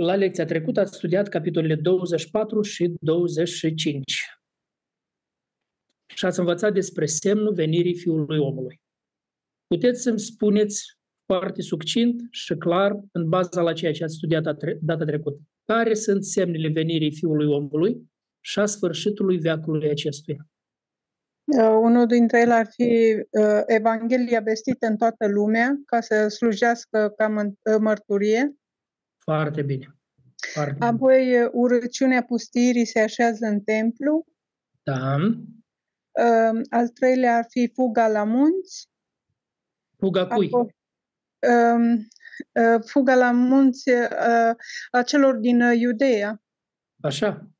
La 0.00 0.14
lecția 0.14 0.44
trecută 0.44 0.80
ați 0.80 0.96
studiat 0.96 1.28
capitolele 1.28 1.74
24 1.74 2.62
și 2.62 2.94
25 3.00 4.02
și 6.14 6.24
ați 6.24 6.38
învățat 6.38 6.72
despre 6.72 7.06
semnul 7.06 7.54
venirii 7.54 7.96
Fiului 7.96 8.38
Omului. 8.38 8.80
Puteți 9.66 10.02
să-mi 10.02 10.20
spuneți 10.20 10.98
foarte 11.26 11.62
succint 11.62 12.20
și 12.30 12.54
clar, 12.54 13.00
în 13.12 13.28
baza 13.28 13.60
la 13.60 13.72
ceea 13.72 13.92
ce 13.92 14.04
ați 14.04 14.14
studiat 14.14 14.42
data 14.80 15.04
trecută, 15.04 15.40
care 15.64 15.94
sunt 15.94 16.24
semnele 16.24 16.68
venirii 16.68 17.12
Fiului 17.12 17.46
Omului 17.46 18.10
și 18.40 18.58
a 18.58 18.66
sfârșitului 18.66 19.38
veacului 19.38 19.90
acestuia? 19.90 20.48
Uh, 21.44 21.78
unul 21.82 22.06
dintre 22.06 22.40
ele 22.40 22.52
ar 22.52 22.66
fi 22.66 23.16
uh, 23.30 23.62
Evanghelia 23.66 24.40
vestită 24.40 24.86
în 24.86 24.96
toată 24.96 25.28
lumea 25.28 25.80
ca 25.86 26.00
să 26.00 26.28
slujească 26.28 27.12
ca 27.16 27.28
mă- 27.28 27.72
uh, 27.72 27.78
mărturie. 27.80 28.54
Foarte 29.34 29.62
bine. 29.62 29.96
Foarte 30.52 30.72
bine. 30.72 30.86
Apoi 30.86 31.42
uh, 31.42 31.50
urăciunea 31.52 32.22
pustirii 32.22 32.84
se 32.84 33.00
așează 33.00 33.46
în 33.46 33.60
templu. 33.60 34.26
Da. 34.82 35.16
Uh, 35.16 36.60
al 36.70 36.88
treilea 36.88 37.36
ar 37.36 37.46
fi 37.48 37.70
fuga 37.74 38.08
la 38.08 38.24
munți. 38.24 38.88
Fuga 39.98 40.26
cui? 40.26 40.46
Apoi, 40.46 40.74
uh, 41.48 41.98
uh, 42.52 42.82
fuga 42.86 43.14
la 43.14 43.30
munți 43.30 43.90
uh, 43.90 44.54
a 44.90 45.02
celor 45.02 45.34
din 45.34 45.62
uh, 45.62 45.78
Iudeea. 45.78 46.42
Așa. 47.02 47.50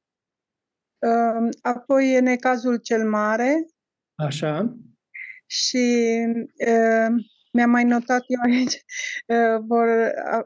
Uh, 0.98 1.48
apoi 1.62 2.14
e 2.14 2.20
necazul 2.20 2.76
cel 2.76 3.08
mare 3.08 3.66
Așa. 4.14 4.76
și 5.46 6.06
uh, 6.66 7.24
mi-am 7.50 7.70
mai 7.70 7.84
notat 7.84 8.24
eu 8.26 8.40
aici, 8.52 8.74
uh, 9.26 9.64
vor, 9.70 9.86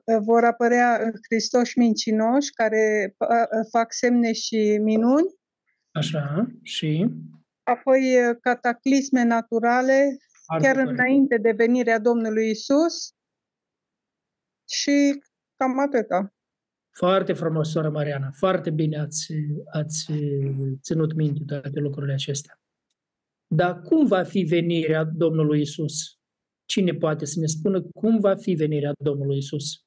uh, 0.05 0.17
vor 0.25 0.45
apărea 0.45 1.11
Hristoși 1.29 1.79
mincinoși 1.79 2.51
care 2.53 3.15
uh, 3.19 3.67
fac 3.71 3.93
semne 3.93 4.33
și 4.33 4.79
minuni, 4.83 5.27
Așa. 5.93 6.47
Și? 6.63 7.11
apoi 7.63 8.29
uh, 8.29 8.37
cataclisme 8.41 9.23
naturale, 9.23 10.17
Foarte 10.45 10.67
chiar 10.67 10.77
corect. 10.77 10.99
înainte 10.99 11.37
de 11.37 11.51
venirea 11.51 11.99
Domnului 11.99 12.51
Isus 12.51 13.15
și 14.71 15.23
cam 15.57 15.79
atâta. 15.79 16.35
Foarte 16.97 17.33
frumos, 17.33 17.71
sora 17.71 17.89
Mariana. 17.91 18.31
Foarte 18.31 18.71
bine 18.71 18.99
ați, 18.99 19.33
ați 19.73 20.13
ținut 20.83 21.15
minte 21.15 21.43
toate 21.47 21.81
lucrurile 21.81 22.13
acestea. 22.13 22.61
Dar 23.47 23.81
cum 23.81 24.07
va 24.07 24.23
fi 24.23 24.43
venirea 24.43 25.05
Domnului 25.05 25.61
Isus? 25.61 26.19
Cine 26.65 26.93
poate 26.93 27.25
să 27.25 27.41
ne 27.41 27.47
spună 27.47 27.83
cum 27.83 28.19
va 28.19 28.35
fi 28.37 28.55
venirea 28.55 28.93
Domnului 29.03 29.37
Isus? 29.37 29.85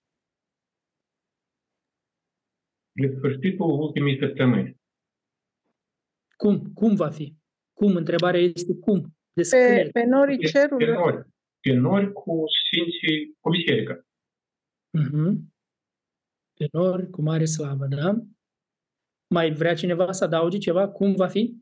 de 2.99 3.13
sfârșitul 3.17 3.69
ultimii 3.69 4.17
săptămâni. 4.19 4.77
Cum? 6.35 6.73
Cum 6.73 6.95
va 6.95 7.09
fi? 7.09 7.35
Cum? 7.73 7.95
Întrebarea 7.95 8.39
este 8.41 8.75
cum? 8.75 9.01
Pe, 9.01 9.09
Descrie. 9.33 9.89
pe 9.91 10.03
norii 10.03 10.37
Pe, 10.37 10.41
pe 10.43 10.49
cerului, 10.49 10.87
nori. 10.87 11.27
Pe 11.59 11.73
nori 11.73 12.13
cu 12.13 12.43
sfinții, 12.65 13.37
cu 13.39 13.49
biserica. 13.49 14.05
Mhm. 14.89 15.53
Pe 16.53 16.67
nori, 16.71 17.09
cu 17.09 17.21
mare 17.21 17.45
slavă, 17.45 17.85
da? 17.85 18.13
Mai 19.27 19.51
vrea 19.51 19.73
cineva 19.73 20.11
să 20.11 20.23
adauge 20.23 20.57
ceva? 20.57 20.89
Cum 20.89 21.13
va 21.15 21.27
fi? 21.27 21.55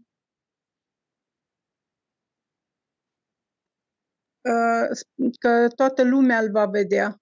Că 5.39 5.67
toată 5.75 6.03
lumea 6.03 6.39
îl 6.39 6.51
va 6.51 6.65
vedea. 6.65 7.19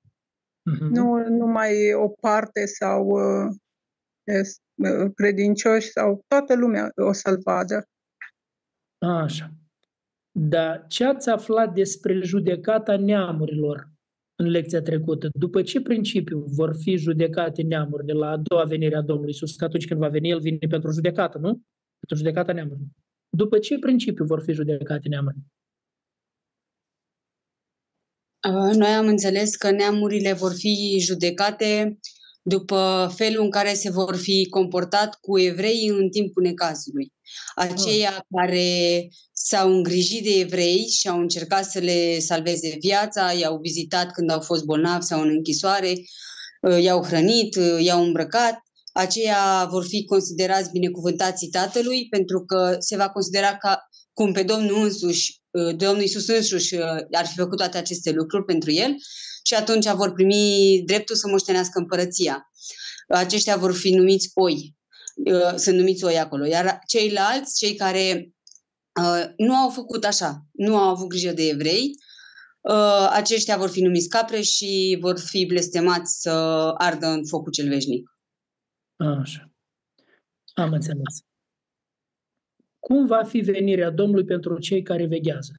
Mhm. 0.66 0.86
nu 0.86 1.28
numai 1.30 1.94
o 1.94 2.08
parte 2.08 2.66
sau 2.66 3.08
uh, 3.08 3.56
es- 4.24 4.62
uh, 4.76 5.12
credincioși 5.16 5.90
sau 5.90 6.24
toată 6.28 6.56
lumea 6.56 6.92
o 6.96 7.12
să-l 7.12 7.40
vadă. 7.44 7.84
Așa. 8.98 9.52
Dar 10.40 10.86
ce 10.88 11.06
ați 11.06 11.30
aflat 11.30 11.74
despre 11.74 12.20
judecata 12.22 12.98
neamurilor 12.98 13.92
în 14.36 14.48
lecția 14.48 14.82
trecută? 14.82 15.30
După 15.34 15.62
ce 15.62 15.82
principiu 15.82 16.40
vor 16.40 16.76
fi 16.76 16.96
judecate 16.96 17.62
neamurile 17.62 18.14
la 18.14 18.30
a 18.30 18.38
doua 18.38 18.64
venire 18.64 18.96
a 18.96 19.02
Domnului 19.02 19.32
Isus? 19.32 19.56
Că 19.56 19.64
atunci 19.64 19.88
când 19.88 20.00
va 20.00 20.08
veni, 20.08 20.30
El 20.30 20.40
vine 20.40 20.68
pentru 20.70 20.92
judecată, 20.92 21.38
nu? 21.38 21.62
Pentru 22.00 22.18
judecata 22.18 22.54
neamurilor. 22.54 22.88
După 23.30 23.60
ce 23.60 23.80
principiu 23.80 24.26
vor 24.26 24.42
fi 24.42 24.52
judecate 24.52 25.08
neamurile? 25.08 25.44
Uh, 28.50 28.76
Noi 28.76 28.90
am 28.90 29.08
înțeles 29.08 29.56
că 29.56 29.72
neamurile 29.72 30.34
vor 30.34 30.54
fi 30.54 30.98
judecate 31.00 32.00
după 32.42 33.12
felul 33.16 33.44
în 33.44 33.50
care 33.50 33.74
se 33.74 33.90
vor 33.90 34.16
fi 34.16 34.48
comportat 34.50 35.18
cu 35.22 35.40
evreii 35.40 35.88
în 35.88 36.10
timpul 36.10 36.44
necazului. 36.44 37.14
Aceia 37.56 38.26
care 38.36 39.08
s-au 39.34 39.72
îngrijit 39.72 40.24
de 40.24 40.40
evrei 40.40 40.88
și 40.88 41.08
au 41.08 41.20
încercat 41.20 41.66
să 41.66 41.80
le 41.80 42.20
salveze 42.20 42.78
viața, 42.80 43.32
i-au 43.32 43.58
vizitat 43.62 44.12
când 44.12 44.30
au 44.30 44.40
fost 44.40 44.64
bolnavi 44.64 45.06
sau 45.06 45.22
în 45.22 45.30
închisoare, 45.30 45.94
uh, 46.62 46.84
i-au 46.84 47.04
hrănit, 47.04 47.56
uh, 47.56 47.84
i-au 47.84 48.04
îmbrăcat, 48.04 48.60
aceia 48.94 49.68
vor 49.70 49.86
fi 49.86 50.06
considerați 50.06 50.72
binecuvântații 50.72 51.50
Tatălui 51.50 52.08
pentru 52.10 52.46
că 52.46 52.76
se 52.80 52.96
va 52.96 53.10
considera 53.10 53.58
ca 53.58 53.90
cum 54.14 54.32
pe 54.32 54.44
Domnul 54.44 54.84
însuși, 54.84 55.32
uh, 55.32 55.43
Domnul 55.76 56.02
Iisus 56.02 56.28
însuși 56.28 56.76
uh, 56.76 56.82
ar 57.12 57.26
fi 57.26 57.36
făcut 57.36 57.58
toate 57.58 57.78
aceste 57.78 58.12
lucruri 58.12 58.46
pentru 58.46 58.72
el 58.72 58.96
și 59.44 59.54
atunci 59.54 59.90
vor 59.90 60.14
primi 60.14 60.82
dreptul 60.86 61.16
să 61.16 61.28
moștenească 61.28 61.80
împărăția. 61.80 62.52
Aceștia 63.08 63.58
vor 63.58 63.74
fi 63.74 63.96
numiți 63.96 64.32
oi, 64.34 64.76
uh, 65.26 65.56
sunt 65.56 65.78
numiți 65.78 66.04
oi 66.04 66.20
acolo, 66.20 66.46
iar 66.46 66.80
ceilalți, 66.88 67.58
cei 67.58 67.76
care 67.76 68.34
uh, 69.02 69.24
nu 69.38 69.56
au 69.56 69.70
făcut 69.70 70.04
așa, 70.04 70.46
nu 70.52 70.78
au 70.78 70.90
avut 70.90 71.08
grijă 71.08 71.32
de 71.32 71.48
evrei, 71.48 71.92
uh, 72.62 73.10
aceștia 73.10 73.58
vor 73.58 73.70
fi 73.70 73.82
numiți 73.82 74.08
capre 74.08 74.42
și 74.42 74.98
vor 75.02 75.20
fi 75.20 75.46
blestemați 75.46 76.22
să 76.22 76.30
ardă 76.78 77.08
în 77.08 77.26
focul 77.28 77.52
cel 77.52 77.68
veșnic. 77.68 78.10
Așa. 78.96 79.52
Am 80.54 80.72
înțeles. 80.72 81.24
Cum 82.88 83.06
va 83.06 83.24
fi 83.24 83.40
venirea 83.40 83.90
Domnului 83.90 84.26
pentru 84.26 84.60
cei 84.60 84.82
care 84.84 85.06
veghează? 85.06 85.54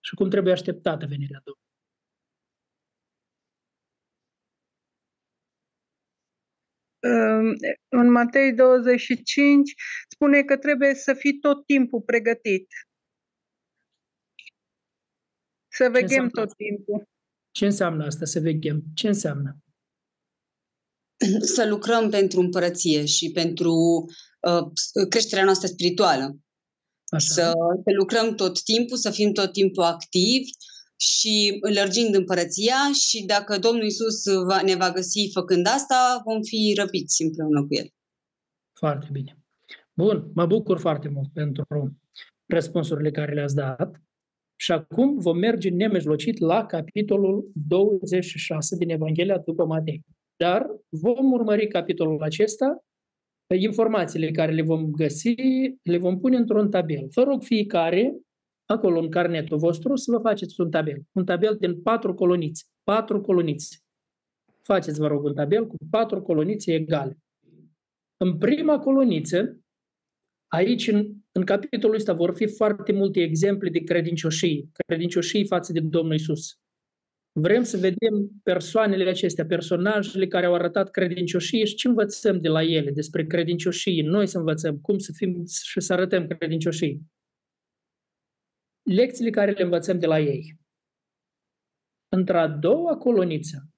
Și 0.00 0.14
cum 0.14 0.30
trebuie 0.30 0.52
așteptată 0.52 1.06
venirea 1.06 1.42
Domnului? 1.44 1.64
Um, 7.06 7.56
În 7.88 8.10
Matei 8.10 8.54
25 8.54 9.74
spune 10.08 10.42
că 10.42 10.56
trebuie 10.56 10.94
să 10.94 11.14
fii 11.14 11.38
tot 11.38 11.66
timpul 11.66 12.00
pregătit. 12.00 12.66
Să 15.68 15.88
veghem 15.88 16.02
înseamnă 16.02 16.30
tot 16.30 16.44
asta? 16.44 16.54
timpul. 16.56 17.08
Ce 17.50 17.64
înseamnă 17.64 18.04
asta, 18.04 18.24
să 18.24 18.40
veghem? 18.40 18.82
Ce 18.94 19.06
înseamnă? 19.06 19.56
Să 21.54 21.68
lucrăm 21.68 22.10
pentru 22.10 22.40
împărăție 22.40 23.04
și 23.04 23.30
pentru 23.30 23.72
uh, 23.72 24.14
creșterea 25.08 25.44
noastră 25.44 25.66
spirituală. 25.66 26.36
Așa. 27.08 27.34
Să, 27.34 27.52
să 27.84 27.90
lucrăm 27.98 28.34
tot 28.34 28.62
timpul, 28.62 28.96
să 28.96 29.10
fim 29.10 29.32
tot 29.32 29.52
timpul 29.52 29.82
activi 29.82 30.50
și 30.96 31.58
lărgind 31.74 32.14
împărăția 32.14 32.76
și 33.08 33.24
dacă 33.24 33.58
Domnul 33.58 33.84
Isus 33.84 34.22
va, 34.46 34.62
ne 34.62 34.74
va 34.74 34.90
găsi 34.90 35.30
făcând 35.32 35.66
asta, 35.66 36.22
vom 36.24 36.42
fi 36.42 36.74
răpiți 36.78 37.22
împreună 37.22 37.60
cu 37.60 37.74
El. 37.74 37.88
Foarte 38.72 39.08
bine. 39.12 39.38
Bun, 39.92 40.30
mă 40.34 40.46
bucur 40.46 40.78
foarte 40.78 41.08
mult 41.08 41.28
pentru 41.32 41.96
răspunsurile 42.46 43.10
care 43.10 43.34
le-ați 43.34 43.54
dat. 43.54 44.00
Și 44.58 44.72
acum 44.72 45.18
vom 45.18 45.38
merge 45.38 45.68
nemijlocit 45.68 46.38
la 46.38 46.66
capitolul 46.66 47.50
26 47.68 48.76
din 48.76 48.90
Evanghelia 48.90 49.38
după 49.38 49.64
Matei. 49.64 50.04
Dar 50.36 50.66
vom 50.88 51.32
urmări 51.32 51.68
capitolul 51.68 52.22
acesta, 52.22 52.84
informațiile 53.54 54.30
care 54.30 54.52
le 54.52 54.62
vom 54.62 54.90
găsi, 54.90 55.34
le 55.82 55.98
vom 55.98 56.18
pune 56.18 56.36
într-un 56.36 56.70
tabel. 56.70 57.06
Vă 57.14 57.22
rog 57.22 57.42
fiecare, 57.42 58.16
acolo 58.64 59.00
în 59.00 59.10
carnetul 59.10 59.58
vostru, 59.58 59.96
să 59.96 60.10
vă 60.10 60.18
faceți 60.18 60.60
un 60.60 60.70
tabel. 60.70 61.02
Un 61.12 61.24
tabel 61.24 61.56
din 61.60 61.82
patru 61.82 62.14
coloniți. 62.14 62.66
Patru 62.84 63.20
coloniți. 63.20 63.84
Faceți, 64.62 64.98
vă 64.98 65.06
rog, 65.06 65.24
un 65.24 65.34
tabel 65.34 65.66
cu 65.66 65.76
patru 65.90 66.22
colonițe 66.22 66.74
egale. 66.74 67.18
În 68.16 68.38
prima 68.38 68.78
coloniță, 68.78 69.60
aici, 70.46 70.88
în, 70.88 71.14
în 71.32 71.44
capitolul 71.44 71.96
ăsta, 71.96 72.12
vor 72.12 72.34
fi 72.34 72.46
foarte 72.46 72.92
multe 72.92 73.20
exemple 73.20 73.70
de 73.70 73.78
credincioșii, 73.78 74.70
credincioșii 74.72 75.46
față 75.46 75.72
de 75.72 75.80
Domnul 75.80 76.14
Isus. 76.14 76.58
Vrem 77.38 77.62
să 77.62 77.76
vedem 77.76 78.28
persoanele 78.42 79.08
acestea, 79.08 79.46
personajele 79.46 80.26
care 80.26 80.46
au 80.46 80.54
arătat 80.54 80.90
credincioșie 80.90 81.64
și 81.64 81.74
ce 81.74 81.88
învățăm 81.88 82.40
de 82.40 82.48
la 82.48 82.62
ele 82.62 82.90
despre 82.90 83.26
credincioșie. 83.26 84.02
Noi 84.02 84.26
să 84.26 84.38
învățăm 84.38 84.78
cum 84.78 84.98
să 84.98 85.12
fim 85.14 85.46
și 85.46 85.80
să 85.80 85.92
arătăm 85.92 86.26
credincioșii. 86.26 87.02
Lecțiile 88.82 89.30
care 89.30 89.50
le 89.50 89.62
învățăm 89.62 89.98
de 89.98 90.06
la 90.06 90.18
ei. 90.20 90.58
Într-a 92.08 92.48
doua 92.48 92.96
coloniță, 92.96 93.68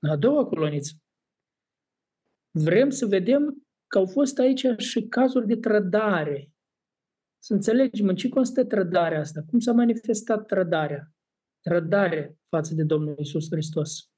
A 0.00 0.16
doua 0.16 0.46
coloniță. 0.46 0.92
Vrem 2.50 2.90
să 2.90 3.06
vedem 3.06 3.66
că 3.86 3.98
au 3.98 4.06
fost 4.06 4.38
aici 4.38 4.66
și 4.76 5.02
cazuri 5.02 5.46
de 5.46 5.56
trădare. 5.56 6.50
Să 7.38 7.52
înțelegem 7.52 8.08
în 8.08 8.16
ce 8.16 8.28
constă 8.28 8.64
trădarea 8.64 9.20
asta, 9.20 9.42
cum 9.50 9.58
s-a 9.58 9.72
manifestat 9.72 10.46
trădarea. 10.46 11.14
Trădare 11.60 12.38
față 12.44 12.74
de 12.74 12.84
Domnul 12.84 13.18
Isus 13.18 13.50
Hristos. 13.50 14.10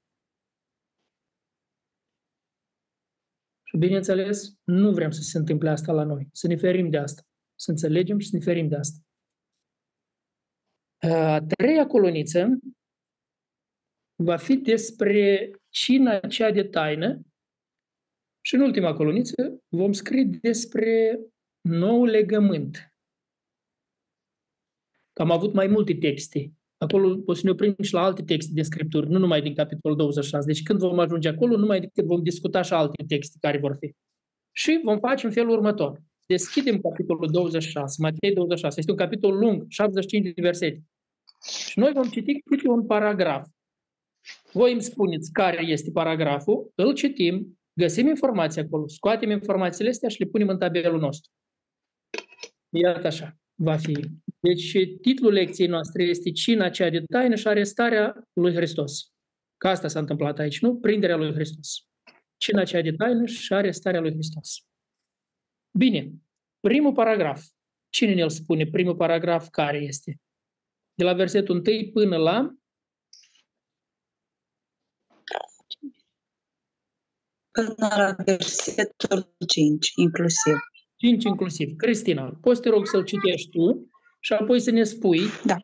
Și 3.63 3.77
bineînțeles, 3.77 4.53
nu 4.63 4.91
vrem 4.91 5.11
să 5.11 5.21
se 5.21 5.37
întâmple 5.37 5.69
asta 5.69 5.91
la 5.91 6.03
noi, 6.03 6.29
să 6.31 6.47
ne 6.47 6.55
ferim 6.55 6.89
de 6.89 6.97
asta, 6.97 7.21
să 7.55 7.71
înțelegem 7.71 8.19
și 8.19 8.29
să 8.29 8.35
ne 8.37 8.43
ferim 8.43 8.67
de 8.67 8.75
asta. 8.75 8.97
A 11.07 11.39
treia 11.39 11.87
coloniță 11.87 12.59
va 14.15 14.37
fi 14.37 14.55
despre 14.57 15.51
cina 15.69 16.19
cea 16.19 16.51
de 16.51 16.63
taină 16.63 17.21
și 18.45 18.55
în 18.55 18.61
ultima 18.61 18.93
coloniță 18.93 19.63
vom 19.67 19.91
scrie 19.91 20.23
despre 20.23 21.19
nou 21.61 22.05
legământ. 22.05 22.93
Am 25.13 25.31
avut 25.31 25.53
mai 25.53 25.67
multe 25.67 25.93
texte. 25.93 26.53
Acolo 26.83 27.19
o 27.25 27.33
să 27.33 27.41
ne 27.43 27.49
oprim 27.49 27.75
și 27.81 27.93
la 27.93 28.03
alte 28.03 28.23
texte 28.23 28.51
din 28.53 28.63
Scripturi, 28.63 29.09
nu 29.09 29.19
numai 29.19 29.41
din 29.41 29.55
capitolul 29.55 29.97
26. 29.97 30.45
Deci 30.45 30.63
când 30.63 30.79
vom 30.79 30.99
ajunge 30.99 31.29
acolo, 31.29 31.57
numai 31.57 31.79
decât 31.79 32.05
vom 32.05 32.23
discuta 32.23 32.61
și 32.61 32.73
alte 32.73 33.03
texte 33.07 33.37
care 33.41 33.57
vor 33.57 33.75
fi. 33.79 33.93
Și 34.51 34.81
vom 34.83 34.99
face 34.99 35.25
în 35.25 35.31
felul 35.31 35.51
următor. 35.51 36.01
Deschidem 36.25 36.79
capitolul 36.81 37.27
26, 37.31 37.95
Matei 38.01 38.33
26. 38.33 38.79
Este 38.79 38.91
un 38.91 38.97
capitol 38.97 39.37
lung, 39.37 39.65
75 39.67 40.33
de 40.33 40.41
versete. 40.41 40.83
Și 41.67 41.79
noi 41.79 41.91
vom 41.93 42.09
citi 42.09 42.41
câte 42.41 42.67
un 42.67 42.85
paragraf. 42.85 43.47
Voi 44.51 44.71
îmi 44.71 44.81
spuneți 44.81 45.31
care 45.31 45.63
este 45.65 45.91
paragraful, 45.91 46.71
îl 46.75 46.93
citim, 46.93 47.59
găsim 47.73 48.07
informații 48.07 48.61
acolo, 48.61 48.87
scoatem 48.87 49.29
informațiile 49.29 49.89
astea 49.89 50.09
și 50.09 50.19
le 50.19 50.25
punem 50.25 50.47
în 50.47 50.57
tabelul 50.57 50.99
nostru. 50.99 51.31
Iată 52.69 53.07
așa, 53.07 53.37
va 53.55 53.77
fi. 53.77 53.93
Deci 54.47 54.71
titlul 55.01 55.31
lecției 55.31 55.67
noastre 55.67 56.03
este 56.03 56.31
Cina 56.31 56.69
cea 56.69 56.89
de 56.89 57.01
taină 57.01 57.35
și 57.35 57.47
arestarea 57.47 58.27
lui 58.33 58.53
Hristos. 58.53 59.11
Ca 59.57 59.69
asta 59.69 59.87
s-a 59.87 59.99
întâmplat 59.99 60.39
aici, 60.39 60.61
nu? 60.61 60.75
Prinderea 60.75 61.15
lui 61.15 61.33
Hristos. 61.33 61.87
Cina 62.37 62.63
cea 62.63 62.81
de 62.81 62.91
taină 62.91 63.25
și 63.25 63.53
arestarea 63.53 63.99
lui 63.99 64.11
Hristos. 64.11 64.67
Bine, 65.77 66.13
primul 66.59 66.93
paragraf. 66.93 67.43
Cine 67.89 68.13
ne-l 68.13 68.29
spune? 68.29 68.65
Primul 68.65 68.95
paragraf 68.95 69.49
care 69.49 69.77
este? 69.77 70.21
De 70.93 71.03
la 71.03 71.13
versetul 71.13 71.63
1 71.67 71.89
până 71.93 72.17
la 72.17 72.55
până 77.51 77.75
la 77.77 78.15
versetul 78.25 79.35
5 79.47 79.91
inclusiv. 79.95 80.55
5 80.95 81.23
inclusiv. 81.23 81.75
Cristina, 81.75 82.37
poți 82.41 82.61
te 82.61 82.69
rog 82.69 82.87
să-l 82.87 83.03
citești 83.03 83.49
tu 83.49 83.92
și 84.25 84.33
apoi 84.33 84.59
să 84.59 84.71
ne 84.71 84.83
spui 84.83 85.21
Da. 85.45 85.55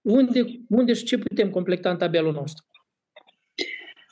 unde, 0.00 0.44
unde 0.68 0.92
și 0.92 1.04
ce 1.04 1.18
putem 1.18 1.50
completa 1.50 1.90
în 1.90 1.98
tabelul 1.98 2.32
nostru. 2.32 2.64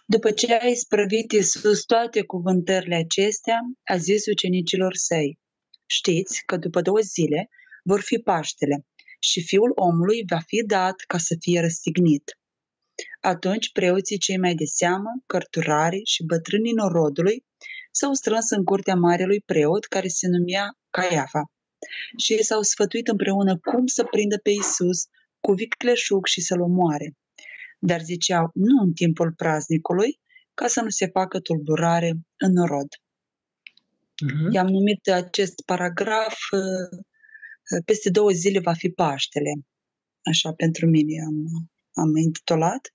După 0.06 0.30
ce 0.30 0.54
a 0.54 0.66
isprăvit 0.66 1.32
Iisus 1.32 1.84
toate 1.84 2.22
cuvântările 2.22 2.94
acestea, 2.94 3.58
a 3.84 3.96
zis 3.96 4.26
ucenicilor 4.26 4.94
săi, 4.94 5.38
știți 5.86 6.42
că 6.46 6.56
după 6.56 6.80
două 6.80 6.98
zile 7.00 7.48
vor 7.82 8.00
fi 8.00 8.16
Paștele 8.18 8.86
și 9.20 9.42
Fiul 9.42 9.72
omului 9.74 10.24
va 10.28 10.38
fi 10.46 10.62
dat 10.66 10.94
ca 11.06 11.18
să 11.18 11.36
fie 11.40 11.60
răstignit. 11.60 12.38
Atunci 13.20 13.72
preoții 13.72 14.18
cei 14.18 14.38
mai 14.38 14.54
de 14.54 14.64
seamă, 14.64 15.10
cărturarii 15.26 16.04
și 16.04 16.24
bătrânii 16.24 16.72
norodului 16.72 17.44
s-au 17.90 18.12
strâns 18.12 18.50
în 18.50 18.64
curtea 18.64 18.94
marelui 18.94 19.40
preot 19.40 19.84
care 19.84 20.08
se 20.08 20.26
numea 20.28 20.64
Caiafa 20.90 21.42
și 22.16 22.32
ei 22.32 22.44
s-au 22.44 22.62
sfătuit 22.62 23.08
împreună 23.08 23.58
cum 23.58 23.86
să 23.86 24.04
prindă 24.04 24.38
pe 24.42 24.50
Isus 24.50 25.06
cu 25.40 25.52
vicleșug 25.52 26.26
și 26.26 26.40
să-l 26.40 26.60
omoare. 26.60 27.16
Dar 27.78 28.00
ziceau, 28.00 28.50
nu 28.54 28.82
în 28.82 28.92
timpul 28.92 29.32
praznicului, 29.32 30.20
ca 30.54 30.66
să 30.66 30.80
nu 30.80 30.88
se 30.88 31.06
facă 31.06 31.40
tulburare 31.40 32.12
în 32.36 32.52
norod. 32.52 32.88
Uh-huh. 34.24 34.52
I-am 34.52 34.66
numit 34.66 35.08
acest 35.08 35.62
paragraf 35.64 36.34
uh, 36.50 36.98
uh, 37.70 37.82
Peste 37.84 38.10
două 38.10 38.30
zile 38.30 38.58
va 38.58 38.72
fi 38.72 38.88
Paștele. 38.88 39.50
Așa 40.22 40.52
pentru 40.52 40.86
mine 40.86 41.22
am, 41.26 41.68
am 41.94 42.16
intitulat. 42.16 42.92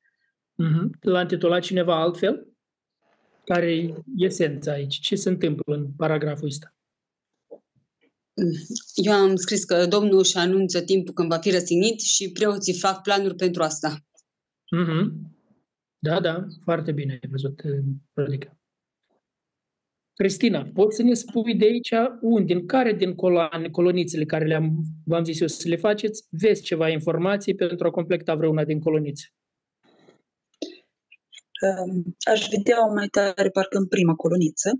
Uh-huh. 0.63 0.99
L-a 0.99 1.21
intitulat 1.21 1.61
cineva 1.61 2.01
altfel? 2.01 2.47
Care 3.45 3.75
e 3.75 3.93
esența 4.17 4.71
aici? 4.71 4.99
Ce 4.99 5.15
se 5.15 5.29
întâmplă 5.29 5.75
în 5.75 5.91
paragraful 5.91 6.47
ăsta? 6.47 6.74
Eu 8.95 9.13
am 9.13 9.35
scris 9.35 9.63
că 9.63 9.85
Domnul 9.85 10.19
își 10.19 10.37
anunță 10.37 10.81
timpul 10.81 11.13
când 11.13 11.29
va 11.29 11.37
fi 11.37 11.51
răstignit 11.51 11.99
și 11.99 12.31
preoții 12.31 12.79
fac 12.79 13.01
planuri 13.01 13.35
pentru 13.35 13.63
asta. 13.63 13.97
Uh-huh. 14.77 15.33
Da, 15.99 16.19
da, 16.19 16.45
foarte 16.63 16.91
bine 16.91 17.11
ai 17.11 17.29
văzut 17.29 17.61
uh, 17.63 17.83
predica. 18.13 18.59
Cristina, 20.13 20.69
poți 20.73 20.95
să 20.95 21.03
ne 21.03 21.13
spui 21.13 21.55
de 21.55 21.65
aici 21.65 21.93
unde, 22.21 22.53
în 22.53 22.65
care 22.65 22.93
din 22.93 23.15
coloane, 23.15 23.69
colonițele 23.69 24.25
care 24.25 24.45
le-am, 24.45 24.83
v-am 25.05 25.23
zis 25.23 25.39
eu 25.39 25.47
să 25.47 25.67
le 25.67 25.75
faceți, 25.75 26.27
vezi 26.29 26.63
ceva 26.63 26.89
informații 26.89 27.55
pentru 27.55 27.87
a 27.87 27.91
completa 27.91 28.35
vreuna 28.35 28.63
din 28.63 28.79
colonițe? 28.79 29.33
Um, 31.61 32.15
Aș 32.31 32.47
vedea 32.47 32.79
mai 32.79 33.07
tare 33.07 33.49
parcă 33.49 33.77
în 33.77 33.87
prima 33.87 34.15
coloniță, 34.15 34.71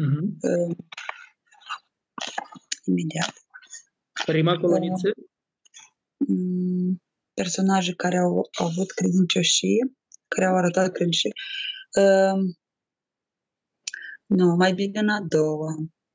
Uh-huh. 0.00 0.22
uh, 0.40 0.76
imediat. 2.84 3.32
Prima 4.24 4.58
coloniță? 4.58 5.08
Mm, 6.16 7.02
personaje 7.34 7.94
care 7.94 8.18
au, 8.18 8.48
au 8.58 8.66
avut 8.66 8.90
credincioșie, 8.90 9.92
care 10.28 10.46
au 10.46 10.56
arătat 10.56 10.92
credincioșie. 10.92 11.32
Uh, 12.00 12.40
nu, 14.26 14.54
mai 14.56 14.72
bine 14.72 14.98
în 15.00 15.08
a 15.08 15.20
doua. 15.28 15.74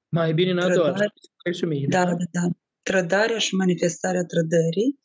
Mai 0.10 0.34
bine 0.34 0.52
în 0.52 0.60
a 0.60 0.74
doua. 0.74 0.88
Trădare. 0.90 1.14
Scrie 1.38 1.54
și 1.54 1.66
mie, 1.66 1.86
Da, 1.90 2.06
da, 2.06 2.16
da. 2.32 2.48
Trădarea 2.82 3.38
și 3.38 3.56
manifestarea 3.56 4.24
trădării. 4.24 5.00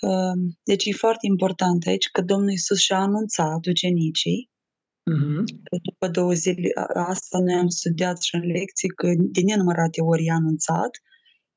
Uh, 0.00 0.54
Deci 0.64 0.84
e 0.84 0.92
foarte 0.92 1.26
important 1.26 1.86
aici 1.86 2.08
că 2.10 2.20
Domnul 2.22 2.50
Isus 2.50 2.78
și-a 2.78 2.98
anunțat 2.98 3.66
ucenicii 3.66 4.50
Uh-huh. 5.14 5.44
că 5.64 5.76
după 5.82 6.08
două 6.08 6.32
zile, 6.32 6.68
a- 6.74 7.04
asta 7.08 7.38
noi 7.38 7.54
am 7.54 7.68
studiat 7.68 8.22
și 8.22 8.34
în 8.34 8.40
lecții, 8.46 8.88
că 8.88 9.12
de 9.18 9.40
nenumărate 9.40 10.00
ori 10.00 10.24
i-a 10.24 10.34
anunțat 10.34 10.90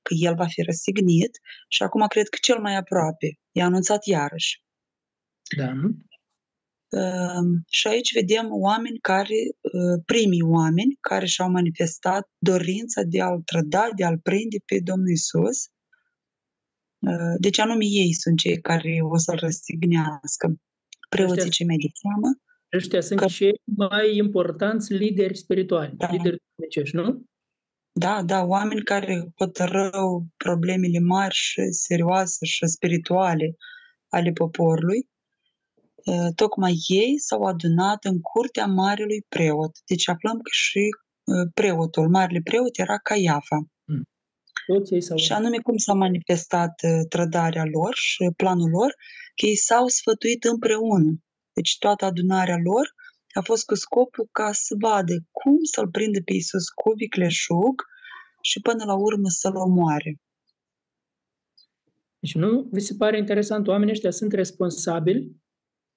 că 0.01 0.13
El 0.17 0.35
va 0.35 0.47
fi 0.47 0.61
răstignit 0.61 1.39
și 1.67 1.83
acum 1.83 2.07
cred 2.07 2.27
că 2.29 2.37
cel 2.41 2.59
mai 2.59 2.75
aproape 2.75 3.39
i-a 3.51 3.65
anunțat 3.65 4.05
iarăși. 4.05 4.63
Da. 5.57 5.71
Uh, 7.01 7.45
Și 7.69 7.87
aici 7.87 8.13
vedem 8.13 8.47
oameni 8.51 8.97
care, 8.99 9.39
uh, 9.61 10.01
primii 10.05 10.41
oameni 10.41 10.97
care 10.99 11.25
și-au 11.25 11.49
manifestat 11.49 12.29
dorința 12.37 13.01
de 13.03 13.21
a-L 13.21 13.41
trăda, 13.41 13.89
de 13.95 14.03
a-L 14.05 14.19
prinde 14.19 14.57
pe 14.65 14.79
Domnul 14.83 15.09
Isus. 15.09 15.57
Uh, 17.09 17.35
Deci 17.39 17.59
anume 17.59 17.85
ei 17.85 18.13
sunt 18.13 18.37
cei 18.37 18.61
care 18.61 18.97
o 19.01 19.17
să-L 19.17 19.37
răstignească. 19.39 20.55
Preoții 21.09 21.35
Ăștia- 21.37 21.49
cei 21.51 21.65
mai 21.65 21.77
de 21.77 21.87
seamă. 22.01 22.29
Ăștia 22.73 23.01
sunt 23.01 23.19
Că- 23.19 23.25
cei 23.25 23.61
mai 23.63 24.15
importanți 24.15 24.93
lideri 24.93 25.37
spirituali, 25.37 25.93
Da. 25.97 26.07
lideri 26.11 26.37
duhovnicești, 26.37 26.95
nu? 26.95 27.23
Da, 27.91 28.23
da, 28.23 28.43
oameni 28.43 28.83
care 28.83 29.31
hotărău 29.37 30.25
problemele 30.37 30.99
mari 30.99 31.33
și 31.33 31.61
serioase 31.71 32.45
și 32.45 32.65
spirituale 32.67 33.55
ale 34.09 34.31
poporului, 34.31 35.09
uh, 36.05 36.33
tocmai 36.35 36.75
ei 36.87 37.19
s-au 37.19 37.41
adunat 37.43 38.03
în 38.03 38.21
curtea 38.21 38.65
marelui 38.65 39.25
preot. 39.29 39.71
Deci 39.85 40.09
aflăm 40.09 40.33
că 40.33 40.49
și 40.51 40.79
uh, 41.23 41.51
preotul, 41.53 42.09
marele 42.09 42.41
preot 42.43 42.77
era 42.77 42.97
Caiafa. 42.97 43.59
Toți 44.67 44.93
ei 44.93 45.01
s-au... 45.01 45.17
Și 45.17 45.31
anume 45.31 45.57
cum 45.57 45.77
s-a 45.77 45.93
manifestat 45.93 46.73
uh, 46.83 47.05
trădarea 47.09 47.65
lor 47.65 47.95
și 47.95 48.31
planul 48.37 48.69
lor, 48.69 48.93
că 49.35 49.45
ei 49.45 49.55
s-au 49.55 49.87
sfătuit 49.87 50.43
împreună. 50.43 51.11
Deci 51.59 51.77
toată 51.77 52.05
adunarea 52.05 52.59
lor 52.63 52.85
a 53.33 53.41
fost 53.41 53.65
cu 53.65 53.75
scopul 53.75 54.27
ca 54.31 54.51
să 54.51 54.75
vadă 54.79 55.13
cum 55.31 55.57
să-L 55.71 55.87
prindă 55.89 56.19
pe 56.25 56.33
Iisus 56.33 56.69
cu 56.69 56.91
vicleșug 56.91 57.75
și 58.41 58.59
până 58.61 58.83
la 58.85 58.95
urmă 58.95 59.27
să-L 59.27 59.55
omoare. 59.55 60.19
Deci 62.19 62.35
nu 62.35 62.69
vi 62.71 62.79
se 62.79 62.95
pare 62.97 63.17
interesant? 63.17 63.67
Oamenii 63.67 63.93
ăștia 63.93 64.11
sunt 64.11 64.33
responsabili 64.33 65.31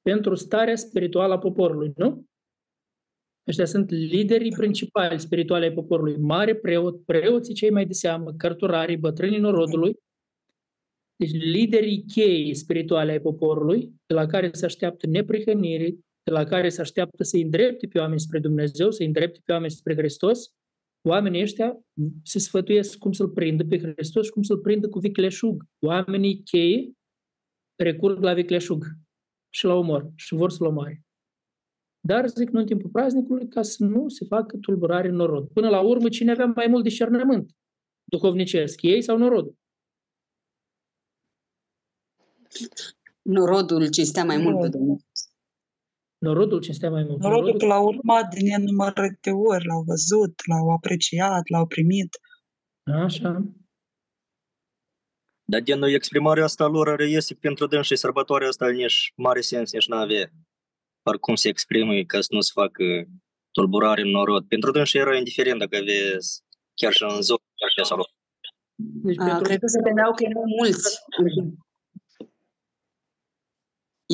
pentru 0.01 0.35
starea 0.35 0.77
spirituală 0.77 1.33
a 1.35 1.39
poporului, 1.39 1.93
nu? 1.97 2.27
Ăștia 3.49 3.65
sunt 3.65 3.91
liderii 3.91 4.53
principali 4.53 5.21
spirituali 5.21 5.65
ai 5.65 5.73
poporului. 5.73 6.17
Mare 6.17 6.55
preot, 6.57 7.05
preoții 7.05 7.55
cei 7.55 7.71
mai 7.71 7.87
de 7.87 7.93
seamă, 7.93 8.33
cărturarii, 8.33 8.97
bătrânii 8.97 9.39
norodului. 9.39 9.97
Deci 11.23 11.43
liderii 11.43 12.05
cheii 12.05 12.55
spirituale 12.55 13.11
ai 13.11 13.21
poporului, 13.21 13.93
de 14.07 14.15
la 14.15 14.27
care 14.27 14.51
se 14.53 14.65
așteaptă 14.65 15.07
neprihănire, 15.07 15.91
de 16.23 16.31
la 16.33 16.45
care 16.45 16.69
se 16.69 16.81
așteaptă 16.81 17.23
să-i 17.23 17.43
îndrepte 17.43 17.87
pe 17.87 17.99
oameni 17.99 18.21
spre 18.21 18.39
Dumnezeu, 18.39 18.91
să-i 18.91 19.07
îndrepte 19.07 19.41
pe 19.45 19.53
oameni 19.53 19.71
spre 19.71 19.95
Hristos, 19.95 20.53
oamenii 21.09 21.43
ăștia 21.43 21.79
se 22.25 22.39
sfătuiesc 22.39 22.99
cum 22.99 23.13
să-L 23.13 23.29
prindă 23.29 23.65
pe 23.65 23.79
Hristos 23.79 24.25
și 24.25 24.31
cum 24.31 24.43
să-L 24.43 24.59
prindă 24.59 24.89
cu 24.89 24.99
vicleșug. 24.99 25.65
Oamenii 25.87 26.43
cheie 26.43 26.93
recurg 27.83 28.23
la 28.23 28.35
vicleșug 28.35 28.85
și 29.55 29.65
la 29.65 29.75
omor 29.75 30.11
și 30.15 30.35
vor 30.35 30.51
să-L 30.51 30.67
omoare. 30.67 31.03
Dar, 32.01 32.29
zic, 32.29 32.51
nu 32.51 32.61
în 32.61 32.67
timpul 32.67 32.91
praznicului, 32.91 33.49
ca 33.49 33.63
să 33.63 33.85
nu 33.85 34.09
se 34.09 34.25
facă 34.25 34.57
tulburare 34.57 35.09
în 35.09 35.15
norod. 35.15 35.49
Până 35.49 35.69
la 35.69 35.81
urmă, 35.81 36.09
cine 36.09 36.31
avea 36.31 36.47
mai 36.47 36.67
mult 36.67 36.83
discernământ 36.83 37.51
duhovnicesc, 38.05 38.83
ei 38.83 39.03
sau 39.03 39.19
norodul? 39.19 39.61
Norodul 43.23 43.89
cinstea 43.89 44.25
mai 44.25 44.37
mult 44.37 44.61
pe 44.61 44.69
Domnul. 44.69 44.99
Norodul 46.19 46.61
cinstea 46.61 46.91
mai 46.91 47.05
mult. 47.05 47.21
Norodul 47.21 47.59
că 47.59 47.67
l-au 47.67 47.85
urmat 47.85 48.29
din 48.35 48.47
nenumărate 48.47 49.31
ori, 49.31 49.67
l-au 49.67 49.83
văzut, 49.83 50.35
l-au 50.47 50.71
apreciat, 50.71 51.43
l-au 51.49 51.67
primit. 51.67 52.09
Așa. 52.83 53.45
Dar 55.45 55.61
din 55.61 55.83
exprimarea 55.83 56.45
asta 56.45 56.67
lor 56.67 56.97
reiese 56.97 57.35
că 57.35 57.39
pentru 57.43 57.67
dânsii 57.67 57.97
sărbătoarea 57.97 58.49
asta 58.49 58.71
nici 58.71 59.13
mare 59.17 59.41
sens 59.41 59.73
nici 59.73 59.89
n-avea. 59.89 60.31
Parcum 61.03 61.35
se 61.35 61.49
exprimă 61.49 61.93
ca 62.07 62.21
să 62.21 62.29
nu 62.31 62.41
se 62.41 62.51
facă 62.55 62.85
tulburare 63.51 64.03
în 64.03 64.09
norod. 64.09 64.45
Pentru 64.49 64.71
dânsii 64.71 64.99
era 64.99 65.17
indiferent 65.17 65.59
dacă 65.59 65.77
aveți 65.77 66.43
chiar 66.75 66.93
și 66.93 67.03
în 67.03 67.23
zonă, 67.23 67.47
chiar 67.55 67.71
și 67.71 67.91
sau 67.91 67.99
Deci, 68.75 69.19
A, 69.19 69.25
pentru 69.25 69.43
cred 69.43 69.59
că 69.59 69.67
se 69.67 69.81
vedeau 69.89 70.13
că 70.15 70.23
erau 70.25 70.45
mulți. 70.59 70.99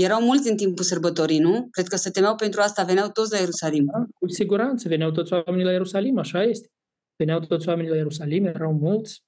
Erau 0.02 0.22
mulți 0.22 0.50
în 0.50 0.56
timpul 0.56 0.84
sărbătorii, 0.84 1.38
nu? 1.38 1.68
Cred 1.70 1.86
că 1.86 1.96
se 1.96 2.10
temeau 2.10 2.34
pentru 2.34 2.60
asta, 2.60 2.84
veneau 2.84 3.08
toți 3.08 3.32
la 3.32 3.38
Ierusalim. 3.38 3.84
Da, 3.84 4.06
cu 4.18 4.28
siguranță 4.28 4.88
veneau 4.88 5.10
toți 5.10 5.32
oamenii 5.32 5.64
la 5.64 5.70
Ierusalim, 5.70 6.18
așa 6.18 6.42
este. 6.42 6.68
Veneau 7.16 7.40
toți 7.40 7.68
oamenii 7.68 7.90
la 7.90 7.96
Ierusalim, 7.96 8.46
erau 8.46 8.72
mulți. 8.72 9.22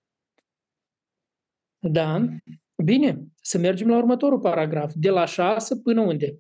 Da. 1.79 2.25
Bine, 2.85 3.27
să 3.43 3.59
mergem 3.59 3.89
la 3.89 3.97
următorul 3.97 4.41
paragraf. 4.41 4.93
De 4.95 5.11
la 5.11 5.25
6 5.25 5.77
până 5.77 6.00
unde? 6.00 6.39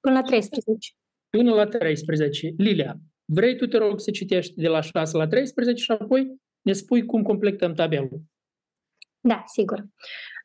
Până 0.00 0.14
la 0.14 0.22
13. 0.22 0.92
Până 1.28 1.54
la 1.54 1.66
13. 1.66 2.54
Lilia, 2.56 2.96
vrei 3.24 3.56
tu, 3.56 3.66
te 3.66 3.78
rog, 3.78 4.00
să 4.00 4.10
citești 4.10 4.54
de 4.54 4.68
la 4.68 4.80
6 4.80 5.16
la 5.16 5.26
13 5.26 5.82
și 5.82 5.90
apoi 5.90 6.40
ne 6.62 6.72
spui 6.72 7.04
cum 7.06 7.22
completăm 7.22 7.74
tabelul. 7.74 8.22
Da, 9.20 9.42
sigur. 9.46 9.84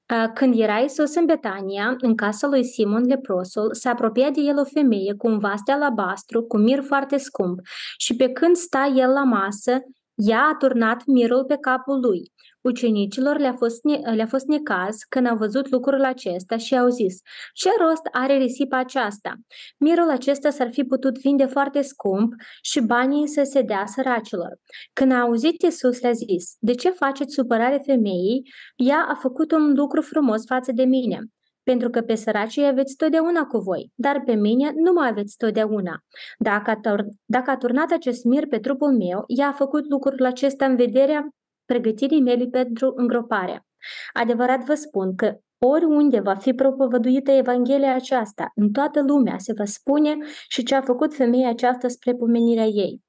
A, 0.05 0.29
Când 0.29 0.59
era 0.59 0.77
Isus 0.77 1.15
în 1.15 1.25
Betania, 1.25 1.95
în 1.99 2.15
casa 2.15 2.47
lui 2.47 2.65
Simon 2.65 3.03
leprosul, 3.03 3.73
s-a 3.73 3.89
apropiat 3.89 4.33
de 4.33 4.41
el 4.41 4.57
o 4.57 4.63
femeie 4.63 5.13
cu 5.13 5.27
un 5.27 5.37
vas 5.37 5.61
de 5.65 5.71
alabastru, 5.71 6.43
cu 6.43 6.57
mir 6.57 6.83
foarte 6.83 7.17
scump, 7.17 7.59
și 7.97 8.15
pe 8.15 8.29
când 8.29 8.55
sta 8.55 8.93
el 8.95 9.11
la 9.11 9.23
masă, 9.23 9.81
ea 10.15 10.41
a 10.41 10.55
turnat 10.55 11.05
mirul 11.05 11.45
pe 11.45 11.57
capul 11.57 11.99
lui. 11.99 12.31
Ucenicilor 12.61 13.37
le-a 13.37 13.53
fost, 13.53 13.83
ne- 13.83 14.13
le-a 14.15 14.25
fost 14.25 14.45
necaz 14.45 14.97
când 15.09 15.27
au 15.27 15.37
văzut 15.37 15.69
lucrul 15.69 16.03
acesta 16.03 16.57
și 16.57 16.77
au 16.77 16.89
zis, 16.89 17.19
ce 17.53 17.69
rost 17.79 18.01
are 18.11 18.37
risipa 18.37 18.77
aceasta? 18.77 19.33
Mirul 19.77 20.09
acesta 20.09 20.49
s-ar 20.49 20.71
fi 20.71 20.83
putut 20.83 21.17
vinde 21.17 21.45
foarte 21.45 21.81
scump 21.81 22.33
și 22.61 22.79
banii 22.79 23.27
să 23.27 23.43
se 23.43 23.61
dea 23.61 23.85
săracilor. 23.85 24.59
Când 24.93 25.11
a 25.11 25.19
auzit 25.19 25.61
Isus 25.61 26.01
le-a 26.01 26.11
zis, 26.11 26.55
de 26.59 26.73
ce 26.73 26.89
faceți 26.89 27.33
supărare 27.33 27.81
femeii? 27.85 28.41
Ea 28.75 29.05
a 29.09 29.13
făcut 29.13 29.51
un 29.51 29.73
lucru 29.73 30.01
frumos 30.01 30.45
față 30.45 30.71
de 30.71 30.83
mine. 30.83 31.29
Pentru 31.69 31.89
că 31.89 32.01
pe 32.01 32.15
săracii 32.15 32.67
aveți 32.67 32.95
totdeauna 32.95 33.45
cu 33.45 33.57
voi, 33.57 33.91
dar 33.95 34.21
pe 34.25 34.33
mine 34.33 34.71
nu 34.75 34.91
mai 34.93 35.07
aveți 35.07 35.37
totdeauna. 35.37 35.99
Dacă 36.37 36.69
a, 36.69 36.75
tur- 36.75 37.07
dacă 37.25 37.51
a 37.51 37.57
turnat 37.57 37.91
acest 37.91 38.23
mir 38.23 38.47
pe 38.47 38.59
trupul 38.59 38.91
meu, 38.97 39.23
ea 39.27 39.47
a 39.47 39.51
făcut 39.51 39.89
lucrul 39.89 40.25
acesta 40.25 40.65
în 40.65 40.75
vederea 40.75 41.29
pregătirii 41.65 42.21
mele 42.21 42.45
pentru 42.45 42.93
îngropare. 42.95 43.65
Adevărat 44.13 44.63
vă 44.63 44.73
spun 44.73 45.15
că 45.15 45.37
oriunde 45.65 46.19
va 46.19 46.35
fi 46.35 46.53
propovăduită 46.53 47.31
Evanghelia 47.31 47.95
aceasta, 47.95 48.51
în 48.55 48.71
toată 48.71 49.01
lumea 49.01 49.37
se 49.37 49.53
va 49.57 49.65
spune 49.65 50.17
și 50.47 50.63
ce 50.63 50.75
a 50.75 50.81
făcut 50.81 51.13
femeia 51.13 51.49
aceasta 51.49 51.87
spre 51.87 52.13
pomenirea 52.13 52.65
ei. 52.65 53.04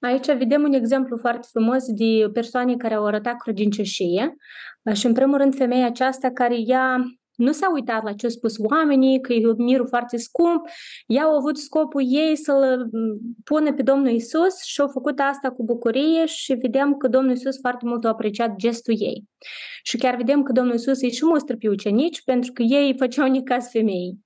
Aici 0.00 0.26
vedem 0.26 0.62
un 0.62 0.72
exemplu 0.72 1.16
foarte 1.16 1.48
frumos 1.50 1.84
de 1.86 2.30
persoane 2.32 2.76
care 2.76 2.94
au 2.94 3.06
arătat 3.06 3.36
credincioșie 3.36 4.36
și 4.92 5.06
în 5.06 5.12
primul 5.12 5.38
rând 5.38 5.54
femeia 5.54 5.86
aceasta 5.86 6.30
care 6.30 6.56
ea 6.66 7.04
nu 7.40 7.52
s-a 7.52 7.70
uitat 7.72 8.02
la 8.02 8.12
ce 8.12 8.26
au 8.26 8.32
spus 8.32 8.54
oamenii, 8.58 9.20
că 9.20 9.32
e 9.32 9.46
un 9.46 9.64
mirul 9.64 9.86
foarte 9.86 10.16
scump, 10.16 10.68
ea 11.06 11.22
au 11.22 11.36
avut 11.36 11.58
scopul 11.58 12.02
ei 12.06 12.36
să-l 12.36 12.88
m, 12.92 13.18
pună 13.44 13.72
pe 13.72 13.82
Domnul 13.82 14.10
Isus 14.10 14.62
și 14.62 14.80
au 14.80 14.88
făcut 14.88 15.18
asta 15.18 15.50
cu 15.50 15.64
bucurie 15.64 16.26
și 16.26 16.52
vedem 16.52 16.96
că 16.96 17.08
Domnul 17.08 17.32
Isus 17.32 17.58
foarte 17.60 17.86
mult 17.86 18.04
a 18.04 18.08
apreciat 18.08 18.56
gestul 18.56 18.94
ei. 18.98 19.24
Și 19.82 19.96
chiar 19.96 20.16
vedem 20.16 20.42
că 20.42 20.52
Domnul 20.52 20.74
Isus 20.74 21.00
îi 21.00 21.12
și 21.12 21.24
mustră 21.24 21.56
pe 21.56 21.68
ucenici 21.68 22.22
pentru 22.24 22.52
că 22.52 22.62
ei 22.62 22.94
făceau 22.98 23.28
necaz 23.30 23.70
femeii. 23.70 24.18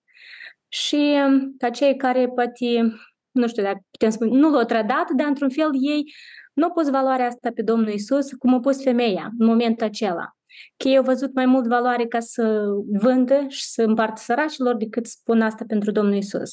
Și 0.68 1.14
m, 1.28 1.54
ca 1.58 1.70
cei 1.70 1.96
care 1.96 2.28
poate 2.28 2.92
nu 3.34 3.48
știu 3.48 3.62
dacă 3.62 3.80
putem 3.90 4.10
spune, 4.10 4.30
nu 4.30 4.50
l-au 4.50 4.64
trădat, 4.64 5.10
dar 5.16 5.26
într-un 5.26 5.50
fel 5.50 5.70
ei 5.72 6.14
nu 6.52 6.64
au 6.64 6.72
pus 6.72 6.90
valoarea 6.90 7.26
asta 7.26 7.50
pe 7.54 7.62
Domnul 7.62 7.88
Isus 7.88 8.32
cum 8.32 8.54
a 8.54 8.60
pus 8.60 8.82
femeia 8.82 9.30
în 9.38 9.46
momentul 9.46 9.86
acela. 9.86 10.36
Că 10.76 10.88
ei 10.88 10.96
au 10.96 11.02
văzut 11.02 11.34
mai 11.34 11.46
mult 11.46 11.66
valoare 11.66 12.06
ca 12.06 12.20
să 12.20 12.64
vândă 13.00 13.44
și 13.48 13.64
să 13.64 13.82
împartă 13.82 14.20
săracilor 14.20 14.76
decât 14.76 15.06
să 15.06 15.16
pună 15.24 15.44
asta 15.44 15.64
pentru 15.66 15.90
Domnul 15.90 16.14
Isus. 16.14 16.52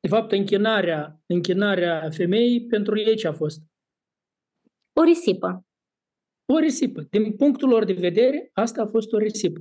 De 0.00 0.08
fapt, 0.08 0.32
închinarea, 0.32 1.20
închinarea 1.26 2.10
femeii 2.10 2.66
pentru 2.66 2.98
ei 2.98 3.16
ce 3.16 3.26
a 3.26 3.32
fost? 3.32 3.62
O 4.92 5.02
risipă. 5.02 5.64
O 6.52 6.58
risipă. 6.58 7.06
Din 7.10 7.36
punctul 7.36 7.68
lor 7.68 7.84
de 7.84 7.92
vedere, 7.92 8.50
asta 8.52 8.82
a 8.82 8.86
fost 8.86 9.12
o 9.12 9.18
risipă. 9.18 9.60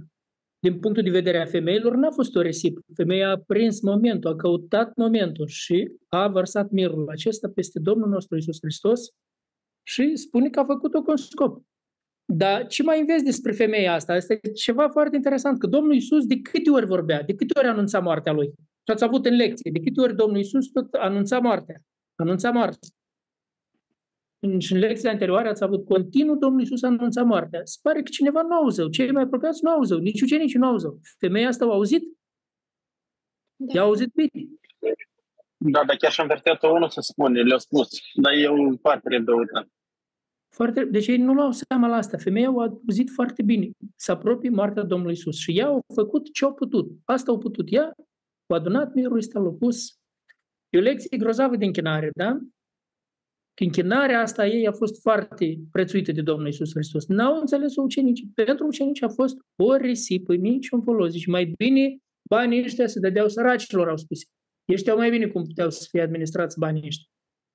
Din 0.64 0.80
punctul 0.80 1.04
de 1.04 1.10
vedere 1.10 1.42
a 1.42 1.46
femeilor, 1.46 1.96
n-a 1.96 2.12
fost 2.12 2.36
o 2.36 2.42
risipă. 2.42 2.82
Femeia 2.96 3.30
a 3.30 3.38
prins 3.48 3.82
momentul, 3.82 4.32
a 4.32 4.36
căutat 4.36 4.96
momentul 4.96 5.48
și 5.48 5.92
a 6.08 6.28
vărsat 6.28 6.70
mirul 6.70 7.10
acesta 7.10 7.50
peste 7.56 7.80
Domnul 7.80 8.10
nostru 8.10 8.38
Isus 8.38 8.58
Hristos 8.62 9.00
și 9.88 10.16
spune 10.16 10.50
că 10.50 10.60
a 10.60 10.66
făcut-o 10.66 11.02
cu 11.02 11.10
un 11.12 11.18
scop. 11.18 11.64
Dar 12.26 12.68
ce 12.68 12.84
mai 12.84 13.00
înveți 13.00 13.24
despre 13.24 13.52
femeia 13.52 13.94
asta? 13.94 14.16
Este 14.16 14.40
ceva 14.54 14.90
foarte 14.90 15.16
interesant, 15.16 15.60
că 15.60 15.68
Domnul 15.68 15.96
Isus 15.96 16.26
de 16.26 16.40
câte 16.40 16.70
ori 16.70 16.86
vorbea, 16.86 17.24
de 17.24 17.36
câte 17.36 17.60
ori 17.60 17.68
anunța 17.68 18.00
moartea 18.00 18.34
lui. 18.34 18.48
Și 18.58 18.92
ați 18.94 19.04
avut 19.04 19.26
în 19.26 19.36
lecție, 19.36 19.72
de 19.72 19.80
câte 19.80 20.02
ori 20.02 20.16
Domnul 20.16 20.40
Isus 20.40 20.68
tot 20.68 20.94
anunța 20.94 21.40
moartea. 21.40 21.82
Anunța 22.16 22.52
moartea. 22.52 22.90
În, 24.46 24.60
și 24.60 24.74
în 24.74 24.80
lecțiile 24.80 25.10
anterioare 25.10 25.50
ați 25.50 25.64
avut 25.64 25.86
continuu 25.86 26.36
Domnul 26.36 26.62
Isus 26.62 26.84
anunța 26.84 27.24
moartea. 27.24 27.62
Se 27.64 27.80
pare 27.82 28.02
că 28.02 28.10
cineva 28.10 28.42
nu 28.42 28.56
auză, 28.56 28.90
cei 28.90 29.12
mai 29.12 29.24
apropiați 29.24 29.64
nu 29.64 29.70
auză, 29.70 29.98
nici 29.98 30.22
ucenicii 30.22 30.60
nu 30.60 30.68
auză. 30.68 31.00
Femeia 31.20 31.48
asta 31.48 31.66
au 31.66 31.72
auzit? 31.72 32.04
Da. 33.56 33.74
I-a 33.74 33.82
auzit 33.82 34.14
bine. 34.14 34.48
Da, 35.58 35.84
dar 35.86 35.96
chiar 35.96 36.12
și 36.12 36.22
în 36.22 36.28
versetul 36.28 36.70
1 36.70 36.88
se 36.88 37.02
spune, 37.02 37.42
le-a 37.42 37.58
spus, 37.58 37.90
dar 38.14 38.34
eu 38.34 38.78
foarte 38.82 39.10
redăutat. 39.10 39.68
Foarte, 40.50 40.86
deci 40.86 41.08
ei 41.08 41.18
nu 41.18 41.34
luau 41.34 41.52
seama 41.52 41.88
la 41.88 41.96
asta. 41.96 42.18
Femeia 42.18 42.48
au 42.48 42.60
auzit 42.60 43.10
foarte 43.10 43.44
bine. 43.44 43.70
Să 43.96 44.12
apropie 44.12 44.50
moartea 44.50 44.84
Domnului 44.84 45.14
Isus. 45.14 45.38
Și 45.38 45.58
ea 45.58 45.66
au 45.66 45.82
făcut 45.94 46.34
ce 46.34 46.46
au 46.46 46.54
putut. 46.54 46.92
Asta 47.06 47.32
au 47.32 47.38
putut 47.38 47.74
ea. 47.74 47.94
Au 48.48 48.56
adunat 48.56 48.94
mirul 48.94 49.18
ăsta, 49.18 49.40
l-au 49.40 49.54
pus. 49.54 49.98
E 50.70 50.78
o 50.78 50.82
lecție 50.82 51.18
grozavă 51.18 51.56
de 51.56 51.66
închinare, 51.66 52.10
da? 52.16 52.40
Că 53.54 53.64
închinarea 53.64 54.20
asta 54.22 54.48
ei 54.48 54.68
a 54.68 54.72
fost 54.72 55.02
foarte 55.02 55.60
prețuită 55.72 56.12
de 56.12 56.22
Domnul 56.22 56.48
Isus 56.48 56.72
Hristos. 56.74 57.06
N-au 57.08 57.40
înțeles-o 57.40 57.82
ucenicii. 57.82 58.32
Pentru 58.36 58.66
ucenici 58.66 59.02
a 59.02 59.10
fost 59.10 59.38
o 59.56 59.76
risipă, 59.76 60.36
niciun 60.36 60.82
folos. 60.82 61.12
Deci 61.12 61.26
mai 61.26 61.54
bine 61.58 61.98
banii 62.30 62.64
ăștia 62.64 62.88
se 62.88 63.00
dădeau 63.00 63.28
săracilor, 63.28 63.90
au 63.90 63.98
spus. 63.98 64.20
Ei 64.66 64.78
știau 64.78 64.98
mai 64.98 65.10
bine 65.10 65.28
cum 65.28 65.44
puteau 65.44 65.70
să 65.70 65.88
fie 65.90 66.02
administrați 66.02 66.60
banii 66.60 66.86
ăștia. 66.86 67.08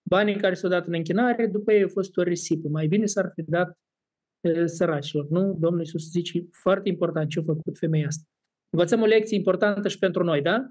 Banii 0.09 0.37
care 0.37 0.55
s-au 0.55 0.71
dat 0.71 0.87
în 0.87 0.95
închinare, 0.95 1.47
după 1.47 1.73
ei 1.73 1.83
a 1.83 1.88
fost 1.88 2.17
o 2.17 2.23
risipă. 2.23 2.69
Mai 2.69 2.87
bine 2.87 3.07
s-ar 3.07 3.31
fi 3.35 3.43
dat 3.43 3.78
e, 4.40 4.67
săracilor. 4.67 5.28
Nu? 5.28 5.57
Domnul 5.61 5.81
Iisus 5.81 6.11
zice, 6.11 6.49
foarte 6.62 6.88
important 6.88 7.31
ce 7.31 7.38
a 7.38 7.43
făcut 7.43 7.78
femeia 7.78 8.07
asta. 8.07 8.23
Învățăm 8.71 9.00
o 9.00 9.07
lecție 9.07 9.37
importantă 9.37 9.88
și 9.88 9.99
pentru 9.99 10.25
noi, 10.25 10.43
da? 10.43 10.71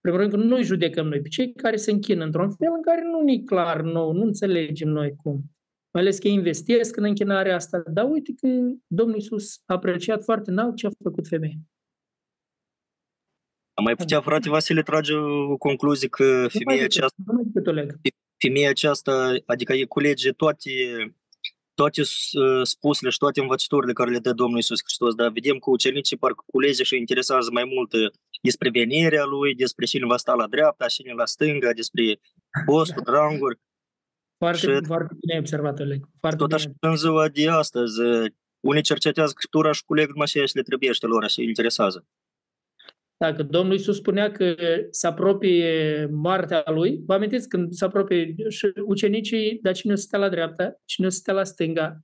Primul 0.00 0.18
rând 0.20 0.32
că 0.32 0.36
nu 0.36 0.44
noi 0.44 0.62
judecăm 0.62 1.06
noi 1.08 1.20
pe 1.20 1.28
cei 1.28 1.52
care 1.52 1.76
se 1.76 1.90
închină 1.90 2.24
într-un 2.24 2.50
fel 2.50 2.72
în 2.76 2.82
care 2.82 3.02
nu 3.02 3.20
ne 3.22 3.38
clar 3.38 3.80
nou, 3.80 4.12
nu 4.12 4.22
înțelegem 4.22 4.88
noi 4.88 5.14
cum. 5.22 5.42
Mai 5.92 6.02
ales 6.02 6.18
că 6.18 6.28
ei 6.28 6.34
investesc 6.34 6.96
în 6.96 7.04
închinarea 7.04 7.54
asta. 7.54 7.82
Dar 7.92 8.10
uite 8.10 8.32
că 8.40 8.48
Domnul 8.86 9.16
Iisus 9.16 9.62
a 9.66 9.74
apreciat 9.74 10.24
foarte 10.24 10.50
înalt 10.50 10.76
ce 10.76 10.86
a 10.86 10.90
făcut 11.02 11.28
femeia. 11.28 11.56
Am 13.74 13.84
mai 13.84 13.96
putea, 13.96 14.20
frate 14.20 14.48
Vasile, 14.48 14.82
trage 14.82 15.14
o 15.48 15.56
concluzie 15.56 16.08
că 16.08 16.46
femeia 16.48 16.84
aceasta, 16.84 17.22
Nu 17.26 17.32
mai 17.32 17.42
decât 17.44 17.66
o 17.66 17.70
leg. 17.70 17.94
femeia 18.36 18.68
aceasta, 18.68 19.34
adică 19.46 19.72
e 19.72 19.84
culege 19.84 20.30
toate, 20.30 20.70
toate 21.80 22.00
uh, 22.00 22.60
spusele 22.62 23.10
și 23.10 23.18
toate 23.18 23.40
învățăturile 23.40 23.92
care 23.92 24.10
le 24.10 24.18
dă 24.18 24.32
Domnul 24.32 24.58
Isus 24.58 24.80
Hristos, 24.84 25.14
dar 25.14 25.28
vedem 25.30 25.56
că 25.58 25.70
ucenicii 25.70 26.16
parcă 26.16 26.42
culeze 26.46 26.82
și 26.82 26.96
interesează 26.96 27.48
mai 27.52 27.64
mult 27.74 27.92
uh, 27.92 28.10
despre 28.42 28.70
venirea 28.70 29.24
Lui, 29.24 29.54
despre 29.54 29.84
cine 29.84 30.06
va 30.06 30.16
sta 30.16 30.34
la 30.34 30.46
dreapta, 30.46 30.86
cine 30.86 31.12
la 31.12 31.26
stânga, 31.26 31.72
despre 31.72 32.04
postul, 32.64 33.02
ranguri. 33.18 33.58
Foarte, 34.38 34.58
Și- 34.58 34.84
foarte 34.86 35.14
bine 35.20 35.38
observat, 35.38 35.78
Oleg. 35.80 36.00
Foarte 36.18 36.38
Tot 36.38 36.48
bine. 36.48 36.60
așa 36.60 36.90
în 36.90 36.96
ziua 36.96 37.28
de 37.28 37.48
astăzi, 37.48 38.00
uh, 38.00 38.30
unii 38.60 38.82
cercetează 38.82 39.30
Scriptura 39.36 39.72
și 39.72 39.84
culeg 39.84 40.08
numai 40.08 40.26
ceea 40.26 40.46
ce 40.46 40.58
le 40.58 40.62
trebuie 40.62 40.90
lor, 41.00 41.28
și 41.28 41.42
interesează. 41.42 42.06
Dacă 43.24 43.42
Domnul 43.42 43.72
Iisus 43.72 43.96
spunea 43.96 44.30
că 44.30 44.54
se 44.90 45.06
apropie 45.06 46.06
moartea 46.12 46.62
lui, 46.66 47.02
vă 47.06 47.14
amintiți 47.14 47.48
când 47.48 47.72
se 47.72 47.84
apropie 47.84 48.34
și 48.48 48.72
ucenicii, 48.86 49.58
dar 49.62 49.74
cine 49.74 49.92
o 49.92 49.96
să 49.96 50.02
stea 50.02 50.18
la 50.18 50.28
dreapta, 50.28 50.80
cine 50.84 51.06
o 51.06 51.10
să 51.10 51.16
stea 51.16 51.34
la 51.34 51.44
stânga, 51.44 52.00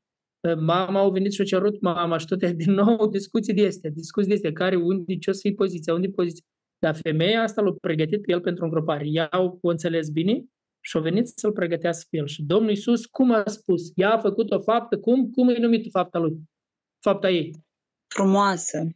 mama 0.55 1.01
au 1.01 1.11
venit 1.11 1.33
și 1.33 1.41
au 1.41 1.47
cerut 1.47 1.81
mama 1.81 2.19
și 2.19 2.27
toate 2.27 2.53
din 2.53 2.73
nou 2.73 3.07
discuții 3.19 3.55
de 3.55 3.67
astea, 3.67 3.91
discuții 3.91 4.29
de 4.29 4.35
astea, 4.35 4.53
care, 4.53 4.77
unde, 4.77 5.19
ce 5.19 5.31
o 5.31 5.33
să 5.33 5.41
fie 5.43 5.53
poziția, 5.53 5.95
unde 5.95 6.07
e 6.07 6.11
poziția. 6.11 6.45
Dar 6.79 6.95
femeia 6.95 7.43
asta 7.43 7.63
l-a 7.63 7.75
pregătit 7.81 8.23
pe 8.23 8.33
el 8.33 8.41
pentru 8.41 8.65
îngropare. 8.65 9.05
Ea 9.07 9.29
o 9.61 9.69
înțeles 9.69 10.09
bine 10.09 10.45
și 10.81 10.97
a 10.97 11.01
venit 11.01 11.29
să-l 11.29 11.53
pregătească 11.53 12.07
pe 12.11 12.17
el. 12.17 12.27
Și 12.27 12.43
Domnul 12.43 12.71
Iisus, 12.71 13.07
cum 13.07 13.33
a 13.33 13.43
spus? 13.47 13.93
Ea 13.95 14.13
a 14.13 14.19
făcut 14.19 14.51
o 14.51 14.61
faptă, 14.61 14.99
cum? 14.99 15.31
Cum 15.31 15.49
e 15.49 15.59
numită 15.59 15.89
fapta 15.91 16.19
lui? 16.19 16.37
Fapta 17.01 17.31
ei. 17.31 17.51
Frumoasă. 18.15 18.89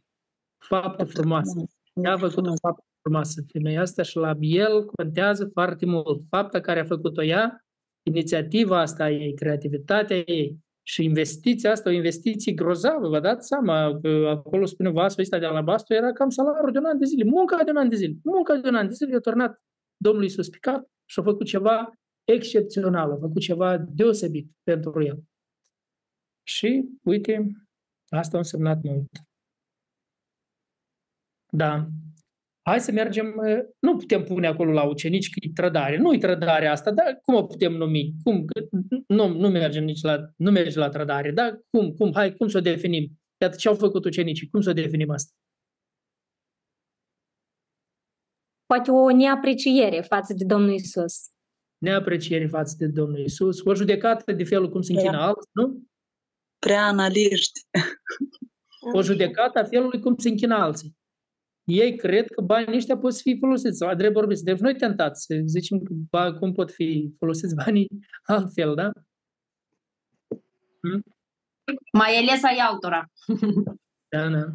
Faptă 0.57 1.03
frumoasă. 1.03 1.65
Ea 1.93 2.11
a 2.11 2.17
făcut 2.17 2.47
o 2.47 2.53
faptă 2.61 2.83
frumoasă 3.01 3.41
femeia 3.51 3.81
asta 3.81 4.03
și 4.03 4.17
la 4.17 4.35
el 4.39 4.85
contează 4.85 5.49
foarte 5.53 5.85
mult. 5.85 6.21
Fapta 6.29 6.59
care 6.59 6.79
a 6.79 6.83
făcut-o 6.83 7.23
ea, 7.23 7.65
inițiativa 8.03 8.79
asta 8.79 9.03
a 9.03 9.09
ei, 9.09 9.33
creativitatea 9.33 10.17
ei 10.17 10.59
și 10.83 11.03
investiția 11.03 11.71
asta, 11.71 11.89
o 11.89 11.93
investiție 11.93 12.53
grozavă, 12.53 13.07
vă 13.07 13.19
dați 13.19 13.47
seama, 13.47 13.99
că 14.01 14.27
acolo 14.29 14.65
spune 14.65 14.89
vasul 14.89 15.21
ăsta 15.21 15.39
de 15.39 15.45
alabastru, 15.45 15.93
era 15.93 16.11
cam 16.11 16.29
salariul 16.29 16.71
de 16.71 16.77
un 16.77 16.85
an 16.85 16.97
de 16.97 17.05
zile, 17.05 17.23
munca 17.23 17.63
de 17.63 17.69
un 17.69 17.77
an 17.77 17.89
de 17.89 17.95
zile, 17.95 18.17
munca 18.23 18.55
de 18.55 18.67
un 18.67 18.75
an 18.75 18.87
de 18.87 18.93
zile, 18.93 19.11
i-a 19.11 19.19
turnat 19.19 19.61
Domnul 19.97 20.23
Iisus 20.23 20.49
pe 20.49 20.57
cap 20.61 20.83
și 21.05 21.19
a 21.19 21.23
făcut 21.23 21.45
ceva 21.45 21.91
excepțional, 22.23 23.11
a 23.11 23.17
făcut 23.17 23.41
ceva 23.41 23.77
deosebit 23.77 24.51
pentru 24.63 25.03
el. 25.03 25.23
Și, 26.43 26.89
uite, 27.03 27.51
asta 28.09 28.35
a 28.35 28.39
însemnat 28.39 28.81
mult. 28.83 29.09
Da. 31.53 31.87
Hai 32.61 32.79
să 32.79 32.91
mergem, 32.91 33.25
uh, 33.25 33.59
nu 33.79 33.97
putem 33.97 34.23
pune 34.23 34.47
acolo 34.47 34.71
la 34.71 34.83
ucenici 34.83 35.29
că 35.29 35.39
e 35.41 35.51
trădare. 35.53 35.97
Nu 35.97 36.13
e 36.13 36.17
trădare 36.17 36.67
asta, 36.67 36.91
dar 36.91 37.19
cum 37.21 37.35
o 37.35 37.43
putem 37.43 37.73
numi? 37.73 38.13
Cum? 38.23 38.45
Că 38.45 38.67
Nu, 39.07 39.27
nu 39.27 39.49
mergem 39.49 39.83
nici 39.83 40.01
la, 40.01 40.17
nu 40.35 40.51
merge 40.51 40.79
la 40.79 40.89
trădare, 40.89 41.31
dar 41.31 41.59
cum? 41.69 41.91
Cum? 41.91 42.11
Hai, 42.13 42.35
cum 42.35 42.47
să 42.47 42.57
o 42.57 42.61
definim? 42.61 43.19
Iată 43.41 43.55
ce 43.55 43.67
au 43.67 43.75
făcut 43.75 44.05
ucenicii, 44.05 44.49
cum 44.49 44.61
să 44.61 44.69
o 44.69 44.73
definim 44.73 45.09
asta? 45.09 45.31
Poate 48.65 48.91
o 48.91 49.11
neapreciere 49.11 50.01
față 50.01 50.33
de 50.33 50.45
Domnul 50.45 50.73
Isus. 50.73 51.13
Neapreciere 51.77 52.47
față 52.47 52.75
de 52.77 52.87
Domnul 52.87 53.19
Isus, 53.19 53.61
o 53.63 53.75
judecată 53.75 54.31
de 54.31 54.43
felul 54.43 54.69
cum 54.69 54.81
se 54.81 54.93
închină 54.93 55.17
alții, 55.17 55.49
nu? 55.51 55.83
Prea 56.59 56.83
analiști. 56.83 57.59
O 58.93 59.01
judecată 59.01 59.59
a 59.59 59.63
felului 59.63 59.99
cum 59.99 60.15
se 60.17 60.29
închină 60.29 60.55
alții. 60.55 60.99
Ei 61.71 61.95
cred 61.95 62.27
că 62.27 62.41
banii 62.41 62.75
ăștia 62.75 62.97
pot 62.97 63.15
fi 63.15 63.37
folosiți, 63.39 63.77
sau 63.77 63.95
drept 63.95 64.13
vorbiți. 64.13 64.43
Deci 64.43 64.59
noi 64.59 64.75
tentați 64.75 65.25
să 65.25 65.41
zicem 65.45 65.79
că, 65.79 65.93
ba, 66.09 66.33
cum 66.33 66.51
pot 66.53 66.71
fi 66.71 67.15
folosiți 67.17 67.55
banii 67.55 67.87
altfel, 68.35 68.75
da? 68.75 68.91
Mai 71.93 72.15
ales 72.15 72.43
ai 72.43 72.57
altora. 72.57 73.05
Da, 74.09 74.29
da. 74.29 74.45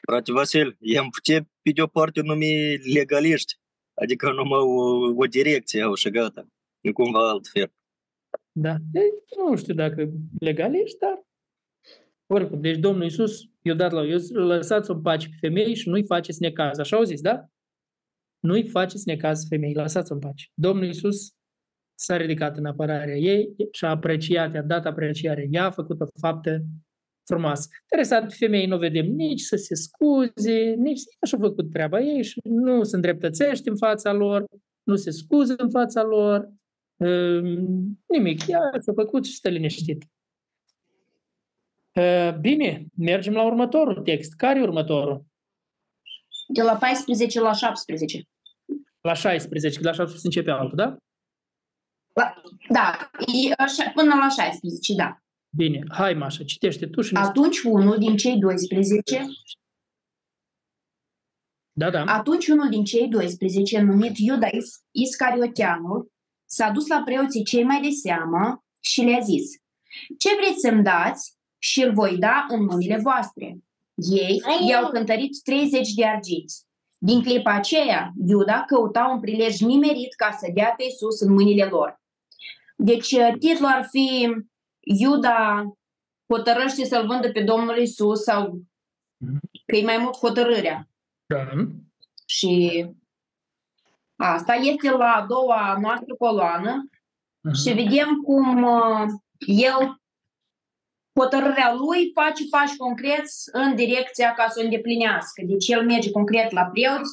Frate 0.00 0.32
Vasil, 0.32 0.76
i-am 0.80 1.08
putea 1.08 1.48
pe 1.62 1.70
de 1.74 1.82
o 1.82 1.86
parte 1.86 2.20
numi 2.20 2.76
legaliști, 2.76 3.54
adică 3.94 4.32
numai 4.32 4.58
o, 4.58 4.82
o 5.16 5.24
direcție 5.24 5.82
au 5.82 5.94
și 5.94 6.10
gata, 6.10 6.46
nu 6.80 6.92
cumva 6.92 7.28
altfel. 7.28 7.72
Da. 8.52 8.76
Ei, 8.92 9.10
nu 9.36 9.56
știu 9.56 9.74
dacă 9.74 10.10
legal 10.40 10.74
ești, 10.74 10.98
dar 10.98 11.27
oricum. 12.28 12.60
Deci 12.60 12.78
Domnul 12.78 13.02
Iisus 13.02 13.40
i-a 13.62 13.74
dat 13.74 13.92
la 13.92 14.02
eu, 14.02 14.18
lăsați-o 14.32 14.94
în 14.94 15.00
pace 15.00 15.28
pe 15.28 15.36
femei 15.40 15.74
și 15.74 15.88
nu-i 15.88 16.04
faceți 16.04 16.42
necaz. 16.42 16.78
Așa 16.78 16.96
au 16.96 17.02
zis, 17.02 17.20
da? 17.20 17.44
Nu-i 18.40 18.68
faceți 18.68 19.06
necaz 19.06 19.46
femei, 19.48 19.74
lăsați-o 19.74 20.14
în 20.14 20.20
pace. 20.20 20.44
Domnul 20.54 20.84
Iisus 20.84 21.32
s-a 21.94 22.16
ridicat 22.16 22.56
în 22.56 22.64
apărarea 22.64 23.16
ei 23.16 23.54
și 23.72 23.84
a 23.84 23.88
apreciat, 23.88 24.54
i-a 24.54 24.62
dat 24.62 24.86
apreciare. 24.86 25.48
Ea 25.50 25.64
a 25.64 25.70
făcut 25.70 26.00
o 26.00 26.04
faptă 26.20 26.62
frumoasă. 27.24 27.68
Interesant, 27.82 28.32
femei 28.32 28.66
nu 28.66 28.78
vedem 28.78 29.06
nici 29.06 29.40
să 29.40 29.56
se 29.56 29.74
scuze, 29.74 30.74
nici 30.76 31.00
așa 31.20 31.36
a 31.36 31.40
făcut 31.40 31.70
treaba 31.70 32.00
ei 32.00 32.22
și 32.22 32.40
nu 32.44 32.82
se 32.82 32.94
îndreptățește 32.94 33.70
în 33.70 33.76
fața 33.76 34.12
lor, 34.12 34.44
nu 34.82 34.96
se 34.96 35.10
scuză 35.10 35.54
în 35.56 35.70
fața 35.70 36.02
lor, 36.02 36.48
Ehm, 36.98 37.98
nimic. 38.06 38.46
Ea 38.46 38.60
s-a 38.78 38.92
făcut 38.92 39.24
și 39.24 39.34
stă 39.34 39.48
liniștit. 39.48 40.04
Ehm, 41.98 42.40
Bine, 42.40 42.86
mergem 42.96 43.32
la 43.32 43.42
următorul 43.44 44.02
text. 44.02 44.34
Care 44.34 44.58
e 44.58 44.62
următorul? 44.62 45.24
De 46.48 46.62
la 46.62 46.76
14 46.76 47.40
la 47.40 47.52
17. 47.52 48.22
La 49.00 49.14
16, 49.14 49.78
că 49.80 49.84
la 49.84 49.92
16 49.92 50.26
începe 50.26 50.50
altul, 50.50 50.76
da? 50.76 50.96
La, 52.14 52.42
da, 52.68 53.10
e, 53.20 53.52
așa, 53.58 53.90
până 53.94 54.14
la 54.14 54.28
16, 54.28 54.94
da. 54.94 55.18
Bine, 55.56 55.84
hai 55.88 56.14
Mașa, 56.14 56.44
citește 56.44 56.86
tu 56.86 57.00
și 57.00 57.12
ne 57.12 57.18
spui. 57.20 57.28
Atunci 57.30 57.58
unul 57.60 57.98
din 57.98 58.16
cei 58.16 58.38
12, 58.38 59.24
Da, 61.72 61.90
da. 61.90 62.04
atunci 62.04 62.46
unul 62.46 62.68
din 62.68 62.84
cei 62.84 63.08
12, 63.08 63.80
numit 63.80 64.18
Iuda 64.18 64.46
Is- 64.46 64.84
Iscarioteanul, 64.90 66.12
s-a 66.44 66.70
dus 66.70 66.86
la 66.86 67.02
preoții 67.04 67.44
cei 67.44 67.62
mai 67.64 67.80
de 67.80 67.90
seamă 67.90 68.64
și 68.80 69.00
le-a 69.00 69.20
zis, 69.20 69.50
ce 70.18 70.28
vreți 70.36 70.60
să-mi 70.60 70.82
dați 70.82 71.37
și 71.58 71.82
îl 71.82 71.92
voi 71.92 72.16
da 72.18 72.46
în 72.48 72.64
mâinile 72.64 72.98
voastre. 73.02 73.58
Ei 73.94 74.42
i-au 74.68 74.90
cântărit 74.90 75.42
30 75.42 75.92
de 75.92 76.06
arginți. 76.06 76.66
Din 76.98 77.22
clipa 77.22 77.52
aceea, 77.52 78.12
Iuda 78.26 78.64
căuta 78.66 79.10
un 79.12 79.20
prilej 79.20 79.60
nimerit 79.60 80.14
ca 80.14 80.36
să 80.38 80.50
dea 80.54 80.74
pe 80.76 80.82
Iisus 80.82 81.20
în 81.20 81.32
mâinile 81.32 81.64
lor. 81.64 82.00
Deci, 82.76 83.16
titlul 83.38 83.68
ar 83.68 83.86
fi 83.90 84.34
Iuda 84.80 85.64
hotărăște 86.28 86.84
să-l 86.84 87.06
vândă 87.06 87.32
pe 87.32 87.42
Domnul 87.42 87.76
Isus 87.76 88.22
sau 88.22 88.62
că 89.66 89.76
e 89.76 89.84
mai 89.84 89.98
mult 89.98 90.16
hotărârea. 90.16 90.88
da. 91.26 91.64
Și 92.26 92.86
asta 94.16 94.52
este 94.54 94.90
la 94.90 95.12
a 95.12 95.26
doua 95.26 95.78
noastră 95.80 96.14
coloană 96.14 96.88
și 97.62 97.72
vedem 97.72 98.20
cum 98.24 98.62
uh, 98.62 99.06
el, 99.46 100.00
hotărârea 101.20 101.70
lui, 101.80 102.00
face 102.20 102.42
pași 102.54 102.76
concreți 102.76 103.34
în 103.52 103.74
direcția 103.74 104.30
ca 104.38 104.48
să 104.48 104.56
o 104.60 104.64
îndeplinească. 104.64 105.40
Deci 105.52 105.68
el 105.68 105.82
merge 105.84 106.10
concret 106.10 106.50
la 106.58 106.64
preoți, 106.72 107.10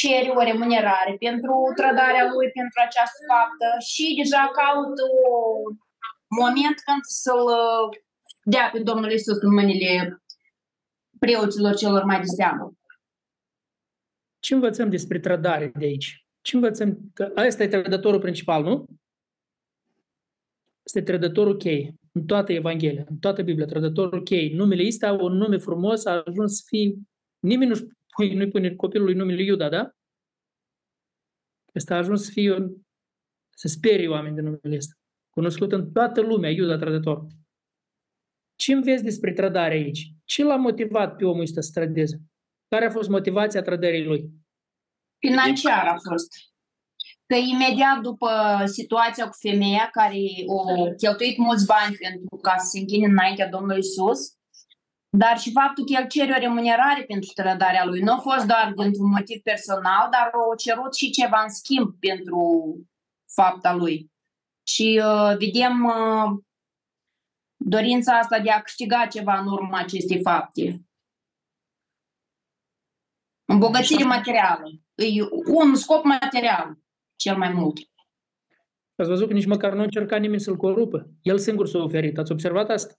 cere 0.00 0.30
o 0.38 0.42
remunerare 0.50 1.12
pentru 1.26 1.54
trădarea 1.78 2.24
lui, 2.32 2.46
pentru 2.58 2.78
această 2.86 3.20
faptă 3.32 3.68
și 3.90 4.06
deja 4.20 4.42
caută 4.60 5.02
un 5.66 5.76
moment 6.40 6.76
când 6.86 7.02
să-l 7.22 7.46
uh, 7.62 7.86
dea 8.52 8.66
pe 8.72 8.78
Domnul 8.78 9.10
Isus 9.10 9.38
în 9.46 9.52
mâinile 9.52 10.22
preoților 11.18 11.74
celor 11.74 12.02
mai 12.04 12.20
de 12.20 12.30
seamă. 12.38 12.72
Ce 14.38 14.54
învățăm 14.54 14.88
despre 14.90 15.18
trădare 15.18 15.72
de 15.74 15.84
aici? 15.84 16.26
Ce 16.40 16.56
învățăm? 16.56 16.98
Că 17.14 17.32
ăsta 17.36 17.62
e 17.62 17.68
trădătorul 17.68 18.20
principal, 18.20 18.62
nu? 18.62 18.86
Este 20.82 21.02
trădătorul 21.02 21.56
chei 21.56 21.94
în 22.18 22.26
toată 22.26 22.52
Evanghelia, 22.52 23.04
în 23.08 23.18
toată 23.18 23.42
Biblia, 23.42 23.66
trădătorul 23.66 24.22
chei. 24.22 24.52
Numele 24.52 24.86
ăsta, 24.86 25.12
un 25.12 25.32
nume 25.32 25.56
frumos, 25.56 26.04
a 26.04 26.22
ajuns 26.26 26.56
să 26.56 26.62
fie... 26.66 26.94
Nimeni 27.38 27.70
nu-și 27.70 27.84
pune, 28.16 28.34
nu 28.34 28.48
pune 28.48 28.74
copilului 28.74 29.14
numele 29.14 29.42
Iuda, 29.42 29.68
da? 29.68 29.90
Ăsta 31.74 31.94
a 31.94 31.98
ajuns 31.98 32.24
să 32.24 32.30
fie 32.30 32.54
un... 32.54 32.76
să 33.50 33.68
sperie 33.68 34.08
oameni 34.08 34.34
de 34.34 34.40
numele 34.40 34.76
ăsta. 34.76 34.94
Cunoscut 35.30 35.72
în 35.72 35.92
toată 35.92 36.20
lumea, 36.20 36.50
Iuda 36.50 36.76
trădător. 36.76 37.26
Ce 38.56 38.72
înveți 38.72 39.04
despre 39.04 39.32
trădare 39.32 39.74
aici? 39.74 40.12
Ce 40.24 40.44
l-a 40.44 40.56
motivat 40.56 41.16
pe 41.16 41.24
omul 41.24 41.42
ăsta 41.42 41.60
să 41.60 41.70
trădeze? 41.74 42.20
Care 42.68 42.84
a 42.84 42.90
fost 42.90 43.08
motivația 43.08 43.62
trădării 43.62 44.04
lui? 44.04 44.30
Financiar 45.18 45.86
a 45.86 45.96
fost. 46.08 46.53
Că 47.26 47.34
imediat 47.34 48.00
după 48.00 48.62
situația 48.64 49.28
cu 49.28 49.36
femeia 49.40 49.88
care 49.92 50.18
o 50.46 50.62
cheltuit 50.96 51.36
mulți 51.36 51.66
bani 51.66 51.96
pentru 51.96 52.36
ca 52.36 52.56
să 52.58 52.66
se 52.66 52.78
închine 52.78 53.06
înaintea 53.06 53.48
Domnului 53.48 53.78
Isus, 53.78 54.20
dar 55.16 55.38
și 55.38 55.52
faptul 55.52 55.84
că 55.84 55.92
el 55.92 56.06
cere 56.08 56.32
o 56.32 56.38
remunerare 56.38 57.02
pentru 57.02 57.30
trădarea 57.34 57.84
lui. 57.84 58.00
Nu 58.00 58.12
a 58.12 58.18
fost 58.18 58.46
doar 58.46 58.72
dintr-un 58.76 59.10
motiv 59.10 59.42
personal, 59.42 60.08
dar 60.10 60.30
o 60.50 60.54
cerut 60.54 60.94
și 60.94 61.10
ceva 61.10 61.42
în 61.42 61.48
schimb 61.48 61.94
pentru 62.00 62.40
fapta 63.34 63.74
lui. 63.74 64.12
Și 64.66 65.02
uh, 65.04 65.36
vedem 65.36 65.84
uh, 65.84 66.42
dorința 67.56 68.18
asta 68.18 68.38
de 68.38 68.50
a 68.50 68.60
câștiga 68.60 69.06
ceva 69.06 69.38
în 69.38 69.46
urma 69.46 69.78
acestei 69.78 70.20
fapte. 70.22 70.84
Îmbogățire 73.44 74.04
materială. 74.04 74.68
E 74.94 75.06
un 75.46 75.74
scop 75.74 76.04
material, 76.04 76.78
cel 77.16 77.36
mai 77.36 77.52
mult. 77.52 77.78
Ați 78.96 79.08
văzut 79.08 79.26
că 79.26 79.32
nici 79.32 79.46
măcar 79.46 79.72
nu 79.72 79.80
a 79.80 79.82
încercat 79.82 80.20
nimeni 80.20 80.40
să-l 80.40 80.56
corupă. 80.56 81.10
El 81.22 81.38
singur 81.38 81.66
s-a 81.66 81.78
oferit. 81.78 82.18
Ați 82.18 82.32
observat 82.32 82.68
asta? 82.70 82.94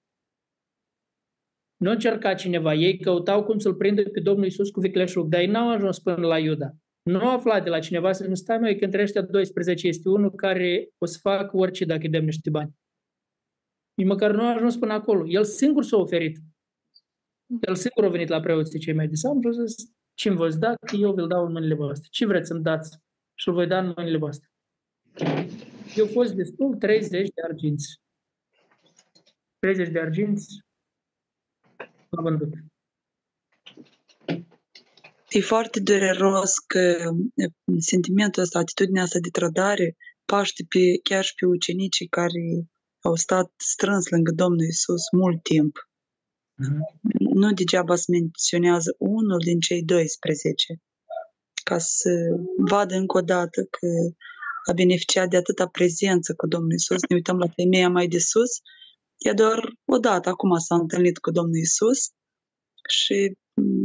Nu 1.78 1.90
a 1.90 1.94
încercat 1.94 2.38
cineva. 2.38 2.74
Ei 2.74 3.00
căutau 3.00 3.44
cum 3.44 3.58
să-l 3.58 3.76
prindă 3.76 4.04
pe 4.10 4.20
Domnul 4.20 4.46
Isus 4.46 4.70
cu 4.70 4.80
vicleșug, 4.80 5.28
dar 5.28 5.40
ei 5.40 5.48
n-au 5.48 5.70
ajuns 5.70 6.00
până 6.00 6.28
la 6.28 6.40
Iuda. 6.40 6.72
Nu 7.04 7.20
au 7.20 7.36
aflat 7.36 7.64
de 7.64 7.70
la 7.70 7.80
cineva 7.80 8.12
să 8.12 8.28
nu 8.28 8.36
stai 8.36 8.58
mai 8.58 8.76
că 8.76 8.86
între 8.86 9.02
ăștia 9.02 9.22
12 9.22 9.88
este 9.88 10.10
unul 10.10 10.32
care 10.32 10.90
o 10.98 11.06
să 11.06 11.18
facă 11.22 11.58
orice 11.58 11.86
dacă 11.86 12.02
îi 12.04 12.10
dăm 12.10 12.24
niște 12.24 12.50
bani. 12.50 12.74
Ei 13.96 14.06
măcar 14.06 14.32
nu 14.32 14.42
a 14.42 14.54
ajuns 14.54 14.76
până 14.76 14.94
acolo. 14.94 15.28
El 15.28 15.44
singur 15.44 15.84
s-a 15.84 15.98
oferit. 15.98 16.38
El 17.68 17.76
singur 17.76 18.04
a 18.04 18.10
venit 18.10 18.28
la 18.28 18.40
preoții 18.40 18.80
cei 18.80 18.94
mai 18.94 19.08
de 19.08 19.16
seamă 19.16 19.40
și 19.42 19.60
a 19.60 19.64
zis, 19.66 19.76
ce 20.14 20.28
îmi 20.30 20.38
voi 20.38 20.52
da, 20.58 20.74
că 20.88 20.96
eu 20.96 21.14
vi-l 21.14 21.28
dau 21.28 21.46
în 21.46 21.52
mâinile 21.52 21.76
voastre. 21.76 22.08
Ce 22.12 22.26
vreți 22.26 22.48
să-mi 22.48 22.64
dați? 22.64 23.05
Și 23.36 23.48
îl 23.48 23.54
voi 23.54 23.68
da 23.68 23.80
în 23.80 23.94
mâinile 23.96 24.18
voastre. 24.18 24.50
Eu 25.96 26.08
fost 26.08 26.34
destul 26.34 26.76
30 26.76 27.10
de 27.10 27.42
arginți. 27.50 28.00
30 29.60 29.90
de 29.90 30.00
arginți 30.00 30.66
l-a 32.10 32.22
vândut. 32.22 32.54
E 35.30 35.40
foarte 35.40 35.80
dureros 35.80 36.58
că 36.60 37.12
sentimentul 37.78 38.42
ăsta, 38.42 38.60
atitudinea 38.60 39.04
asta 39.04 39.20
de 39.20 39.30
trădare 39.30 39.96
paște 40.26 40.66
pe, 40.70 41.00
chiar 41.04 41.24
și 41.24 41.34
pe 41.36 41.46
ucenicii 41.46 42.08
care 42.08 42.70
au 43.02 43.16
stat 43.16 43.52
strâns 43.58 44.10
lângă 44.10 44.32
Domnul 44.32 44.66
Isus 44.66 45.12
mult 45.12 45.44
timp. 45.44 45.90
Mm-hmm. 46.64 46.80
Nu 47.34 47.52
degeaba 47.54 47.96
se 47.96 48.12
menționează 48.12 48.96
unul 48.98 49.40
din 49.40 49.60
cei 49.60 49.84
12 49.84 50.82
ca 51.70 51.78
să 51.78 52.12
vadă 52.58 52.96
încă 52.96 53.18
o 53.18 53.22
dată 53.22 53.60
că 53.76 53.88
a 54.70 54.74
beneficiat 54.74 55.30
de 55.30 55.38
atâta 55.38 55.68
prezență 55.68 56.34
cu 56.34 56.48
Domnul 56.48 56.74
Isus. 56.74 57.02
Ne 57.10 57.16
uităm 57.16 57.38
la 57.38 57.48
femeia 57.48 57.90
mai 57.90 58.08
de 58.08 58.20
sus, 58.20 58.52
ea 59.18 59.34
doar 59.34 59.60
o 59.86 59.98
dată 59.98 60.30
acum 60.30 60.58
s-a 60.58 60.76
întâlnit 60.76 61.18
cu 61.18 61.32
Domnul 61.32 61.56
Isus 61.68 62.00
și 62.90 63.18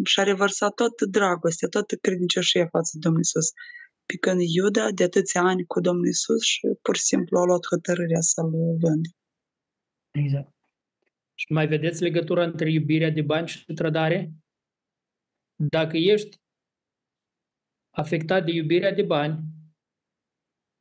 și-a 0.04 0.22
revărsat 0.22 0.74
toată 0.74 1.06
dragostea, 1.06 1.68
toată 1.68 1.96
credincioșia 1.96 2.66
față 2.66 2.90
de 2.92 2.98
Domnul 3.02 3.20
Isus. 3.20 3.46
Pe 4.06 4.16
când 4.16 4.40
Iuda, 4.40 4.90
de 4.90 5.04
atâția 5.04 5.40
ani 5.42 5.64
cu 5.66 5.80
Domnul 5.80 6.06
Isus 6.06 6.42
și 6.42 6.60
pur 6.82 6.96
și 6.96 7.02
simplu 7.02 7.38
a 7.38 7.44
luat 7.44 7.66
hotărârea 7.70 8.20
să-l 8.20 8.50
vândă. 8.80 9.08
Exact. 10.10 10.54
Și 11.34 11.52
mai 11.52 11.66
vedeți 11.66 12.02
legătura 12.02 12.44
între 12.44 12.70
iubirea 12.72 13.10
de 13.10 13.22
bani 13.22 13.48
și 13.48 13.72
trădare? 13.74 14.32
Dacă 15.54 15.96
ești 15.96 16.39
afectat 17.90 18.44
de 18.44 18.52
iubirea 18.52 18.92
de 18.92 19.02
bani, 19.02 19.38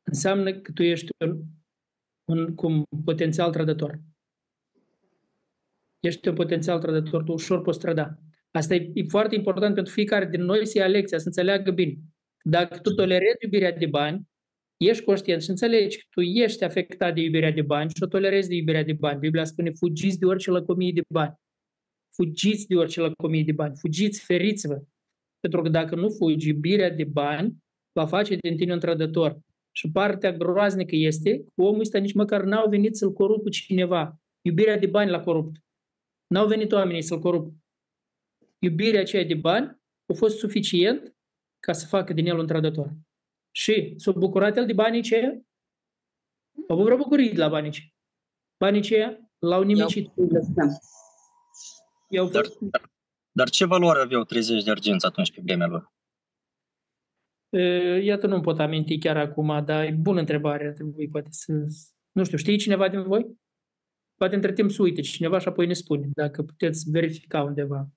înseamnă 0.03 0.53
că 0.53 0.71
tu 0.71 0.83
ești 0.83 1.09
un, 1.25 1.43
un 2.25 2.55
cum, 2.55 2.83
potențial 3.05 3.51
trădător. 3.51 3.99
Ești 5.99 6.27
un 6.27 6.35
potențial 6.35 6.79
trădător, 6.79 7.23
tu 7.23 7.31
ușor 7.31 7.61
poți 7.61 7.79
trăda. 7.79 8.19
Asta 8.51 8.75
e, 8.75 8.91
e 8.93 9.03
foarte 9.03 9.35
important 9.35 9.75
pentru 9.75 9.93
fiecare 9.93 10.25
din 10.25 10.41
noi 10.41 10.65
să 10.65 10.77
ia 10.77 10.87
lecția, 10.87 11.17
să 11.17 11.27
înțeleagă 11.27 11.71
bine. 11.71 11.97
Dacă 12.43 12.79
tu 12.79 12.93
tolerezi 12.93 13.37
iubirea 13.41 13.71
de 13.71 13.85
bani, 13.85 14.27
ești 14.77 15.03
conștient 15.03 15.41
și 15.41 15.49
înțelegi 15.49 15.97
că 15.97 16.03
tu 16.09 16.21
ești 16.21 16.63
afectat 16.63 17.13
de 17.13 17.21
iubirea 17.21 17.51
de 17.51 17.61
bani 17.61 17.89
și 17.89 18.03
o 18.03 18.07
tolerezi 18.07 18.49
de 18.49 18.55
iubirea 18.55 18.83
de 18.83 18.93
bani. 18.93 19.19
Biblia 19.19 19.43
spune, 19.43 19.71
fugiți 19.71 20.19
de 20.19 20.25
orice 20.25 20.51
lăcomie 20.51 20.91
de 20.91 21.01
bani. 21.09 21.33
Fugiți 22.15 22.67
de 22.67 22.75
orice 22.75 23.01
lăcomie 23.01 23.43
de 23.43 23.51
bani. 23.51 23.75
Fugiți, 23.75 24.25
feriți-vă. 24.25 24.83
Pentru 25.39 25.61
că 25.61 25.69
dacă 25.69 25.95
nu 25.95 26.09
fugi, 26.09 26.47
iubirea 26.47 26.89
de 26.89 27.03
bani 27.03 27.55
va 27.91 28.05
face 28.05 28.35
din 28.35 28.57
tine 28.57 28.73
un 28.73 28.79
trădător. 28.79 29.39
Și 29.71 29.91
partea 29.91 30.31
groaznică 30.31 30.95
este 30.95 31.43
că 31.43 31.61
omul 31.61 31.79
ăsta 31.79 31.97
nici 31.97 32.13
măcar 32.13 32.43
n-au 32.43 32.69
venit 32.69 32.95
să-l 32.95 33.13
corupă 33.13 33.49
cineva. 33.49 34.19
Iubirea 34.41 34.77
de 34.77 34.87
bani 34.87 35.09
l-a 35.09 35.19
corupt. 35.19 35.55
N-au 36.27 36.47
venit 36.47 36.71
oamenii 36.71 37.01
să-l 37.01 37.19
corupă. 37.19 37.53
Iubirea 38.59 39.01
aceea 39.01 39.23
de 39.23 39.35
bani 39.35 39.79
a 40.05 40.13
fost 40.13 40.37
suficient 40.37 41.15
ca 41.59 41.73
să 41.73 41.85
facă 41.85 42.13
din 42.13 42.25
el 42.25 42.37
un 42.37 42.47
trădător. 42.47 42.91
Și 43.51 43.93
s-a 43.97 44.11
bucurat 44.11 44.57
el 44.57 44.65
de 44.65 44.73
banii 44.73 45.01
ce? 45.01 45.41
A 46.67 46.73
avut 46.73 46.83
vreo 46.85 46.97
bucurie 46.97 47.31
de 47.31 47.37
la 47.37 47.47
banii 47.47 47.71
ce? 47.71 47.81
Banii 48.59 48.81
ce 48.81 49.19
l-au 49.39 49.63
nimicit. 49.63 50.11
Eu... 52.09 52.29
Dar, 52.29 52.45
dar, 52.59 52.89
dar 53.31 53.49
ce 53.49 53.65
valoare 53.65 53.99
aveau 53.99 54.23
30 54.23 54.63
de 54.63 54.71
arginți 54.71 55.05
atunci 55.05 55.33
pe 55.33 55.41
vremea 55.43 55.67
lor? 55.67 55.91
Iată, 58.01 58.27
nu 58.27 58.41
pot 58.41 58.59
aminti 58.59 58.97
chiar 58.97 59.17
acum, 59.17 59.65
dar 59.65 59.83
e 59.83 59.91
bună 59.91 60.19
întrebare. 60.19 60.67
Ar 60.67 60.73
trebui 60.73 61.09
poate 61.09 61.27
să... 61.31 61.51
Nu 62.11 62.23
știu, 62.23 62.37
știi 62.37 62.57
cineva 62.57 62.89
din 62.89 63.03
voi? 63.03 63.37
Poate 64.15 64.35
între 64.35 64.53
timp 64.53 64.71
să 64.71 64.81
uite 64.81 65.01
cineva 65.01 65.39
și 65.39 65.47
apoi 65.47 65.67
ne 65.67 65.73
spune, 65.73 66.09
dacă 66.13 66.43
puteți 66.43 66.89
verifica 66.89 67.43
undeva. 67.43 67.89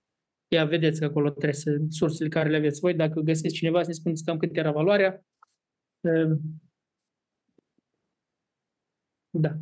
Ia, 0.49 0.65
vedeți 0.65 0.99
că 0.99 1.05
acolo 1.05 1.31
trebuie 1.31 1.53
să, 1.53 1.71
sursele 1.89 2.29
care 2.29 2.49
le 2.49 2.57
aveți 2.57 2.81
voi, 2.81 2.95
dacă 2.95 3.21
găsiți 3.21 3.55
cineva 3.55 3.83
să 3.83 3.89
ne 3.89 3.95
spuneți 3.95 4.25
cam 4.25 4.39
cât 4.39 4.57
era 4.57 4.73
valoarea. 4.73 5.25
Ehm, 6.01 6.41
da. 9.31 9.59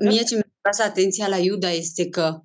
Mie 0.00 0.22
ce 0.22 0.34
mi-a 0.34 0.52
tras 0.60 0.78
atenția 0.78 1.28
la 1.28 1.38
Iuda 1.38 1.70
este 1.70 2.08
că 2.08 2.40
uh, 2.40 2.44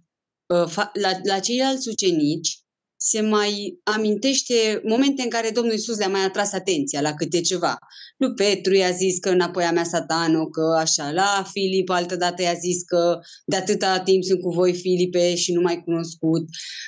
la, 0.94 1.20
la 1.24 1.40
ceilalți 1.40 1.90
ucenici 1.90 2.60
se 3.02 3.22
mai 3.22 3.80
amintește 3.84 4.82
momente 4.84 5.22
în 5.22 5.30
care 5.30 5.50
Domnul 5.50 5.74
Isus 5.74 5.98
le-a 5.98 6.08
mai 6.08 6.24
atras 6.24 6.54
atenția 6.54 7.02
la 7.02 7.14
câte 7.14 7.42
ceva. 7.42 7.78
Lui 8.18 8.34
Petru 8.34 8.74
i-a 8.74 8.92
zis 8.92 9.20
că 9.20 9.30
înapoi 9.30 9.64
a 9.64 9.72
mea 9.72 9.84
satanul, 9.84 10.50
că 10.50 10.76
așa, 10.80 11.12
la 11.12 11.46
Filip 11.52 11.90
altădată 11.90 12.42
i-a 12.42 12.54
zis 12.54 12.84
că 12.84 13.20
de 13.46 13.56
atâta 13.56 14.00
timp 14.00 14.24
sunt 14.24 14.42
cu 14.42 14.50
voi 14.50 14.74
Filipe 14.74 15.36
și 15.36 15.52
nu 15.52 15.62
mai 15.62 15.82
cunoscut. 15.84 16.44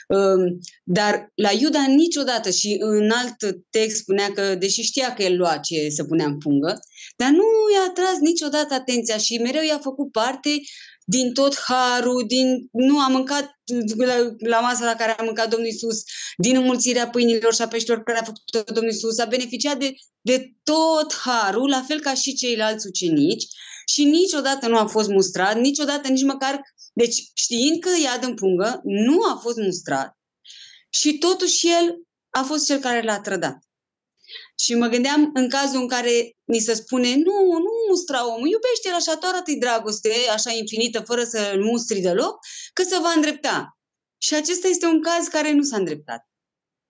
Um, 0.08 0.60
dar 0.84 1.32
la 1.36 1.50
Iuda 1.60 1.86
niciodată 1.88 2.50
și 2.50 2.76
în 2.80 3.10
alt 3.10 3.36
text 3.69 3.97
spunea 3.97 4.32
că, 4.32 4.56
deși 4.56 4.82
știa 4.82 5.13
că 5.13 5.24
el 5.24 5.38
lua 5.38 5.58
ce 5.58 5.89
să 5.89 6.04
punea 6.04 6.26
în 6.26 6.38
pungă, 6.38 6.80
dar 7.15 7.30
nu 7.30 7.43
i-a 7.74 7.86
atras 7.89 8.19
niciodată 8.19 8.74
atenția 8.74 9.17
și 9.17 9.38
mereu 9.38 9.63
i-a 9.63 9.80
făcut 9.82 10.12
parte 10.12 10.50
din 11.15 11.34
tot 11.34 11.54
harul, 11.67 12.24
din, 12.28 12.67
nu 12.71 13.00
a 13.00 13.08
mâncat 13.08 13.45
la, 13.97 14.15
la 14.38 14.60
masa 14.60 14.86
la 14.86 14.95
care 14.95 15.12
a 15.12 15.24
mâncat 15.24 15.50
Domnul 15.50 15.69
Isus, 15.69 16.04
din 16.38 16.56
înmulțirea 16.56 17.10
pâinilor 17.10 17.54
și 17.54 17.62
a 17.62 17.67
peștilor 17.67 18.04
care 18.04 18.19
a 18.19 18.24
făcut 18.24 18.74
Domnul 18.74 18.93
Isus, 18.93 19.17
a 19.17 19.26
beneficiat 19.26 19.78
de, 19.78 19.93
de 20.21 20.52
tot 20.63 21.13
harul, 21.13 21.69
la 21.69 21.84
fel 21.88 22.00
ca 22.00 22.13
și 22.13 22.34
ceilalți 22.34 22.88
ucenici 22.88 23.45
și 23.86 24.04
niciodată 24.04 24.67
nu 24.67 24.78
a 24.78 24.86
fost 24.86 25.10
mustrat, 25.10 25.56
niciodată 25.60 26.08
nici 26.08 26.24
măcar, 26.24 26.62
deci 26.93 27.32
știind 27.34 27.80
că 27.80 27.89
ia 28.04 28.19
în 28.21 28.34
pungă, 28.34 28.82
nu 28.84 29.17
a 29.24 29.39
fost 29.41 29.58
mustrat 29.58 30.17
și 30.89 31.17
totuși 31.17 31.67
el 31.67 31.95
a 32.30 32.41
fost 32.41 32.65
cel 32.65 32.80
care 32.80 33.02
l-a 33.02 33.19
trădat. 33.19 33.58
Și 34.63 34.76
mă 34.76 34.88
gândeam 34.88 35.30
în 35.34 35.50
cazul 35.50 35.82
în 35.82 35.88
care 35.88 36.36
ni 36.44 36.60
se 36.60 36.74
spune, 36.74 37.15
nu, 37.15 37.36
nu 37.65 37.72
mustra 37.89 38.28
omul, 38.28 38.48
iubește-l 38.48 38.94
așa, 38.94 39.17
tu 39.17 39.26
arată 39.28 39.52
dragoste, 39.60 40.12
așa 40.32 40.52
infinită, 40.52 41.00
fără 41.00 41.24
să-l 41.24 41.63
mustri 41.63 42.00
deloc, 42.00 42.39
că 42.74 42.84
se 42.84 42.98
va 43.00 43.12
îndrepta. 43.15 43.78
Și 44.17 44.34
acesta 44.36 44.67
este 44.67 44.86
un 44.86 45.02
caz 45.02 45.28
care 45.28 45.52
nu 45.52 45.62
s-a 45.62 45.78
îndreptat. 45.78 46.30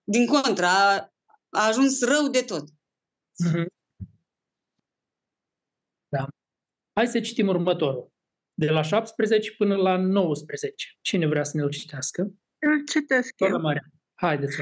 Din 0.04 0.26
contra, 0.26 0.68
a, 0.68 1.12
a 1.48 1.66
ajuns 1.66 2.02
rău 2.02 2.28
de 2.28 2.42
tot. 2.42 2.68
Mm-hmm. 3.46 3.66
Da. 6.08 6.26
Hai 6.92 7.06
să 7.06 7.20
citim 7.20 7.48
următorul. 7.48 8.12
De 8.54 8.70
la 8.70 8.82
17 8.82 9.52
până 9.52 9.76
la 9.76 9.96
19. 9.96 10.86
Cine 11.00 11.26
vrea 11.26 11.44
să 11.44 11.56
ne-l 11.56 11.70
citească? 11.70 12.22
Îl 12.58 12.84
citesc 12.84 13.34
eu. 13.36 13.60
Haideți, 14.14 14.56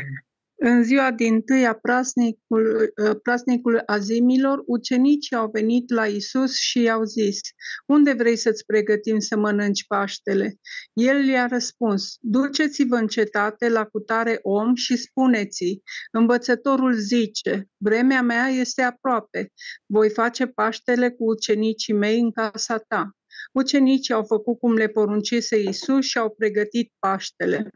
în 0.62 0.82
ziua 0.82 1.10
din 1.10 1.40
tâi 1.40 1.66
a 1.66 1.74
prasnicul, 1.74 2.92
ă, 3.04 3.14
prasnicul 3.14 3.82
azimilor, 3.86 4.62
ucenicii 4.66 5.36
au 5.36 5.50
venit 5.52 5.90
la 5.90 6.06
Isus 6.06 6.56
și 6.58 6.80
i-au 6.80 7.04
zis, 7.04 7.40
unde 7.86 8.12
vrei 8.12 8.36
să-ți 8.36 8.64
pregătim 8.64 9.18
să 9.18 9.36
mănânci 9.36 9.86
Paștele? 9.86 10.54
El 10.92 11.16
le-a 11.16 11.46
răspuns, 11.46 12.16
duceți-vă 12.20 12.96
în 12.96 13.06
cetate 13.06 13.68
la 13.68 13.84
cutare 13.84 14.38
om 14.42 14.74
și 14.74 14.96
spuneți 14.96 15.80
învățătorul 16.12 16.94
zice, 16.94 17.68
vremea 17.76 18.22
mea 18.22 18.46
este 18.46 18.82
aproape, 18.82 19.52
voi 19.86 20.10
face 20.10 20.46
Paștele 20.46 21.10
cu 21.10 21.24
ucenicii 21.24 21.94
mei 21.94 22.20
în 22.20 22.30
casa 22.30 22.78
ta. 22.88 23.10
Ucenicii 23.52 24.14
au 24.14 24.24
făcut 24.24 24.58
cum 24.58 24.74
le 24.74 24.88
poruncise 24.88 25.60
Isus 25.60 26.04
și 26.04 26.18
au 26.18 26.30
pregătit 26.30 26.92
Paștele 26.98 27.70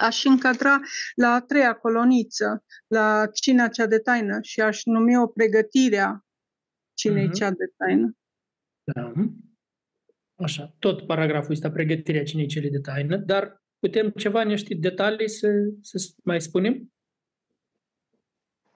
aș 0.00 0.24
încadra 0.24 0.80
la 1.14 1.28
a 1.28 1.40
treia 1.40 1.74
coloniță, 1.74 2.64
la 2.86 3.26
cina 3.32 3.68
cea 3.68 3.86
de 3.86 3.98
taină 3.98 4.38
și 4.42 4.60
aș 4.60 4.84
numi 4.84 5.16
o 5.16 5.26
pregătire 5.26 5.98
a 5.98 6.18
cinei 6.94 7.28
uh-huh. 7.28 7.32
cea 7.32 7.50
de 7.50 7.72
taină. 7.76 8.16
Da. 8.84 9.12
Așa, 10.34 10.74
tot 10.78 11.06
paragraful 11.06 11.52
ăsta, 11.52 11.70
pregătirea 11.70 12.22
cinei 12.22 12.46
cele 12.46 12.68
de 12.68 12.78
taină, 12.78 13.16
dar 13.16 13.62
putem 13.78 14.10
ceva 14.10 14.42
niște 14.42 14.74
detalii 14.74 15.28
să, 15.28 15.48
să 15.80 16.12
mai 16.24 16.40
spunem? 16.40 16.92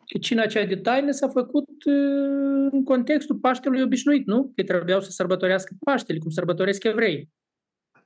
Că 0.07 0.19
cina 0.19 0.43
aceea 0.43 0.67
de 0.67 0.77
taină 0.77 1.11
s-a 1.11 1.29
făcut 1.29 1.85
uh, 1.85 2.69
în 2.71 2.85
contextul 2.85 3.39
Paștelui 3.39 3.83
obișnuit, 3.83 4.27
nu? 4.27 4.53
Că 4.57 4.63
trebuiau 4.63 5.01
să 5.01 5.11
sărbătorească 5.11 5.77
Paștele, 5.85 6.19
cum 6.19 6.31
sărbătoresc 6.31 6.85
evrei. 6.85 7.31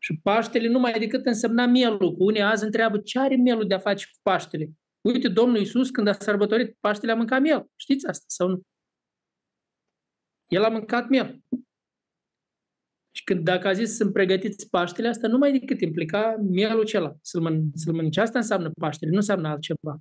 Și 0.05 0.21
Paștele 0.23 0.69
numai 0.69 0.99
decât 0.99 1.27
însemna 1.27 1.67
mielul. 1.67 2.17
Cu 2.17 2.25
unii 2.25 2.43
azi 2.43 2.65
întreabă 2.65 2.99
ce 2.99 3.19
are 3.19 3.35
mielul 3.35 3.67
de 3.67 3.75
a 3.75 3.79
face 3.79 4.07
cu 4.07 4.19
Paștele. 4.23 4.71
Uite, 5.01 5.29
Domnul 5.29 5.59
Iisus, 5.59 5.91
când 5.91 6.09
a 6.09 6.13
sărbătorit 6.13 6.77
Paștele, 6.81 7.13
a 7.13 7.15
mâncat 7.15 7.41
miel. 7.41 7.71
Știți 7.77 8.07
asta 8.07 8.25
sau 8.27 8.49
nu? 8.49 8.63
El 10.49 10.65
a 10.65 10.69
mâncat 10.69 11.09
miel. 11.09 11.41
Și 13.17 13.25
când, 13.25 13.45
dacă 13.45 13.69
a 13.69 13.73
zis 13.73 13.97
să-mi 13.97 14.13
pregătiți 14.13 14.69
Paștele, 14.69 15.09
asta 15.09 15.29
numai 15.29 15.59
decât 15.59 15.81
implica 15.81 16.37
mielul 16.41 16.81
acela, 16.81 17.17
să-l, 17.23 17.41
mân- 17.41 17.75
să 17.75 17.93
mănânci. 17.93 18.17
Asta 18.17 18.39
înseamnă 18.39 18.71
Paștele, 18.81 19.11
nu 19.11 19.17
înseamnă 19.17 19.49
altceva. 19.49 19.99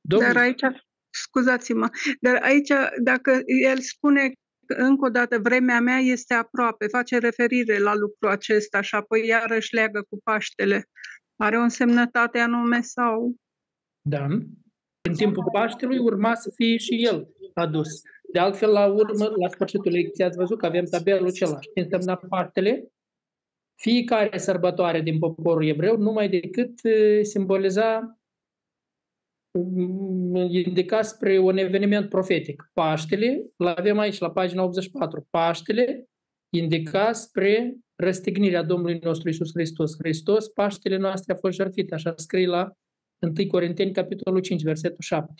Domnul... 0.00 0.32
Dar 0.32 0.42
aici, 0.42 0.62
scuzați-mă, 1.10 1.88
dar 2.20 2.42
aici, 2.42 2.72
dacă 3.02 3.42
el 3.62 3.78
spune 3.80 4.32
încă 4.66 5.06
o 5.06 5.08
dată, 5.08 5.38
vremea 5.38 5.80
mea 5.80 5.98
este 5.98 6.34
aproape, 6.34 6.86
face 6.86 7.18
referire 7.18 7.78
la 7.78 7.94
lucrul 7.94 8.30
acesta 8.30 8.80
și 8.80 8.94
apoi 8.94 9.26
iarăși 9.26 9.74
leagă 9.74 10.02
cu 10.08 10.18
Paștele. 10.24 10.84
Are 11.36 11.56
o 11.56 11.60
însemnătate 11.60 12.38
anume 12.38 12.80
sau? 12.80 13.34
Da. 14.08 14.24
În 15.08 15.14
timpul 15.16 15.48
Paștelui 15.52 15.98
urma 15.98 16.34
să 16.34 16.52
fie 16.54 16.76
și 16.76 17.04
el 17.04 17.28
adus. 17.54 17.88
De 18.32 18.38
altfel, 18.38 18.70
la 18.70 18.86
urmă, 18.86 19.24
la 19.24 19.48
sfârșitul 19.48 19.92
lecției, 19.92 20.26
ați 20.26 20.36
văzut 20.36 20.58
că 20.58 20.66
avem 20.66 20.84
tabelul 20.84 21.26
acela. 21.26 21.58
Ce 21.58 21.80
însemna 21.80 22.20
Paștele? 22.28 22.88
Fiecare 23.74 24.38
sărbătoare 24.38 25.00
din 25.00 25.18
poporul 25.18 25.66
evreu, 25.66 25.96
numai 25.96 26.28
decât 26.28 26.74
simboliza 27.22 28.18
indica 30.48 31.02
spre 31.02 31.38
un 31.38 31.56
eveniment 31.56 32.08
profetic. 32.08 32.70
Paștele, 32.72 33.46
îl 33.56 33.66
avem 33.66 33.98
aici 33.98 34.18
la 34.18 34.30
pagina 34.30 34.62
84. 34.62 35.26
Paștele 35.30 36.08
indica 36.48 37.12
spre 37.12 37.76
răstignirea 37.96 38.62
Domnului 38.62 38.98
nostru 38.98 39.28
Isus 39.28 39.50
Hristos. 39.52 39.94
Hristos, 39.98 40.48
Paștele 40.48 40.96
noastre 40.96 41.32
a 41.32 41.36
fost 41.36 41.54
jertfit, 41.54 41.92
așa 41.92 42.12
scrie 42.16 42.46
la 42.46 42.72
1 43.18 43.46
Corinteni, 43.48 43.92
capitolul 43.92 44.40
5, 44.40 44.62
versetul 44.62 45.00
7. 45.00 45.32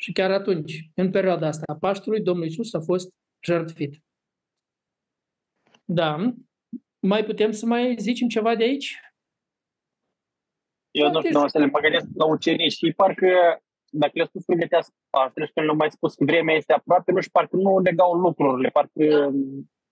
Și 0.00 0.12
chiar 0.12 0.30
atunci, 0.30 0.90
în 0.94 1.10
perioada 1.10 1.46
asta 1.46 1.72
a 1.72 1.76
Paștelui, 1.76 2.20
Domnul 2.20 2.46
Isus 2.46 2.74
a 2.74 2.80
fost 2.80 3.14
jertfit. 3.44 4.02
Da. 5.84 6.34
Mai 7.00 7.24
putem 7.24 7.50
să 7.50 7.66
mai 7.66 7.96
zicem 7.98 8.28
ceva 8.28 8.54
de 8.54 8.62
aici? 8.62 8.96
Eu 10.90 11.10
nu 11.10 11.20
știu, 11.20 11.46
să 11.46 11.58
le 11.58 11.66
mă 11.66 11.80
gândesc 11.80 12.06
la 12.14 12.26
ucenici 12.26 12.72
și 12.72 12.92
parcă 12.96 13.62
dacă 13.90 14.12
le-a 14.14 14.24
spus 14.24 14.44
pregătească 14.44 14.94
Paștele 15.10 15.46
și 15.46 15.52
când 15.52 15.66
le 15.66 15.72
mai 15.72 15.90
spus 15.90 16.14
că 16.14 16.24
vremea 16.24 16.54
este 16.54 16.72
aproape, 16.72 17.12
nu 17.12 17.20
și 17.20 17.30
parcă 17.30 17.56
nu 17.56 17.80
legau 17.80 18.12
lucrurile, 18.12 18.68
parcă 18.68 19.32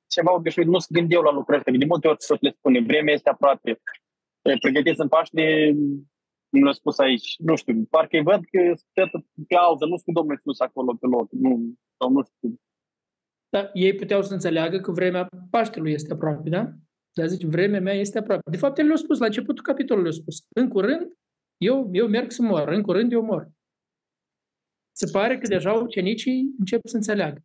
ceva 0.07 0.35
obișnuit, 0.35 0.69
nu 0.69 0.79
se 0.79 0.87
gândeau 0.91 1.23
la 1.23 1.31
lucrurile 1.31 1.57
astea. 1.57 1.79
De 1.79 1.85
multe 1.85 2.09
ori 2.09 2.23
să 2.23 2.37
le 2.41 2.51
spune, 2.51 2.81
vremea 2.81 3.15
este 3.15 3.31
aproape, 3.31 3.81
pregătiți 4.61 5.01
în 5.01 5.09
Paște, 5.09 5.75
nu 6.49 6.63
le-a 6.63 6.73
spus 6.73 6.99
aici. 6.99 7.35
Nu 7.39 7.57
știu, 7.57 7.87
parcă 7.91 8.17
îi 8.17 8.23
văd 8.23 8.41
că 8.51 8.73
sunt 8.75 9.25
pe 9.49 9.55
altă, 9.55 9.85
nu 9.87 9.97
sunt 9.97 10.15
Domnul 10.15 10.35
Iisus 10.35 10.61
acolo 10.61 10.95
pe 11.01 11.07
loc. 11.07 11.31
Nu, 11.31 11.75
sau 11.99 12.11
nu 12.11 12.23
știu. 12.23 12.61
Da, 13.49 13.71
ei 13.73 13.95
puteau 13.95 14.23
să 14.23 14.33
înțeleagă 14.33 14.79
că 14.79 14.91
vremea 14.91 15.29
Paștelui 15.51 15.93
este 15.93 16.13
aproape, 16.13 16.49
da? 16.49 16.71
Dar 17.19 17.29
zice, 17.29 17.47
vremea 17.47 17.81
mea 17.81 17.95
este 17.95 18.19
aproape. 18.19 18.51
De 18.51 18.57
fapt, 18.57 18.79
el 18.79 18.87
le-a 18.87 18.97
spus, 18.97 19.19
la 19.19 19.27
începutul 19.27 19.63
capitolului 19.63 20.11
le-a 20.11 20.21
spus, 20.21 20.47
în 20.55 20.69
curând, 20.69 21.13
eu, 21.57 21.89
eu 21.93 22.09
merg 22.09 22.31
să 22.31 22.43
mor, 22.43 22.69
în 22.69 22.83
curând 22.83 23.13
eu 23.13 23.23
mor. 23.23 23.51
Se 24.93 25.11
pare 25.11 25.39
că 25.39 25.47
deja 25.47 25.73
ucenicii 25.73 26.55
încep 26.59 26.81
să 26.87 26.97
înțeleagă. 26.97 27.45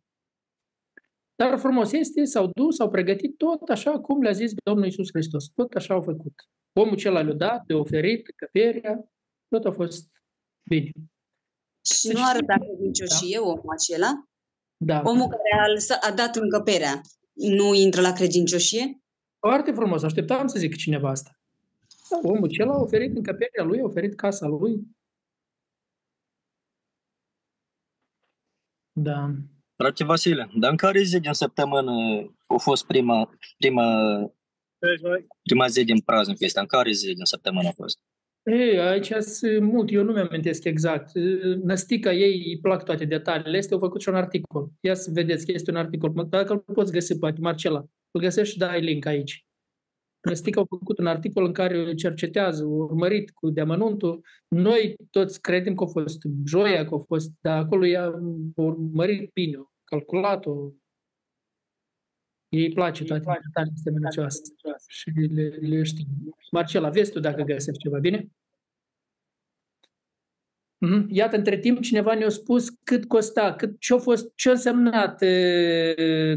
Dar 1.34 1.58
frumos 1.58 1.92
este, 1.92 2.24
s-au 2.24 2.50
dus, 2.54 2.76
s-au 2.76 2.90
pregătit 2.90 3.36
tot 3.36 3.68
așa 3.68 4.00
cum 4.00 4.22
le-a 4.22 4.32
zis 4.32 4.52
Domnul 4.64 4.84
Iisus 4.84 5.08
Hristos. 5.12 5.48
Tot 5.54 5.72
așa 5.74 5.94
au 5.94 6.02
făcut. 6.02 6.34
Omul 6.72 6.96
cel 6.96 7.12
le-a 7.12 7.22
dat, 7.32 7.62
le-a 7.66 7.78
oferit 7.78 8.32
căperea, 8.36 9.04
tot 9.48 9.64
a 9.64 9.70
fost 9.70 10.08
bine. 10.68 10.90
Și 11.84 12.08
nu 12.12 12.20
arăta 12.24 12.54
credincioșie 12.58 13.38
da. 13.38 13.42
omul 13.42 13.70
acela? 13.76 14.10
Da. 14.76 15.02
Omul 15.04 15.28
care 15.28 15.50
a, 16.00 16.08
a 16.08 16.14
dat 16.14 16.36
încăperea 16.36 17.00
nu 17.32 17.74
intră 17.74 18.00
la 18.00 18.12
credincioșie? 18.12 19.01
Foarte 19.46 19.72
frumos, 19.72 20.02
așteptam 20.02 20.46
să 20.46 20.58
zic 20.58 20.76
cineva 20.76 21.08
asta. 21.08 21.30
Omul 22.22 22.48
cel 22.48 22.68
a 22.70 22.76
oferit 22.76 23.16
încăperea 23.16 23.64
lui, 23.64 23.80
a 23.80 23.84
oferit 23.84 24.14
casa 24.14 24.46
lui. 24.46 24.80
Da. 28.92 29.34
Frate 29.74 30.04
Vasile, 30.04 30.50
dar 30.58 30.70
în 30.70 30.76
care 30.76 31.02
zi 31.02 31.20
din 31.20 31.32
săptămână 31.32 31.92
a 32.46 32.56
fost 32.56 32.86
prima, 32.86 33.38
prima, 33.58 33.86
prima 35.42 35.66
zi 35.66 35.84
din 35.84 36.00
praznic 36.00 36.40
este? 36.40 36.60
În 36.60 36.66
care 36.66 36.90
zi 36.90 37.14
din 37.14 37.24
săptămână 37.24 37.68
a 37.68 37.72
fost? 37.72 37.98
Ei, 38.42 38.78
aici 38.78 39.12
sunt 39.20 39.62
mult, 39.62 39.90
eu 39.90 40.02
nu 40.02 40.12
mi-amintesc 40.12 40.64
exact. 40.64 41.12
Năstica 41.62 42.12
ei 42.12 42.42
îi 42.46 42.58
plac 42.60 42.84
toate 42.84 43.04
detaliile 43.04 43.58
astea, 43.58 43.76
au 43.76 43.82
făcut 43.82 44.00
și 44.00 44.08
un 44.08 44.14
articol. 44.14 44.70
Ia 44.80 44.94
să 44.94 45.10
vedeți 45.12 45.46
că 45.46 45.52
este 45.52 45.70
un 45.70 45.76
articol. 45.76 46.26
Dacă 46.28 46.52
îl 46.52 46.74
poți 46.74 46.92
găsi, 46.92 47.18
poate, 47.18 47.40
Marcela, 47.40 47.84
îl 48.12 48.20
găsești 48.20 48.52
și 48.52 48.58
dai 48.58 48.80
link 48.80 49.06
aici. 49.06 49.46
Năstica 50.20 50.60
au 50.60 50.66
făcut 50.68 50.98
un 50.98 51.06
articol 51.06 51.44
în 51.44 51.52
care 51.52 51.94
cercetează, 51.94 52.64
urmărit 52.64 53.30
cu 53.30 53.50
deamănuntul. 53.50 54.24
Noi 54.48 54.96
toți 55.10 55.40
credem 55.40 55.74
că 55.74 55.84
a 55.84 55.86
fost 55.86 56.18
joia, 56.46 56.84
că 56.84 56.94
a 56.94 56.98
fost, 56.98 57.30
dar 57.40 57.58
acolo 57.58 57.86
ea 57.86 58.12
urmărit 58.56 59.30
bine, 59.32 59.58
calculat-o. 59.84 60.72
Ei 62.48 62.72
place 62.72 63.04
toate 63.04 63.24
detaliile 63.46 63.76
astea 63.76 63.92
minuțioase 63.92 64.42
și 64.86 65.10
le, 65.10 65.48
le 65.48 65.82
știu. 65.82 66.04
Marcela, 66.50 66.90
vezi 66.90 67.12
tu 67.12 67.20
dacă 67.20 67.42
găsești 67.42 67.82
ceva, 67.82 67.98
bine? 67.98 68.30
Mhm. 70.84 71.06
Iată, 71.10 71.36
între 71.36 71.58
timp 71.58 71.80
cineva 71.80 72.14
ne-a 72.14 72.28
spus 72.28 72.68
cât 72.68 73.04
costa, 73.04 73.54
cât, 73.54 73.80
ce-a 73.80 73.98
fost, 73.98 74.32
ce 74.34 74.48
a 74.48 74.52
însemnat 74.52 75.18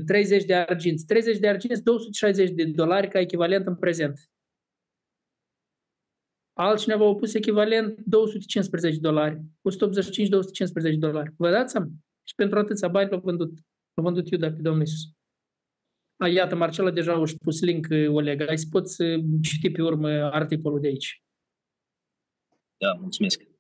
30 0.05 0.45
de 0.45 0.53
arginți. 0.53 1.05
30 1.05 1.38
de 1.38 1.47
arginți, 1.47 1.84
260 1.84 2.49
de 2.49 2.63
dolari 2.63 3.08
ca 3.08 3.19
echivalent 3.19 3.67
în 3.67 3.75
prezent. 3.75 4.29
Altcineva 6.53 7.08
a 7.08 7.15
pus 7.15 7.34
echivalent 7.34 7.99
215 8.05 8.99
dolari, 8.99 9.41
185-215 10.95 10.97
dolari. 10.97 11.34
Vă 11.38 11.49
dați 11.49 11.71
seama? 11.71 11.88
Și 12.23 12.36
pentru 12.36 12.60
atâția 12.60 12.88
bani 12.88 13.10
l-a 13.10 13.17
vândut. 13.17 13.58
L-a 13.93 14.03
vândut 14.03 14.29
Iuda 14.29 14.51
pe 14.51 14.62
Domnul 14.62 14.81
Iisus. 14.81 15.10
A, 16.17 16.27
iată, 16.27 16.55
Marcela 16.55 16.91
deja 16.91 17.13
a 17.13 17.23
pus 17.43 17.62
link, 17.62 17.88
Oleg. 18.08 18.49
Ai 18.49 18.58
să 18.58 18.65
poți 18.69 19.03
citi 19.41 19.71
pe 19.71 19.81
urmă 19.81 20.10
articolul 20.10 20.79
de 20.79 20.88
aici. 20.88 21.23
Da, 22.77 22.93
mulțumesc. 22.93 23.55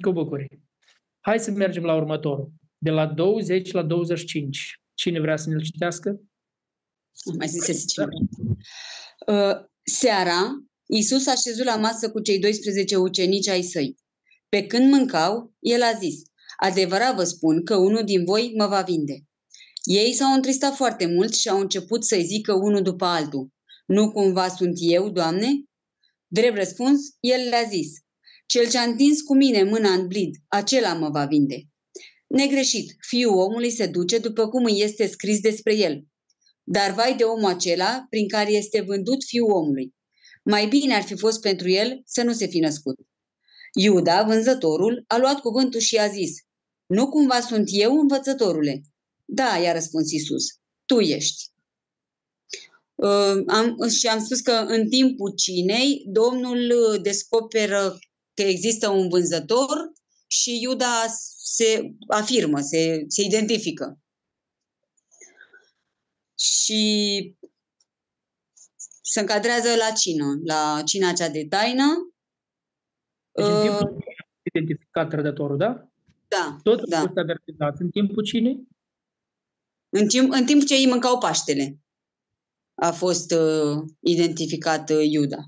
Cu 0.00 0.12
bucurie. 0.12 0.62
Hai 1.20 1.40
să 1.40 1.50
mergem 1.50 1.82
la 1.82 1.94
următorul. 1.94 2.52
De 2.78 2.90
la 2.90 3.06
20 3.06 3.72
la 3.72 3.82
25. 3.82 4.80
Cine 4.94 5.20
vrea 5.20 5.36
să 5.36 5.48
ne-l 5.48 5.62
citească? 5.62 6.20
Mai 7.38 7.46
zis 7.46 7.94
da. 7.94 8.04
Uh, 9.32 9.64
seara, 9.82 10.64
Iisus 10.86 11.26
a 11.26 11.34
șezut 11.34 11.64
la 11.64 11.76
masă 11.76 12.10
cu 12.10 12.20
cei 12.20 12.38
12 12.38 12.96
ucenici 12.96 13.48
ai 13.48 13.62
săi. 13.62 13.94
Pe 14.48 14.66
când 14.66 14.90
mâncau, 14.90 15.54
el 15.58 15.82
a 15.82 15.92
zis, 15.98 16.22
adevărat 16.56 17.14
vă 17.14 17.24
spun 17.24 17.64
că 17.64 17.76
unul 17.76 18.04
din 18.04 18.24
voi 18.24 18.52
mă 18.56 18.66
va 18.66 18.82
vinde. 18.82 19.24
Ei 19.84 20.12
s-au 20.12 20.32
întristat 20.32 20.74
foarte 20.74 21.06
mult 21.06 21.34
și 21.34 21.48
au 21.48 21.60
început 21.60 22.04
să-i 22.04 22.24
zică 22.24 22.52
unul 22.52 22.82
după 22.82 23.04
altul, 23.04 23.48
nu 23.86 24.12
cumva 24.12 24.48
sunt 24.48 24.76
eu, 24.78 25.08
Doamne? 25.08 25.48
Drept 26.26 26.56
răspuns, 26.56 27.00
el 27.20 27.48
le-a 27.48 27.68
zis, 27.68 27.92
cel 28.50 28.68
ce 28.68 28.78
a 28.78 28.82
întins 28.82 29.20
cu 29.20 29.34
mine 29.34 29.62
mâna 29.62 29.92
în 29.92 30.06
blid, 30.06 30.34
acela 30.48 30.94
mă 30.94 31.08
va 31.08 31.24
vinde. 31.24 31.68
Negreșit, 32.26 32.96
fiul 33.08 33.38
omului 33.38 33.70
se 33.70 33.86
duce 33.86 34.18
după 34.18 34.48
cum 34.48 34.64
îi 34.64 34.80
este 34.80 35.06
scris 35.06 35.40
despre 35.40 35.74
el. 35.74 36.04
Dar 36.64 36.94
vai 36.94 37.16
de 37.16 37.24
omul 37.24 37.50
acela 37.50 38.06
prin 38.08 38.28
care 38.28 38.52
este 38.52 38.80
vândut 38.80 39.24
fiul 39.24 39.50
omului. 39.50 39.94
Mai 40.44 40.66
bine 40.66 40.94
ar 40.94 41.02
fi 41.02 41.16
fost 41.16 41.40
pentru 41.40 41.68
el 41.68 42.02
să 42.04 42.22
nu 42.22 42.32
se 42.32 42.46
fi 42.46 42.58
născut. 42.58 42.96
Iuda, 43.74 44.22
vânzătorul, 44.22 45.04
a 45.06 45.18
luat 45.18 45.40
cuvântul 45.40 45.80
și 45.80 45.96
a 45.96 46.08
zis, 46.08 46.30
Nu 46.86 47.08
cumva 47.08 47.40
sunt 47.40 47.68
eu, 47.70 47.92
învățătorule? 48.00 48.80
Da, 49.24 49.58
i-a 49.62 49.72
răspuns 49.72 50.10
Isus, 50.10 50.44
tu 50.84 51.00
ești. 51.00 51.44
Uh, 52.94 53.42
am, 53.46 53.88
și 53.98 54.06
am 54.06 54.24
spus 54.24 54.40
că 54.40 54.52
în 54.52 54.88
timpul 54.88 55.34
cinei, 55.34 56.04
Domnul 56.06 56.98
descoperă 57.02 57.98
că 58.40 58.46
există 58.46 58.88
un 58.88 59.08
vânzător 59.08 59.92
și 60.26 60.62
Iuda 60.62 61.06
se 61.36 61.94
afirmă, 62.08 62.60
se, 62.60 63.04
se 63.06 63.22
identifică. 63.22 63.98
Și 66.38 67.36
se 69.02 69.20
încadrează 69.20 69.68
la 69.76 69.90
cină, 69.90 70.40
la 70.44 70.82
cina 70.84 71.12
cea 71.12 71.28
de 71.28 71.46
taină. 71.46 72.12
Deci 73.32 73.46
în 73.46 73.52
Uh, 73.52 73.62
timpul 73.62 74.04
identificat 74.42 75.08
trădătorul, 75.08 75.56
da? 75.56 75.90
da, 76.28 76.58
Tot 76.62 76.88
da. 76.88 76.98
a 76.98 77.00
fost 77.00 77.16
avertizat 77.16 77.78
în 77.78 77.90
timpul 77.90 78.24
cinei? 78.24 78.68
În 79.88 80.08
timp, 80.08 80.32
în 80.32 80.44
timp 80.44 80.64
ce 80.64 80.74
ei 80.74 80.86
mâncau 80.86 81.18
Paștele 81.18 81.78
a 82.74 82.92
fost 82.92 83.32
uh, 83.32 83.84
identificat 84.00 84.90
uh, 84.90 85.10
Iuda. 85.10 85.38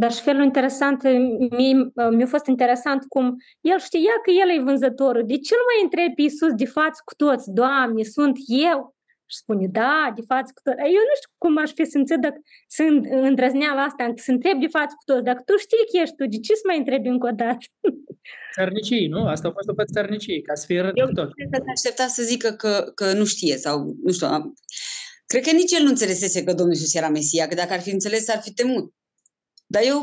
Dar 0.00 0.12
și 0.12 0.20
felul 0.28 0.44
interesant, 0.50 1.02
mie, 1.58 1.74
mi-a 2.16 2.26
fost 2.26 2.46
interesant 2.46 3.04
cum 3.08 3.36
el 3.60 3.78
știa 3.78 4.14
că 4.24 4.30
el 4.42 4.48
e 4.58 4.62
vânzătorul. 4.68 5.24
De 5.32 5.36
ce 5.46 5.54
nu 5.60 5.64
mai 5.70 5.78
întreb 5.86 6.10
pe 6.14 6.22
Iisus 6.22 6.52
de 6.62 6.64
față 6.78 7.00
cu 7.04 7.14
toți? 7.24 7.50
Doamne, 7.60 8.02
sunt 8.02 8.36
eu? 8.70 8.80
Și 9.32 9.36
spune, 9.36 9.66
da, 9.80 10.12
de 10.18 10.22
față 10.32 10.50
cu 10.54 10.60
toți. 10.66 10.78
Eu 10.98 11.02
nu 11.10 11.14
știu 11.20 11.30
cum 11.42 11.52
aș 11.64 11.70
fi 11.78 11.84
simțit 11.94 12.20
dacă 12.26 12.38
sunt 12.78 12.98
îndrăzneala 13.28 13.82
asta, 13.88 14.02
să 14.26 14.30
întreb 14.36 14.56
de 14.64 14.66
față 14.76 14.92
cu 14.98 15.04
toți. 15.10 15.24
Dacă 15.30 15.42
tu 15.48 15.54
știi 15.64 15.84
că 15.90 15.94
ești 16.02 16.16
tu, 16.18 16.24
de 16.34 16.38
ce 16.46 16.52
să 16.60 16.64
mai 16.66 16.78
întrebi 16.82 17.08
încă 17.14 17.26
o 17.32 17.34
dată? 17.44 17.64
Țărnicii, 18.56 19.06
nu? 19.14 19.20
Asta 19.34 19.48
a 19.48 19.52
fost 19.56 19.66
după 19.72 19.82
țărnicii, 19.94 20.40
ca 20.48 20.54
să 20.60 20.64
fie 20.66 20.80
rând 20.80 20.96
Eu 21.02 21.06
cu 21.06 21.12
tot. 21.12 21.28
cred 21.34 21.48
că 21.50 21.58
se 21.64 21.70
aștepta 21.76 22.06
să 22.16 22.22
zică 22.22 22.48
că, 22.62 22.72
că 22.98 23.06
nu 23.12 23.24
știe 23.34 23.56
sau 23.56 23.76
nu 24.04 24.12
știu. 24.12 24.26
am- 24.26 24.54
Cred 25.26 25.42
că 25.46 25.52
nici 25.60 25.72
el 25.72 25.82
nu 25.82 25.88
înțelesese 25.94 26.44
că 26.44 26.52
Domnul 26.52 26.74
Iisus 26.74 26.94
era 26.94 27.08
Mesia, 27.08 27.46
că 27.48 27.54
dacă 27.54 27.72
ar 27.72 27.80
fi 27.80 27.90
înțeles, 27.90 28.28
ar 28.28 28.40
fi 28.46 28.52
temut. 28.54 28.92
Dar 29.72 29.82
eu 29.86 29.98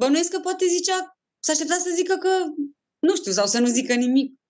bănuiesc 0.00 0.30
că 0.32 0.38
poate 0.42 0.64
zicea, 0.76 0.98
s-a 1.44 1.52
aștepta 1.52 1.74
să 1.74 1.90
zică 1.94 2.14
că 2.24 2.32
nu 3.06 3.14
știu, 3.16 3.32
sau 3.32 3.46
să 3.46 3.58
nu 3.60 3.66
zică 3.66 3.94
nimic. 3.94 4.40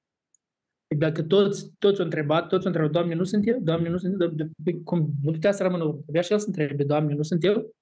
Dacă 0.98 1.22
toți, 1.22 1.72
toți 1.78 1.98
au 1.98 2.05
întrebat, 2.05 2.48
toți 2.48 2.66
au 2.66 2.66
întrebat, 2.66 2.92
Doamne, 2.92 3.14
nu 3.14 3.24
sunt 3.24 3.46
eu? 3.46 3.59
Doamne, 3.61 3.88
nu 3.88 3.98
sunt 3.98 4.20
eu? 4.20 4.28
De, 4.28 4.50
de, 4.57 4.81
cum? 4.85 5.11
Nu 5.22 5.31
putea 5.31 5.52
să 5.52 5.62
rămână 5.62 5.85
urmă. 5.85 6.00
Trebuia 6.00 6.22
și 6.22 6.33
el 6.33 6.38
să 6.38 6.46
întrebe, 6.46 6.85
Doamne, 6.85 7.14
nu 7.14 7.22
sunt 7.22 7.44
eu? 7.44 7.74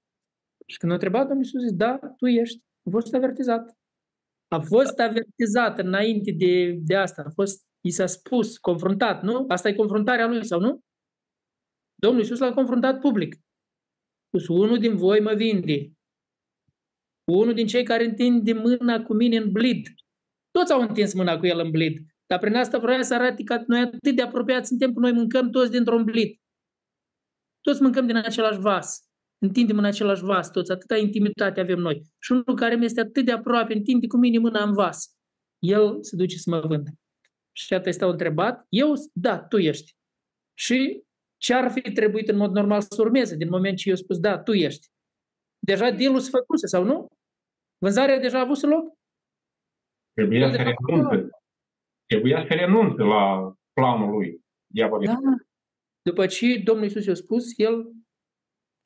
Și 0.65 0.77
când 0.77 0.91
a 0.91 0.95
întrebat, 0.95 1.27
Domnul 1.27 1.43
Iisus 1.43 1.61
zis, 1.61 1.71
da, 1.71 1.99
tu 2.17 2.27
ești. 2.27 2.61
A 2.87 2.89
fost 2.89 3.13
avertizat. 3.13 3.77
A 4.47 4.59
fost 4.59 4.99
avertizat 4.99 5.79
înainte 5.79 6.31
de, 6.31 6.77
de 6.81 6.95
asta. 6.95 7.23
A 7.25 7.29
fost, 7.29 7.65
i 7.81 7.91
s-a 7.91 8.05
spus, 8.05 8.57
confruntat, 8.57 9.23
nu? 9.23 9.45
Asta 9.47 9.69
e 9.69 9.73
confruntarea 9.73 10.27
lui, 10.27 10.45
sau 10.45 10.59
nu? 10.59 10.79
Domnul 11.95 12.21
Iisus 12.21 12.39
l-a 12.39 12.53
confruntat 12.53 12.99
public. 12.99 13.35
A 13.35 13.39
spus, 14.27 14.47
unul 14.47 14.79
din 14.79 14.95
voi 14.95 15.19
mă 15.19 15.33
vinde. 15.33 15.91
Unul 17.37 17.53
din 17.53 17.67
cei 17.67 17.83
care 17.83 18.05
întinde 18.05 18.53
mâna 18.53 19.01
cu 19.01 19.13
mine 19.13 19.37
în 19.37 19.51
blid. 19.51 19.87
Toți 20.51 20.71
au 20.71 20.81
întins 20.81 21.13
mâna 21.13 21.37
cu 21.37 21.45
el 21.45 21.59
în 21.59 21.71
blid. 21.71 21.97
Dar 22.25 22.39
prin 22.39 22.55
asta 22.55 22.77
vrea 22.77 23.01
să 23.01 23.13
arate 23.13 23.43
că 23.43 23.63
noi 23.67 23.79
atât 23.79 24.15
de 24.15 24.21
apropiați 24.21 24.67
suntem 24.67 24.93
că 24.93 24.99
noi 24.99 25.11
mâncăm 25.11 25.49
toți 25.49 25.71
dintr-un 25.71 26.03
blid. 26.03 26.35
Toți 27.61 27.81
mâncăm 27.81 28.07
din 28.07 28.15
același 28.15 28.59
vas. 28.59 29.09
Întindem 29.37 29.77
în 29.77 29.85
același 29.85 30.23
vas 30.23 30.51
toți. 30.51 30.71
Atâta 30.71 30.97
intimitate 30.97 31.59
avem 31.59 31.79
noi. 31.79 32.01
Și 32.19 32.31
unul 32.31 32.55
care 32.55 32.75
mi 32.75 32.85
este 32.85 32.99
atât 32.99 33.25
de 33.25 33.31
aproape, 33.31 33.73
întinde 33.73 34.07
cu 34.07 34.17
mine 34.17 34.37
mâna 34.37 34.63
în 34.63 34.73
vas. 34.73 35.15
El 35.59 36.03
se 36.03 36.15
duce 36.15 36.37
să 36.37 36.49
mă 36.49 36.59
vândă. 36.59 36.89
Și 37.51 37.73
atât 37.73 37.87
este 37.87 38.05
întrebat. 38.05 38.65
Eu, 38.69 38.93
da, 39.13 39.39
tu 39.39 39.57
ești. 39.57 39.95
Și 40.53 41.03
ce 41.37 41.53
ar 41.53 41.71
fi 41.71 41.81
trebuit 41.81 42.29
în 42.29 42.37
mod 42.37 42.51
normal 42.51 42.81
să 42.81 43.01
urmeze 43.01 43.35
din 43.35 43.49
moment 43.49 43.77
ce 43.77 43.89
eu 43.89 43.95
spus, 43.95 44.19
da, 44.19 44.39
tu 44.39 44.53
ești. 44.53 44.87
Deja 45.59 45.89
deal-ul 45.89 46.19
se 46.19 46.29
făcuse 46.29 46.67
sau 46.67 46.83
nu? 46.83 47.07
Vânzarea 47.81 48.19
deja 48.19 48.37
a 48.37 48.41
avut 48.41 48.61
loc? 48.61 48.97
Trebuia 50.11 50.49
de 50.49 50.57
să 50.57 50.63
fapt, 50.63 50.77
renunțe. 50.87 51.29
Trebuia 52.05 52.45
să 52.47 52.53
renunțe 52.53 53.01
la 53.01 53.53
planul 53.73 54.09
lui. 54.09 54.41
Diavolul. 54.67 55.05
Da. 55.05 55.17
După 56.01 56.25
ce 56.25 56.61
Domnul 56.63 56.83
Iisus 56.83 57.05
i-a 57.05 57.13
spus, 57.13 57.57
el, 57.57 57.91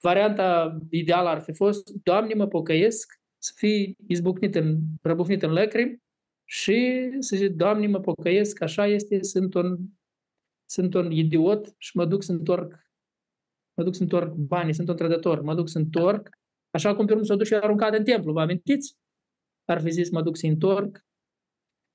varianta 0.02 0.78
ideală 0.90 1.30
ar 1.30 1.42
fi 1.42 1.54
fost, 1.54 1.90
Doamne, 2.04 2.34
mă 2.34 2.48
pocăiesc, 2.48 3.14
să 3.38 3.54
fii 3.56 3.98
izbucnit 4.08 4.56
în, 4.56 4.78
răbufnit 5.02 5.44
în 5.44 5.52
lacrimi 5.52 6.04
și 6.44 7.10
să 7.20 7.36
zic, 7.36 7.52
Doamne, 7.52 7.88
mă 7.88 8.00
pocăiesc, 8.00 8.62
așa 8.62 8.88
este, 8.88 9.24
sunt 9.24 9.54
un, 9.54 9.78
sunt 10.66 10.94
un 10.94 11.12
idiot 11.12 11.74
și 11.78 11.98
mă 11.98 12.06
duc 12.06 12.24
să 12.24 12.32
întorc 12.32 12.84
mă 13.78 13.84
duc 13.84 13.96
să 13.96 14.02
întorc 14.02 14.34
banii, 14.34 14.74
sunt 14.74 14.90
un 14.90 14.96
trădător, 14.96 15.42
mă 15.42 15.56
duc 15.56 15.70
să 15.70 15.78
întorc, 15.78 16.30
așa 16.76 16.96
cum 16.96 17.06
pe 17.06 17.12
urmă 17.12 17.26
s-a 17.26 17.36
dus 17.36 17.48
și 17.48 17.54
a 17.54 17.62
aruncat 17.62 17.94
în 17.94 18.04
templu, 18.04 18.32
vă 18.32 18.42
amintiți? 18.42 18.98
Ar 19.66 19.82
fi 19.82 19.90
zis, 19.90 20.12
mă 20.12 20.22
duc 20.22 20.38
să 20.38 20.46
întorc 20.46 21.06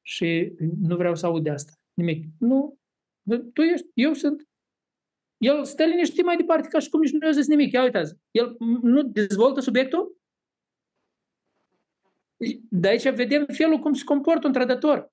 și 0.02 0.54
nu 0.80 0.96
vreau 0.96 1.14
să 1.14 1.26
aud 1.26 1.42
de 1.42 1.50
asta. 1.50 1.72
Nimic. 1.94 2.24
Nu, 2.38 2.78
tu 3.52 3.62
ești, 3.62 3.86
eu 3.94 4.12
sunt. 4.12 4.48
El 5.36 5.64
stă 5.64 5.84
liniștit 5.84 6.24
mai 6.24 6.36
departe, 6.36 6.68
ca 6.68 6.78
și 6.78 6.88
cum 6.88 7.00
nici 7.00 7.10
nu 7.10 7.26
i-a 7.26 7.32
zis 7.32 7.46
nimic. 7.46 7.72
Ia 7.72 7.82
uitați, 7.82 8.14
el 8.30 8.56
nu 8.82 9.02
dezvoltă 9.02 9.60
subiectul? 9.60 10.16
De 12.70 12.88
aici 12.88 13.10
vedem 13.10 13.46
felul 13.46 13.78
cum 13.78 13.92
se 13.92 14.04
comportă 14.04 14.46
un 14.46 14.52
trădător. 14.52 15.12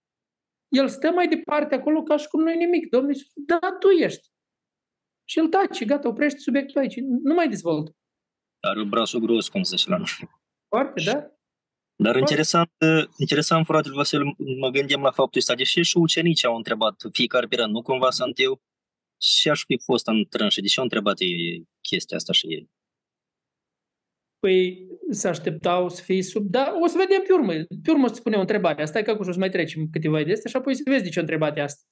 El 0.67 0.87
stă 0.87 1.11
mai 1.11 1.27
departe 1.27 1.75
acolo 1.75 2.03
ca 2.03 2.17
și 2.17 2.27
cum 2.27 2.41
nu 2.41 2.49
e 2.51 2.55
nimic. 2.55 2.89
Domnul 2.89 3.13
zice, 3.13 3.31
da, 3.35 3.59
tu 3.79 3.87
ești. 3.87 4.29
Și 5.23 5.39
el 5.39 5.47
tace, 5.47 5.85
gata, 5.85 6.07
oprește 6.07 6.39
subiectul 6.39 6.81
aici. 6.81 6.99
Nu 6.99 7.33
mai 7.33 7.49
dezvoltă. 7.49 7.95
Are 8.59 8.83
brațul 8.83 9.19
gros, 9.19 9.49
cum 9.49 9.63
se 9.63 9.75
zice 9.75 9.89
la 9.89 9.97
noi. 9.97 10.29
Foarte, 10.67 11.03
da? 11.03 11.31
Dar 12.03 12.15
interesant, 12.15 12.71
interesant, 13.17 13.65
fratele 13.65 13.95
Vasile, 13.95 14.23
mă 14.59 14.69
gândeam 14.69 15.01
la 15.01 15.11
faptul 15.11 15.39
ăsta, 15.39 15.55
deși 15.55 15.81
și 15.81 15.97
ucenicii 15.97 16.47
au 16.47 16.55
întrebat 16.55 16.95
fiecare 17.11 17.47
pe 17.47 17.55
rând, 17.55 17.73
nu 17.73 17.81
cumva 17.81 18.09
sunt 18.09 18.39
eu? 18.39 18.61
Și 19.21 19.49
aș 19.49 19.63
fi 19.65 19.79
fost 19.83 20.07
în 20.07 20.25
trânșă, 20.25 20.61
deși 20.61 20.77
au 20.77 20.83
întrebat 20.83 21.19
ei 21.19 21.67
chestia 21.81 22.17
asta 22.17 22.33
și 22.33 22.47
ei. 22.47 22.69
Păi 24.39 24.87
se 25.09 25.27
așteptau 25.27 25.89
să 25.89 26.03
fie 26.03 26.23
sub... 26.23 26.45
Da, 26.45 26.73
o 26.83 26.87
să 26.87 26.97
vedem 26.97 27.21
pe 27.27 27.33
urmă. 27.33 27.53
Pe 27.83 27.91
urmă 27.91 28.05
o 28.05 28.07
să 28.07 28.13
spune 28.13 28.35
o 28.35 28.39
întrebare. 28.39 28.85
Stai 28.85 29.03
că 29.03 29.11
acum 29.11 29.27
o 29.27 29.31
să 29.31 29.39
mai 29.39 29.49
trecem 29.49 29.89
câteva 29.91 30.23
de 30.23 30.31
astea 30.31 30.49
și 30.49 30.55
apoi 30.55 30.75
să 30.75 30.81
vezi 30.85 31.03
de 31.03 31.09
ce 31.09 31.19
o 31.19 31.21
întrebat 31.21 31.57
asta. 31.57 31.83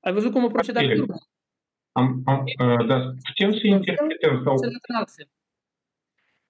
Ai 0.00 0.12
văzut 0.12 0.32
cum 0.32 0.44
o 0.44 0.48
procedat 0.48 0.86
pe 0.86 1.00
urmă? 1.00 1.14
Am, 2.00 2.22
am, 2.24 2.44
uh, 2.44 2.86
dar 2.86 3.14
putem 3.24 3.52
să 3.52 3.66
interpretăm 3.66 4.42
sau... 4.44 4.54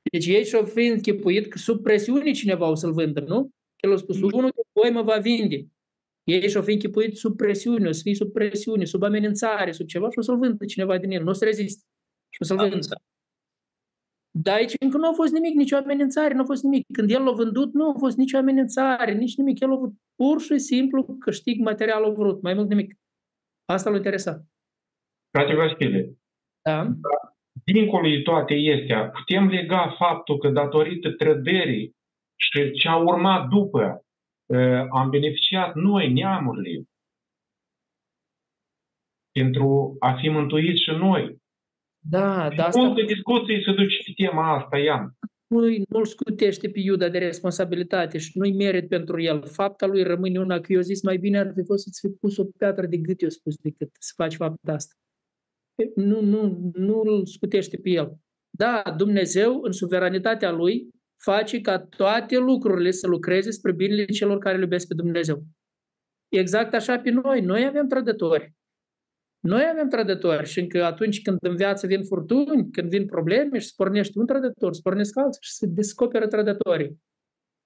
Deci 0.03 0.27
ei 0.27 0.45
și-au 0.45 0.65
fi 0.65 0.87
închipuit 0.87 1.47
că 1.47 1.59
sub 1.59 1.83
presiune 1.83 2.31
cineva 2.31 2.69
o 2.69 2.75
să-l 2.75 2.93
vândă, 2.93 3.21
nu? 3.21 3.51
El 3.77 3.93
a 3.93 3.97
spus, 3.97 4.21
unul 4.21 4.51
de 4.55 4.63
voi 4.73 4.91
mă 4.91 5.03
va 5.03 5.17
vinde. 5.17 5.67
Ei 6.25 6.49
și-au 6.49 6.63
fi 6.63 6.73
închipuit 6.73 7.17
sub 7.17 7.37
presiune, 7.37 7.89
o 7.89 7.93
să 7.93 8.01
fie 8.03 8.15
sub 8.15 8.33
presiune, 8.33 8.85
sub 8.85 9.03
amenințare, 9.03 9.73
sub 9.73 9.87
ceva 9.87 10.11
și 10.11 10.19
o 10.19 10.23
să-l 10.23 10.39
vândă 10.39 10.65
cineva 10.65 10.99
din 10.99 11.11
el. 11.11 11.23
Nu 11.23 11.31
o 11.31 11.33
să 11.33 11.45
reziste. 11.45 11.85
Și 12.29 12.43
o 12.43 12.45
să-l 12.45 12.57
vândă. 12.57 12.79
Dar 14.31 14.55
aici 14.55 14.75
încă 14.81 14.97
nu 14.97 15.09
a 15.09 15.13
fost 15.13 15.33
nimic, 15.33 15.55
nicio 15.55 15.77
amenințare, 15.77 16.35
nu 16.35 16.41
a 16.41 16.45
fost 16.45 16.63
nimic. 16.63 16.87
Când 16.93 17.11
el 17.11 17.23
l-a 17.23 17.33
vândut, 17.33 17.73
nu 17.73 17.89
a 17.89 17.95
fost 17.99 18.17
nicio 18.17 18.37
amenințare, 18.37 19.13
nici 19.13 19.37
nimic. 19.37 19.61
El 19.61 19.71
a 19.71 19.73
avut 19.73 19.93
pur 20.15 20.41
și 20.41 20.59
simplu 20.59 21.17
câștig 21.19 21.61
material 21.61 22.05
a 22.05 22.09
vrut, 22.09 22.43
mai 22.43 22.55
mult 22.55 22.69
nimic. 22.69 22.95
Asta 23.65 23.91
l-a 23.91 23.97
interesat. 23.97 24.45
Frate 25.31 25.55
Vasile, 25.55 26.13
da? 26.63 26.87
dincolo 27.65 28.09
de 28.09 28.21
toate 28.21 28.55
astea, 28.81 29.09
putem 29.09 29.49
lega 29.49 29.95
faptul 29.99 30.39
că 30.39 30.49
datorită 30.49 31.11
trăderii 31.11 31.97
și 32.37 32.71
ce 32.71 32.89
a 32.89 32.97
urmat 32.97 33.49
după, 33.49 34.05
am 34.91 35.11
beneficiat 35.11 35.75
noi, 35.75 36.13
neamurile, 36.13 36.85
pentru 39.33 39.97
a 39.99 40.15
fi 40.21 40.29
mântuiți 40.29 40.83
și 40.83 40.91
noi. 40.91 41.39
Da, 41.99 42.49
da. 42.57 42.65
Asta... 42.65 42.81
Multă 42.81 43.03
discuție 43.03 43.63
se 43.65 43.73
duce 43.73 43.97
pe 44.05 44.13
tema 44.23 44.57
asta, 44.57 44.79
Ian. 44.79 45.15
Nu, 45.47 45.61
nu-l 45.89 46.05
scutește 46.05 46.69
pe 46.69 46.79
Iuda 46.81 47.09
de 47.09 47.19
responsabilitate 47.19 48.19
și 48.19 48.39
nu-i 48.39 48.53
merit 48.53 48.89
pentru 48.89 49.21
el. 49.21 49.47
Fapta 49.47 49.87
lui 49.87 50.03
rămâne 50.03 50.39
una 50.39 50.61
că 50.61 50.73
eu 50.73 50.81
zis 50.81 51.03
mai 51.03 51.17
bine 51.17 51.39
ar 51.39 51.53
fi 51.55 51.65
fost 51.65 51.83
să-ți 51.83 52.01
fi 52.01 52.09
pus 52.21 52.37
o 52.37 52.45
piatră 52.45 52.87
de 52.87 52.97
gât, 52.97 53.23
eu 53.23 53.29
spus, 53.29 53.57
decât 53.57 53.89
să 53.99 54.13
faci 54.17 54.35
fapta 54.35 54.73
asta. 54.73 54.95
Nu, 55.95 56.21
nu, 56.21 56.71
nu 56.75 57.01
îl 57.01 57.27
scutește 57.27 57.77
pe 57.77 57.91
el. 57.91 58.17
Da, 58.51 58.83
Dumnezeu, 58.97 59.61
în 59.63 59.73
suveranitatea 59.73 60.51
lui, 60.51 60.89
face 61.17 61.61
ca 61.61 61.79
toate 61.79 62.39
lucrurile 62.39 62.91
să 62.91 63.07
lucreze 63.07 63.51
spre 63.51 63.73
binele 63.73 64.05
celor 64.05 64.39
care 64.39 64.57
îl 64.57 64.63
iubesc 64.63 64.87
pe 64.87 64.95
Dumnezeu. 64.95 65.45
Exact 66.29 66.75
așa 66.75 66.99
pe 66.99 67.11
noi. 67.11 67.41
Noi 67.41 67.67
avem 67.67 67.89
trădători. 67.89 68.55
Noi 69.41 69.69
avem 69.71 69.89
trădători 69.89 70.47
și 70.47 70.61
încă 70.61 70.85
atunci 70.85 71.23
când 71.23 71.39
în 71.41 71.57
viață 71.57 71.87
vin 71.87 72.05
furtuni, 72.05 72.71
când 72.71 72.89
vin 72.89 73.07
probleme 73.07 73.59
și 73.59 73.67
spornește 73.67 74.19
un 74.19 74.27
trădător, 74.27 74.75
spornesc 74.75 75.19
alții 75.19 75.41
și 75.43 75.53
se 75.53 75.67
descoperă 75.67 76.27
trădătorii. 76.27 77.01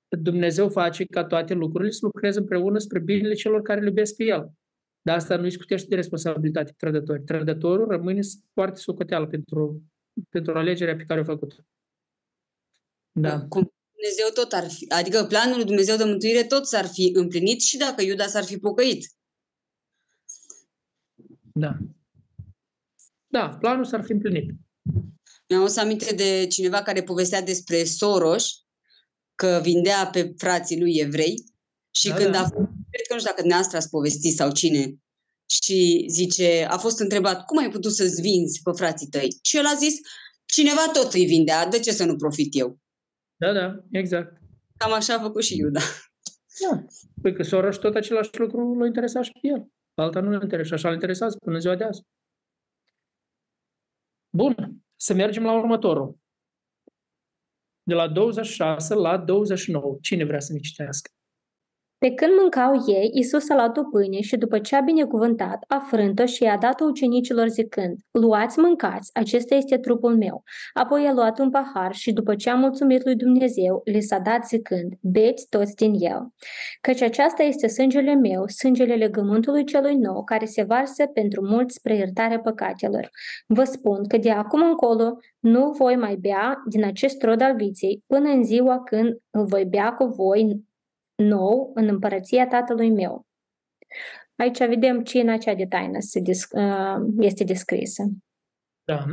Dumnezeu 0.09 0.69
face 0.69 1.05
ca 1.05 1.25
toate 1.25 1.55
lucrurile 1.55 1.91
să 1.91 1.99
lucreze 2.03 2.39
împreună 2.39 2.79
spre 2.79 3.01
binele 3.01 3.35
celor 3.35 3.63
care 3.63 3.81
îl 3.81 3.87
iubesc 3.87 4.17
pe 4.17 4.25
El. 4.25 4.51
Dar 5.07 5.17
asta 5.17 5.37
nu-i 5.37 5.51
scutește 5.53 5.89
de 5.89 5.95
responsabilitate 5.95 6.75
trădători. 6.77 7.25
Trădătorul 7.25 7.89
rămâne 7.89 8.21
foarte 8.53 8.79
socoteală 8.81 9.27
pentru, 9.27 9.83
pentru 10.29 10.53
alegerea 10.53 10.97
pe 10.97 11.05
care 11.05 11.21
o 11.21 11.25
făcut. 11.25 11.65
Da. 13.13 13.41
Cum 13.41 13.73
Dumnezeu 13.93 14.29
tot 14.35 14.53
ar 14.53 14.71
fi, 14.71 14.89
adică 14.89 15.25
planul 15.25 15.57
lui 15.57 15.65
Dumnezeu 15.65 15.97
de 15.97 16.05
mântuire 16.05 16.45
tot 16.45 16.67
s-ar 16.67 16.87
fi 16.87 17.11
împlinit 17.15 17.61
și 17.61 17.77
dacă 17.77 18.03
Iuda 18.03 18.27
s-ar 18.27 18.45
fi 18.45 18.59
pocăit. 18.59 19.11
Da. 21.53 21.77
Da, 23.27 23.49
planul 23.49 23.85
s-ar 23.85 24.05
fi 24.05 24.13
împlinit. 24.13 24.51
Mi-am 25.49 25.63
adus 25.63 25.77
aminte 25.77 26.15
de 26.15 26.47
cineva 26.47 26.83
care 26.83 27.03
povestea 27.03 27.43
despre 27.43 27.85
Soros, 27.85 28.65
că 29.35 29.61
vindea 29.63 30.07
pe 30.13 30.35
frații 30.37 30.81
lui 30.81 30.97
evrei 30.97 31.45
și 31.91 32.09
Da, 32.09 32.15
când 32.15 32.33
da. 32.33 32.41
a 32.41 32.43
fost, 32.43 32.55
cred 32.55 32.74
că 33.15 33.21
nu 33.21 33.27
știu 33.27 33.31
dacă 33.31 33.41
dumneavoastră 33.41 33.77
ați 33.77 33.89
povestit 33.89 34.35
sau 34.37 34.53
cine, 34.53 34.83
și 35.47 36.07
zice, 36.09 36.67
a 36.71 36.79
fost 36.79 36.99
întrebat, 37.01 37.45
cum 37.45 37.59
ai 37.59 37.71
putut 37.71 37.93
să-ți 37.93 38.21
vinzi 38.21 38.63
pe 38.63 38.71
frații 38.75 39.09
tăi? 39.09 39.39
Și 39.43 39.57
el 39.57 39.67
a 39.67 39.75
zis, 39.75 39.95
cineva 40.45 40.91
tot 40.93 41.13
îi 41.13 41.25
vindea, 41.25 41.67
de 41.67 41.79
ce 41.79 41.93
să 41.93 42.05
nu 42.05 42.17
profit 42.17 42.59
eu? 42.59 42.79
Da, 43.37 43.53
da, 43.53 43.85
exact. 43.91 44.41
Cam 44.77 44.93
așa 44.93 45.15
a 45.15 45.21
făcut 45.21 45.43
și 45.43 45.57
Iuda. 45.57 45.81
Da. 46.61 46.85
Păi 47.23 47.35
că 47.35 47.43
Soros 47.43 47.77
tot 47.77 47.95
același 47.95 48.39
lucru 48.39 48.75
l-a 48.79 48.87
interesat 48.87 49.25
și 49.25 49.33
pe 49.33 49.49
el. 49.49 49.69
Alta 49.95 50.21
nu 50.21 50.31
l 50.31 50.43
interesa. 50.43 50.69
Și 50.69 50.75
așa 50.75 50.89
îl 50.89 50.95
interesează 50.95 51.37
până 51.39 51.55
în 51.55 51.61
ziua 51.61 51.77
de 51.77 51.85
azi. 51.85 52.03
Bun. 54.37 54.85
Să 54.97 55.15
mergem 55.15 55.45
la 55.45 55.59
următorul. 55.59 56.19
De 57.83 57.95
la 57.95 58.09
26 58.09 58.95
la 58.95 59.19
29. 59.19 59.99
Cine 60.01 60.25
vrea 60.25 60.41
să 60.41 60.53
ne 60.53 60.59
citească? 60.59 61.11
Pe 62.05 62.11
când 62.11 62.33
mâncau 62.41 62.73
ei, 62.87 63.11
Isus 63.13 63.49
a 63.49 63.55
luat 63.55 63.77
o 63.77 63.83
pâine 63.83 64.21
și 64.21 64.37
după 64.37 64.59
ce 64.59 64.77
a 64.77 64.81
binecuvântat, 64.81 65.65
a 65.69 65.79
frânt-o 65.79 66.25
și 66.25 66.43
i-a 66.43 66.57
dat-o 66.57 66.85
ucenicilor 66.85 67.49
zicând, 67.49 67.97
Luați, 68.11 68.59
mâncați, 68.59 69.11
acesta 69.13 69.55
este 69.55 69.79
trupul 69.79 70.17
meu. 70.17 70.43
Apoi 70.73 71.07
a 71.07 71.13
luat 71.13 71.39
un 71.39 71.51
pahar 71.51 71.95
și 71.95 72.13
după 72.13 72.35
ce 72.35 72.51
a 72.51 72.55
mulțumit 72.55 73.05
lui 73.05 73.17
Dumnezeu, 73.17 73.81
li 73.85 74.01
s-a 74.01 74.19
dat 74.19 74.47
zicând, 74.47 74.93
Beți 75.01 75.47
toți 75.49 75.75
din 75.75 75.95
el. 75.99 76.29
Căci 76.81 77.03
aceasta 77.03 77.43
este 77.43 77.67
sângele 77.67 78.15
meu, 78.15 78.49
sângele 78.49 78.95
legământului 78.95 79.65
celui 79.65 79.95
nou, 79.95 80.25
care 80.25 80.45
se 80.45 80.63
varsă 80.63 81.07
pentru 81.07 81.47
mulți 81.47 81.75
spre 81.75 81.97
iertarea 81.97 82.41
păcatelor. 82.41 83.11
Vă 83.47 83.65
spun 83.65 84.07
că 84.07 84.17
de 84.17 84.31
acum 84.31 84.63
încolo 84.63 85.17
nu 85.39 85.71
voi 85.71 85.97
mai 85.97 86.17
bea 86.17 86.63
din 86.69 86.85
acest 86.85 87.23
rod 87.23 87.41
al 87.41 87.57
viței 87.57 88.03
până 88.07 88.29
în 88.29 88.45
ziua 88.45 88.83
când 88.83 89.17
îl 89.31 89.45
voi 89.45 89.65
bea 89.65 89.93
cu 89.93 90.05
voi 90.05 90.65
nou 91.17 91.73
în 91.75 91.89
împărăția 91.89 92.47
tatălui 92.47 92.91
meu. 92.91 93.27
Aici 94.37 94.59
vedem 94.59 95.03
cina 95.03 95.37
cea 95.37 95.55
de 95.55 95.67
taină 95.67 95.99
se 96.01 96.21
desc- 96.21 96.53
uh, 96.53 97.07
este 97.19 97.45
descrisă. 97.45 98.03
Da. 98.85 99.05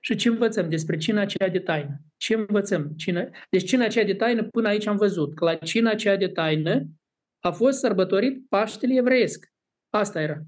Și 0.00 0.14
ce 0.14 0.28
învățăm 0.28 0.68
despre 0.68 0.96
cina 0.96 1.20
aceea 1.20 1.48
de 1.50 1.58
taină? 1.58 2.00
Ce 2.16 2.34
învățăm? 2.34 2.92
Cina... 2.96 3.28
Deci 3.50 3.68
cina 3.68 3.84
aceea 3.84 4.04
de 4.04 4.14
taină, 4.14 4.44
până 4.44 4.68
aici 4.68 4.86
am 4.86 4.96
văzut 4.96 5.34
că 5.34 5.44
la 5.44 5.54
cina 5.54 5.90
aceea 5.90 6.16
de 6.16 6.28
taină 6.28 6.86
a 7.40 7.50
fost 7.50 7.78
sărbătorit 7.78 8.48
Paștele 8.48 8.94
evreiesc. 8.94 9.52
Asta 9.90 10.20
era. 10.20 10.42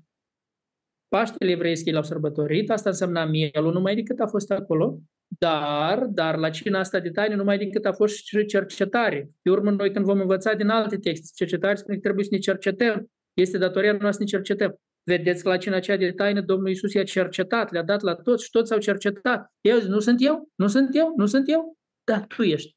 Paștele 1.09 1.50
evreiesc 1.50 1.86
ei 1.86 1.92
l-au 1.92 2.02
sărbătorit, 2.02 2.70
asta 2.70 2.88
însemna 2.88 3.24
mielul 3.24 3.72
numai 3.72 3.94
decât 3.94 4.20
a 4.20 4.26
fost 4.26 4.50
acolo, 4.50 4.98
dar, 5.39 6.05
dar 6.05 6.37
la 6.37 6.51
cina 6.51 6.79
asta 6.79 7.01
de 7.01 7.11
taină 7.11 7.35
numai 7.35 7.59
decât 7.59 7.85
a 7.85 7.93
fost 7.93 8.16
și 8.16 8.45
cercetare. 8.45 9.31
Pe 9.43 9.51
urmă, 9.51 9.70
noi 9.70 9.93
când 9.93 10.05
vom 10.05 10.20
învăța 10.20 10.55
din 10.55 10.68
alte 10.68 10.97
texte, 10.97 11.26
cercetare 11.35 11.74
spune 11.74 11.97
că 11.97 12.03
trebuie 12.03 12.24
să 12.24 12.31
ne 12.33 12.39
cercetăm. 12.39 13.11
Este 13.35 13.59
datoria 13.59 13.91
noastră 13.91 14.11
să 14.11 14.18
ne 14.18 14.24
cercetăm. 14.24 14.81
Vedeți 15.03 15.43
că 15.43 15.49
la 15.49 15.57
cina 15.57 15.76
aceea 15.76 15.97
de 15.97 16.11
taină 16.11 16.41
Domnul 16.41 16.68
Iisus 16.68 16.93
i-a 16.93 17.05
cercetat, 17.05 17.72
le-a 17.72 17.83
dat 17.83 18.01
la 18.01 18.14
toți 18.14 18.45
și 18.45 18.51
toți 18.51 18.72
au 18.72 18.79
cercetat. 18.79 19.53
Eu 19.61 19.79
zic, 19.79 19.89
nu 19.89 19.99
sunt 19.99 20.24
eu? 20.24 20.49
Nu 20.55 20.66
sunt 20.66 20.89
eu? 20.93 21.14
Nu 21.16 21.26
sunt 21.26 21.49
eu? 21.49 21.76
Da, 22.05 22.20
tu 22.20 22.43
ești. 22.43 22.76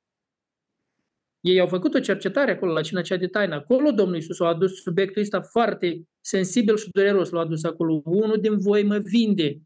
Ei 1.42 1.60
au 1.60 1.68
făcut 1.68 1.94
o 1.94 2.00
cercetare 2.00 2.52
acolo 2.52 2.72
la 2.72 2.82
cina 2.82 3.00
aceea 3.00 3.20
de 3.20 3.28
taină. 3.28 3.56
Acolo 3.56 3.92
Domnul 3.92 4.16
Iisus 4.16 4.40
a 4.40 4.46
adus 4.46 4.82
subiectul 4.82 5.22
ăsta 5.22 5.42
foarte 5.42 6.02
sensibil 6.22 6.78
și 6.78 6.90
dureros. 6.92 7.30
L-a 7.30 7.40
adus 7.40 7.64
acolo. 7.64 8.02
Unul 8.06 8.38
din 8.42 8.58
voi 8.58 8.84
mă 8.84 8.98
vinde. 8.98 9.58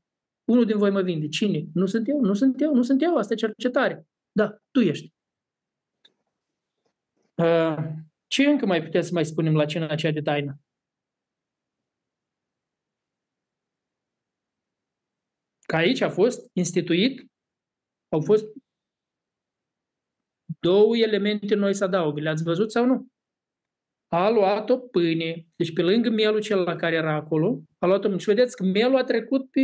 Unul 0.46 0.66
din 0.66 0.78
voi 0.78 0.92
mă 0.92 1.02
vinde. 1.02 1.28
Cine? 1.28 1.66
Nu 1.74 1.86
sunt 1.86 2.08
eu, 2.08 2.20
nu 2.20 2.34
sunt 2.34 2.62
eu, 2.62 2.74
nu 2.74 2.82
sunt 2.82 3.02
eu. 3.02 3.18
Asta 3.18 3.34
e 3.34 3.36
cercetare. 3.36 4.08
Da, 4.32 4.58
tu 4.72 4.80
ești. 4.80 5.14
Uh, 7.36 7.78
ce 8.28 8.44
încă 8.44 8.66
mai 8.66 8.84
puteți 8.84 9.08
să 9.08 9.14
mai 9.14 9.26
spunem 9.26 9.56
la 9.56 9.66
cina 9.66 9.88
aceea 9.88 10.12
de 10.12 10.22
taină? 10.22 10.60
Că 15.68 15.76
aici 15.76 16.02
a 16.02 16.10
fost 16.10 16.50
instituit, 16.54 17.32
au 18.10 18.22
fost 18.22 18.46
două 20.60 20.98
elemente 20.98 21.56
noi 21.56 21.74
să 21.74 21.84
adaugă. 21.84 22.22
Le-ați 22.22 22.44
văzut 22.44 22.72
sau 22.72 22.86
nu? 22.86 23.08
A 24.08 24.30
luat 24.30 24.70
o 24.70 24.78
pâine, 24.78 25.46
deci 25.56 25.74
pe 25.74 25.82
lângă 25.82 26.10
mielul 26.10 26.40
cel 26.40 26.60
la 26.60 26.76
care 26.76 26.96
era 26.96 27.14
acolo, 27.14 27.62
a 27.80 27.86
luat 27.86 28.06
o 28.06 28.18
Și 28.18 28.26
vedeți 28.26 28.56
că 28.56 28.64
mielul 28.64 28.98
a 28.98 29.04
trecut 29.04 29.50
pe 29.52 29.62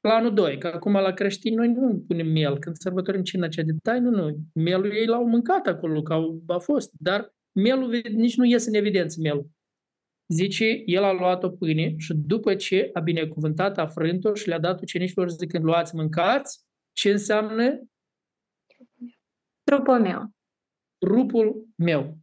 planul 0.00 0.34
2, 0.34 0.58
că 0.58 0.66
acum 0.66 0.92
la 0.92 1.12
creștini 1.12 1.56
noi 1.56 1.68
nu 1.68 2.04
punem 2.06 2.26
miel. 2.26 2.58
Când 2.58 2.76
sărbătorim 2.76 3.22
cina 3.22 3.48
cea 3.48 3.62
de 3.62 3.72
taină, 3.82 4.10
nu. 4.10 4.36
Mielul 4.54 4.92
ei 4.92 5.06
l-au 5.06 5.26
mâncat 5.26 5.66
acolo, 5.66 6.02
că 6.02 6.12
au, 6.12 6.42
a 6.46 6.58
fost. 6.58 6.90
Dar 6.98 7.34
mielul 7.52 8.00
nici 8.12 8.36
nu 8.36 8.44
iese 8.44 8.68
în 8.68 8.74
evidență 8.74 9.16
mielul. 9.20 9.50
Zice, 10.28 10.82
el 10.84 11.02
a 11.02 11.12
luat 11.12 11.42
o 11.42 11.50
pâine 11.50 11.94
și 11.96 12.14
după 12.14 12.54
ce 12.54 12.90
a 12.92 13.00
binecuvântat, 13.00 13.78
a 13.78 13.86
frânt-o 13.86 14.34
și 14.34 14.48
le-a 14.48 14.58
dat 14.58 14.80
ucenicilor 14.80 15.28
zicând, 15.28 15.64
luați, 15.64 15.94
mâncați, 15.94 16.64
ce 16.92 17.10
înseamnă? 17.10 17.80
Trupul 19.62 20.00
meu. 20.00 20.30
Trupul 21.06 21.68
meu. 21.76 22.16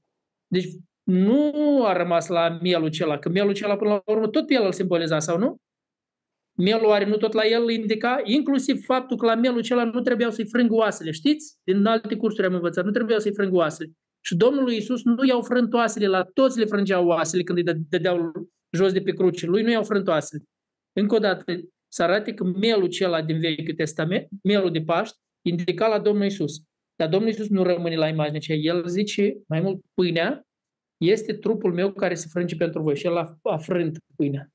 Deci 0.47 0.67
nu 1.03 1.53
a 1.85 1.93
rămas 1.93 2.27
la 2.27 2.57
mielul 2.61 2.87
acela, 2.87 3.19
că 3.19 3.29
mielul 3.29 3.49
acela 3.49 3.75
până 3.75 3.89
la 3.89 4.13
urmă 4.13 4.27
tot 4.27 4.45
pe 4.45 4.53
el 4.53 4.65
îl 4.65 4.71
simboliza, 4.71 5.19
sau 5.19 5.37
nu? 5.37 5.57
Mielul 6.57 6.91
are 6.91 7.05
nu 7.05 7.17
tot 7.17 7.33
la 7.33 7.45
el 7.45 7.61
îl 7.61 7.69
indica, 7.69 8.21
inclusiv 8.23 8.83
faptul 8.85 9.17
că 9.17 9.25
la 9.25 9.35
mielul 9.35 9.59
acela 9.59 9.83
nu 9.83 10.01
trebuiau 10.01 10.31
să-i 10.31 10.47
frâng 10.47 10.71
oasele, 10.71 11.11
știți? 11.11 11.57
Din 11.63 11.85
alte 11.85 12.15
cursuri 12.15 12.47
am 12.47 12.53
învățat, 12.53 12.85
nu 12.85 12.91
trebuiau 12.91 13.19
să-i 13.19 13.33
frâng 13.33 13.53
oasele. 13.53 13.91
Și 14.21 14.35
Domnul 14.35 14.71
Iisus 14.71 15.03
nu 15.03 15.25
i-au 15.25 15.41
frânt 15.41 15.73
oasele, 15.73 16.07
la 16.07 16.23
toți 16.23 16.59
le 16.59 16.65
frângeau 16.65 17.07
oasele 17.07 17.43
când 17.43 17.57
îi 17.57 17.83
dădeau 17.89 18.31
jos 18.71 18.91
de 18.91 19.01
pe 19.01 19.11
cruce. 19.11 19.45
Lui 19.45 19.61
nu 19.61 19.71
i-au 19.71 19.83
frânt 19.83 20.07
oasele. 20.07 20.43
Încă 20.93 21.15
o 21.15 21.19
dată, 21.19 21.43
să 21.87 22.03
arate 22.03 22.33
că 22.33 22.43
mielul 22.43 22.83
acela 22.83 23.21
din 23.21 23.39
Vechiul 23.39 23.73
Testament, 23.73 24.27
mielul 24.43 24.71
de 24.71 24.81
Paști, 24.81 25.17
indica 25.41 25.87
la 25.87 25.99
Domnul 25.99 26.23
Iisus. 26.23 26.63
Dar 26.99 27.09
Domnul 27.09 27.29
Iisus 27.29 27.49
nu 27.49 27.63
rămâne 27.63 27.95
la 27.95 28.07
imagine 28.07 28.37
aceea. 28.37 28.57
El 28.57 28.87
zice, 28.87 29.41
mai 29.47 29.61
mult, 29.61 29.85
pâinea 29.93 30.47
este 30.97 31.33
trupul 31.33 31.73
meu 31.73 31.93
care 31.93 32.13
se 32.13 32.27
frânge 32.31 32.55
pentru 32.55 32.81
voi. 32.81 32.95
Și 32.95 33.05
el 33.05 33.17
a, 33.17 33.39
a 33.41 33.57
frânt 33.57 33.97
pâinea. 34.15 34.51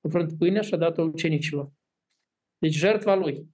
A 0.00 0.08
frânt 0.08 0.38
pâinea 0.38 0.60
și 0.60 0.74
a 0.74 0.76
dat-o 0.76 1.02
ucenicilor. 1.02 1.72
Deci 2.58 2.74
jertva 2.74 3.14
lui. 3.14 3.48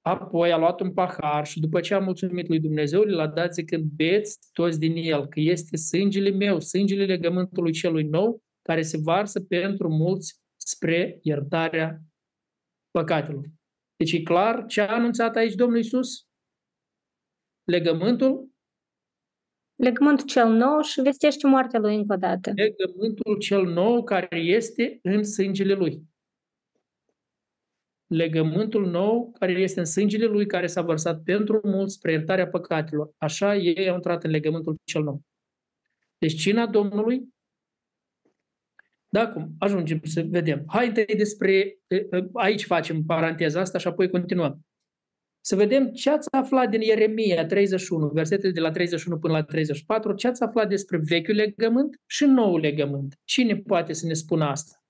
Apoi 0.00 0.52
a 0.52 0.56
luat 0.56 0.80
un 0.80 0.92
pahar 0.92 1.46
și 1.46 1.60
după 1.60 1.80
ce 1.80 1.94
a 1.94 1.98
mulțumit 1.98 2.48
lui 2.48 2.60
Dumnezeu, 2.60 3.02
l-a 3.02 3.26
dat 3.26 3.52
zicând, 3.52 3.84
beți 3.84 4.38
toți 4.52 4.78
din 4.78 4.96
el, 4.96 5.26
că 5.26 5.40
este 5.40 5.76
sângele 5.76 6.30
meu, 6.30 6.60
sângele 6.60 7.04
legământului 7.04 7.72
celui 7.72 8.04
nou, 8.04 8.42
care 8.62 8.82
se 8.82 8.98
varsă 9.02 9.40
pentru 9.40 9.88
mulți 9.88 10.40
spre 10.56 11.18
iertarea 11.22 12.00
păcatelor. 12.90 13.44
Deci 13.96 14.12
e 14.12 14.22
clar 14.22 14.66
ce 14.66 14.80
a 14.80 14.94
anunțat 14.94 15.36
aici 15.36 15.54
Domnul 15.54 15.78
Isus? 15.78 16.27
Legământul? 17.70 18.48
Legământul 19.74 20.26
cel 20.26 20.48
nou 20.48 20.80
și 20.80 21.00
vestește 21.00 21.46
moartea 21.46 21.80
lui 21.80 21.96
încă 21.96 22.12
o 22.12 22.16
dată. 22.16 22.52
Legământul 22.54 23.38
cel 23.38 23.66
nou 23.66 24.04
care 24.04 24.36
este 24.36 24.98
în 25.02 25.24
sângele 25.24 25.74
lui 25.74 26.08
legământul 28.08 28.86
nou 28.86 29.32
care 29.38 29.52
este 29.52 29.78
în 29.78 29.84
sângele 29.84 30.24
lui, 30.24 30.46
care 30.46 30.66
s-a 30.66 30.82
vărsat 30.82 31.22
pentru 31.22 31.60
mulți 31.64 31.94
spre 31.94 32.12
iertarea 32.12 32.48
păcatelor. 32.48 33.10
Așa 33.18 33.56
ei 33.56 33.88
au 33.88 33.94
intrat 33.94 34.24
în 34.24 34.30
legământul 34.30 34.76
cel 34.84 35.02
nou. 35.02 35.22
Deci 36.18 36.40
cina 36.40 36.66
Domnului, 36.66 37.28
da, 39.08 39.20
acum 39.20 39.54
ajungem 39.58 40.00
să 40.04 40.24
vedem. 40.28 40.64
Hai 40.66 40.86
întâi 40.86 41.14
despre, 41.16 41.78
aici 42.32 42.64
facem 42.64 43.02
paranteza 43.02 43.60
asta 43.60 43.78
și 43.78 43.86
apoi 43.86 44.10
continuăm. 44.10 44.66
Să 45.40 45.56
vedem 45.56 45.92
ce 45.92 46.10
ați 46.10 46.28
aflat 46.30 46.68
din 46.70 46.80
Ieremia 46.80 47.46
31, 47.46 48.06
versetele 48.08 48.52
de 48.52 48.60
la 48.60 48.70
31 48.70 49.18
până 49.18 49.32
la 49.32 49.42
34, 49.42 50.14
ce 50.14 50.26
ați 50.26 50.42
aflat 50.42 50.68
despre 50.68 50.98
vechiul 51.02 51.34
legământ 51.34 52.00
și 52.06 52.24
noul 52.24 52.60
legământ. 52.60 53.14
Cine 53.24 53.56
poate 53.56 53.92
să 53.92 54.06
ne 54.06 54.14
spună 54.14 54.44
asta? 54.44 54.82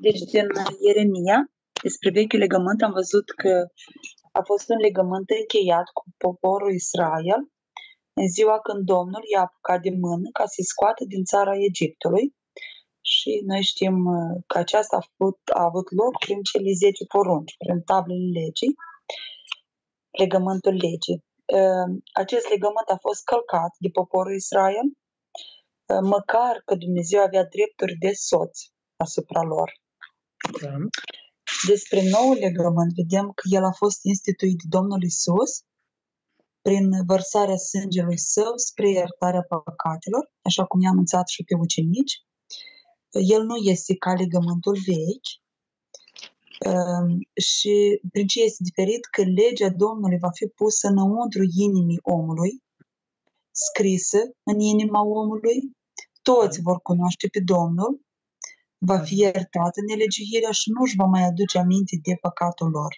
Deci 0.00 0.20
din 0.20 0.46
Ieremia 0.86 1.50
despre 1.82 2.10
vechiul 2.10 2.38
legământ 2.38 2.82
am 2.82 2.92
văzut 2.92 3.30
că 3.30 3.66
a 4.32 4.42
fost 4.42 4.68
un 4.68 4.76
legământ 4.76 5.30
încheiat 5.40 5.86
cu 5.92 6.04
poporul 6.16 6.72
Israel 6.74 7.40
în 8.20 8.28
ziua 8.28 8.58
când 8.60 8.84
Domnul 8.84 9.22
i-a 9.32 9.40
apucat 9.40 9.80
de 9.82 9.92
mână 10.04 10.28
ca 10.32 10.44
să-i 10.46 10.70
scoată 10.72 11.04
din 11.04 11.24
țara 11.24 11.54
Egiptului 11.70 12.34
și 13.12 13.42
noi 13.46 13.62
știm 13.62 13.96
că 14.46 14.58
aceasta 14.58 14.96
a 14.96 15.06
avut, 15.18 15.38
a 15.60 15.62
avut 15.70 15.88
loc 16.00 16.18
prin 16.24 16.40
cele 16.50 16.72
10 16.72 17.04
porunci, 17.14 17.56
prin 17.58 17.80
tablele 17.80 18.28
legii, 18.40 18.74
legământul 20.18 20.72
legii. 20.72 21.24
Acest 22.12 22.48
legământ 22.48 22.88
a 22.88 22.96
fost 23.00 23.24
călcat 23.24 23.72
de 23.78 23.88
poporul 23.88 24.34
Israel, 24.34 24.86
măcar 26.02 26.62
că 26.64 26.74
Dumnezeu 26.74 27.20
avea 27.22 27.44
drepturi 27.44 27.94
de 28.04 28.12
soț 28.12 28.60
asupra 28.96 29.42
lor. 29.42 29.72
Da. 30.62 30.74
Despre 31.68 32.00
noul 32.10 32.36
legământ 32.36 32.92
vedem 32.94 33.32
că 33.34 33.42
el 33.50 33.64
a 33.64 33.72
fost 33.72 34.04
instituit 34.04 34.58
de 34.62 34.66
Domnul 34.68 35.02
Isus 35.02 35.52
prin 36.62 36.90
vărsarea 37.06 37.56
sângelui 37.56 38.18
său 38.18 38.56
spre 38.56 38.88
iertarea 38.90 39.44
păcatelor, 39.48 40.30
așa 40.42 40.64
cum 40.64 40.80
i-am 40.80 40.98
înțeles 40.98 41.28
și 41.28 41.42
pe 41.44 41.54
ucenici. 41.54 42.14
El 43.10 43.42
nu 43.42 43.56
este 43.56 43.96
ca 43.96 44.12
legământul 44.12 44.76
vechi, 44.86 45.30
um, 45.32 45.42
și 47.50 48.00
prin 48.12 48.26
ce 48.26 48.42
este 48.42 48.62
diferit 48.68 49.04
că 49.04 49.22
legea 49.22 49.70
Domnului 49.84 50.18
va 50.18 50.30
fi 50.38 50.46
pusă 50.46 50.88
înăuntru 50.88 51.42
inimii 51.66 52.00
omului, 52.02 52.52
scrisă 53.50 54.20
în 54.50 54.58
inima 54.60 55.02
omului, 55.04 55.58
toți 56.22 56.60
vor 56.62 56.78
cunoaște 56.88 57.26
pe 57.32 57.40
Domnul, 57.44 58.00
va 58.78 58.98
fi 58.98 59.14
iertată 59.18 59.78
nelegiuirea 59.88 60.50
și 60.50 60.70
nu 60.70 60.80
își 60.82 60.96
va 60.96 61.04
mai 61.04 61.22
aduce 61.30 61.58
aminte 61.58 61.94
de 62.02 62.14
păcatul 62.20 62.70
lor. 62.70 62.92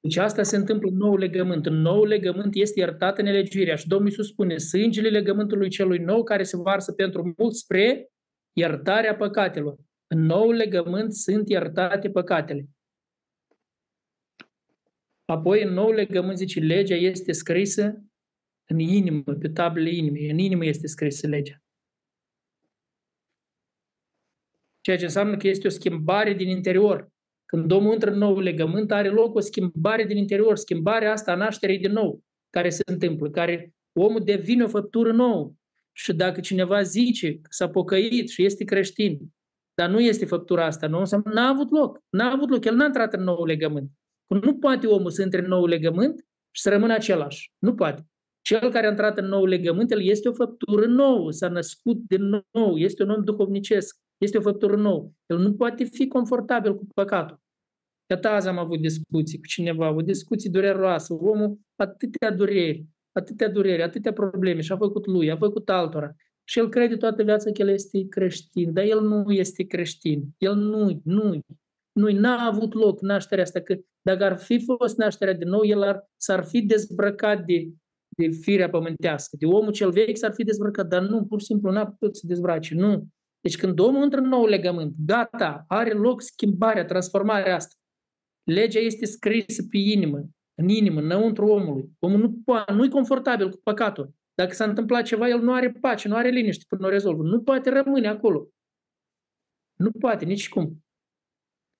Deci 0.00 0.16
asta 0.16 0.42
se 0.42 0.56
întâmplă 0.56 0.88
în 0.90 0.96
nou 0.96 1.16
legământ. 1.16 1.66
În 1.66 1.80
nou 1.80 2.04
legământ 2.04 2.54
este 2.54 2.80
iertată 2.80 3.22
nelegiuirea 3.22 3.74
și 3.74 3.86
Domnul 3.86 4.08
Iisus 4.08 4.26
spune 4.28 4.56
sângele 4.58 5.08
legământului 5.08 5.68
celui 5.68 5.98
nou 5.98 6.22
care 6.22 6.42
se 6.42 6.56
varsă 6.56 6.92
pentru 6.92 7.34
mulți 7.36 7.58
spre 7.58 8.08
iertarea 8.52 9.16
păcatelor. 9.16 9.76
În 10.06 10.20
nou 10.20 10.50
legământ 10.50 11.14
sunt 11.14 11.48
iertate 11.48 12.10
păcatele. 12.10 12.68
Apoi, 15.30 15.62
în 15.62 15.72
nou 15.72 15.90
legământ, 15.90 16.36
zice, 16.36 16.60
legea 16.60 16.94
este 16.94 17.32
scrisă 17.32 18.04
în 18.64 18.78
inimă, 18.78 19.34
pe 19.34 19.48
tablele 19.48 19.90
inimii. 19.90 20.30
În 20.30 20.38
inimă 20.38 20.64
este 20.64 20.86
scrisă 20.86 21.26
legea. 21.26 21.62
Ceea 24.80 24.96
ce 24.96 25.04
înseamnă 25.04 25.36
că 25.36 25.48
este 25.48 25.66
o 25.66 25.70
schimbare 25.70 26.32
din 26.32 26.48
interior. 26.48 27.08
Când 27.44 27.70
omul 27.70 27.92
intră 27.92 28.10
în 28.10 28.18
nou 28.18 28.38
legământ, 28.38 28.92
are 28.92 29.08
loc 29.08 29.34
o 29.34 29.40
schimbare 29.40 30.04
din 30.04 30.16
interior. 30.16 30.56
Schimbarea 30.56 31.12
asta 31.12 31.32
a 31.32 31.36
nașterii 31.36 31.78
din 31.78 31.92
nou, 31.92 32.24
care 32.50 32.70
se 32.70 32.82
întâmplă, 32.86 33.30
care 33.30 33.74
omul 33.92 34.24
devine 34.24 34.64
o 34.64 34.68
făptură 34.68 35.12
nouă. 35.12 35.52
Și 35.92 36.12
dacă 36.12 36.40
cineva 36.40 36.82
zice 36.82 37.34
că 37.34 37.48
s-a 37.50 37.68
pocăit 37.68 38.28
și 38.28 38.44
este 38.44 38.64
creștin, 38.64 39.18
dar 39.74 39.90
nu 39.90 40.00
este 40.00 40.26
făptura 40.26 40.64
asta, 40.64 40.86
nu 40.86 40.98
înseamnă 40.98 41.32
n-a 41.32 41.48
avut 41.48 41.70
loc. 41.70 42.02
N-a 42.08 42.30
avut 42.30 42.48
loc, 42.48 42.64
el 42.64 42.74
n-a 42.74 42.84
intrat 42.84 43.14
în 43.14 43.22
nou 43.22 43.44
legământ. 43.44 43.90
Nu 44.28 44.58
poate 44.58 44.86
omul 44.86 45.10
să 45.10 45.22
intre 45.22 45.40
în 45.40 45.46
nou 45.46 45.66
legământ 45.66 46.26
și 46.50 46.62
să 46.62 46.70
rămână 46.70 46.92
același. 46.92 47.52
Nu 47.58 47.74
poate. 47.74 48.06
Cel 48.40 48.70
care 48.70 48.86
a 48.86 48.90
intrat 48.90 49.18
în 49.18 49.26
nou 49.26 49.44
legământ, 49.44 49.90
el 49.90 50.02
este 50.02 50.28
o 50.28 50.32
făptură 50.32 50.86
nouă, 50.86 51.30
s-a 51.30 51.48
născut 51.48 51.96
din 51.96 52.22
nou, 52.50 52.76
este 52.76 53.02
un 53.02 53.10
om 53.10 53.24
duhovnicesc, 53.24 53.96
este 54.18 54.38
o 54.38 54.40
făptură 54.40 54.76
nouă. 54.76 55.10
El 55.26 55.38
nu 55.38 55.54
poate 55.54 55.84
fi 55.84 56.06
confortabil 56.06 56.74
cu 56.74 56.86
păcatul. 56.94 57.40
Iată 58.10 58.28
azi 58.28 58.48
am 58.48 58.58
avut 58.58 58.80
discuții 58.80 59.38
cu 59.38 59.46
cineva, 59.46 59.94
o 59.94 60.00
discuție 60.00 60.50
dureroasă, 60.50 61.14
omul 61.14 61.58
atâtea 61.76 62.30
dureri, 62.30 62.86
atâtea 63.12 63.48
dureri, 63.48 63.82
atâtea 63.82 64.12
probleme 64.12 64.60
și 64.60 64.72
a 64.72 64.76
făcut 64.76 65.06
lui, 65.06 65.30
a 65.30 65.36
făcut 65.36 65.68
altora. 65.68 66.14
Și 66.44 66.58
el 66.58 66.68
crede 66.68 66.96
toată 66.96 67.22
viața 67.22 67.50
că 67.50 67.62
el 67.62 67.68
este 67.68 68.08
creștin, 68.08 68.72
dar 68.72 68.84
el 68.84 69.00
nu 69.00 69.32
este 69.32 69.64
creștin. 69.64 70.24
El 70.38 70.54
nu, 70.54 71.00
nu, 71.04 71.40
nu, 71.98 72.10
n-a 72.10 72.46
avut 72.46 72.74
loc 72.74 73.00
nașterea 73.00 73.44
asta, 73.44 73.60
că 73.60 73.76
dacă 74.02 74.24
ar 74.24 74.38
fi 74.38 74.64
fost 74.64 74.96
nașterea 74.96 75.34
din 75.34 75.48
nou, 75.48 75.64
el 75.64 75.82
ar, 75.82 76.08
s-ar 76.16 76.44
fi 76.44 76.62
dezbrăcat 76.62 77.44
de, 77.44 77.68
de 78.08 78.28
firea 78.28 78.70
pământească, 78.70 79.36
de 79.38 79.46
omul 79.46 79.72
cel 79.72 79.90
vechi 79.90 80.16
s-ar 80.16 80.32
fi 80.32 80.44
dezbrăcat, 80.44 80.86
dar 80.86 81.02
nu, 81.02 81.24
pur 81.24 81.40
și 81.40 81.46
simplu 81.46 81.70
n-a 81.70 81.86
putut 81.86 82.16
să 82.16 82.26
dezbrace, 82.26 82.74
nu. 82.74 83.06
Deci 83.40 83.56
când 83.56 83.78
omul 83.78 84.02
intră 84.02 84.20
în 84.20 84.28
nou 84.28 84.46
legământ, 84.46 84.94
gata, 85.06 85.64
are 85.68 85.92
loc 85.92 86.22
schimbarea, 86.22 86.84
transformarea 86.84 87.54
asta. 87.54 87.74
Legea 88.42 88.78
este 88.78 89.06
scrisă 89.06 89.62
pe 89.70 89.78
inimă, 89.78 90.28
în 90.54 90.68
inimă, 90.68 91.00
înăuntru 91.00 91.46
omului. 91.46 91.90
Omul 91.98 92.18
nu 92.18 92.32
poate, 92.44 92.72
nu-i 92.72 92.88
confortabil 92.88 93.50
cu 93.50 93.60
păcatul. 93.62 94.14
Dacă 94.34 94.54
s-a 94.54 94.64
întâmplat 94.64 95.04
ceva, 95.04 95.28
el 95.28 95.40
nu 95.40 95.52
are 95.52 95.70
pace, 95.70 96.08
nu 96.08 96.14
are 96.14 96.28
liniște 96.28 96.64
până 96.68 96.86
o 96.86 96.90
rezolvă. 96.90 97.22
Nu 97.22 97.40
poate 97.42 97.70
rămâne 97.70 98.08
acolo. 98.08 98.48
Nu 99.76 99.90
poate, 99.90 100.24
nici 100.24 100.48
cum. 100.48 100.84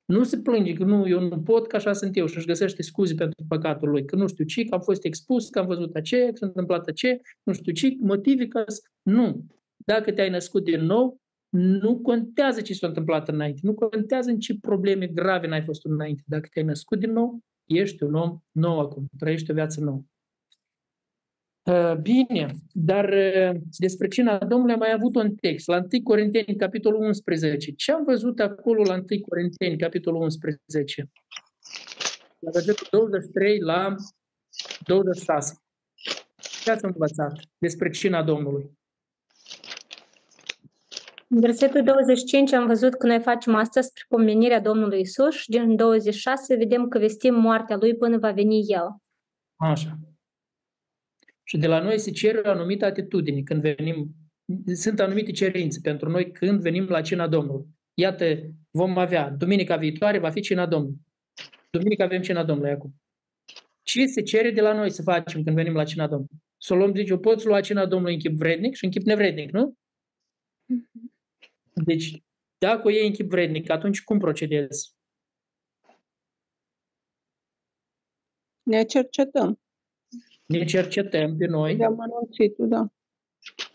Nu 0.08 0.22
se 0.22 0.38
plânge 0.38 0.72
că 0.72 0.84
nu, 0.84 1.08
eu 1.08 1.20
nu 1.20 1.40
pot, 1.40 1.66
că 1.66 1.76
așa 1.76 1.92
sunt 1.92 2.16
eu 2.16 2.26
și 2.26 2.36
își 2.36 2.46
găsește 2.46 2.82
scuze 2.82 3.14
pentru 3.14 3.44
păcatul 3.48 3.88
lui, 3.88 4.04
că 4.04 4.16
nu 4.16 4.26
știu 4.26 4.44
ce, 4.44 4.64
că 4.64 4.74
am 4.74 4.80
fost 4.80 5.04
expus, 5.04 5.48
că 5.48 5.58
am 5.58 5.66
văzut 5.66 5.94
aceea, 5.94 6.26
că 6.26 6.36
s-a 6.36 6.46
întâmplat 6.46 6.86
aceea, 6.86 7.16
nu 7.42 7.52
știu 7.52 7.72
ce, 7.72 7.96
motive 8.00 8.46
ca 8.46 8.64
să... 8.66 8.80
Nu. 9.02 9.44
Dacă 9.76 10.12
te-ai 10.12 10.30
născut 10.30 10.64
din 10.64 10.80
nou, 10.80 11.20
nu 11.48 11.98
contează 11.98 12.60
ce 12.60 12.74
s-a 12.74 12.86
întâmplat 12.86 13.28
înainte, 13.28 13.60
nu 13.62 13.74
contează 13.74 14.30
în 14.30 14.38
ce 14.38 14.58
probleme 14.60 15.06
grave 15.06 15.46
n-ai 15.46 15.62
fost 15.62 15.84
înainte. 15.84 16.22
Dacă 16.26 16.48
te-ai 16.52 16.64
născut 16.64 16.98
din 16.98 17.12
nou, 17.12 17.40
ești 17.64 18.02
un 18.02 18.14
om 18.14 18.38
nou 18.52 18.78
acum, 18.80 19.08
trăiești 19.18 19.50
o 19.50 19.54
viață 19.54 19.80
nouă. 19.80 20.02
Uh, 21.68 21.94
bine, 21.94 22.54
dar 22.72 23.08
uh, 23.08 23.60
despre 23.78 24.08
cina 24.08 24.38
Domnului 24.38 24.72
am 24.72 24.78
mai 24.78 24.92
avut 24.92 25.14
un 25.14 25.34
text, 25.34 25.66
la 25.66 25.76
1 25.76 26.02
Corinteni, 26.02 26.56
capitolul 26.56 27.00
11. 27.00 27.72
Ce 27.72 27.92
am 27.92 28.04
văzut 28.04 28.40
acolo 28.40 28.82
la 28.82 28.94
1 28.94 29.04
Corinteni, 29.28 29.78
capitolul 29.78 30.22
11? 30.22 31.10
La 32.38 32.50
versetul 32.50 32.86
23 32.90 33.58
la 33.58 33.94
26. 34.86 35.54
Ce 36.62 36.70
ați 36.70 36.84
învățat 36.84 37.32
despre 37.58 37.90
cina 37.90 38.22
Domnului? 38.22 38.70
În 41.28 41.40
versetul 41.40 41.82
25 41.84 42.52
am 42.52 42.66
văzut 42.66 42.94
că 42.94 43.06
noi 43.06 43.20
facem 43.20 43.54
asta 43.54 43.80
spre 43.80 44.04
pomenirea 44.08 44.60
Domnului 44.60 45.00
Isus 45.00 45.34
și 45.34 45.50
din 45.50 45.76
26 45.76 46.56
vedem 46.56 46.88
că 46.88 46.98
vestim 46.98 47.34
moartea 47.34 47.76
Lui 47.76 47.96
până 47.96 48.18
va 48.18 48.30
veni 48.30 48.64
El. 48.66 48.96
Așa. 49.56 49.98
Și 51.48 51.56
de 51.56 51.66
la 51.66 51.80
noi 51.82 51.98
se 51.98 52.10
cere 52.10 52.40
o 52.44 52.50
anumită 52.50 52.84
atitudine 52.84 53.42
când 53.42 53.60
venim, 53.60 54.14
sunt 54.74 55.00
anumite 55.00 55.30
cerințe 55.30 55.80
pentru 55.82 56.10
noi 56.10 56.32
când 56.32 56.60
venim 56.60 56.84
la 56.84 57.00
cina 57.00 57.28
Domnului. 57.28 57.66
Iată, 57.94 58.24
vom 58.70 58.98
avea, 58.98 59.30
duminica 59.30 59.76
viitoare 59.76 60.18
va 60.18 60.30
fi 60.30 60.40
cina 60.40 60.66
Domnului. 60.66 60.98
Duminica 61.70 62.04
avem 62.04 62.22
cina 62.22 62.44
Domnului 62.44 62.72
acum. 62.72 62.94
Ce 63.82 64.06
se 64.06 64.22
cere 64.22 64.50
de 64.50 64.60
la 64.60 64.72
noi 64.72 64.90
să 64.90 65.02
facem 65.02 65.42
când 65.42 65.56
venim 65.56 65.74
la 65.74 65.84
cina 65.84 66.06
Domnului? 66.06 66.36
Să 66.56 66.72
o 66.72 66.76
luăm, 66.76 66.94
zice, 66.94 67.12
eu 67.12 67.18
poți 67.18 67.46
lua 67.46 67.60
cina 67.60 67.86
Domnului 67.86 68.14
în 68.14 68.20
chip 68.20 68.36
vrednic 68.36 68.74
și 68.74 68.84
în 68.84 68.90
chip 68.90 69.02
nevrednic, 69.02 69.50
nu? 69.50 69.74
Deci, 71.72 72.22
dacă 72.58 72.86
o 72.86 72.90
iei 72.90 73.06
în 73.06 73.12
chip 73.12 73.28
vrednic, 73.28 73.70
atunci 73.70 74.02
cum 74.02 74.18
procedezi? 74.18 74.92
Ne 78.62 78.84
cercetăm. 78.84 79.58
Ne 80.48 80.64
cercetăm 80.64 81.36
pe 81.36 81.46
noi. 81.46 81.76
De 81.76 81.84
amănunțitul, 81.84 82.68
da. 82.68 82.86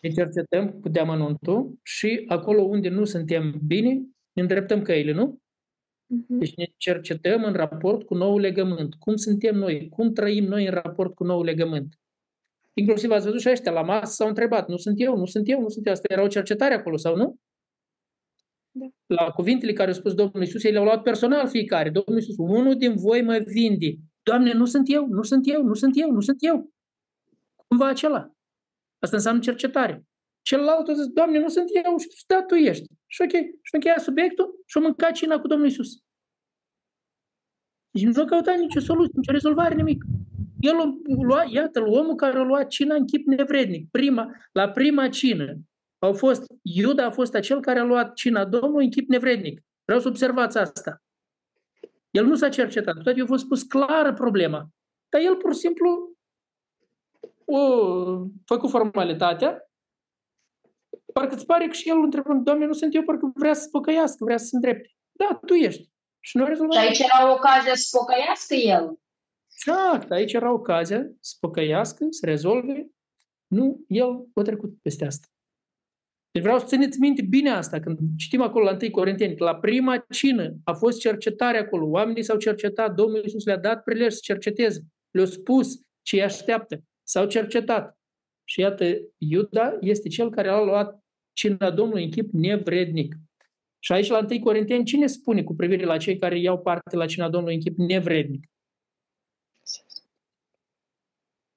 Ne 0.02 0.10
cercetăm 0.10 0.80
cu 0.80 0.90
deamănuntul 0.90 1.80
și 1.84 2.24
acolo 2.28 2.62
unde 2.62 2.90
nu 2.90 3.06
suntem 3.06 3.62
bine, 3.66 3.94
ne 4.34 4.42
îndreptăm 4.42 4.82
căile, 4.82 5.12
nu? 5.12 5.38
Uh-huh. 5.38 6.40
Deci 6.40 6.56
ne 6.56 6.66
cercetăm 6.78 7.44
în 7.44 7.54
raport 7.54 8.04
cu 8.06 8.16
nou 8.16 8.38
legământ. 8.38 8.94
Cum 8.94 9.16
suntem 9.16 9.56
noi? 9.56 9.90
Cum 9.90 10.14
trăim 10.14 10.44
noi 10.44 10.66
în 10.66 10.72
raport 10.72 11.16
cu 11.16 11.24
nou 11.24 11.44
legământ? 11.44 12.00
Inclusiv 12.74 13.12
ați 13.12 13.26
văzut 13.26 13.42
și 13.42 13.50
ăștia 13.50 13.72
la 13.72 13.82
masă 13.82 14.12
s-au 14.12 14.28
întrebat, 14.28 14.68
nu 14.68 14.78
sunt 14.78 15.02
eu, 15.02 15.18
nu 15.18 15.26
sunt 15.26 15.50
eu, 15.50 15.62
nu 15.62 15.70
sunt 15.70 15.86
eu. 15.86 15.92
Asta 15.92 16.14
era 16.14 16.24
o 16.24 16.28
cercetare 16.28 16.74
acolo, 16.74 16.98
sau 16.98 17.16
nu? 17.16 17.36
Da. 18.72 18.86
La 19.06 19.32
cuvintele 19.32 19.74
care 19.74 19.88
au 19.88 19.96
spus 19.96 20.14
Domnul 20.14 20.42
Iisus, 20.42 20.64
ei 20.64 20.72
le-au 20.72 20.84
luat 20.84 21.02
personal 21.02 21.48
fiecare. 21.48 21.90
Domnul 21.90 22.22
Iisus, 22.22 22.36
unul 22.38 22.76
din 22.78 22.96
voi 22.96 23.22
mă 23.22 23.44
vinde. 23.46 23.96
Doamne, 24.24 24.54
nu 24.54 24.66
sunt 24.66 24.90
eu, 24.90 25.08
nu 25.08 25.24
sunt 25.24 25.44
eu, 25.48 25.64
nu 25.64 25.74
sunt 25.74 25.94
eu, 25.96 26.12
nu 26.12 26.22
sunt 26.22 26.38
eu. 26.40 26.72
Cumva 27.68 27.88
acela. 27.88 28.32
Asta 29.00 29.16
înseamnă 29.16 29.42
cercetare. 29.42 30.06
Celălalt 30.42 30.88
a 30.88 30.94
zis, 30.94 31.06
Doamne, 31.06 31.40
nu 31.40 31.48
sunt 31.48 31.70
eu, 31.86 31.98
și 31.98 32.24
da, 32.28 32.44
tu 32.44 32.56
ești. 32.56 32.86
Și 33.08 33.22
ok, 33.22 33.32
și 33.62 33.74
încheia 33.74 33.98
subiectul 33.98 34.62
și 34.66 34.78
a 34.78 34.82
mâncat 34.82 35.12
cina 35.12 35.40
cu 35.40 35.48
Domnul 35.48 35.68
Iisus. 35.68 36.04
Deci 37.92 38.04
nu 38.04 38.22
a 38.22 38.26
căutat 38.26 38.58
nicio 38.58 38.80
soluție, 38.80 39.14
nicio 39.16 39.32
rezolvare, 39.32 39.76
nimic. 39.76 40.04
El 40.60 40.80
a 40.80 40.98
luat, 41.22 41.52
iată-l, 41.52 41.88
omul 41.88 42.16
care 42.16 42.38
a 42.38 42.44
luat 42.44 42.68
cina 42.68 42.96
în 42.96 43.06
chip 43.06 43.28
nevrednic. 43.28 43.90
Prima, 43.92 44.36
la 44.52 44.70
prima 44.70 45.10
cină, 45.10 45.58
au 46.00 46.14
fost, 46.14 46.44
Iuda 46.62 47.06
a 47.06 47.12
fost 47.12 47.36
acel 47.36 47.62
care 47.62 47.80
a 47.80 47.84
luat 47.84 48.14
cina 48.14 48.46
Domnului 48.46 48.86
în 48.86 48.92
chip 48.92 49.10
nevrednic. 49.10 49.62
Vreau 49.86 50.00
să 50.00 50.08
observați 50.08 50.58
asta. 50.58 51.03
El 52.14 52.26
nu 52.26 52.36
s-a 52.36 52.50
cercetat, 52.50 52.94
toate 53.04 53.20
i-a 53.20 53.26
fost 53.26 53.44
spus 53.44 53.64
clară 53.64 54.14
problema. 54.14 54.68
Dar 55.10 55.22
el 55.22 55.36
pur 55.36 55.54
și 55.54 55.60
simplu 55.60 56.18
o 57.46 57.60
făcut 58.46 58.70
formalitatea, 58.70 59.70
parcă 61.14 61.36
îți 61.36 61.46
pare 61.46 61.68
că 61.68 61.74
și 61.74 61.90
el 61.90 61.98
îl 61.98 62.04
întrebă, 62.04 62.34
Doamne, 62.34 62.66
nu 62.66 62.74
sunt 62.74 62.96
eu, 62.96 63.04
parcă 63.04 63.32
vrea 63.36 63.54
să 63.54 63.62
se 63.62 63.70
păcăiască, 63.72 64.24
vrea 64.24 64.38
să 64.38 64.46
se 64.46 64.56
îndrepte. 64.56 64.92
Da, 65.12 65.40
tu 65.46 65.54
ești. 65.54 65.92
Și 66.20 66.38
nu 66.38 66.44
a 66.44 66.48
rezolvat. 66.48 66.78
Și 66.78 66.88
aici 66.88 67.00
era 67.00 67.32
ocazia 67.32 67.76
să 67.76 67.98
păcăiască 67.98 68.54
el. 68.54 69.00
Exact, 69.54 70.12
aici 70.12 70.34
era 70.34 70.52
ocazia 70.52 71.08
să 71.20 71.36
păcăiască, 71.40 72.06
să 72.10 72.26
rezolve. 72.26 72.88
Nu, 73.48 73.84
el 73.88 74.28
a 74.34 74.42
trecut 74.42 74.82
peste 74.82 75.06
asta. 75.06 75.28
Deci 76.34 76.42
vreau 76.42 76.60
să 76.60 76.66
țineți 76.66 77.00
minte 77.00 77.22
bine 77.22 77.50
asta, 77.50 77.80
când 77.80 77.98
citim 78.18 78.42
acolo 78.42 78.66
la 78.66 78.78
1 78.82 78.92
Corinteni, 78.92 79.36
că 79.36 79.44
la 79.44 79.56
prima 79.56 80.06
cină 80.10 80.56
a 80.64 80.74
fost 80.74 81.00
cercetare 81.00 81.58
acolo, 81.58 81.86
oamenii 81.88 82.24
s-au 82.24 82.38
cercetat, 82.38 82.96
Domnul 82.96 83.24
Iisus 83.24 83.46
le-a 83.46 83.58
dat 83.58 83.84
prilej 83.84 84.14
să 84.14 84.20
cerceteze, 84.24 84.86
le-a 85.12 85.26
spus 85.26 85.82
ce 86.02 86.16
îi 86.16 86.22
așteaptă, 86.22 86.84
s-au 87.04 87.28
cercetat. 87.28 87.98
Și 88.44 88.60
iată, 88.60 88.86
Iuda 89.18 89.78
este 89.80 90.10
cel 90.10 90.30
care 90.30 90.50
a 90.50 90.62
luat 90.62 91.04
cina 91.34 91.72
Domnului 91.72 92.04
în 92.04 92.12
chip 92.12 92.32
nevrednic. 92.32 93.16
Și 93.80 93.92
aici 93.92 94.08
la 94.08 94.26
1 94.30 94.40
Corinteni, 94.40 94.86
cine 94.86 95.08
spune 95.08 95.44
cu 95.44 95.56
privire 95.56 95.86
la 95.86 95.98
cei 95.98 96.18
care 96.18 96.40
iau 96.40 96.62
parte 96.62 96.96
la 96.96 97.06
cina 97.06 97.30
Domnului 97.30 97.56
în 97.56 97.62
chip 97.62 97.78
nevrednic? 97.78 98.48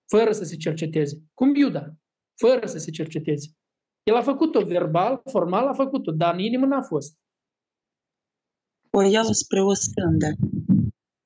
Fără 0.08 0.32
să 0.32 0.44
se 0.44 0.56
cerceteze. 0.56 1.22
Cum 1.34 1.54
Iuda? 1.54 1.94
Fără 2.34 2.66
să 2.66 2.78
se 2.78 2.90
cerceteze. 2.90 3.48
El 4.10 4.14
a 4.14 4.22
făcut-o 4.22 4.64
verbal, 4.64 5.22
formal 5.30 5.66
a 5.66 5.72
făcut-o, 5.72 6.12
dar 6.12 6.34
în 6.34 6.40
inimă 6.40 6.66
n-a 6.66 6.82
fost. 6.82 7.18
O 8.90 9.02
iau 9.02 9.24
spre 9.24 9.60
o 9.62 9.74
sândă. 9.74 10.26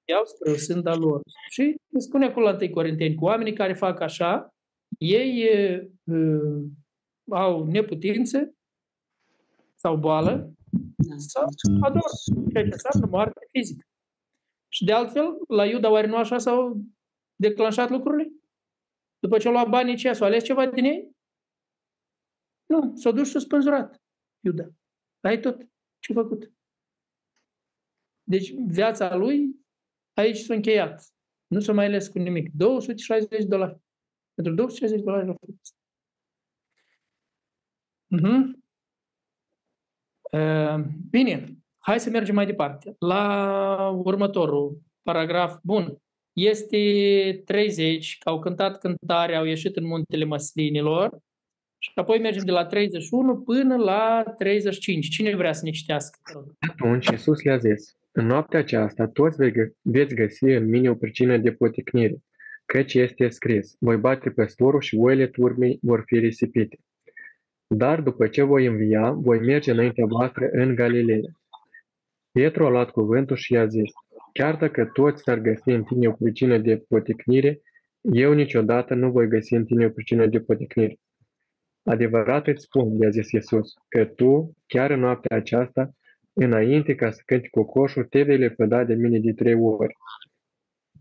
Iau 0.09 0.25
spre 0.25 0.51
o 0.51 0.57
sânda 0.57 0.95
lor. 0.95 1.21
Și 1.51 1.77
spune 1.99 2.25
acolo 2.25 2.47
la 2.51 2.57
1 2.61 2.71
Corinteni, 2.71 3.15
cu 3.15 3.25
oamenii 3.25 3.53
care 3.53 3.75
fac 3.75 4.01
așa, 4.01 4.49
ei 4.99 5.47
uh, 6.05 6.65
au 7.31 7.65
neputințe 7.65 8.55
sau 9.75 9.97
boală 9.97 10.53
sau 11.17 11.45
ador, 11.81 12.03
ceea 12.53 12.65
ce 12.65 12.73
înseamnă 12.73 13.09
moarte 13.11 13.41
fizică. 13.53 13.87
Și 14.73 14.85
de 14.85 14.93
altfel, 14.93 15.27
la 15.49 15.67
Iuda 15.67 15.91
oare 15.91 16.07
nu 16.07 16.17
așa 16.17 16.39
s-au 16.39 16.81
declanșat 17.37 17.91
lucrurile? 17.91 18.33
După 19.19 19.39
ce 19.39 19.47
au 19.47 19.53
luat 19.53 19.69
banii 19.69 19.97
ce 19.97 20.13
s-au 20.13 20.27
ales 20.27 20.45
ceva 20.45 20.67
din 20.67 20.85
ei? 20.85 21.19
Nu, 22.71 22.97
s-a 22.97 23.11
dus 23.11 23.27
și 23.27 23.33
s-a 23.33 23.39
spânzurat 23.39 24.03
Iuda. 24.41 24.69
Ai 25.21 25.41
tot 25.41 25.59
ce 25.99 26.13
a 26.13 26.15
făcut. 26.15 26.53
Deci 28.23 28.53
viața 28.53 29.17
lui 29.17 29.57
aici 30.13 30.37
s-a 30.37 30.55
încheiat. 30.55 31.05
Nu 31.47 31.61
s-a 31.61 31.73
mai 31.73 31.85
ales 31.85 32.09
cu 32.09 32.19
nimic. 32.19 32.51
260 32.53 33.39
de 33.39 33.47
dolari. 33.47 33.81
Pentru 34.35 34.55
260 34.55 34.99
de 34.99 35.05
dolari 35.05 35.27
l-a 35.27 35.33
făcut. 35.33 35.61
Uh-huh. 38.17 38.59
Uh, 40.33 40.85
bine, 41.11 41.57
hai 41.79 42.01
să 42.01 42.11
mergem 42.11 42.35
mai 42.35 42.47
departe. 42.47 42.95
La 42.99 43.89
următorul 43.89 44.83
paragraf. 45.03 45.59
Bun. 45.63 46.03
Este 46.33 47.43
30, 47.45 48.19
că 48.19 48.29
au 48.29 48.39
cântat 48.39 48.79
cântare, 48.79 49.37
au 49.37 49.45
ieșit 49.45 49.77
în 49.77 49.87
muntele 49.87 50.25
măslinilor 50.25 51.21
și 51.83 51.91
apoi 51.95 52.19
mergem 52.19 52.45
de 52.45 52.51
la 52.51 52.67
31 52.67 53.37
până 53.37 53.77
la 53.77 54.23
35. 54.39 55.09
Cine 55.09 55.37
vrea 55.37 55.53
să 55.53 55.61
ne 55.65 55.71
citească? 55.71 56.19
Atunci 56.59 57.07
Iisus 57.07 57.43
le-a 57.43 57.57
zis, 57.57 57.97
în 58.13 58.27
noaptea 58.27 58.59
aceasta 58.59 59.07
toți 59.07 59.37
veți 59.83 60.15
găsi 60.15 60.45
în 60.45 60.69
mine 60.69 60.91
o 60.91 60.95
pricină 60.95 61.37
de 61.37 61.53
poticnire, 61.53 62.23
căci 62.65 62.95
este 62.95 63.29
scris, 63.29 63.77
voi 63.79 63.97
bate 63.97 64.31
păstorul 64.31 64.81
și 64.81 64.97
oile 64.97 65.27
turmei 65.27 65.79
vor 65.83 66.03
fi 66.07 66.19
risipite. 66.19 66.79
Dar 67.67 68.01
după 68.01 68.27
ce 68.27 68.43
voi 68.43 68.67
învia, 68.67 69.11
voi 69.11 69.39
merge 69.39 69.71
înaintea 69.71 70.07
voastră 70.07 70.49
în 70.53 70.75
Galileea. 70.75 71.31
Pietru 72.33 72.67
a 72.67 72.71
luat 72.71 72.91
cuvântul 72.91 73.37
și 73.37 73.53
i-a 73.53 73.67
zis, 73.67 73.91
chiar 74.33 74.57
dacă 74.57 74.85
toți 74.85 75.23
s-ar 75.23 75.39
găsi 75.39 75.69
în 75.69 75.83
tine 75.83 76.09
o 76.09 76.13
pricină 76.13 76.59
de 76.59 76.85
poticnire, 76.89 77.61
eu 78.01 78.33
niciodată 78.33 78.95
nu 78.95 79.11
voi 79.11 79.29
găsi 79.29 79.55
în 79.55 79.65
tine 79.65 79.87
o 79.87 79.91
pricină 79.91 80.27
de 80.27 80.41
poticnire. 80.41 80.99
Adevărat 81.91 82.47
îți 82.47 82.63
spun, 82.63 83.01
i-a 83.01 83.11
zis 83.11 83.31
Iisus, 83.31 83.75
că 83.89 84.05
tu, 84.05 84.57
chiar 84.67 84.91
în 84.91 85.01
noaptea 85.01 85.37
aceasta, 85.37 85.91
înainte 86.33 86.95
ca 86.95 87.11
să 87.11 87.23
cânti 87.25 87.49
cocoșul, 87.49 88.05
te 88.05 88.23
vei 88.23 88.39
lepăda 88.39 88.85
de 88.85 88.95
mine 88.95 89.19
de 89.19 89.33
trei 89.33 89.55
ori. 89.55 89.97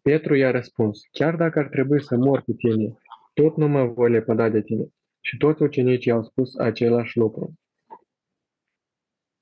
Petru 0.02 0.36
i-a 0.36 0.52
răspuns, 0.52 1.02
chiar 1.12 1.36
dacă 1.36 1.60
ar 1.60 1.68
trebui 1.68 2.04
să 2.04 2.16
mor 2.16 2.42
cu 2.42 2.52
tine, 2.52 2.98
tot 3.34 3.58
nu 3.58 3.68
mă 3.68 3.86
voi 3.86 4.10
lepăda 4.10 4.50
de 4.50 4.62
tine. 4.62 4.86
Și 5.22 5.38
toți 5.38 5.62
ucenicii 5.62 6.12
au 6.12 6.24
spus 6.24 6.58
același 6.58 7.18
lucru. 7.18 7.54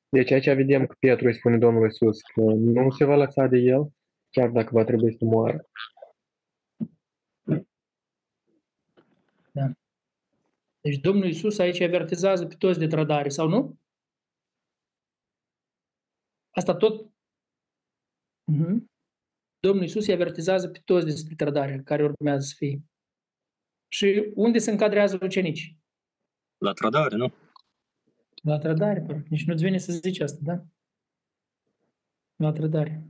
Deci 0.09 0.31
aici 0.31 0.53
vedem 0.53 0.85
că 0.85 0.95
Petru 0.99 1.27
îi 1.27 1.33
spune 1.33 1.57
Domnului 1.57 1.87
Iisus 1.87 2.21
că 2.21 2.41
nu 2.41 2.91
se 2.91 3.05
va 3.05 3.15
lăsa 3.15 3.47
de 3.47 3.57
el, 3.57 3.91
chiar 4.29 4.49
dacă 4.49 4.69
va 4.71 4.83
trebui 4.83 5.17
să 5.17 5.25
moară. 5.25 5.65
Da. 9.51 9.71
Deci 10.88 10.99
Domnul 10.99 11.25
Iisus 11.25 11.57
aici 11.57 11.79
avertizează 11.79 12.45
pe 12.45 12.55
toți 12.55 12.79
de 12.79 12.88
trădare, 12.88 13.29
sau 13.29 13.47
nu? 13.47 13.79
Asta 16.49 16.75
tot. 16.75 17.11
Uh-huh. 18.51 18.77
Domnul 19.59 19.81
Iisus 19.81 20.07
îi 20.07 20.13
avertizează 20.13 20.69
pe 20.69 20.81
toți 20.85 21.05
despre 21.05 21.35
trădarea 21.35 21.83
care 21.83 22.03
urmează 22.03 22.45
să 22.45 22.53
fie. 22.57 22.81
Și 23.88 24.31
unde 24.35 24.57
se 24.57 24.71
încadrează 24.71 25.19
ucenicii? 25.21 25.79
La 26.57 26.73
trădare, 26.73 27.15
nu? 27.15 27.33
La 28.43 28.57
trădare, 28.57 29.25
nici 29.29 29.45
nu-ți 29.45 29.63
vine 29.63 29.77
să 29.77 29.91
zici 29.91 30.19
asta, 30.19 30.39
da? 30.41 30.65
La 32.35 32.51
trădare. 32.51 33.07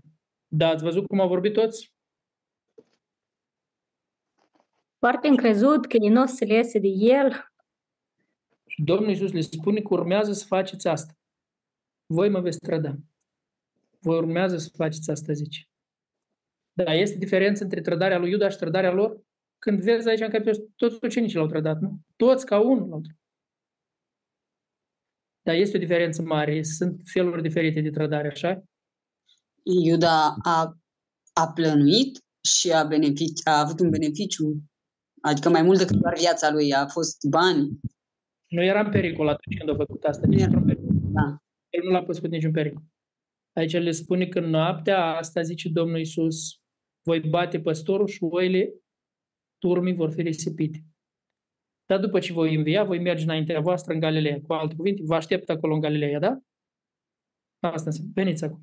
Da, 0.47 0.67
ați 0.67 0.83
văzut 0.83 1.07
cum 1.07 1.19
au 1.19 1.27
vorbit 1.27 1.53
toți? 1.53 1.93
Foarte 4.97 5.27
încrezut 5.27 5.85
că 5.85 5.97
ei 6.01 6.09
nu 6.09 6.21
o 6.21 6.25
să 6.25 6.45
le 6.45 6.53
iese 6.53 6.79
de 6.79 6.87
el. 6.87 7.51
Și 8.67 8.83
Domnul 8.83 9.09
Iisus 9.09 9.31
le 9.31 9.41
spune 9.41 9.81
că 9.81 9.87
urmează 9.93 10.33
să 10.33 10.45
faceți 10.45 10.87
asta. 10.87 11.13
Voi 12.05 12.29
mă 12.29 12.39
veți 12.39 12.59
trăda. 12.59 12.95
Voi 13.99 14.17
urmează 14.17 14.57
să 14.57 14.69
faceți 14.75 15.11
asta, 15.11 15.33
zice. 15.33 15.67
Da, 16.73 16.93
este 16.93 17.17
diferență 17.17 17.63
între 17.63 17.81
trădarea 17.81 18.17
lui 18.17 18.29
Iuda 18.29 18.49
și 18.49 18.57
trădarea 18.57 18.91
lor? 18.91 19.21
Când 19.59 19.81
vezi 19.81 20.09
aici 20.09 20.19
în 20.19 20.29
capitol, 20.29 20.69
toți 20.75 21.05
ucenicii 21.05 21.37
l-au 21.37 21.47
trădat, 21.47 21.79
nu? 21.79 21.99
Toți 22.15 22.45
ca 22.45 22.59
unul 22.59 22.89
l-au 22.89 23.01
trădat. 23.01 23.21
Dar 25.41 25.55
este 25.55 25.77
o 25.77 25.79
diferență 25.79 26.21
mare, 26.21 26.63
sunt 26.63 27.01
feluri 27.05 27.41
diferite 27.41 27.81
de 27.81 27.89
trădare, 27.89 28.27
așa? 28.27 28.63
Iuda 29.63 30.35
a, 30.43 30.77
a 31.33 31.51
plănuit 31.53 32.19
și 32.41 32.71
a, 32.71 32.83
benefici, 32.83 33.41
a 33.43 33.59
avut 33.59 33.79
un 33.79 33.89
beneficiu, 33.89 34.63
adică 35.21 35.49
mai 35.49 35.61
mult 35.61 35.77
decât 35.77 35.95
doar 35.95 36.17
viața 36.17 36.51
lui, 36.51 36.73
a 36.73 36.87
fost 36.87 37.25
bani. 37.29 37.79
Nu 38.47 38.63
era 38.63 38.79
în 38.79 38.91
pericol 38.91 39.27
atunci 39.27 39.57
când 39.57 39.69
a 39.69 39.75
făcut 39.75 40.03
asta, 40.03 40.27
nici 40.27 40.41
într-un 40.41 40.65
pericol. 40.65 40.95
Da. 41.13 41.37
El 41.69 41.83
nu 41.83 41.91
l-a 41.91 42.03
pus 42.03 42.19
cu 42.19 42.27
niciun 42.27 42.51
pericol. 42.51 42.83
Aici 43.53 43.71
le 43.71 43.91
spune 43.91 44.27
că 44.27 44.39
noaptea 44.39 45.15
asta, 45.15 45.41
zice 45.41 45.69
Domnul 45.69 45.97
Iisus, 45.97 46.61
voi 47.03 47.19
bate 47.19 47.59
păstorul 47.59 48.07
și 48.07 48.23
oile 48.23 48.73
turmii 49.57 49.95
vor 49.95 50.11
fi 50.11 50.21
risipite. 50.21 50.85
Dar 51.85 51.99
după 51.99 52.19
ce 52.19 52.33
voi 52.33 52.55
învia, 52.55 52.83
voi 52.83 52.99
merge 52.99 53.23
înaintea 53.23 53.59
voastră 53.59 53.93
în 53.93 53.99
Galileea. 53.99 54.41
Cu 54.41 54.53
alte 54.53 54.75
cuvinte, 54.75 55.01
vă 55.05 55.15
aștept 55.15 55.49
acolo 55.49 55.73
în 55.73 55.79
Galileea, 55.79 56.19
da? 56.19 56.39
Asta 57.59 57.85
înseamnă. 57.85 58.11
Veniți 58.15 58.43
acolo. 58.43 58.61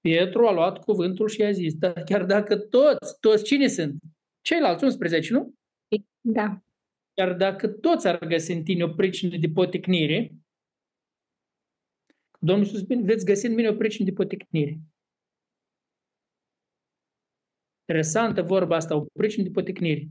Pietru 0.00 0.46
a 0.46 0.52
luat 0.52 0.84
cuvântul 0.84 1.28
și 1.28 1.42
a 1.42 1.50
zis, 1.50 1.74
dar 1.74 2.02
chiar 2.02 2.24
dacă 2.24 2.56
toți, 2.58 3.20
toți 3.20 3.44
cine 3.44 3.66
sunt? 3.66 4.00
Ceilalți 4.40 4.84
11, 4.84 5.32
nu? 5.32 5.54
Da. 6.20 6.62
Chiar 7.18 7.36
dacă 7.36 7.68
toți 7.68 8.08
ar 8.08 8.26
găsi 8.26 8.52
în 8.52 8.62
tine 8.62 8.84
o 8.84 8.94
pricină 8.94 9.36
de 9.36 9.48
poticnire, 9.54 10.34
Domnul 12.38 12.64
Iisus 12.64 12.80
spune, 12.80 13.02
veți 13.02 13.24
găsi 13.24 13.46
în 13.46 13.54
mine 13.54 13.68
o 13.68 13.76
pricină 13.76 14.04
de 14.04 14.12
poticnire. 14.12 14.80
Interesantă 17.80 18.42
vorba 18.42 18.76
asta, 18.76 18.96
o 18.96 19.04
pricină 19.12 19.44
de 19.44 19.50
poticnire. 19.50 20.08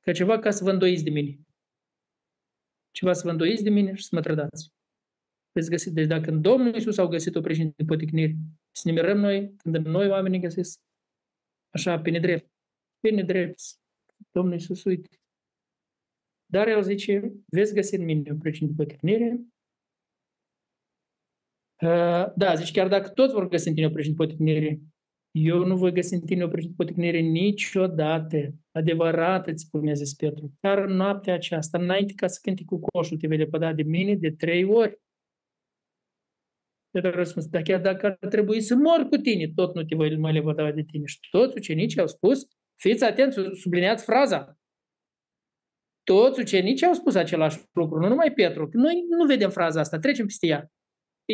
Că 0.00 0.12
ceva 0.12 0.38
ca 0.38 0.50
să 0.50 0.64
vă 0.64 0.70
îndoiți 0.70 1.04
de 1.04 1.10
mine. 1.10 1.40
Ceva 2.90 3.12
să 3.12 3.22
vă 3.24 3.30
îndoiți 3.30 3.62
de 3.62 3.70
mine 3.70 3.94
și 3.94 4.04
să 4.04 4.14
mă 4.14 4.20
trădați. 4.20 4.72
Veți 5.52 5.70
găsi. 5.70 5.92
Deci 5.92 6.06
dacă 6.06 6.30
în 6.30 6.40
Domnul 6.40 6.74
Iisus 6.74 6.98
au 6.98 7.08
găsit 7.08 7.34
o 7.34 7.40
pricină 7.40 7.72
de 7.76 7.84
poticnire, 7.84 8.36
să 8.70 8.82
ne 8.84 8.92
mirăm 8.92 9.18
noi 9.18 9.54
când 9.56 9.76
noi 9.76 10.08
oamenii 10.08 10.40
găsesc 10.40 10.80
așa 11.70 12.00
pe 12.00 12.10
nedrept. 12.10 12.50
Pe 13.00 13.10
nedrept. 13.10 13.60
Domnul 14.30 14.52
Iisus, 14.52 14.84
uite. 14.84 15.20
Dar 16.46 16.68
el 16.68 16.82
zice, 16.82 17.32
veți 17.46 17.74
găsi 17.74 17.94
în 17.94 18.04
mine 18.04 18.30
o 18.32 18.36
pricină 18.36 18.68
de 18.68 18.74
poticnire. 18.76 19.40
Uh, 21.82 22.32
da, 22.36 22.54
zice, 22.54 22.72
chiar 22.72 22.88
dacă 22.88 23.08
toți 23.08 23.32
vor 23.32 23.48
găsi 23.48 23.68
în 23.68 23.74
tine 23.74 23.86
o 23.86 23.90
pricină 23.90 24.14
de 24.18 24.24
poticnire, 24.24 24.80
eu 25.30 25.64
nu 25.64 25.76
voi 25.76 25.92
găsi 25.92 26.14
în 26.14 26.20
tine 26.20 26.44
o 26.44 26.48
poticnire 26.76 27.18
niciodată. 27.18 28.54
Adevărat 28.72 29.46
îți 29.46 29.64
spune 29.64 29.94
zis 29.94 30.14
Petru. 30.14 30.52
Chiar 30.60 30.78
în 30.78 30.92
noaptea 30.96 31.34
aceasta, 31.34 31.78
înainte 31.78 32.12
ca 32.16 32.26
să 32.26 32.38
cânti 32.42 32.64
cu 32.64 32.78
coșul, 32.78 33.16
te 33.16 33.26
vei 33.26 33.38
lepăda 33.38 33.72
de 33.72 33.82
mine 33.82 34.14
de 34.14 34.30
trei 34.30 34.64
ori. 34.64 35.00
Petru 36.90 37.10
a 37.10 37.14
răspuns, 37.14 37.46
dar 37.46 37.62
chiar 37.62 37.80
dacă 37.80 38.06
ar 38.06 38.28
trebui 38.28 38.60
să 38.60 38.74
mor 38.74 39.06
cu 39.10 39.16
tine, 39.16 39.52
tot 39.54 39.74
nu 39.74 39.84
te 39.84 39.94
voi 39.94 40.16
mai 40.16 40.32
lepăda 40.32 40.72
de 40.72 40.82
tine. 40.82 41.06
Și 41.06 41.18
toți 41.30 41.56
ucenicii 41.56 42.00
au 42.00 42.06
spus, 42.06 42.46
fiți 42.80 43.04
atenți, 43.04 43.38
subliniați 43.60 44.04
fraza. 44.04 44.58
Toți 46.10 46.40
ucenicii 46.40 46.86
au 46.86 46.92
spus 46.92 47.14
același 47.14 47.64
lucru, 47.72 47.98
nu 47.98 48.08
numai 48.08 48.32
Petru. 48.32 48.68
Noi 48.72 49.04
nu 49.08 49.26
vedem 49.26 49.50
fraza 49.50 49.80
asta, 49.80 49.98
trecem 49.98 50.26
peste 50.26 50.46
ea. 50.46 50.70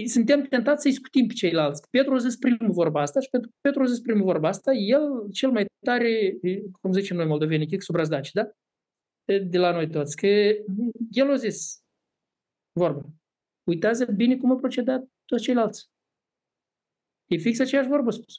Suntem 0.07 0.43
tentați 0.43 0.83
să-i 0.83 0.93
scutim 0.93 1.27
pe 1.27 1.35
ceilalți. 1.35 1.91
Petru 1.91 2.15
a 2.15 2.19
zis 2.19 2.37
primul 2.37 2.73
vorba 2.73 3.01
asta 3.01 3.21
și 3.21 3.29
pentru 3.29 3.51
Petru 3.61 3.83
a 3.83 3.87
zis 3.87 4.01
primul 4.01 4.25
vorba 4.25 4.49
asta, 4.49 4.73
el 4.73 5.31
cel 5.33 5.51
mai 5.51 5.67
tare, 5.87 6.39
cum 6.81 6.93
zicem 6.93 7.17
noi 7.17 7.27
moldoveni, 7.27 7.67
chic 7.67 7.83
sub 7.83 7.95
razdaci, 7.95 8.33
da? 8.33 8.51
De 9.25 9.59
la 9.59 9.73
noi 9.73 9.91
toți, 9.91 10.17
că 10.17 10.27
el 11.11 11.31
a 11.31 11.35
zis 11.37 11.83
vorba. 12.79 13.03
Uitați 13.65 14.13
bine 14.13 14.37
cum 14.37 14.51
a 14.51 14.57
procedat 14.57 15.09
toți 15.25 15.43
ceilalți. 15.43 15.91
E 17.27 17.37
fix 17.37 17.59
aceeași 17.59 17.89
vorbă 17.89 18.11
spus. 18.11 18.35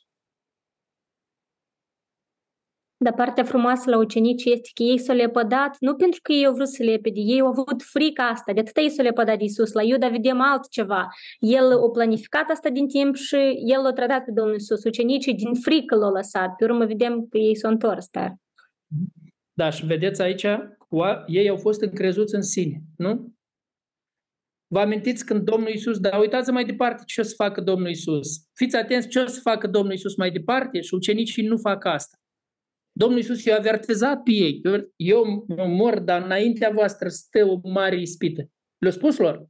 Dar 3.03 3.13
partea 3.13 3.43
frumoasă 3.43 3.89
la 3.89 3.97
ucenici 3.97 4.43
este 4.43 4.69
că 4.73 4.83
ei 4.83 4.97
s-au 4.97 5.15
lepădat, 5.15 5.75
nu 5.79 5.95
pentru 5.95 6.19
că 6.23 6.31
ei 6.31 6.45
au 6.45 6.53
vrut 6.53 6.67
să 6.67 6.83
lepede, 6.83 7.19
ei 7.19 7.39
au 7.39 7.47
avut 7.47 7.81
frica 7.81 8.27
asta, 8.27 8.53
de 8.53 8.59
atât 8.59 8.77
ei 8.77 8.89
s-au 8.89 9.05
lepădat 9.05 9.37
de 9.37 9.43
Iisus. 9.43 9.71
La 9.71 9.83
Iuda 9.83 10.07
vedem 10.07 10.41
altceva. 10.41 11.07
El 11.39 11.71
a 11.71 11.89
planificat 11.91 12.49
asta 12.49 12.69
din 12.69 12.87
timp 12.87 13.15
și 13.15 13.35
el 13.65 13.81
l-a 13.81 13.93
tratat 13.93 14.23
pe 14.23 14.31
Domnul 14.31 14.53
Iisus. 14.53 14.83
Ucenicii 14.83 15.33
din 15.33 15.53
frică 15.53 15.95
l-au 15.95 16.11
lăsat. 16.11 16.55
Pe 16.55 16.63
urmă 16.63 16.85
vedem 16.85 17.27
că 17.29 17.37
ei 17.37 17.55
s-au 17.55 17.71
întors. 17.71 18.07
Dar... 18.11 18.35
Da, 19.53 19.69
și 19.69 19.85
vedeți 19.85 20.21
aici, 20.21 20.45
ei 21.27 21.49
au 21.49 21.57
fost 21.57 21.81
încrezuți 21.81 22.35
în 22.35 22.41
sine, 22.41 22.81
nu? 22.97 23.33
Vă 24.67 24.79
amintiți 24.79 25.25
când 25.25 25.41
Domnul 25.41 25.69
Iisus, 25.69 25.99
dar 25.99 26.19
uitați 26.19 26.51
mai 26.51 26.65
departe 26.65 27.03
ce 27.05 27.21
o 27.21 27.23
să 27.23 27.33
facă 27.35 27.61
Domnul 27.61 27.87
Iisus. 27.87 28.27
Fiți 28.53 28.75
atenți 28.75 29.07
ce 29.07 29.19
o 29.19 29.25
să 29.25 29.39
facă 29.39 29.67
Domnul 29.67 29.91
Iisus 29.91 30.15
mai 30.15 30.31
departe 30.31 30.81
și 30.81 30.93
ucenicii 30.93 31.47
nu 31.47 31.57
fac 31.57 31.85
asta. 31.85 32.17
Domnul 32.95 33.17
Iisus 33.17 33.43
i-a 33.43 33.57
avertizat 33.57 34.23
pe 34.23 34.31
ei. 34.31 34.61
Eu 34.95 35.45
mă 35.47 35.65
mor, 35.65 35.99
dar 35.99 36.21
înaintea 36.21 36.69
voastră 36.69 37.09
stă 37.09 37.45
o 37.45 37.59
mare 37.63 38.01
ispită. 38.01 38.49
Le-a 38.77 38.91
spus 38.91 39.17
lor. 39.17 39.47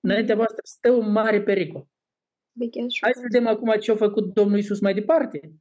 Înaintea 0.00 0.34
voastră 0.34 0.60
stă 0.64 0.90
un 0.90 1.10
mare 1.10 1.42
pericol. 1.42 1.88
Hai 3.00 3.12
să 3.14 3.20
vedem 3.22 3.46
acum 3.46 3.78
ce 3.80 3.90
a 3.90 3.96
făcut 3.96 4.34
Domnul 4.34 4.56
Iisus 4.56 4.80
mai 4.80 4.94
departe. 4.94 5.52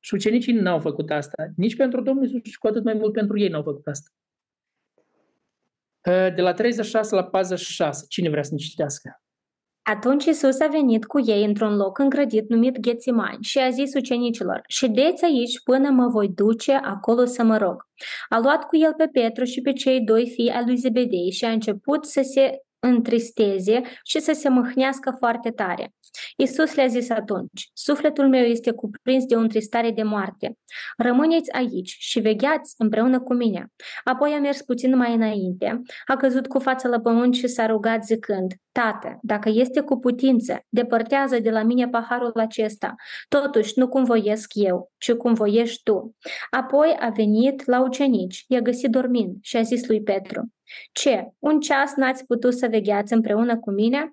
Și 0.00 0.14
ucenicii 0.14 0.52
n-au 0.52 0.80
făcut 0.80 1.10
asta. 1.10 1.52
Nici 1.56 1.76
pentru 1.76 2.02
Domnul 2.02 2.24
Iisus 2.24 2.40
și 2.42 2.58
cu 2.58 2.66
atât 2.66 2.84
mai 2.84 2.94
mult 2.94 3.12
pentru 3.12 3.38
ei 3.38 3.48
n-au 3.48 3.62
făcut 3.62 3.86
asta. 3.86 4.10
De 6.34 6.40
la 6.40 6.52
36 6.52 7.14
la 7.14 7.24
46. 7.24 8.04
Cine 8.08 8.28
vrea 8.28 8.42
să 8.42 8.50
ne 8.52 8.58
citească? 8.58 9.23
Atunci 9.86 10.24
Isus 10.24 10.60
a 10.60 10.66
venit 10.66 11.04
cu 11.04 11.20
ei 11.20 11.44
într-un 11.44 11.76
loc 11.76 11.98
îngrădit 11.98 12.48
numit 12.48 12.78
Ghețimani 12.78 13.42
și 13.42 13.58
a 13.58 13.70
zis 13.70 13.94
ucenicilor, 13.94 14.62
ședeți 14.68 15.24
aici 15.24 15.62
până 15.62 15.90
mă 15.90 16.06
voi 16.06 16.28
duce 16.28 16.72
acolo 16.72 17.24
să 17.24 17.42
mă 17.42 17.56
rog. 17.56 17.86
A 18.28 18.38
luat 18.38 18.64
cu 18.64 18.76
el 18.76 18.94
pe 18.96 19.06
Petru 19.12 19.44
și 19.44 19.60
pe 19.60 19.72
cei 19.72 20.00
doi 20.00 20.30
fii 20.30 20.50
al 20.50 20.64
lui 20.66 20.76
Zebedei 20.76 21.30
și 21.30 21.44
a 21.44 21.50
început 21.50 22.04
să 22.04 22.20
se 22.24 22.58
întristeze 22.86 23.82
și 24.02 24.20
să 24.20 24.32
se 24.32 24.48
mâhnească 24.48 25.14
foarte 25.18 25.50
tare. 25.50 25.94
Isus 26.36 26.74
le-a 26.74 26.86
zis 26.86 27.10
atunci, 27.10 27.70
sufletul 27.72 28.28
meu 28.28 28.44
este 28.44 28.70
cuprins 28.70 29.24
de 29.24 29.34
o 29.34 29.38
întristare 29.38 29.90
de 29.90 30.02
moarte. 30.02 30.58
Rămâneți 30.96 31.52
aici 31.52 31.96
și 31.98 32.20
vegheați 32.20 32.74
împreună 32.78 33.20
cu 33.20 33.34
mine. 33.34 33.72
Apoi 34.04 34.32
a 34.32 34.40
mers 34.40 34.62
puțin 34.62 34.96
mai 34.96 35.14
înainte, 35.14 35.82
a 36.06 36.16
căzut 36.16 36.46
cu 36.46 36.58
fața 36.58 36.88
la 36.88 37.00
pământ 37.00 37.34
și 37.34 37.46
s-a 37.46 37.66
rugat 37.66 38.04
zicând, 38.04 38.52
Tată, 38.72 39.18
dacă 39.22 39.48
este 39.48 39.80
cu 39.80 39.98
putință, 39.98 40.60
depărtează 40.68 41.38
de 41.38 41.50
la 41.50 41.62
mine 41.62 41.88
paharul 41.88 42.32
acesta. 42.34 42.94
Totuși, 43.28 43.78
nu 43.78 43.88
cum 43.88 44.04
voiesc 44.04 44.50
eu, 44.54 44.92
ci 44.98 45.12
cum 45.12 45.34
voiești 45.34 45.82
tu. 45.82 46.16
Apoi 46.50 46.96
a 46.98 47.08
venit 47.08 47.66
la 47.66 47.82
ucenici, 47.82 48.44
i-a 48.48 48.60
găsit 48.60 48.90
dormind 48.90 49.36
și 49.40 49.56
a 49.56 49.62
zis 49.62 49.86
lui 49.86 50.02
Petru, 50.02 50.53
Ce, 50.92 51.28
un 51.38 51.60
ceas 51.60 51.94
n-ați 51.94 52.26
putut 52.26 52.54
să 52.54 52.68
vegheați 52.68 53.12
împreună 53.12 53.58
cu 53.58 53.70
mine? 53.70 54.12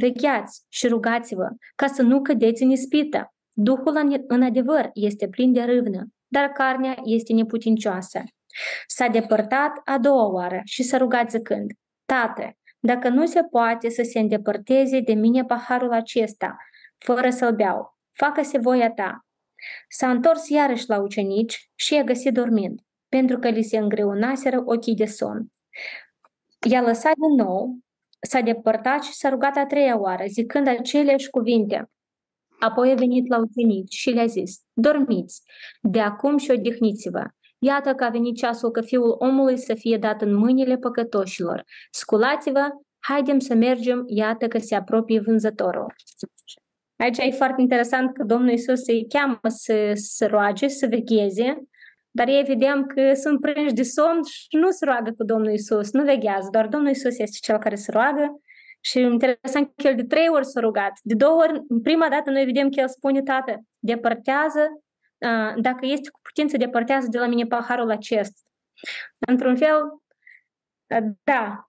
Vegheați 0.00 0.64
și 0.68 0.88
rugați-vă 0.88 1.48
ca 1.74 1.86
să 1.86 2.02
nu 2.02 2.22
cădeți 2.22 2.62
în 2.62 2.70
ispită. 2.70 3.32
Duhul 3.52 4.24
în 4.26 4.42
adevăr 4.42 4.90
este 4.94 5.28
plin 5.28 5.52
de 5.52 5.62
râvnă, 5.62 6.06
dar 6.26 6.48
carnea 6.48 6.96
este 7.04 7.32
neputincioasă. 7.32 8.22
S-a 8.86 9.06
depărtat 9.08 9.80
a 9.84 9.98
doua 9.98 10.26
oară 10.26 10.60
și 10.64 10.82
s-a 10.82 10.96
rugat 10.96 11.30
zicând, 11.30 11.70
Tată, 12.04 12.52
dacă 12.80 13.08
nu 13.08 13.26
se 13.26 13.42
poate 13.42 13.88
să 13.88 14.02
se 14.02 14.18
îndepărteze 14.18 15.00
de 15.00 15.12
mine 15.12 15.44
paharul 15.44 15.92
acesta, 15.92 16.56
fără 16.98 17.30
să-l 17.30 17.54
beau, 17.54 17.98
facă-se 18.12 18.58
voia 18.58 18.90
ta. 18.90 19.26
S-a 19.88 20.10
întors 20.10 20.48
iarăși 20.48 20.88
la 20.88 21.00
ucenici 21.00 21.70
și 21.74 21.94
i-a 21.94 22.02
găsit 22.02 22.32
dormind, 22.32 22.80
pentru 23.08 23.38
că 23.38 23.48
li 23.48 23.62
se 23.62 23.78
îngreunaseră 23.78 24.62
ochii 24.64 24.94
de 24.94 25.04
somn. 25.04 25.50
I-a 26.70 26.80
lăsat 26.80 27.14
din 27.14 27.44
nou, 27.44 27.78
s-a 28.20 28.40
depărtat 28.40 29.02
și 29.02 29.12
s-a 29.12 29.28
rugat 29.28 29.56
a 29.56 29.66
treia 29.66 29.98
oară, 29.98 30.24
zicând 30.26 30.66
aceleași 30.68 31.30
cuvinte. 31.30 31.90
Apoi 32.58 32.90
a 32.90 32.94
venit 32.94 33.28
la 33.28 33.38
ucenici 33.38 33.94
și 33.94 34.10
le-a 34.10 34.26
zis, 34.26 34.60
dormiți, 34.72 35.42
de 35.82 36.00
acum 36.00 36.36
și 36.36 36.50
odihniți-vă. 36.50 37.26
Iată 37.58 37.94
că 37.94 38.04
a 38.04 38.08
venit 38.08 38.36
ceasul 38.36 38.70
că 38.70 38.80
fiul 38.80 39.16
omului 39.18 39.56
să 39.56 39.74
fie 39.74 39.96
dat 39.96 40.22
în 40.22 40.34
mâinile 40.34 40.76
păcătoșilor. 40.76 41.64
Sculați-vă, 41.90 42.68
haidem 42.98 43.38
să 43.38 43.54
mergem, 43.54 44.04
iată 44.06 44.48
că 44.48 44.58
se 44.58 44.74
apropie 44.74 45.20
vânzătorul. 45.20 45.94
Aici 46.96 47.18
e 47.18 47.30
foarte 47.30 47.60
interesant 47.60 48.16
că 48.16 48.24
Domnul 48.24 48.52
Isus 48.52 48.86
îi 48.86 49.06
cheamă 49.08 49.38
să, 49.48 49.90
să 49.94 50.26
roage, 50.26 50.68
să 50.68 50.86
vegheze, 50.86 51.68
dar 52.18 52.28
ei 52.28 52.42
vedeam 52.42 52.86
că 52.86 53.14
sunt 53.14 53.40
prinși 53.40 53.74
de 53.74 53.82
somn 53.82 54.24
și 54.24 54.56
nu 54.56 54.70
se 54.70 54.84
roagă 54.84 55.12
cu 55.16 55.24
Domnul 55.24 55.52
Isus, 55.52 55.92
nu 55.92 56.04
veghează, 56.04 56.48
doar 56.52 56.66
Domnul 56.66 56.90
Isus 56.90 57.18
este 57.18 57.38
cel 57.40 57.58
care 57.58 57.74
se 57.74 57.90
roagă 57.90 58.40
și 58.80 59.00
interesant 59.00 59.72
că 59.76 59.88
el 59.88 59.94
de 59.94 60.04
trei 60.04 60.28
ori 60.28 60.46
s-a 60.46 60.60
rugat. 60.60 60.92
De 61.02 61.14
două 61.14 61.42
ori, 61.42 61.62
prima 61.82 62.08
dată 62.08 62.30
noi 62.30 62.44
vedem 62.44 62.68
că 62.68 62.80
el 62.80 62.88
spune, 62.88 63.22
Tată, 63.22 63.62
depărtează 63.78 64.82
dacă 65.56 65.86
este 65.86 66.10
cu 66.10 66.20
putință, 66.22 66.56
depărtează 66.56 67.06
de 67.10 67.18
la 67.18 67.26
mine 67.26 67.44
paharul 67.44 67.90
acesta. 67.90 68.40
Într-un 69.18 69.56
fel, 69.56 69.82
da, 71.24 71.66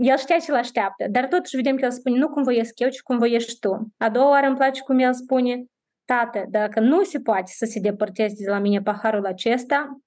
el 0.00 0.16
știa 0.16 0.38
ce-l 0.38 0.54
așteaptă, 0.54 1.06
dar 1.10 1.26
totuși 1.26 1.56
vedem 1.56 1.76
că 1.76 1.84
el 1.84 1.90
spune, 1.90 2.18
nu 2.18 2.28
cum 2.28 2.42
voiesc 2.42 2.80
eu, 2.80 2.88
ci 2.88 3.00
cum 3.00 3.18
voiești 3.18 3.58
tu. 3.58 3.92
A 3.98 4.10
doua 4.10 4.28
oară 4.28 4.46
îmi 4.46 4.56
place 4.56 4.82
cum 4.82 4.98
el 4.98 5.14
spune, 5.14 5.64
tată, 6.04 6.46
dacă 6.48 6.80
nu 6.80 7.04
se 7.04 7.20
poate 7.20 7.52
să 7.54 7.64
se 7.64 7.80
depărteze 7.80 8.44
de 8.44 8.50
la 8.50 8.58
mine 8.58 8.82
paharul 8.82 9.26
acesta, 9.26 10.00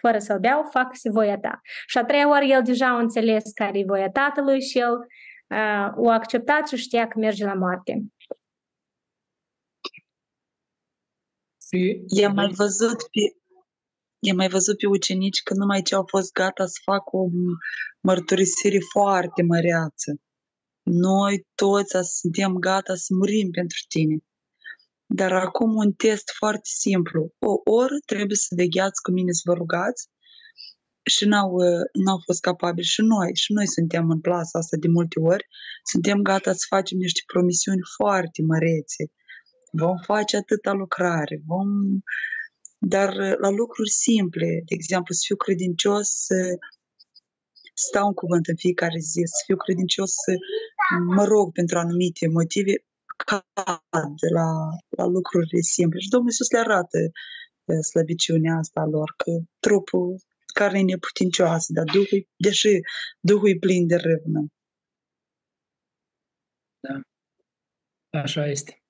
fără 0.00 0.18
să-l 0.18 0.38
beau, 0.38 0.68
fac-se 0.70 1.10
voia 1.10 1.38
ta. 1.38 1.60
Și 1.86 1.98
a 1.98 2.04
treia 2.04 2.28
oară 2.28 2.44
el 2.44 2.62
deja 2.62 2.86
a 2.86 2.98
înțeles 2.98 3.52
care 3.54 3.78
e 3.78 3.84
voia 3.86 4.10
tatălui 4.10 4.60
și 4.60 4.78
el 4.78 4.92
uh, 4.92 5.92
o 5.96 6.08
acceptat 6.08 6.68
și 6.68 6.76
știa 6.76 7.08
că 7.08 7.18
merge 7.18 7.44
la 7.44 7.54
moarte. 7.54 8.02
I-am 12.06 12.34
mai 12.34 12.48
văzut 12.56 12.96
pe, 12.96 13.20
i-am 14.18 14.36
mai 14.36 14.48
văzut 14.48 14.76
pe 14.78 14.86
ucenici 14.86 15.42
că 15.42 15.54
numai 15.54 15.82
ce 15.82 15.94
au 15.94 16.04
fost 16.06 16.32
gata 16.32 16.66
să 16.66 16.78
facă 16.84 17.16
o 17.16 17.26
mărturisire 18.00 18.78
foarte 18.92 19.42
măreață. 19.42 20.20
Noi 20.82 21.46
toți 21.54 22.18
suntem 22.20 22.52
gata 22.54 22.94
să 22.94 23.14
murim 23.14 23.50
pentru 23.50 23.78
tine. 23.88 24.16
Dar 25.14 25.32
acum 25.32 25.74
un 25.74 25.92
test 25.92 26.30
foarte 26.38 26.68
simplu. 26.82 27.32
O 27.38 27.72
oră 27.80 27.96
trebuie 28.06 28.36
să 28.36 28.54
vegheați 28.56 29.02
cu 29.02 29.10
mine 29.10 29.32
să 29.32 29.42
vă 29.44 29.52
rugați 29.52 30.08
și 31.04 31.24
n-au, 31.24 31.50
n-au 32.04 32.18
fost 32.24 32.40
capabili 32.40 32.86
și 32.86 33.02
noi. 33.02 33.30
Și 33.34 33.52
noi 33.52 33.68
suntem 33.68 34.10
în 34.10 34.20
plasa 34.20 34.58
asta 34.58 34.76
de 34.76 34.88
multe 34.88 35.20
ori. 35.20 35.46
Suntem 35.92 36.18
gata 36.22 36.52
să 36.52 36.64
facem 36.68 36.98
niște 36.98 37.20
promisiuni 37.26 37.80
foarte 37.96 38.42
mărețe 38.42 39.04
vom 39.72 39.96
face 39.96 40.36
atâta 40.36 40.72
lucrare, 40.72 41.42
vom... 41.46 41.68
Dar 42.78 43.14
la 43.44 43.50
lucruri 43.50 43.90
simple, 43.90 44.46
de 44.46 44.74
exemplu, 44.74 45.14
să 45.14 45.22
fiu 45.26 45.36
credincios, 45.36 46.08
să 46.08 46.34
stau 47.74 48.06
un 48.06 48.12
cuvânt 48.12 48.46
în 48.46 48.56
fiecare 48.56 48.98
zi, 48.98 49.22
să 49.24 49.42
fiu 49.46 49.56
credincios, 49.56 50.10
să 50.24 50.32
mă 51.16 51.24
rog 51.24 51.52
pentru 51.52 51.78
anumite 51.78 52.28
motive, 52.28 52.72
cad 53.16 54.18
la, 54.32 54.48
la 54.88 55.04
lucrurile 55.04 55.60
simple. 55.60 55.98
Și 55.98 56.08
Domnul 56.08 56.30
Iisus 56.30 56.50
le 56.50 56.58
arată 56.58 56.98
slăbiciunea 57.90 58.54
asta 58.56 58.84
lor, 58.84 59.14
că 59.16 59.30
trupul 59.58 60.20
care 60.54 60.78
e 60.78 60.82
neputincioasă, 60.82 61.72
dar 61.72 61.84
Duhul, 61.84 62.28
deși 62.36 62.68
Duhul 63.20 63.48
e 63.48 63.56
plin 63.58 63.86
de 63.86 63.96
râvnă. 63.96 64.46
Da, 66.80 67.00
așa 68.20 68.46
este. 68.46 68.82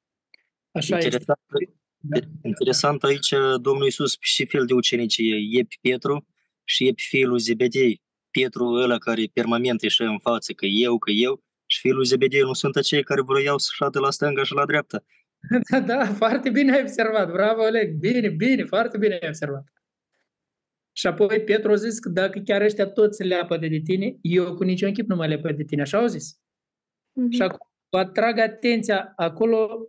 Așa 0.70 0.94
interesant, 0.94 1.38
este. 1.60 1.76
Da. 1.98 2.18
interesant 2.42 3.02
aici, 3.02 3.30
Domnul 3.60 3.84
Iisus 3.84 4.16
și 4.20 4.46
fel 4.46 4.66
de 4.66 4.72
ucenici 4.72 5.16
e 5.50 5.62
pe 5.62 5.76
Petru 5.80 6.26
și 6.64 6.86
e 6.86 6.92
pe 6.92 7.02
fiul 7.08 7.38
Zebedei. 7.38 8.02
Petru 8.30 8.64
ăla 8.64 8.98
care 8.98 9.30
permanent 9.32 9.82
ieșea 9.82 10.08
în 10.08 10.18
față 10.18 10.52
că 10.52 10.66
eu, 10.66 10.98
că 10.98 11.10
eu, 11.10 11.42
și 11.72 11.80
fiul 11.80 12.04
Zebedei 12.04 12.40
nu 12.40 12.52
sunt 12.52 12.76
acei 12.76 13.02
care 13.02 13.22
vroiau 13.22 13.58
să 13.58 13.70
șadă 13.74 13.98
la 13.98 14.10
stânga 14.10 14.42
și 14.42 14.54
la 14.54 14.66
dreapta. 14.66 15.04
Da, 15.70 15.80
da, 15.80 16.04
foarte 16.06 16.50
bine 16.50 16.72
ai 16.72 16.80
observat. 16.80 17.30
Bravo, 17.32 17.62
Oleg. 17.62 17.94
Bine, 17.94 18.28
bine, 18.28 18.64
foarte 18.64 18.98
bine 18.98 19.18
ai 19.22 19.28
observat. 19.28 19.64
Și 20.92 21.06
apoi 21.06 21.44
Petru 21.44 21.70
a 21.70 21.74
zis 21.74 21.98
că 21.98 22.08
dacă 22.08 22.38
chiar 22.38 22.60
ăștia 22.60 22.86
toți 22.86 23.22
le 23.22 23.34
apă 23.34 23.56
de 23.56 23.80
tine, 23.84 24.16
eu 24.20 24.54
cu 24.54 24.62
niciun 24.64 24.92
chip 24.92 25.08
nu 25.08 25.16
mă 25.16 25.26
lepă 25.26 25.52
de 25.52 25.64
tine. 25.64 25.82
Așa 25.82 25.98
au 25.98 26.06
zis. 26.06 26.34
Mm-hmm. 26.34 27.30
Și 27.30 27.42
acum 27.42 27.66
vă 27.88 27.98
atrag 27.98 28.38
atenția 28.38 29.12
acolo 29.16 29.88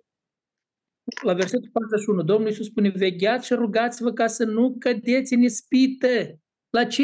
la 1.23 1.33
versetul 1.33 1.69
41. 1.73 2.23
Domnul 2.23 2.47
Iisus 2.47 2.65
spune, 2.65 2.89
vegheați 2.89 3.45
și 3.45 3.53
rugați-vă 3.53 4.11
ca 4.11 4.27
să 4.27 4.43
nu 4.43 4.75
cădeți 4.79 5.33
în 5.33 5.41
ispită. 5.41 6.39
La 6.69 6.85
ce, 6.85 7.03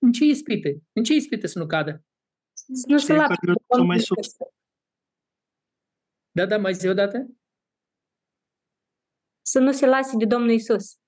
în 0.00 0.12
ce 0.12 0.24
ispită? 0.24 0.68
În 0.92 1.02
ce 1.02 1.14
ispită 1.14 1.46
să 1.46 1.58
nu 1.58 1.66
cadă? 1.66 2.04
Să 2.72 2.84
nu 2.88 2.98
se 2.98 3.12
mai 3.84 4.00
sus. 4.00 4.36
Da, 6.30 6.46
da, 6.46 6.58
mai 6.58 6.74
zi 6.74 6.88
o 6.88 6.94
dată? 6.94 7.26
Să 9.42 9.58
nu 9.58 9.72
se 9.72 9.86
lase 9.86 10.16
de 10.16 10.24
Domnul 10.24 10.50
Isus. 10.50 10.98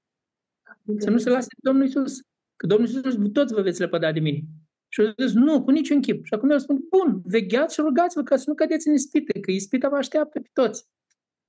Să 0.98 1.11
nu 1.11 1.18
se 1.18 1.30
lase 1.30 1.46
de 1.46 1.61
Domnul 1.62 1.86
Isus. 1.86 2.20
Că 2.56 2.66
Domnul 2.66 2.88
Isus, 2.88 3.14
toți 3.32 3.54
vă 3.54 3.62
veți 3.62 3.80
lepăda 3.80 4.12
de 4.12 4.20
mine. 4.20 4.42
Și 4.88 5.00
au 5.00 5.26
zis, 5.26 5.32
nu, 5.32 5.64
cu 5.64 5.70
niciun 5.70 6.00
chip. 6.00 6.24
Și 6.24 6.34
acum 6.34 6.50
eu 6.50 6.59
spun, 6.59 6.78
bun, 6.90 7.20
vegheați 7.24 7.74
și 7.74 7.80
rugați-vă 7.80 8.22
ca 8.22 8.36
să 8.36 8.44
nu 8.46 8.54
cădeți 8.54 8.88
în 8.88 8.94
ispite, 8.94 9.40
că 9.40 9.50
ispita 9.50 9.88
vă 9.88 9.96
așteaptă 9.96 10.40
pe 10.40 10.48
toți. 10.52 10.86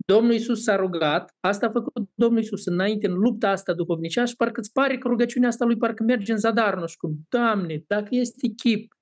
Domnul 0.06 0.34
Isus 0.34 0.64
s-a 0.64 0.76
rugat, 0.76 1.36
asta 1.40 1.66
a 1.66 1.72
făcut 1.72 2.10
Domnul 2.14 2.42
Isus 2.42 2.66
înainte 2.66 3.08
în 3.08 3.14
lupta 3.14 3.50
asta 3.50 3.74
duhovnicească 3.74 4.30
și 4.30 4.36
parcă 4.36 4.60
îți 4.60 4.72
pare 4.72 4.98
că 4.98 5.08
rugăciunea 5.08 5.50
asta 5.50 5.66
lui 5.66 5.78
parcă 5.78 6.04
merge 6.04 6.32
în 6.32 6.38
zadar, 6.38 6.76
nu 6.76 6.88
știu 6.88 7.08
cum. 7.08 7.18
Doamne, 7.30 7.84
dacă 7.88 8.08
este 8.12 8.48
chip, 8.48 8.94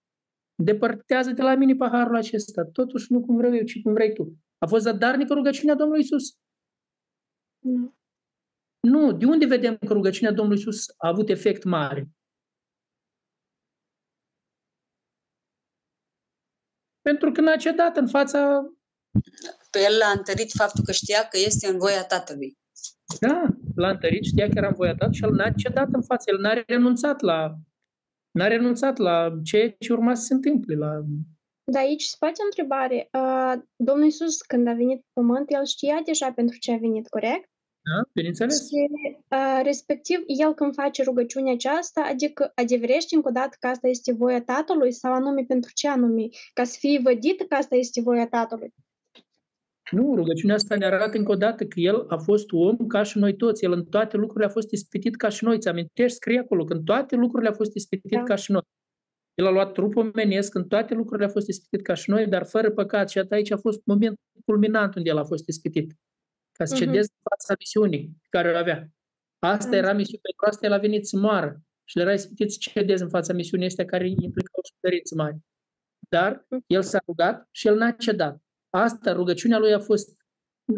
depărtează 0.63 1.31
de 1.31 1.41
la 1.41 1.55
mine 1.55 1.75
paharul 1.75 2.15
acesta, 2.15 2.65
totuși 2.65 3.11
nu 3.11 3.21
cum 3.21 3.35
vreau 3.35 3.55
eu, 3.55 3.63
ci 3.63 3.81
cum 3.81 3.93
vrei 3.93 4.13
tu. 4.13 4.37
A 4.57 4.65
fost 4.67 4.83
zadarnică 4.83 5.33
rugăciunea 5.33 5.75
Domnului 5.75 6.03
Isus? 6.03 6.37
Nu. 7.59 7.95
Nu. 8.79 9.11
De 9.11 9.25
unde 9.25 9.45
vedem 9.45 9.77
că 9.77 9.93
rugăciunea 9.93 10.31
Domnului 10.31 10.59
Isus 10.61 10.89
a 10.97 11.07
avut 11.07 11.29
efect 11.29 11.63
mare? 11.63 12.09
Pentru 17.01 17.31
că 17.31 17.41
n-a 17.41 17.55
cedat 17.55 17.97
în 17.97 18.07
fața... 18.07 18.71
Pe 19.71 19.79
el 19.79 19.97
l-a 19.97 20.11
întărit 20.17 20.51
faptul 20.51 20.83
că 20.83 20.91
știa 20.91 21.27
că 21.27 21.37
este 21.45 21.67
în 21.67 21.77
voia 21.77 22.05
Tatălui. 22.05 22.57
Da, 23.19 23.45
l-a 23.75 23.89
întărit, 23.89 24.23
știa 24.23 24.47
că 24.47 24.53
era 24.55 24.67
în 24.67 24.73
voia 24.73 24.91
Tatălui 24.91 25.15
și 25.15 25.23
el 25.23 25.31
n-a 25.31 25.51
cedat 25.51 25.89
în 25.91 26.03
fața. 26.03 26.31
El 26.31 26.39
n-a 26.39 26.63
renunțat 26.67 27.21
la, 27.21 27.57
n-a 28.37 28.47
renunțat 28.47 28.97
la 28.97 29.39
ce, 29.43 29.75
ce 29.79 29.93
urma 29.93 30.13
să 30.13 30.23
se 30.23 30.33
întâmple, 30.33 30.75
la 30.75 31.01
da, 31.71 31.79
aici 31.79 32.03
se 32.03 32.15
poate 32.19 32.35
o 32.41 32.45
întrebare. 32.45 33.09
Uh, 33.13 33.53
Domnul 33.75 34.05
Iisus, 34.05 34.41
când 34.41 34.67
a 34.67 34.73
venit 34.73 34.99
pe 34.99 35.07
pământ, 35.13 35.51
El 35.51 35.65
știa 35.65 36.01
deja 36.05 36.31
pentru 36.31 36.57
ce 36.57 36.71
a 36.71 36.77
venit, 36.77 37.07
corect? 37.07 37.49
Da, 37.87 38.09
bineînțeles. 38.13 38.67
Și, 38.67 38.89
uh, 39.29 39.59
respectiv, 39.63 40.23
El 40.25 40.53
când 40.53 40.73
face 40.73 41.03
rugăciunea 41.03 41.53
aceasta, 41.53 42.01
adică 42.01 42.51
adeverește 42.55 43.15
încă 43.15 43.27
o 43.27 43.31
dată 43.31 43.55
că 43.59 43.67
asta 43.67 43.87
este 43.87 44.13
voia 44.13 44.43
Tatălui 44.43 44.91
sau 44.91 45.13
anume 45.13 45.43
pentru 45.47 45.71
ce 45.73 45.87
anume? 45.87 46.27
Ca 46.53 46.63
să 46.63 46.75
fie 46.79 46.99
vădită 47.03 47.43
că 47.43 47.55
asta 47.55 47.75
este 47.75 48.01
voia 48.01 48.27
Tatălui? 48.27 48.73
Nu, 49.91 50.15
rugăciunea 50.15 50.55
asta 50.55 50.75
ne 50.75 50.85
arată 50.85 51.17
încă 51.17 51.31
o 51.31 51.35
dată 51.35 51.65
că 51.65 51.79
El 51.79 52.05
a 52.07 52.17
fost 52.17 52.51
om 52.51 52.87
ca 52.87 53.03
și 53.03 53.17
noi 53.17 53.35
toți. 53.35 53.63
El 53.63 53.71
în 53.71 53.85
toate 53.85 54.17
lucrurile 54.17 54.45
a 54.45 54.49
fost 54.49 54.71
ispitit 54.71 55.15
ca 55.15 55.29
și 55.29 55.43
noi. 55.43 55.59
Ți 55.59 55.67
amintești? 55.67 56.15
Scrie 56.15 56.39
acolo 56.39 56.63
că 56.63 56.73
în 56.73 56.83
toate 56.83 57.15
lucrurile 57.15 57.49
a 57.49 57.53
fost 57.53 57.75
ispitit 57.75 58.11
da. 58.11 58.23
ca 58.23 58.35
și 58.35 58.51
noi. 58.51 58.61
El 59.33 59.45
a 59.45 59.49
luat 59.49 59.71
trupul 59.71 60.11
omenesc, 60.13 60.55
în 60.55 60.67
toate 60.67 60.93
lucrurile 60.93 61.27
a 61.27 61.31
fost 61.31 61.47
ispitit 61.47 61.81
ca 61.81 61.93
și 61.93 62.09
noi, 62.09 62.27
dar 62.27 62.45
fără 62.45 62.71
păcat. 62.71 63.09
Și 63.09 63.25
aici 63.29 63.51
a 63.51 63.57
fost 63.57 63.81
momentul 63.85 64.23
culminant 64.45 64.95
unde 64.95 65.09
el 65.09 65.17
a 65.17 65.23
fost 65.23 65.47
ispitit. 65.47 65.93
Ca 66.51 66.65
să 66.65 66.75
cedeze 66.75 67.07
uh-huh. 67.07 67.29
fața 67.29 67.53
misiunii 67.59 68.17
care 68.29 68.51
o 68.51 68.57
avea. 68.57 68.87
Asta 69.39 69.69
uh-huh. 69.69 69.77
era 69.77 69.93
misiunea, 69.93 70.21
pentru 70.21 70.45
asta 70.47 70.65
el 70.65 70.73
a 70.73 70.77
venit 70.77 71.07
să 71.07 71.17
moară. 71.17 71.61
Și 71.83 71.97
le 71.97 72.01
era 72.01 72.13
ispitit 72.13 72.51
să 72.51 72.57
cedeze 72.59 73.03
în 73.03 73.09
fața 73.09 73.33
misiunii 73.33 73.65
astea 73.65 73.85
care 73.85 74.07
implicau 74.07 74.61
suferință 74.73 75.15
mari. 75.15 75.37
Dar 76.09 76.45
mhm. 76.49 76.63
el 76.67 76.81
s-a 76.81 76.99
rugat 77.05 77.47
și 77.51 77.67
el 77.67 77.77
n-a 77.77 77.91
cedat. 77.91 78.41
Asta, 78.77 79.11
rugăciunea 79.13 79.57
lui 79.57 79.73
a 79.73 79.79
fost 79.79 80.17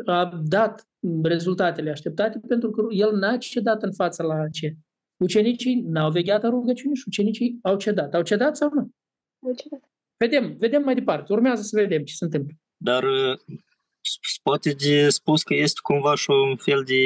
a 0.05 0.41
dat 0.43 0.87
rezultatele 1.23 1.89
așteptate 1.89 2.39
pentru 2.47 2.69
că 2.69 2.85
el 2.89 3.15
n-a 3.15 3.37
cedat 3.37 3.83
în 3.83 3.93
fața 3.93 4.23
la 4.23 4.47
ce? 4.51 4.75
Ucenicii 5.17 5.81
n-au 5.85 6.11
vegheat 6.11 6.43
în 6.43 6.49
rugăciune 6.49 6.93
și 6.93 7.03
ucenicii 7.07 7.59
au 7.61 7.77
cedat. 7.77 8.13
Au 8.13 8.21
cedat 8.21 8.57
sau 8.57 8.69
nu? 8.73 8.91
Au 9.45 9.53
cedat. 9.55 9.79
Vedem, 10.17 10.55
vedem 10.57 10.83
mai 10.83 10.93
departe. 10.93 11.33
Urmează 11.33 11.61
să 11.61 11.79
vedem 11.81 12.03
ce 12.03 12.13
se 12.13 12.23
întâmplă. 12.23 12.55
Dar 12.77 13.03
uh, 13.03 13.37
poate 14.43 14.71
de 14.71 15.09
spus 15.09 15.43
că 15.43 15.53
este 15.53 15.79
cumva 15.83 16.15
și 16.15 16.29
un 16.29 16.55
fel 16.55 16.83
de 16.83 17.01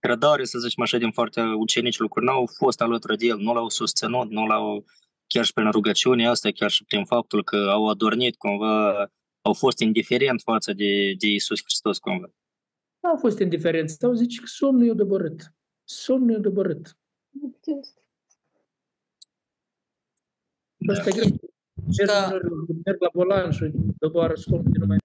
trădare, 0.00 0.44
să 0.44 0.58
zicem 0.58 0.82
așa, 0.82 0.98
din 0.98 1.10
partea 1.10 1.56
ucenicilor, 1.56 2.08
care 2.08 2.26
n-au 2.26 2.46
fost 2.56 2.80
alături 2.80 3.16
de 3.16 3.26
el, 3.26 3.38
nu 3.38 3.52
l-au 3.54 3.68
susținut, 3.68 4.30
nu 4.30 4.46
l-au, 4.46 4.84
chiar 5.26 5.44
și 5.44 5.52
prin 5.52 5.70
rugăciune 5.70 6.28
asta, 6.28 6.50
chiar 6.50 6.70
și 6.70 6.84
prin 6.84 7.04
faptul 7.04 7.44
că 7.44 7.56
au 7.56 7.88
adornit 7.88 8.36
cumva, 8.36 9.10
au 9.42 9.52
fost 9.52 9.78
indiferent 9.78 10.40
față 10.40 10.72
de, 10.72 11.14
de 11.18 11.26
Isus 11.26 11.60
Hristos 11.62 11.98
cumva. 11.98 12.30
Nu 13.00 13.08
au 13.08 13.16
fost 13.16 13.38
indiferenți, 13.38 14.04
au 14.04 14.12
zis 14.12 14.38
că 14.38 14.46
somnul 14.46 14.88
e 14.88 14.92
dobărât. 14.92 15.54
Somnul 15.84 16.34
e 16.34 16.38
dobărât. 16.38 16.98
Asta 20.88 21.10
e 21.10 22.04
da. 22.04 22.38
merg 22.84 23.00
la 23.00 23.08
volan 23.12 23.50
și 23.50 23.70
doboară 23.98 24.34
somn, 24.34 24.64
nu 24.78 24.86
mai 24.86 24.98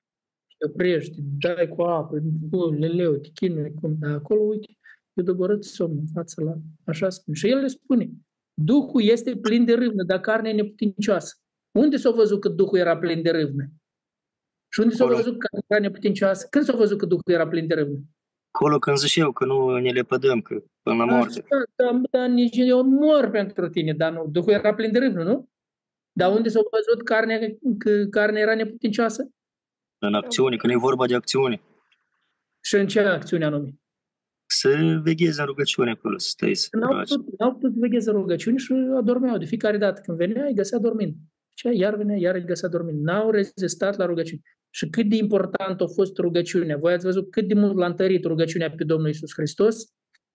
te 0.58 0.66
oprești, 0.66 1.22
dai 1.40 1.68
cu 1.68 1.82
apă, 1.82 2.24
cu 2.52 2.70
leleu, 2.70 3.16
te 3.16 3.30
chinui, 3.30 3.74
cum, 3.74 3.96
dar 4.00 4.12
acolo, 4.12 4.42
uite, 4.42 4.78
e 5.14 5.22
doborât 5.22 5.64
somn 5.64 5.98
în 5.98 6.08
față 6.14 6.44
la, 6.44 6.56
așa 6.84 7.10
spune. 7.10 7.38
Și 7.38 7.50
el 7.50 7.60
le 7.60 7.68
spune, 7.68 8.10
Duhul 8.54 9.04
este 9.04 9.38
plin 9.38 9.66
de 9.66 9.74
râvnă, 9.74 10.04
dar 10.04 10.20
carnea 10.20 10.52
e 10.52 10.54
neputincioasă. 10.54 11.36
Unde 11.72 11.98
s-a 11.98 12.10
văzut 12.10 12.40
că 12.40 12.50
Duhul 12.50 12.78
era 12.78 12.98
plin 12.98 13.22
de 13.22 13.30
râvnă? 13.30 13.70
Și 14.76 14.82
unde 14.82 14.96
s-a 14.96 15.06
văzut 15.06 15.40
că 15.40 15.48
carnea 15.52 15.78
e 15.78 15.80
neputincioasă? 15.80 16.48
Când 16.50 16.66
s-a 16.66 16.76
văzut 16.76 16.98
că 16.98 17.06
Duhul 17.06 17.24
era 17.34 17.48
plin 17.48 17.68
de 17.68 17.74
râvnă? 17.74 17.98
Acolo 18.52 18.80
când 18.80 18.98
zic 18.98 19.16
eu 19.16 19.32
că 19.32 19.46
nu 19.46 19.78
ne 19.78 19.92
le 19.92 20.04
pădăm, 20.04 20.42
că 20.42 20.64
până 20.82 20.96
la 20.96 21.06
moarte. 21.06 21.46
Da, 21.50 21.86
da, 21.86 22.02
da, 22.12 22.26
nici 22.26 22.58
eu 22.58 22.84
mor 22.84 23.30
pentru 23.30 23.70
tine, 23.70 23.94
dar 23.94 24.12
nu. 24.12 24.28
Duhul 24.28 24.54
era 24.54 24.74
plin 24.74 24.92
de 24.92 25.00
râvnă, 25.00 25.24
nu? 25.24 25.50
Dar 26.12 26.32
unde 26.32 26.50
s-a 26.50 26.60
văzut 26.72 27.06
carnea, 27.06 27.40
că 27.78 28.06
carnea 28.10 28.42
era 28.42 28.56
neputincioasă? 28.56 29.30
În 29.98 30.14
acțiune, 30.14 30.58
când 30.58 30.74
e 30.74 30.78
vorba 30.78 31.06
de 31.06 31.16
acțiune. 31.16 31.62
Și 32.62 32.76
în 32.76 32.88
ce 32.88 33.00
acțiune 33.00 33.46
anume? 33.46 33.74
Să 34.46 35.00
vegheze 35.04 35.42
în 35.42 35.48
rugăciune 35.48 35.92
acolo, 35.92 36.18
să 36.18 36.30
stai 36.30 36.56
să 36.56 36.68
N-au 36.72 37.04
putut, 37.04 37.40
n-au 37.40 37.54
putut 37.54 37.74
vegheze 37.74 38.10
în 38.10 38.16
rugăciune 38.16 38.58
și 38.58 38.74
adormeau. 38.98 39.38
De 39.38 39.46
fiecare 39.46 39.78
dată 39.78 40.02
când 40.02 40.18
venea, 40.18 40.46
îi 40.46 40.54
găsea 40.54 40.80
dormind. 40.80 41.16
Și 41.54 41.70
iar 41.72 41.96
venea, 41.96 42.18
iar 42.18 42.36
îi 42.36 42.46
găsea 42.46 42.70
dormind. 42.70 43.04
N-au 43.04 43.32
rezistat 43.32 43.98
la 43.98 44.06
rugăciune 44.06 44.42
și 44.76 44.90
cât 44.90 45.10
de 45.10 45.16
important 45.16 45.82
a 45.82 45.88
fost 45.88 46.18
rugăciunea. 46.18 46.78
Voi 46.78 46.94
ați 46.94 47.06
văzut 47.06 47.32
cât 47.32 47.48
de 47.48 47.54
mult 47.54 47.76
l-a 47.76 47.86
întărit 47.86 48.26
rugăciunea 48.26 48.72
pe 48.72 48.84
Domnul 48.84 49.10
Isus 49.10 49.34
Hristos 49.34 49.76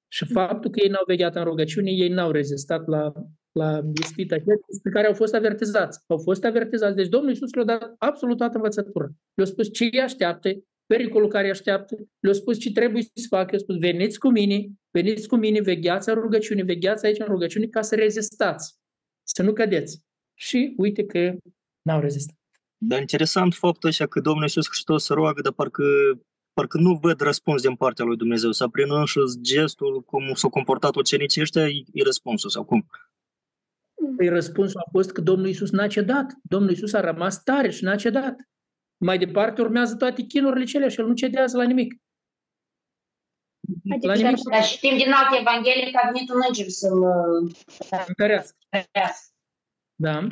și 0.08 0.24
faptul 0.24 0.70
că 0.70 0.78
ei 0.82 0.88
n-au 0.88 1.04
vegheat 1.06 1.36
în 1.36 1.44
rugăciune, 1.44 1.90
ei 1.90 2.08
n-au 2.08 2.30
rezistat 2.30 2.86
la, 2.86 3.12
la 3.52 3.80
ispita 4.00 4.36
pe 4.82 4.90
care 4.90 5.06
au 5.06 5.14
fost 5.14 5.34
avertizați. 5.34 6.00
Au 6.06 6.18
fost 6.18 6.44
avertizați. 6.44 6.96
Deci 6.96 7.08
Domnul 7.08 7.30
Isus 7.30 7.52
le-a 7.52 7.64
dat 7.64 7.94
absolut 7.98 8.36
toată 8.36 8.56
învățătura. 8.56 9.08
Le-a 9.34 9.46
spus 9.46 9.72
ce 9.72 9.84
îi 9.84 10.00
așteaptă, 10.00 10.50
pericolul 10.86 11.28
care 11.28 11.44
îi 11.44 11.50
așteaptă, 11.50 11.96
le-a 12.20 12.32
spus 12.32 12.58
ce 12.58 12.72
trebuie 12.72 13.02
să 13.02 13.26
facă, 13.28 13.48
le-a 13.50 13.58
spus 13.58 13.76
veniți 13.76 14.18
cu 14.18 14.30
mine, 14.30 14.66
veniți 14.90 15.28
cu 15.28 15.36
mine, 15.36 15.60
vegheați 15.60 16.08
în 16.08 16.14
rugăciune, 16.14 16.62
vegheați 16.62 17.06
aici 17.06 17.18
în 17.18 17.26
rugăciune 17.26 17.66
ca 17.66 17.82
să 17.82 17.94
rezistați, 17.94 18.78
să 19.22 19.42
nu 19.42 19.52
cădeți. 19.52 20.02
Și 20.34 20.74
uite 20.76 21.04
că 21.04 21.36
n-au 21.82 22.00
rezistat. 22.00 22.39
Dar 22.82 23.00
interesant 23.00 23.54
faptul 23.54 23.88
așa 23.88 24.06
că 24.06 24.20
Domnul 24.20 24.42
Iisus 24.42 24.66
Hristos 24.68 25.04
se 25.04 25.12
roagă, 25.12 25.40
dar 25.40 25.52
parcă, 25.52 25.84
parcă 26.52 26.78
nu 26.78 26.94
văd 26.94 27.20
răspuns 27.20 27.62
din 27.62 27.76
partea 27.76 28.04
lui 28.04 28.16
Dumnezeu. 28.16 28.52
Sau 28.52 28.68
prin 28.68 28.92
înșiși 28.92 29.40
gestul, 29.40 30.02
cum 30.02 30.34
s-au 30.34 30.50
comportat 30.50 30.94
ucenicii 30.94 31.40
ăștia, 31.40 31.68
e 31.68 32.02
răspunsul 32.04 32.50
sau 32.50 32.64
cum? 32.64 32.86
Păi 34.16 34.28
răspunsul 34.28 34.80
a 34.86 34.90
fost 34.90 35.10
că 35.12 35.20
Domnul 35.20 35.46
Iisus 35.46 35.70
n-a 35.70 35.86
cedat. 35.86 36.34
Domnul 36.42 36.70
Iisus 36.70 36.92
a 36.92 37.00
rămas 37.00 37.42
tare 37.42 37.70
și 37.70 37.84
n-a 37.84 37.96
cedat. 37.96 38.36
Mai 39.04 39.18
departe 39.18 39.60
urmează 39.60 39.96
toate 39.96 40.22
chinurile 40.22 40.64
cele 40.64 40.88
și 40.88 41.00
el 41.00 41.06
nu 41.06 41.14
cedează 41.14 41.56
la 41.56 41.64
nimic. 41.64 41.94
Adică 43.90 44.06
la 44.06 44.14
nimic. 44.14 44.48
Dar 44.48 44.64
știm 44.64 44.96
din 44.96 45.12
alte 45.12 45.36
evanghelii 45.40 45.92
că 45.92 46.00
a 46.02 46.10
venit 46.10 46.30
un 46.30 46.40
înger 46.48 46.68
să-l 46.68 47.02
întărească. 48.06 48.56
Da. 49.94 50.26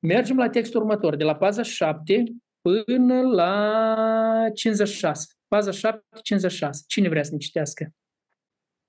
Mergem 0.00 0.36
la 0.36 0.48
textul 0.48 0.80
următor, 0.80 1.16
de 1.16 1.24
la 1.24 1.36
paza 1.36 1.62
7 1.62 2.24
până 2.60 3.20
la 3.20 4.50
56. 4.54 5.26
Paza 5.48 5.70
7, 5.70 6.04
56. 6.22 6.84
Cine 6.86 7.08
vrea 7.08 7.22
să 7.22 7.32
ne 7.32 7.38
citească? 7.38 7.92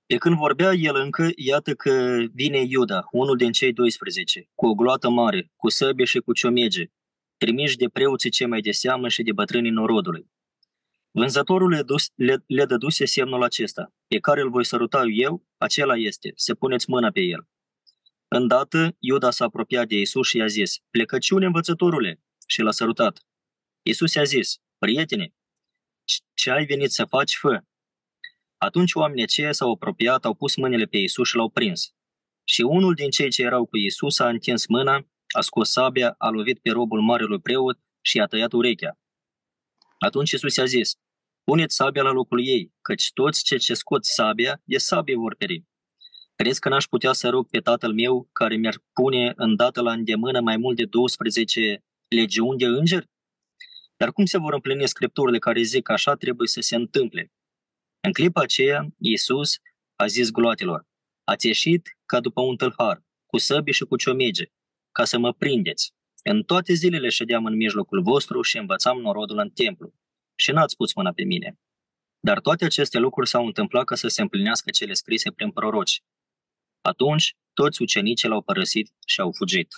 De 0.06 0.16
când 0.16 0.36
vorbea 0.36 0.72
el 0.72 0.96
încă, 0.96 1.30
iată 1.36 1.74
că 1.74 2.24
vine 2.32 2.58
Iuda, 2.68 3.04
unul 3.10 3.36
din 3.36 3.52
cei 3.52 3.72
12, 3.72 4.48
cu 4.54 4.66
o 4.66 4.74
gloată 4.74 5.08
mare, 5.08 5.50
cu 5.56 5.68
săbie 5.68 6.04
și 6.04 6.18
cu 6.18 6.32
ciomege, 6.32 6.84
trimiși 7.36 7.76
de 7.76 7.88
preoții 7.88 8.30
cei 8.30 8.46
mai 8.46 8.60
de 8.60 8.70
seamă 8.70 9.08
și 9.08 9.22
de 9.22 9.32
bătrânii 9.32 9.70
norodului. 9.70 10.26
Vânzătorul 11.10 11.68
le, 11.68 11.82
dus, 11.82 12.10
le, 12.14 12.36
le 12.46 12.64
dăduse 12.64 13.04
semnul 13.04 13.42
acesta. 13.42 13.92
pe 14.06 14.18
care 14.18 14.40
îl 14.40 14.50
voi 14.50 14.64
săruta 14.64 15.02
eu, 15.12 15.46
acela 15.56 15.96
este, 15.96 16.32
să 16.34 16.54
puneți 16.54 16.90
mâna 16.90 17.10
pe 17.10 17.20
el. 17.20 17.48
Îndată, 18.32 18.96
Iuda 18.98 19.30
s-a 19.30 19.44
apropiat 19.44 19.88
de 19.88 19.94
Isus 19.94 20.28
și 20.28 20.36
i-a 20.36 20.46
zis, 20.46 20.78
plecăciune 20.90 21.46
învățătorule, 21.46 22.22
și 22.46 22.60
l-a 22.60 22.70
sărutat. 22.70 23.26
Isus 23.82 24.14
i-a 24.14 24.22
zis, 24.22 24.56
prietene, 24.78 25.34
ce 26.34 26.50
ai 26.50 26.64
venit 26.64 26.90
să 26.90 27.04
faci, 27.04 27.36
fă. 27.36 27.64
Atunci 28.56 28.94
oamenii 28.94 29.22
aceia 29.22 29.52
s-au 29.52 29.72
apropiat, 29.72 30.24
au 30.24 30.34
pus 30.34 30.56
mâinile 30.56 30.84
pe 30.84 30.96
Isus 30.96 31.28
și 31.28 31.36
l-au 31.36 31.50
prins. 31.50 31.94
Și 32.44 32.60
unul 32.60 32.94
din 32.94 33.10
cei 33.10 33.30
ce 33.30 33.42
erau 33.42 33.66
cu 33.66 33.76
Isus 33.76 34.18
a 34.18 34.28
întins 34.28 34.66
mâna, 34.66 35.06
a 35.34 35.40
scos 35.40 35.70
sabia, 35.70 36.14
a 36.18 36.28
lovit 36.28 36.58
pe 36.58 36.70
robul 36.70 37.00
marelui 37.00 37.40
preot 37.40 37.78
și 38.00 38.16
i-a 38.16 38.26
tăiat 38.26 38.52
urechea. 38.52 38.98
Atunci 39.98 40.30
Isus 40.30 40.56
i-a 40.56 40.64
zis, 40.64 40.94
puneți 41.44 41.74
sabia 41.74 42.02
la 42.02 42.10
locul 42.10 42.46
ei, 42.46 42.72
căci 42.82 43.12
toți 43.12 43.44
cei 43.44 43.58
ce 43.58 43.74
scot 43.74 44.04
sabia, 44.04 44.60
de 44.64 44.78
sabie 44.78 45.16
vor 45.16 45.34
peri. 45.34 45.64
Crezi 46.40 46.60
că 46.60 46.68
n-aș 46.68 46.84
putea 46.84 47.12
să 47.12 47.28
rog 47.28 47.48
pe 47.48 47.58
tatăl 47.58 47.92
meu, 47.92 48.28
care 48.32 48.56
mi-ar 48.56 48.82
pune 48.92 49.32
îndată 49.36 49.80
la 49.80 49.92
îndemână 49.92 50.40
mai 50.40 50.56
mult 50.56 50.76
de 50.76 50.84
12 50.84 51.84
legiuni 52.08 52.58
de 52.58 52.66
îngeri? 52.66 53.10
Dar 53.96 54.12
cum 54.12 54.24
se 54.24 54.38
vor 54.38 54.52
împlini 54.52 54.88
scripturile 54.88 55.38
care 55.38 55.62
zic 55.62 55.82
că 55.82 55.92
așa 55.92 56.14
trebuie 56.14 56.48
să 56.48 56.60
se 56.60 56.76
întâmple? 56.76 57.32
În 58.00 58.12
clipa 58.12 58.40
aceea, 58.40 58.86
Iisus 58.98 59.58
a 59.96 60.06
zis 60.06 60.30
gloatelor, 60.30 60.86
ați 61.24 61.46
ieșit 61.46 61.96
ca 62.06 62.20
după 62.20 62.40
un 62.40 62.56
tâlhar, 62.56 63.02
cu 63.26 63.38
săbi 63.38 63.70
și 63.70 63.84
cu 63.84 63.96
ciomege, 63.96 64.44
ca 64.92 65.04
să 65.04 65.18
mă 65.18 65.32
prindeți. 65.32 65.92
În 66.22 66.42
toate 66.42 66.72
zilele 66.72 67.08
ședeam 67.08 67.44
în 67.44 67.56
mijlocul 67.56 68.02
vostru 68.02 68.42
și 68.42 68.58
învățam 68.58 69.00
norodul 69.00 69.38
în 69.38 69.50
templu. 69.50 69.94
Și 70.34 70.50
n-ați 70.50 70.76
pus 70.76 70.94
mâna 70.94 71.12
pe 71.12 71.22
mine. 71.22 71.58
Dar 72.20 72.40
toate 72.40 72.64
aceste 72.64 72.98
lucruri 72.98 73.28
s-au 73.28 73.46
întâmplat 73.46 73.84
ca 73.84 73.94
să 73.94 74.08
se 74.08 74.22
împlinească 74.22 74.70
cele 74.70 74.92
scrise 74.92 75.32
prin 75.32 75.50
proroci. 75.50 76.02
Atunci, 76.80 77.36
toți 77.52 77.82
ucenicii 77.82 78.28
l-au 78.28 78.42
părăsit 78.42 78.92
și 79.06 79.20
au 79.20 79.32
fugit. 79.32 79.68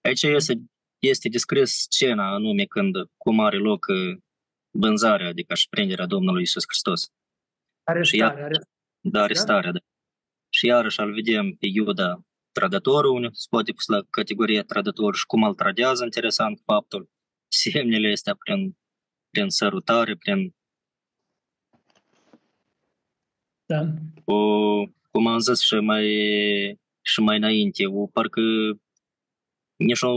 Aici 0.00 0.22
este, 0.22 0.62
este 0.98 1.28
descris 1.28 1.70
scena 1.70 2.34
anume 2.34 2.64
când 2.64 2.94
cum 3.16 3.40
are 3.40 3.56
loc 3.56 3.86
uh, 3.86 4.18
vânzarea, 4.70 5.28
adică 5.28 5.54
și 5.54 5.68
prinderea 5.68 6.06
Domnului 6.06 6.42
Isus 6.42 6.64
Hristos. 6.66 7.12
Arestarea. 7.82 8.44
Are... 8.44 8.58
Da, 9.00 9.22
arestarea, 9.22 9.72
da. 9.72 9.78
Și 10.52 10.66
iarăși 10.66 11.00
îl 11.00 11.12
vedem 11.12 11.52
pe 11.52 11.66
Iuda 11.66 12.24
trădătorul, 12.52 13.14
unde 13.14 13.28
se 13.32 13.46
poate 13.50 13.72
pus 13.72 13.86
la 13.86 14.02
categoria 14.10 14.62
trădător 14.62 15.16
și 15.16 15.26
cum 15.26 15.42
îl 15.42 15.54
tradează, 15.54 16.04
interesant 16.04 16.60
faptul, 16.64 17.10
semnele 17.48 18.12
astea 18.12 18.34
prin, 18.34 18.76
prin 19.30 19.48
sărutare, 19.48 20.16
prin 20.16 20.54
da. 23.66 23.84
o, 24.24 24.36
cum 25.10 25.26
am 25.26 25.38
zis 25.38 25.60
și 25.60 25.74
mai, 25.74 26.06
și 27.00 27.20
mai 27.20 27.36
înainte, 27.36 27.86
o, 27.86 28.06
parcă 28.06 28.40
nici 29.76 30.02
o, 30.02 30.10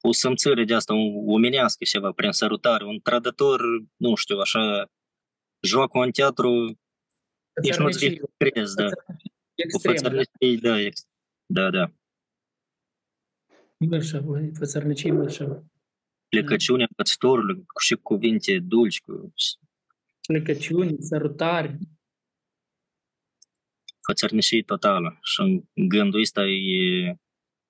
o 0.00 0.12
simțire 0.12 0.64
de 0.64 0.74
asta 0.74 0.94
omenească 1.26 1.84
ceva, 1.84 2.12
prin 2.12 2.32
sărutare, 2.32 2.84
un 2.84 3.00
trădător, 3.00 3.60
nu 3.96 4.14
știu, 4.14 4.38
așa, 4.38 4.90
joacă 5.60 5.98
în 5.98 6.10
teatru, 6.10 6.78
nici 7.62 7.76
nu-ți 7.76 8.20
crezi, 8.36 8.74
da. 8.74 8.88
Extrem, 9.54 10.02
da. 10.02 10.22
da, 10.60 10.76
da, 11.46 11.70
da. 11.70 11.92
Mărșavă, 13.76 14.40
fățărnăcii 14.58 15.10
mărșavă. 15.10 15.64
Plecăciunea 16.28 16.88
păstorului 16.96 17.66
și 17.80 17.94
cuvinte 17.94 18.58
dulci. 18.58 19.00
Cu... 19.00 19.32
Plecăciuni, 20.26 20.96
sărutari. 21.00 21.78
Fățărnăcii 24.06 24.62
totală. 24.62 25.18
Și 25.22 25.64
gândul 25.74 26.20
ăsta 26.20 26.46
e... 26.46 27.14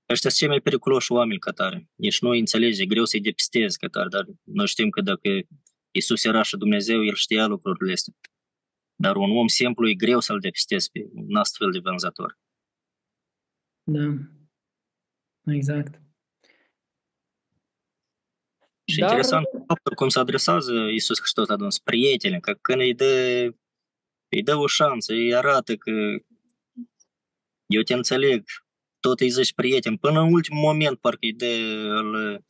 Ăștia 0.09 0.31
sunt 0.31 0.35
cei 0.35 0.49
mai 0.49 0.61
periculoși 0.61 1.12
oameni 1.12 1.39
ca 1.39 1.51
tare. 1.51 1.89
Nici 1.95 2.20
nu 2.20 2.31
înțelege, 2.31 2.87
greu 2.87 3.05
să-i 3.05 3.20
depistezi 3.20 3.78
ca 3.78 3.89
tare, 3.89 4.09
dar 4.09 4.26
noi 4.45 4.66
știm 4.66 4.91
că 4.91 5.01
dacă 5.01 5.28
Iisus 5.91 6.24
era 6.24 6.43
și 6.43 6.57
Dumnezeu, 6.57 7.05
El 7.05 7.14
știa 7.14 7.47
lucrurile 7.47 7.93
astea. 7.93 8.14
Dar 8.95 9.16
un 9.16 9.37
om 9.37 9.47
simplu 9.47 9.89
e 9.89 9.95
greu 9.95 10.20
să-l 10.20 10.41
depistezi 10.41 10.91
pe 10.91 11.09
un 11.12 11.37
astfel 11.37 11.70
de 11.70 11.78
vânzător. 11.78 12.39
Da. 13.83 14.14
Exact. 15.45 16.01
Și 18.85 18.99
Dar... 18.99 19.09
interesant 19.09 19.47
faptul 19.66 19.95
cum 19.95 20.09
se 20.09 20.18
adresează 20.18 20.72
Iisus 20.72 21.18
Hristos 21.18 21.49
la 21.49 21.57
dâns, 21.57 21.78
prietene, 21.78 22.41
că 22.41 22.53
când 22.53 22.81
îi 22.81 22.95
dă, 22.95 23.55
îi 24.31 24.43
dă 24.43 24.55
o 24.55 24.66
șansă, 24.66 25.12
îi 25.12 25.35
arată 25.35 25.76
că 25.76 25.91
eu 27.66 27.83
te 27.83 27.95
înțeleg, 27.95 28.45
tot 29.01 29.20
îi 29.20 29.31
zici 29.31 29.55
prieten, 29.55 29.97
până 29.97 30.20
în 30.20 30.33
ultimul 30.33 30.62
moment 30.62 30.99
parcă 30.99 31.18
îi 31.20 31.33
dă, 31.33 31.47
îl, 32.01 32.43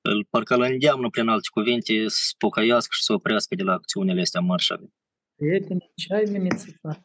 îl, 0.00 0.24
parcă 0.24 0.54
îl 0.54 0.62
îndeamnă 0.62 1.10
prin 1.10 1.28
alte 1.28 1.48
cuvinte 1.52 2.08
să 2.08 2.34
pocăiască 2.38 2.90
și 2.92 3.02
să 3.02 3.12
oprească 3.12 3.54
de 3.54 3.62
la 3.62 3.72
acțiunile 3.72 4.20
astea 4.20 4.40
mărșave. 4.40 4.92
Prietene, 5.34 5.90
ce 5.94 6.14
ai 6.14 6.24
venit 6.24 6.58
să 6.58 6.70
faci? 6.80 7.00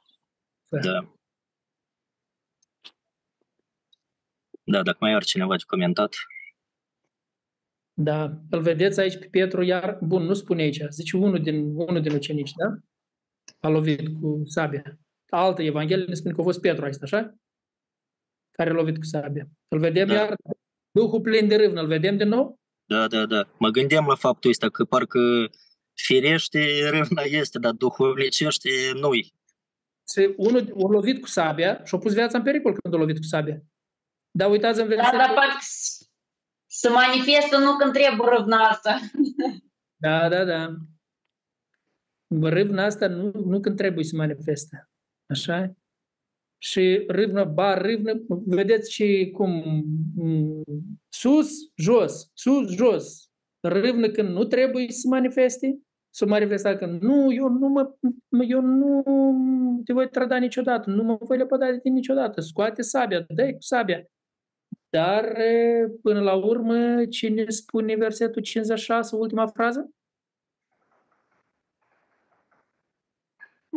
Da. 0.68 1.14
Da, 4.66 4.82
dacă 4.82 4.98
mai 5.00 5.14
are 5.14 5.24
cineva 5.24 5.56
de 5.56 5.64
comentat. 5.68 6.16
Da, 7.94 8.42
îl 8.50 8.62
vedeți 8.62 9.00
aici 9.00 9.18
pe 9.18 9.28
Petru, 9.32 9.64
iar, 9.64 9.98
bun, 10.02 10.24
nu 10.24 10.34
spune 10.34 10.62
aici, 10.62 10.80
zice 10.90 11.18
unul 11.18 11.42
din, 11.42 11.56
unul 11.76 12.02
din 12.02 12.14
ucenici, 12.14 12.52
da? 12.52 12.76
A 13.64 13.70
lovit 13.70 14.20
cu 14.22 14.42
sabia. 14.46 15.00
Altă 15.30 15.62
Evanghelie 15.62 16.06
ne 16.06 16.14
spune 16.14 16.34
că 16.34 16.42
a 16.42 16.44
fost 16.44 16.62
Petru 16.62 16.86
aici, 16.86 16.96
așa? 17.02 17.36
Care 18.52 18.70
a 18.70 18.74
lovit 18.74 18.98
cu 18.98 19.04
sabia. 19.04 19.48
Îl 19.68 19.80
vedem 19.80 20.08
da. 20.08 20.14
iar, 20.14 20.36
Duhul 20.92 21.22
plin 21.22 21.48
de 21.48 21.56
râvnă, 21.56 21.82
îl 21.82 21.88
vedem 21.88 22.18
din 22.18 22.28
nou? 22.28 22.60
Da, 22.86 23.08
da, 23.08 23.26
da. 23.26 23.48
Mă 23.58 23.70
gândeam 23.70 24.06
la 24.06 24.16
faptul 24.16 24.50
ăsta, 24.50 24.70
că 24.70 24.86
parcă 24.86 25.50
firește 25.94 26.90
râvna 26.90 27.22
este, 27.22 27.60
dar 27.60 27.72
duhovnicește 27.72 28.70
nu-i. 28.94 29.34
Unul 30.38 30.74
a 30.76 30.92
lovit 30.92 31.22
cu 31.22 31.28
sabia 31.28 31.84
și 31.84 31.96
a 31.96 31.98
pus 31.98 32.14
viața 32.14 32.38
în 32.38 32.44
pericol 32.44 32.78
când 32.82 32.94
a 32.94 32.98
lovit 32.98 33.18
cu 33.18 33.24
sabia. 33.24 33.62
Dar 34.32 34.50
uitați 34.50 34.82
în 34.82 34.88
versetul... 34.88 35.18
Da, 35.18 35.26
dar 35.26 35.34
parcă 35.34 35.58
să 36.66 36.90
manifestă 36.90 37.58
nu 37.58 37.78
când 37.78 37.94
trebuie 37.94 38.30
râvna 38.38 38.58
asta. 38.58 39.00
Da, 39.96 40.30
da, 40.30 40.44
da. 40.44 40.76
Râvna 42.28 42.86
asta 42.86 43.08
nu, 43.08 43.32
nu 43.46 43.60
când 43.60 43.78
trebuie 43.78 44.04
să 44.04 44.16
manifestă. 44.16 44.90
Așa? 45.26 45.74
Și 46.58 47.04
râvnă, 47.08 47.44
bar, 47.44 47.82
râvnă, 47.82 48.24
vedeți 48.46 48.92
și 48.92 49.30
cum 49.34 49.64
sus, 51.10 51.50
jos, 51.76 52.32
sus, 52.34 52.72
jos. 52.76 53.32
Râvnă 53.60 54.10
când 54.10 54.30
nu 54.30 54.44
trebuie 54.44 54.92
să 54.92 55.08
manifeste, 55.08 55.80
să 56.10 56.26
manifesta 56.26 56.76
că 56.76 56.86
nu, 56.86 57.34
eu 57.34 57.50
nu 57.50 57.68
mă, 57.68 57.96
eu 58.48 58.62
nu 58.62 59.04
te 59.86 59.94
voi 59.94 60.10
trăda 60.10 60.38
niciodată, 60.38 60.90
nu 60.90 61.04
mă 61.04 61.18
voi 61.20 61.38
lepăda 61.38 61.72
de 61.72 61.80
tine 61.80 61.96
niciodată, 61.96 62.42
scoate 62.42 62.82
sabia, 62.82 63.26
dă 63.28 63.52
cu 63.54 63.62
sabia. 63.62 64.06
Dar, 64.90 65.38
până 66.02 66.22
la 66.22 66.34
urmă, 66.34 67.06
cine 67.06 67.50
spune 67.50 67.96
versetul 67.96 68.42
56, 68.42 69.16
ultima 69.16 69.48
frază? 69.48 69.90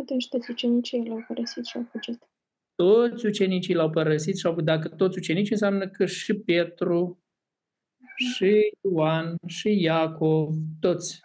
Atunci 0.00 0.28
toți 0.28 0.50
ucenicii 0.50 1.08
l-au 1.08 1.24
părăsit 1.28 1.64
și 1.64 1.76
au 1.76 1.86
fugit. 1.90 2.28
Toți 2.74 3.26
ucenicii 3.26 3.74
l-au 3.74 3.90
părăsit 3.90 4.36
și 4.36 4.46
au 4.46 4.60
Dacă 4.60 4.88
toți 4.88 5.18
ucenicii 5.18 5.52
înseamnă 5.52 5.88
că 5.88 6.06
și 6.06 6.34
Petru, 6.34 7.24
și 8.16 8.72
Ioan, 8.80 9.36
și 9.46 9.82
Iacov, 9.82 10.54
toți. 10.80 11.20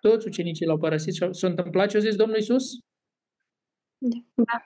Toți 0.00 0.26
ucenicii 0.26 0.66
l-au 0.66 0.78
părăsit 0.78 1.14
și 1.14 1.28
s-a 1.30 1.46
întâmplat 1.46 1.88
ce 1.88 1.96
a 1.96 2.00
zis 2.00 2.16
Domnul 2.16 2.36
Isus? 2.36 2.64
Da. 3.98 4.64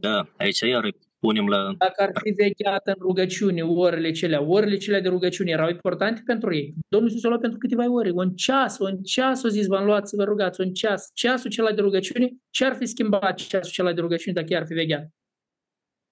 Da, 0.00 0.32
aici 0.36 0.60
iar 0.60 0.94
punem 1.18 1.46
la... 1.48 1.74
Dacă 1.78 2.02
ar 2.02 2.10
fi 2.22 2.30
vegheată 2.30 2.90
în 2.90 3.00
rugăciune 3.00 3.62
orele 3.62 4.10
celea, 4.10 4.42
orele 4.42 4.76
celea 4.76 5.00
de 5.00 5.08
rugăciune 5.08 5.50
erau 5.50 5.68
importante 5.68 6.22
pentru 6.24 6.54
ei. 6.54 6.74
Domnul 6.88 7.10
Iisus 7.10 7.24
a 7.24 7.28
luat 7.28 7.40
pentru 7.40 7.58
câteva 7.58 7.92
ore, 7.92 8.10
un 8.10 8.30
ceas, 8.34 8.78
un 8.78 9.02
ceas, 9.02 9.42
o 9.42 9.48
zis, 9.48 9.66
v-am 9.66 9.84
luat 9.84 10.08
să 10.08 10.16
vă 10.16 10.24
rugați, 10.24 10.60
un 10.60 10.72
ceas. 10.72 11.10
Ceasul 11.14 11.50
cela 11.50 11.72
de 11.72 11.80
rugăciune, 11.80 12.30
ce 12.50 12.64
ar 12.64 12.74
fi 12.74 12.86
schimbat 12.86 13.34
ceasul 13.34 13.72
cela 13.72 13.92
de 13.92 14.00
rugăciune 14.00 14.40
dacă 14.40 14.56
ar 14.56 14.66
fi 14.66 14.74
vegheat? 14.74 15.08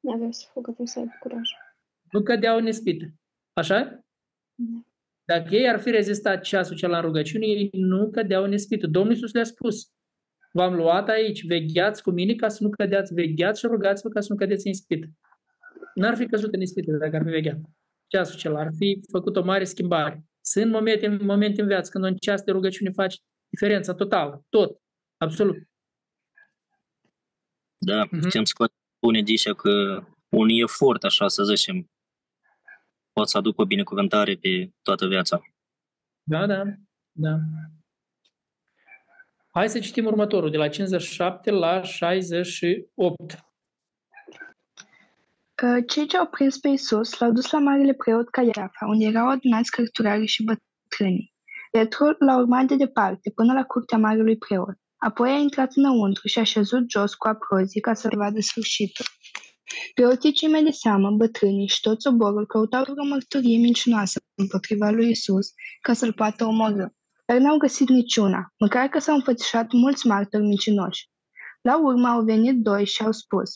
Nu 0.01 0.13
avea 0.13 0.31
să 0.31 0.47
fugă, 0.53 0.67
trebuie 0.67 0.87
să 0.87 0.99
aibă 0.99 1.13
curaj. 1.21 1.49
Nu 2.11 2.23
cădeau 2.23 2.57
în 2.57 2.67
ispită. 2.67 3.05
Așa? 3.53 4.05
Da. 4.55 4.81
Dacă 5.25 5.55
ei 5.55 5.69
ar 5.69 5.81
fi 5.81 5.91
rezistat 5.91 6.43
ceasul 6.43 6.77
cel 6.77 6.93
în 6.93 7.01
rugăciune, 7.01 7.47
ei 7.47 7.69
nu 7.73 8.11
cădeau 8.11 8.45
în 8.45 8.53
ispită. 8.53 8.87
Domnul 8.87 9.13
Iisus 9.13 9.33
le-a 9.33 9.45
spus, 9.45 9.89
v-am 10.57 10.75
luat 10.75 11.09
aici, 11.09 11.47
vegheați 11.47 12.03
cu 12.03 12.11
mine 12.11 12.35
ca 12.35 12.49
să 12.49 12.63
nu 12.63 12.71
cădeați, 12.71 13.15
vegheați 13.15 13.61
și 13.61 13.67
rugați-vă 13.67 14.09
ca 14.09 14.21
să 14.21 14.27
nu 14.33 14.39
cădeți 14.39 14.67
în 14.67 14.73
ispită. 14.73 15.07
N-ar 15.95 16.17
fi 16.17 16.27
căzut 16.27 16.55
în 16.55 16.61
ispită 16.61 16.93
dacă 16.97 17.17
ar 17.17 17.23
fi 17.23 17.31
vegheat. 17.31 17.59
Ceasul 18.07 18.39
cel 18.39 18.57
ar 18.57 18.69
fi 18.79 19.01
făcut 19.11 19.37
o 19.37 19.43
mare 19.45 19.65
schimbare. 19.65 20.25
Sunt 20.41 20.71
momente, 20.71 21.09
momente 21.09 21.61
în 21.61 21.67
viață 21.67 21.91
când 21.91 22.05
un 22.05 22.17
ceas 22.17 22.43
de 22.43 22.51
rugăciune 22.53 22.91
face 22.91 23.17
diferența 23.49 23.95
totală, 23.95 24.45
tot, 24.49 24.81
absolut. 25.17 25.57
Da, 27.79 28.05
Mhm. 28.11 28.21
putem 28.21 28.45
scoate 28.45 28.73
spune 28.97 29.23
Disea 29.23 29.55
că 29.55 30.05
un 30.29 30.49
efort, 30.49 31.05
așa 31.05 31.29
să 31.29 31.43
zicem, 31.45 31.91
pot 33.13 33.29
să 33.29 33.39
aducă 33.39 33.61
o 33.61 33.67
binecuvântare 33.67 34.35
pe 34.35 34.71
toată 34.83 35.07
viața. 35.07 35.41
Da, 36.23 36.47
da, 36.47 36.63
da. 37.13 37.37
Hai 39.57 39.69
să 39.69 39.79
citim 39.79 40.07
următorul, 40.07 40.51
de 40.51 40.57
la 40.57 40.69
57 40.69 41.51
la 41.51 41.83
68. 41.83 43.39
Că 45.55 45.81
Cei 45.87 46.07
ce 46.07 46.17
au 46.17 46.27
prins 46.27 46.59
pe 46.59 46.69
Isus 46.69 47.19
l-au 47.19 47.33
dus 47.33 47.51
la 47.51 47.59
marele 47.59 47.93
preot 47.93 48.29
Caiafa, 48.31 48.87
unde 48.87 49.05
erau 49.05 49.29
adunați 49.29 49.71
cărturarii 49.71 50.27
și 50.27 50.45
bătrânii. 50.45 51.33
Petru 51.71 52.17
l-a 52.19 52.37
urmat 52.37 52.65
de 52.65 52.77
departe 52.77 53.31
până 53.35 53.53
la 53.53 53.65
curtea 53.65 53.99
marelui 53.99 54.37
preot. 54.37 54.77
Apoi 54.97 55.31
a 55.31 55.37
intrat 55.37 55.73
înăuntru 55.75 56.29
și 56.29 56.39
a 56.39 56.45
șezut 56.45 56.91
jos 56.91 57.15
cu 57.15 57.29
aprozii 57.29 57.81
ca 57.81 57.95
să 57.95 58.09
vadă 58.17 58.41
sfârșitul. 58.41 59.07
Preoții 59.95 60.33
cei 60.33 60.49
mai 60.49 60.63
de 60.65 60.71
seamă, 60.71 61.11
bătrânii 61.11 61.69
și 61.69 61.81
tot 61.81 62.01
soborul 62.03 62.47
căutau 62.47 62.85
o 62.97 63.07
mărturie 63.09 63.59
mincinoasă 63.59 64.21
împotriva 64.35 64.91
lui 64.91 65.11
Isus 65.11 65.47
ca 65.81 65.93
să-l 65.93 66.13
poată 66.13 66.45
omorâ. 66.45 66.87
Dar 67.25 67.39
n-au 67.39 67.57
găsit 67.57 67.89
niciuna, 67.89 68.53
măcar 68.59 68.89
că 68.89 68.99
s-au 68.99 69.15
înfățișat 69.15 69.73
mulți 69.73 70.07
martori 70.07 70.43
mincinoși. 70.43 71.09
La 71.61 71.79
urmă 71.79 72.09
au 72.09 72.23
venit 72.23 72.63
doi 72.63 72.85
și 72.85 73.03
au 73.03 73.13
spus, 73.13 73.51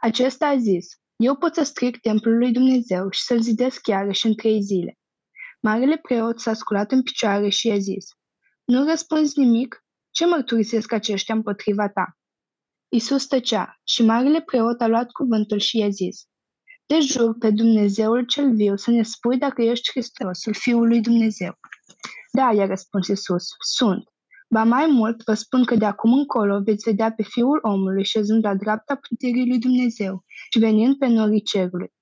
acesta 0.00 0.46
a 0.46 0.56
zis, 0.58 0.86
eu 1.16 1.36
pot 1.36 1.54
să 1.54 1.62
stric 1.62 2.00
templul 2.00 2.38
lui 2.38 2.52
Dumnezeu 2.52 3.10
și 3.10 3.22
să-l 3.22 3.40
zidesc 3.40 3.86
iarăși 3.86 4.26
în 4.26 4.34
trei 4.34 4.62
zile. 4.62 4.98
Marele 5.60 5.96
preot 5.96 6.40
s-a 6.40 6.54
sculat 6.54 6.92
în 6.92 7.02
picioare 7.02 7.48
și 7.48 7.66
i-a 7.66 7.78
zis, 7.78 8.06
nu 8.64 8.84
răspunzi 8.84 9.38
nimic? 9.38 9.84
Ce 10.10 10.26
mărturisesc 10.26 10.92
aceștia 10.92 11.34
împotriva 11.34 11.88
ta? 11.88 12.16
Isus 12.88 13.26
tăcea 13.26 13.80
și 13.84 14.02
marele 14.02 14.40
preot 14.40 14.80
a 14.80 14.86
luat 14.86 15.10
cuvântul 15.10 15.58
și 15.58 15.78
i-a 15.78 15.88
zis, 15.88 16.24
Te 16.86 17.00
jur 17.00 17.36
pe 17.38 17.50
Dumnezeul 17.50 18.24
cel 18.24 18.54
viu 18.54 18.76
să 18.76 18.90
ne 18.90 19.02
spui 19.02 19.38
dacă 19.38 19.62
ești 19.62 19.90
Hristosul, 19.90 20.54
Fiul 20.54 20.88
lui 20.88 21.00
Dumnezeu. 21.00 21.58
Da, 22.36 22.52
i-a 22.52 22.66
răspuns 22.66 23.06
Isus, 23.08 23.46
sunt. 23.58 24.04
Ba 24.48 24.64
mai 24.64 24.86
mult, 24.86 25.24
vă 25.24 25.34
spun 25.34 25.64
că 25.64 25.74
de 25.74 25.84
acum 25.84 26.12
încolo 26.12 26.60
veți 26.62 26.88
vedea 26.88 27.12
pe 27.12 27.22
Fiul 27.22 27.58
omului 27.62 28.04
șezând 28.04 28.44
la 28.44 28.54
dreapta 28.54 28.94
puterii 29.08 29.48
lui 29.48 29.58
Dumnezeu 29.58 30.24
și 30.50 30.58
venind 30.58 30.98
pe 30.98 31.06
norii 31.06 31.42
cerului. 31.42 31.92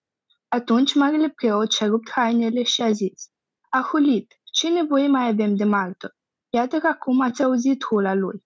Atunci 0.49 0.95
marele 0.95 1.29
preot 1.29 1.73
și-a 1.73 1.87
rupt 1.87 2.11
hainele 2.11 2.63
și 2.63 2.83
a 2.83 2.91
zis, 2.93 3.31
A 3.69 3.89
hulit, 3.91 4.35
ce 4.53 4.69
nevoie 4.69 5.09
mai 5.09 5.29
avem 5.29 5.57
de 5.57 5.65
martor? 5.65 6.17
Iată 6.51 6.79
că 6.79 6.87
acum 6.87 7.21
ați 7.21 7.43
auzit 7.43 7.85
hula 7.85 8.15
lui. 8.15 8.45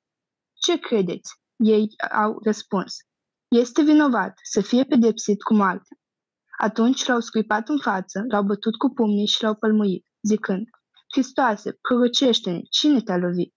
Ce 0.52 0.78
credeți? 0.78 1.40
Ei 1.56 1.88
au 2.12 2.38
răspuns, 2.44 2.96
este 3.48 3.82
vinovat 3.82 4.38
să 4.42 4.60
fie 4.60 4.84
pedepsit 4.84 5.42
cu 5.42 5.54
moarte. 5.54 5.98
Atunci 6.58 7.06
l-au 7.06 7.20
scuipat 7.20 7.68
în 7.68 7.78
față, 7.78 8.24
l-au 8.28 8.42
bătut 8.42 8.76
cu 8.76 8.88
pumnii 8.88 9.26
și 9.26 9.42
l-au 9.42 9.54
pălmuit, 9.54 10.06
zicând, 10.22 10.66
Hristoase, 11.12 11.78
prorocește-ne, 11.80 12.60
cine 12.70 13.00
te-a 13.00 13.16
lovit? 13.16 13.54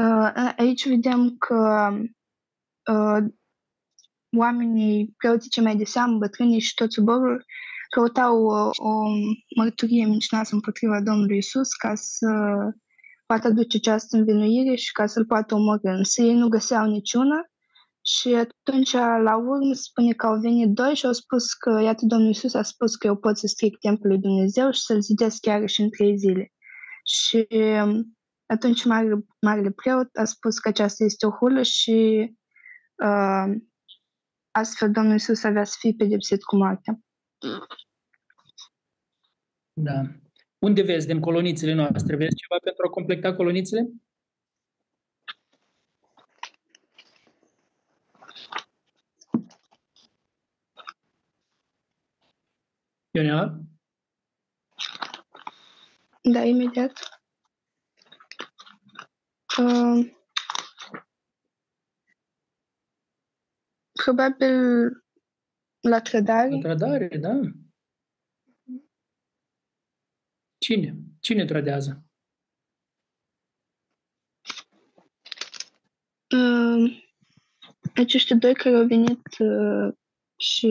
Uh, 0.00 0.52
aici 0.56 0.88
vedem 0.88 1.36
că 1.36 1.90
uh, 2.92 3.24
oamenii, 4.36 5.14
preoții 5.16 5.50
cei 5.50 5.62
mai 5.62 5.76
de 5.76 5.84
seamă, 5.84 6.18
bătrânii 6.18 6.60
și 6.60 6.74
tot 6.74 6.92
suborul, 6.92 7.44
căutau 7.90 8.44
o, 8.44 8.70
o 8.76 9.04
mărturie 9.56 10.06
mincinoasă 10.06 10.54
împotriva 10.54 11.00
Domnului 11.02 11.36
Isus 11.36 11.74
ca 11.74 11.94
să 11.94 12.28
poată 13.26 13.46
aduce 13.46 13.76
această 13.76 14.16
învinuire 14.16 14.74
și 14.74 14.92
ca 14.92 15.06
să-l 15.06 15.26
poată 15.26 15.54
omorâ. 15.54 15.90
Însă 15.90 16.22
ei 16.22 16.34
nu 16.34 16.48
găseau 16.48 16.86
niciuna 16.86 17.49
și 18.16 18.34
atunci, 18.34 18.92
la 19.22 19.36
urmă, 19.36 19.72
spune 19.72 20.12
că 20.12 20.26
au 20.26 20.40
venit 20.40 20.68
doi 20.68 20.94
și 20.94 21.06
au 21.06 21.12
spus 21.12 21.52
că, 21.52 21.80
iată, 21.82 22.04
Domnul 22.06 22.30
Isus 22.30 22.54
a 22.54 22.62
spus 22.62 22.96
că 22.96 23.06
eu 23.06 23.16
pot 23.16 23.38
să 23.38 23.46
stric 23.46 23.78
templul 23.78 24.12
lui 24.12 24.20
Dumnezeu 24.20 24.70
și 24.70 24.80
să-l 24.80 25.00
zidesc 25.00 25.40
chiar 25.40 25.68
și 25.68 25.80
în 25.80 25.90
trei 25.90 26.18
zile. 26.18 26.52
Și 27.04 27.46
um, 27.82 28.18
atunci 28.46 28.84
marele, 28.84 29.24
marele 29.40 29.70
preot 29.70 30.08
a 30.16 30.24
spus 30.24 30.58
că 30.58 30.68
aceasta 30.68 31.04
este 31.04 31.26
o 31.26 31.30
hulă 31.30 31.62
și 31.62 32.28
uh, 33.04 33.56
astfel 34.50 34.90
Domnul 34.90 35.14
Isus 35.14 35.44
avea 35.44 35.64
să 35.64 35.76
fie 35.78 35.94
pedepsit 35.96 36.42
cu 36.42 36.56
moartea. 36.56 36.98
Da. 39.72 40.02
Unde 40.58 40.82
vezi 40.82 41.06
din 41.06 41.20
colonițele 41.20 41.72
noastre? 41.72 42.16
Vezi 42.16 42.34
ceva 42.34 42.60
pentru 42.62 42.82
a 42.86 42.90
completa 42.90 43.34
colonițele? 43.34 43.90
Ionela? 53.12 53.60
Da, 56.22 56.44
imediat. 56.44 56.92
Uh, 59.58 60.12
probabil 63.92 64.54
la 65.80 66.00
trădare. 66.00 66.48
La 66.48 66.58
trădare, 66.58 67.18
da. 67.18 67.40
Cine? 70.58 70.94
Cine 71.20 71.44
trădează? 71.44 72.04
Uh, 76.36 77.02
aceștia 77.94 78.36
doi 78.36 78.54
care 78.54 78.76
au 78.76 78.86
venit 78.86 79.38
uh, 79.38 79.94
și 80.36 80.68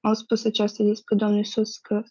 au 0.00 0.14
spus 0.14 0.44
aceasta 0.44 0.84
despre 0.84 1.16
Domnul 1.16 1.38
Isus 1.38 1.76
că 1.78 2.02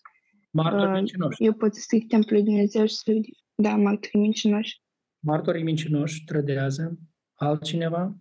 Martorii 0.52 0.86
uh, 0.86 0.94
mincinoși. 0.94 1.44
eu 1.44 1.54
pot 1.54 1.76
să 1.76 1.82
stric 1.82 2.08
templul 2.08 2.36
lui 2.36 2.46
Dumnezeu 2.46 2.86
și 2.86 2.94
să 2.94 3.12
da, 3.56 3.76
martorii 3.76 4.20
mincinoși. 4.20 4.82
Martorii 5.20 5.64
mincinoși 5.64 6.24
trădează. 6.24 7.00
Altcineva? 7.34 8.16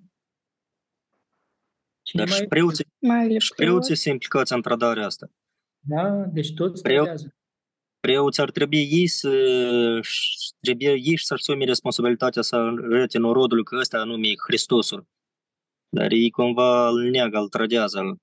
Cine 2.02 2.24
Dar 2.24 2.32
și 2.32 2.38
mai... 2.38 2.48
preoții, 2.48 2.84
Marele 2.98 3.38
și 3.38 3.52
preot. 3.54 3.70
preoții 3.70 3.96
sunt 3.96 4.12
implicați 4.12 4.52
în 4.52 4.62
trădarea 4.62 5.04
asta. 5.06 5.30
Da, 5.78 6.10
deci 6.10 6.54
toți 6.54 6.82
Preot- 6.82 6.94
trădează. 6.96 7.32
Preoții 8.00 8.42
ar 8.42 8.50
trebui 8.50 8.78
ei 8.90 9.06
să 9.06 9.30
trebuie 10.60 10.90
ei 10.92 11.18
să-și 11.18 11.32
asume 11.32 11.64
responsabilitatea 11.64 12.42
să 12.42 12.56
arăte 12.56 13.18
norodului 13.18 13.64
că 13.64 13.76
ăsta 13.76 13.98
anume 13.98 14.28
e 14.28 14.34
Hristosul. 14.46 15.06
Dar 15.88 16.10
ei 16.10 16.30
cumva 16.30 16.88
îl 16.88 17.10
neagă, 17.10 17.38
îl 17.38 17.48
trădează. 17.48 18.18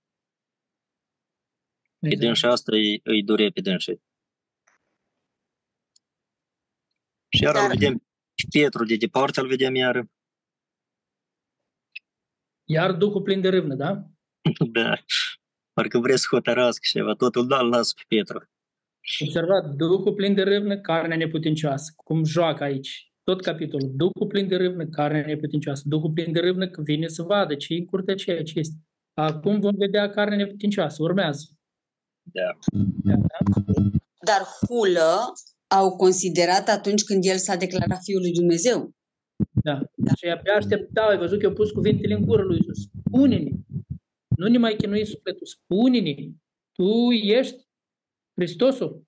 Îl- 2.09 2.17
Pe 2.17 2.25
Exact. 2.25 2.25
dânsa 2.41 2.49
asta 2.51 2.71
îi, 2.75 2.99
îi 3.03 3.23
dure 3.23 3.49
pe 3.49 3.61
dânsii. 3.61 4.01
Și 7.35 7.43
iar 7.43 7.55
îl 7.55 7.61
Dar- 7.61 7.69
vedem 7.69 8.03
și 8.39 8.47
Petru 8.51 8.85
de 8.85 8.95
departe, 8.95 9.39
îl 9.39 9.47
vedem 9.47 9.75
iar. 9.75 10.07
Iar 12.67 12.91
Duhul 12.93 13.21
plin 13.21 13.41
de 13.41 13.49
râvnă, 13.49 13.75
da? 13.75 14.07
Da. 14.71 14.93
Parcă 15.73 15.99
vrea 15.99 16.15
să 16.15 16.25
hotărască 16.29 16.87
ceva, 16.91 17.13
totul 17.13 17.47
da, 17.47 17.59
îl 17.59 17.69
las 17.69 17.93
pe 17.93 18.01
Petru. 18.07 18.49
Observat, 19.23 19.75
Duhul 19.75 20.13
plin 20.13 20.33
de 20.33 20.43
râvnă, 20.43 20.77
carnea 20.79 21.17
neputincioasă. 21.17 21.93
Cum 21.95 22.23
joacă 22.23 22.63
aici. 22.63 23.11
Tot 23.23 23.41
capitolul. 23.41 23.91
Duhul 23.95 24.27
plin 24.27 24.47
de 24.47 24.55
râvnă, 24.55 24.85
carnea 24.85 25.25
neputincioasă. 25.25 25.83
Duhul 25.85 26.11
plin 26.11 26.31
de 26.31 26.39
râvnă 26.39 26.67
că 26.69 26.81
vine 26.81 27.07
să 27.07 27.21
vadă 27.23 27.55
ce 27.55 27.73
e 27.73 27.77
în 27.77 27.85
curtea 27.85 28.15
ceea 28.15 28.43
ce 28.43 28.59
este. 28.59 28.75
Acum 29.13 29.59
vom 29.59 29.75
vedea 29.75 30.09
carnea 30.09 30.37
neputincioasă. 30.37 31.03
Urmează. 31.03 31.54
Da. 32.33 32.57
Dar 34.25 34.41
hulă 34.67 35.33
au 35.67 35.95
considerat 35.95 36.67
atunci 36.67 37.03
când 37.03 37.25
el 37.25 37.37
s-a 37.37 37.55
declarat 37.55 37.99
Fiul 38.03 38.21
lui 38.21 38.31
Dumnezeu. 38.31 38.91
Da. 39.63 39.79
Și 40.17 40.25
abia 40.25 40.53
așteptau, 40.55 41.07
ai 41.07 41.17
văzut 41.17 41.39
că 41.39 41.45
eu 41.45 41.53
pus 41.53 41.71
cuvintele 41.71 42.13
în 42.13 42.25
gură 42.25 42.43
lui 42.43 42.57
Iisus. 42.57 42.89
Spune-ne. 43.07 43.51
Nu 44.37 44.47
ne 44.47 44.57
mai 44.57 44.75
chinui 44.75 45.05
sufletul. 45.05 45.47
Spune-ne. 45.47 46.15
Tu 46.71 47.11
ești 47.11 47.67
Hristosul. 48.33 49.03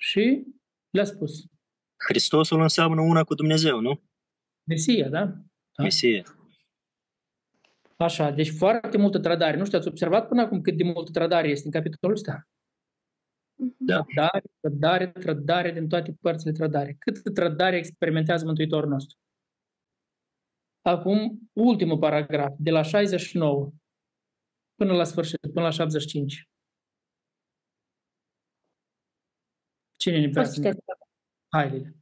Și 0.00 0.46
le-a 0.90 1.04
spus. 1.04 1.44
Hristosul 2.08 2.60
înseamnă 2.60 3.00
una 3.00 3.24
cu 3.24 3.34
Dumnezeu, 3.34 3.80
nu? 3.80 4.02
Mesia, 4.68 5.08
da? 5.08 5.24
Da. 5.76 5.82
Mesie. 5.82 6.24
Așa, 8.04 8.30
deci 8.30 8.50
foarte 8.50 8.96
multă 8.98 9.18
trădare. 9.18 9.56
Nu 9.56 9.64
știu, 9.64 9.78
ați 9.78 9.88
observat 9.88 10.28
până 10.28 10.42
acum 10.42 10.60
cât 10.60 10.76
de 10.76 10.84
multă 10.84 11.10
trădare 11.10 11.48
este 11.48 11.66
în 11.66 11.72
capitolul 11.72 12.16
ăsta? 12.16 12.48
Da. 13.76 14.02
Trădare, 14.02 14.42
trădare, 14.60 15.10
trădare 15.10 15.72
din 15.72 15.88
toate 15.88 16.16
părțile 16.20 16.52
trădare. 16.52 16.96
Cât 16.98 17.34
trădare 17.34 17.76
experimentează 17.76 18.44
Mântuitorul 18.44 18.88
nostru? 18.88 19.18
Acum, 20.82 21.50
ultimul 21.52 21.98
paragraf, 21.98 22.54
de 22.58 22.70
la 22.70 22.82
69 22.82 23.72
până 24.74 24.92
la 24.92 25.04
sfârșit, 25.04 25.40
până 25.40 25.64
la 25.64 25.70
75. 25.70 26.48
Cine 29.96 30.18
ne 30.20 30.28
vrea 30.28 30.42
O 30.42 30.44
să 30.44 30.52
să 30.52 30.60
ne... 30.60 31.92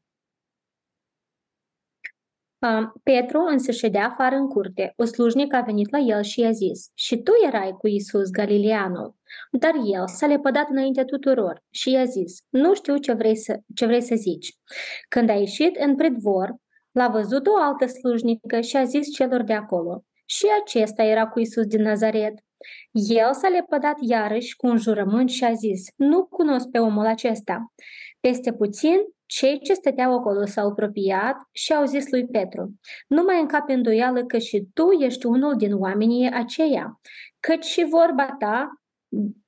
citesc. 2.63 2.73
Haide. 2.73 2.93
Petru 3.03 3.41
însă 3.41 3.71
ședea 3.71 4.07
afară 4.07 4.35
în 4.35 4.49
curte. 4.49 4.93
O 4.97 5.05
slujnică 5.05 5.57
a 5.57 5.61
venit 5.61 5.91
la 5.91 5.99
el 5.99 6.23
și 6.23 6.41
i-a 6.41 6.51
zis, 6.51 6.91
Și 6.95 7.17
tu 7.17 7.33
erai 7.47 7.75
cu 7.79 7.87
Iisus 7.87 8.31
Galileanul. 8.31 9.15
Dar 9.51 9.73
el 9.95 10.09
s-a 10.09 10.27
lepădat 10.27 10.69
înainte 10.69 11.05
tuturor 11.05 11.63
și 11.71 11.91
i-a 11.91 12.05
zis, 12.05 12.39
Nu 12.49 12.75
știu 12.75 12.97
ce 12.97 13.13
vrei 13.13 13.37
să, 13.37 13.61
ce 13.75 13.87
vrei 13.87 14.03
să 14.03 14.15
zici. 14.15 14.55
Când 15.09 15.29
a 15.29 15.35
ieșit 15.35 15.77
în 15.77 15.97
predvor, 15.97 16.55
l-a 16.93 17.09
văzut 17.09 17.47
o 17.47 17.57
altă 17.61 17.87
slujnică 17.87 18.61
și 18.61 18.77
a 18.77 18.85
zis 18.85 19.13
celor 19.15 19.43
de 19.43 19.53
acolo, 19.53 20.05
Și 20.27 20.47
acesta 20.61 21.03
era 21.03 21.27
cu 21.27 21.39
Iisus 21.39 21.67
din 21.67 21.83
Nazaret. 21.83 22.35
El 22.91 23.35
s-a 23.35 23.49
lepădat 23.49 23.97
iarăși 24.01 24.57
cu 24.57 24.67
un 24.67 24.77
jurământ 24.77 25.31
și 25.31 25.45
a 25.45 25.53
zis, 25.53 25.87
Nu 25.97 26.25
cunosc 26.25 26.69
pe 26.69 26.79
omul 26.79 27.07
acesta. 27.07 27.73
Peste 28.21 28.53
puțin, 28.53 28.97
cei 29.35 29.61
ce 29.61 29.75
stăteau 29.75 30.15
acolo 30.19 30.45
s-au 30.45 30.69
apropiat 30.69 31.37
și 31.53 31.73
au 31.73 31.85
zis 31.85 32.11
lui 32.11 32.27
Petru, 32.27 32.75
nu 33.09 33.23
mai 33.23 33.41
încape 33.41 33.73
îndoială 33.73 34.25
că 34.25 34.39
și 34.39 34.67
tu 34.75 34.91
ești 34.91 35.27
unul 35.27 35.57
din 35.57 35.75
oamenii 35.75 36.31
aceia, 36.31 37.01
căci 37.41 37.65
și 37.65 37.85
vorba 37.85 38.37
ta 38.39 38.83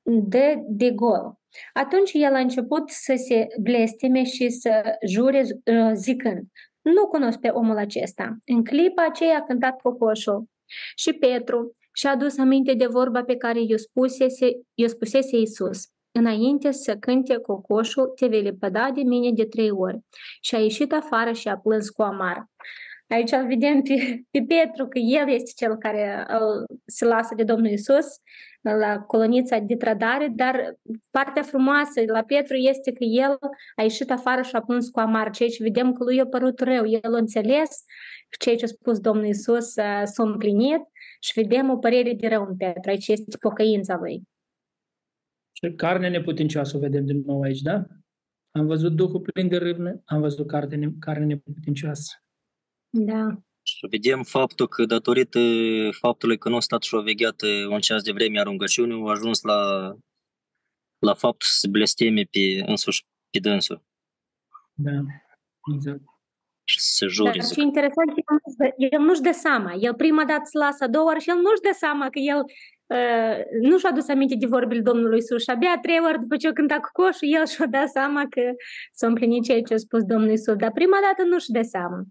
de, 0.02 0.62
de 0.66 0.90
gol. 0.90 1.38
Atunci 1.72 2.12
el 2.12 2.34
a 2.34 2.38
început 2.38 2.90
să 2.90 3.14
se 3.16 3.46
blesteme 3.60 4.24
și 4.24 4.48
să 4.48 4.98
jure 5.06 5.44
zicând, 5.92 6.42
nu 6.82 7.06
cunosc 7.06 7.38
pe 7.38 7.48
omul 7.48 7.76
acesta. 7.76 8.36
În 8.44 8.64
clipa 8.64 9.04
aceea 9.04 9.36
a 9.36 9.42
cântat 9.42 9.80
cocoșul. 9.80 10.44
Și 10.96 11.12
Petru 11.12 11.72
și-a 11.92 12.10
adus 12.10 12.38
aminte 12.38 12.74
de 12.74 12.86
vorba 12.86 13.22
pe 13.22 13.36
care 13.36 13.60
i-o 13.60 13.76
spusese, 13.76 14.46
i-o 14.74 14.86
spusese 14.86 15.36
Iisus. 15.36 15.93
Înainte 16.16 16.70
să 16.70 16.96
cânte 16.96 17.36
cocoșul, 17.36 18.12
te 18.16 18.26
vei 18.26 18.42
lepăda 18.42 18.90
de 18.94 19.02
mine 19.02 19.30
de 19.32 19.44
trei 19.44 19.70
ori. 19.70 19.98
Și 20.40 20.54
a 20.54 20.58
ieșit 20.58 20.92
afară 20.92 21.32
și 21.32 21.48
a 21.48 21.56
plâns 21.56 21.90
cu 21.90 22.02
amar. 22.02 22.48
Aici 23.08 23.32
îl 23.32 23.46
vedem 23.46 23.82
pe, 23.82 24.22
pe 24.30 24.44
Petru 24.48 24.88
că 24.88 24.98
el 24.98 25.30
este 25.30 25.52
cel 25.56 25.76
care 25.76 26.26
se 26.86 27.04
lasă 27.04 27.34
de 27.34 27.42
Domnul 27.42 27.70
Isus 27.70 28.06
la 28.60 28.98
colonița 28.98 29.58
de 29.58 29.76
trădare, 29.76 30.32
dar 30.34 30.78
partea 31.10 31.42
frumoasă 31.42 32.02
la 32.06 32.22
Petru 32.22 32.56
este 32.56 32.92
că 32.92 33.04
el 33.04 33.38
a 33.76 33.82
ieșit 33.82 34.10
afară 34.10 34.42
și 34.42 34.56
a 34.56 34.60
plâns 34.60 34.88
cu 34.88 35.00
amar, 35.00 35.30
ceea 35.30 35.48
ce 35.48 35.62
vedem 35.62 35.92
că 35.92 36.04
lui 36.04 36.20
a 36.20 36.26
părut 36.26 36.60
rău. 36.60 36.86
El 36.86 37.14
a 37.14 37.18
înțeles 37.18 37.84
ceea 38.38 38.56
ce 38.56 38.64
a 38.64 38.68
spus 38.68 38.98
Domnul 38.98 39.26
Isus 39.26 39.72
s-a 40.04 40.22
împlinit 40.22 40.80
și 41.20 41.40
vedem 41.40 41.70
o 41.70 41.76
părere 41.76 42.12
de 42.12 42.28
rău 42.28 42.46
în 42.48 42.56
Petru. 42.56 42.90
Aici 42.90 43.08
este 43.08 43.36
pocăința 43.40 43.96
lui. 43.96 44.22
Și 45.54 45.74
carne 45.76 46.08
neputincioasă 46.08 46.76
o 46.76 46.80
vedem 46.80 47.06
din 47.06 47.22
nou 47.26 47.40
aici, 47.40 47.60
da? 47.60 47.86
Am 48.50 48.66
văzut 48.66 48.92
Duhul 48.92 49.20
plin 49.20 49.48
de 49.48 49.56
râvnă, 49.56 50.02
am 50.04 50.20
văzut 50.20 50.46
carne, 50.46 50.92
carne 50.98 51.24
neputincioasă. 51.24 52.12
Da. 52.90 53.42
Și 53.62 53.86
vedem 53.90 54.22
faptul 54.22 54.68
că 54.68 54.84
datorită 54.84 55.38
faptului 55.90 56.38
că 56.38 56.48
nu 56.48 56.56
a 56.56 56.60
stat 56.60 56.82
și 56.82 56.94
a 56.94 57.00
vegheat 57.00 57.42
un 57.70 57.80
ceas 57.80 58.02
de 58.02 58.12
vreme 58.12 58.40
a 58.40 58.42
rugăciunii, 58.42 59.02
a 59.06 59.10
ajuns 59.10 59.42
la, 59.42 59.88
la 60.98 61.14
faptul 61.14 61.46
să 61.50 61.58
se 61.58 61.68
blesteme 61.68 62.22
pe 62.30 62.62
însuși 62.66 63.04
pe 63.30 63.38
dânsul. 63.38 63.82
Da, 64.72 65.00
exact. 65.74 66.02
Și 66.64 66.80
să 66.80 67.06
jure. 67.06 67.38
Dar 67.38 67.48
ce 67.48 67.60
interesant, 67.60 68.08
el, 68.76 68.90
el 68.90 69.00
nu-și 69.00 69.20
dă 69.20 69.32
seama. 69.32 69.72
El 69.72 69.94
prima 69.94 70.24
dată 70.24 70.42
se 70.44 70.58
lasă 70.58 70.84
a 70.84 70.88
doua 70.88 71.10
ori 71.10 71.20
și 71.20 71.30
el 71.30 71.36
nu-și 71.36 71.60
dă 71.62 71.72
seama 71.72 72.10
că 72.10 72.18
el 72.18 72.36
uh, 72.36 72.52
nu 73.60 73.78
și-a 73.78 73.90
adus 73.90 74.08
aminte 74.08 74.34
de 74.34 74.46
vorbile 74.46 74.80
Domnului 74.80 75.18
Isus 75.18 75.42
și 75.42 75.50
abia 75.50 75.78
trei 75.82 76.00
ori 76.08 76.20
după 76.20 76.36
ce 76.36 76.48
a 76.48 76.52
cântat 76.52 76.80
cu 76.80 76.90
coșul, 76.92 77.28
el 77.38 77.46
și-a 77.46 77.66
dat 77.66 77.88
seama 77.88 78.22
că 78.30 78.42
s-a 78.92 79.06
împlinit 79.06 79.44
ceea 79.44 79.62
ce 79.62 79.74
a 79.74 79.76
spus 79.76 80.02
Domnul 80.02 80.30
Isus. 80.30 80.56
Dar 80.56 80.72
prima 80.72 80.98
dată 81.02 81.28
nu-și 81.28 81.50
dă 81.50 81.62
seama. 81.62 82.02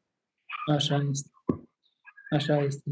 Așa 0.72 1.06
este. 1.10 1.30
Așa 2.30 2.58
este. 2.64 2.90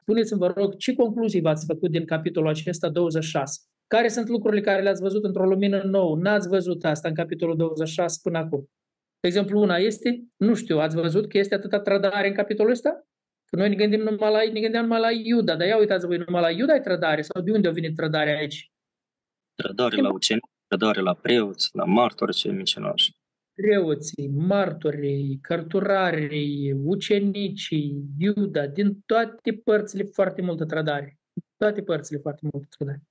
Spuneți-mi, 0.00 0.38
vă 0.38 0.52
rog, 0.56 0.76
ce 0.76 0.94
concluzii 0.94 1.40
v-ați 1.40 1.66
făcut 1.66 1.90
din 1.90 2.04
capitolul 2.04 2.48
acesta 2.48 2.88
26? 2.88 3.60
Care 3.86 4.08
sunt 4.08 4.28
lucrurile 4.28 4.60
care 4.60 4.82
le-ați 4.82 5.02
văzut 5.02 5.24
într-o 5.24 5.46
lumină 5.46 5.82
nouă? 5.82 6.16
N-ați 6.16 6.48
văzut 6.48 6.84
asta 6.84 7.08
în 7.08 7.14
capitolul 7.14 7.56
26 7.56 8.18
până 8.22 8.38
acum. 8.38 8.68
De 9.20 9.26
exemplu, 9.26 9.60
una 9.60 9.76
este, 9.76 10.24
nu 10.36 10.54
știu, 10.54 10.78
ați 10.78 10.96
văzut 10.96 11.28
că 11.28 11.38
este 11.38 11.54
atâta 11.54 11.80
trădare 11.80 12.28
în 12.28 12.34
capitolul 12.34 12.72
ăsta? 12.72 13.07
Că 13.50 13.56
noi 13.56 13.68
ne 13.68 13.74
gândim 13.74 14.00
numai 14.00 14.32
la, 14.32 14.52
ne 14.52 14.60
gândim 14.60 14.80
numai 14.80 15.00
la 15.00 15.10
Iuda, 15.10 15.56
dar 15.56 15.66
ia 15.66 15.78
uitați 15.78 16.06
voi, 16.06 16.16
numai 16.16 16.42
la 16.42 16.50
Iuda 16.50 16.74
e 16.74 16.80
trădare 16.80 17.22
sau 17.22 17.42
de 17.42 17.50
unde 17.50 17.68
a 17.68 17.70
venit 17.70 17.94
trădarea 17.94 18.36
aici? 18.36 18.72
Trădare 19.54 19.96
la 19.96 20.12
ucenici, 20.12 20.50
trădare 20.66 21.00
la 21.00 21.14
preoți, 21.14 21.68
la 21.72 21.84
martori 21.84 22.34
cei 22.34 22.52
micinoși 22.52 23.12
preoții, 23.60 24.28
martorii, 24.28 25.38
cărturarii, 25.42 26.72
ucenicii, 26.72 28.04
Iuda, 28.18 28.66
din 28.66 29.00
toate 29.06 29.52
părțile 29.64 30.04
foarte 30.04 30.42
multă 30.42 30.64
trădare. 30.64 31.18
Toate 31.56 31.82
părțile 31.82 32.18
foarte 32.18 32.48
multă 32.52 32.66
trădare. 32.76 33.02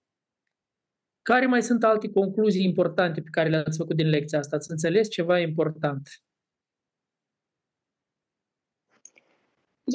Care 1.21 1.45
mai 1.45 1.63
sunt 1.63 1.83
alte 1.83 2.09
concluzii 2.09 2.63
importante 2.63 3.21
pe 3.21 3.29
care 3.31 3.49
le-ați 3.49 3.77
făcut 3.77 3.95
din 3.95 4.09
lecția 4.09 4.39
asta? 4.39 4.55
Ați 4.55 4.71
înțeles 4.71 5.09
ceva 5.09 5.39
important? 5.39 6.09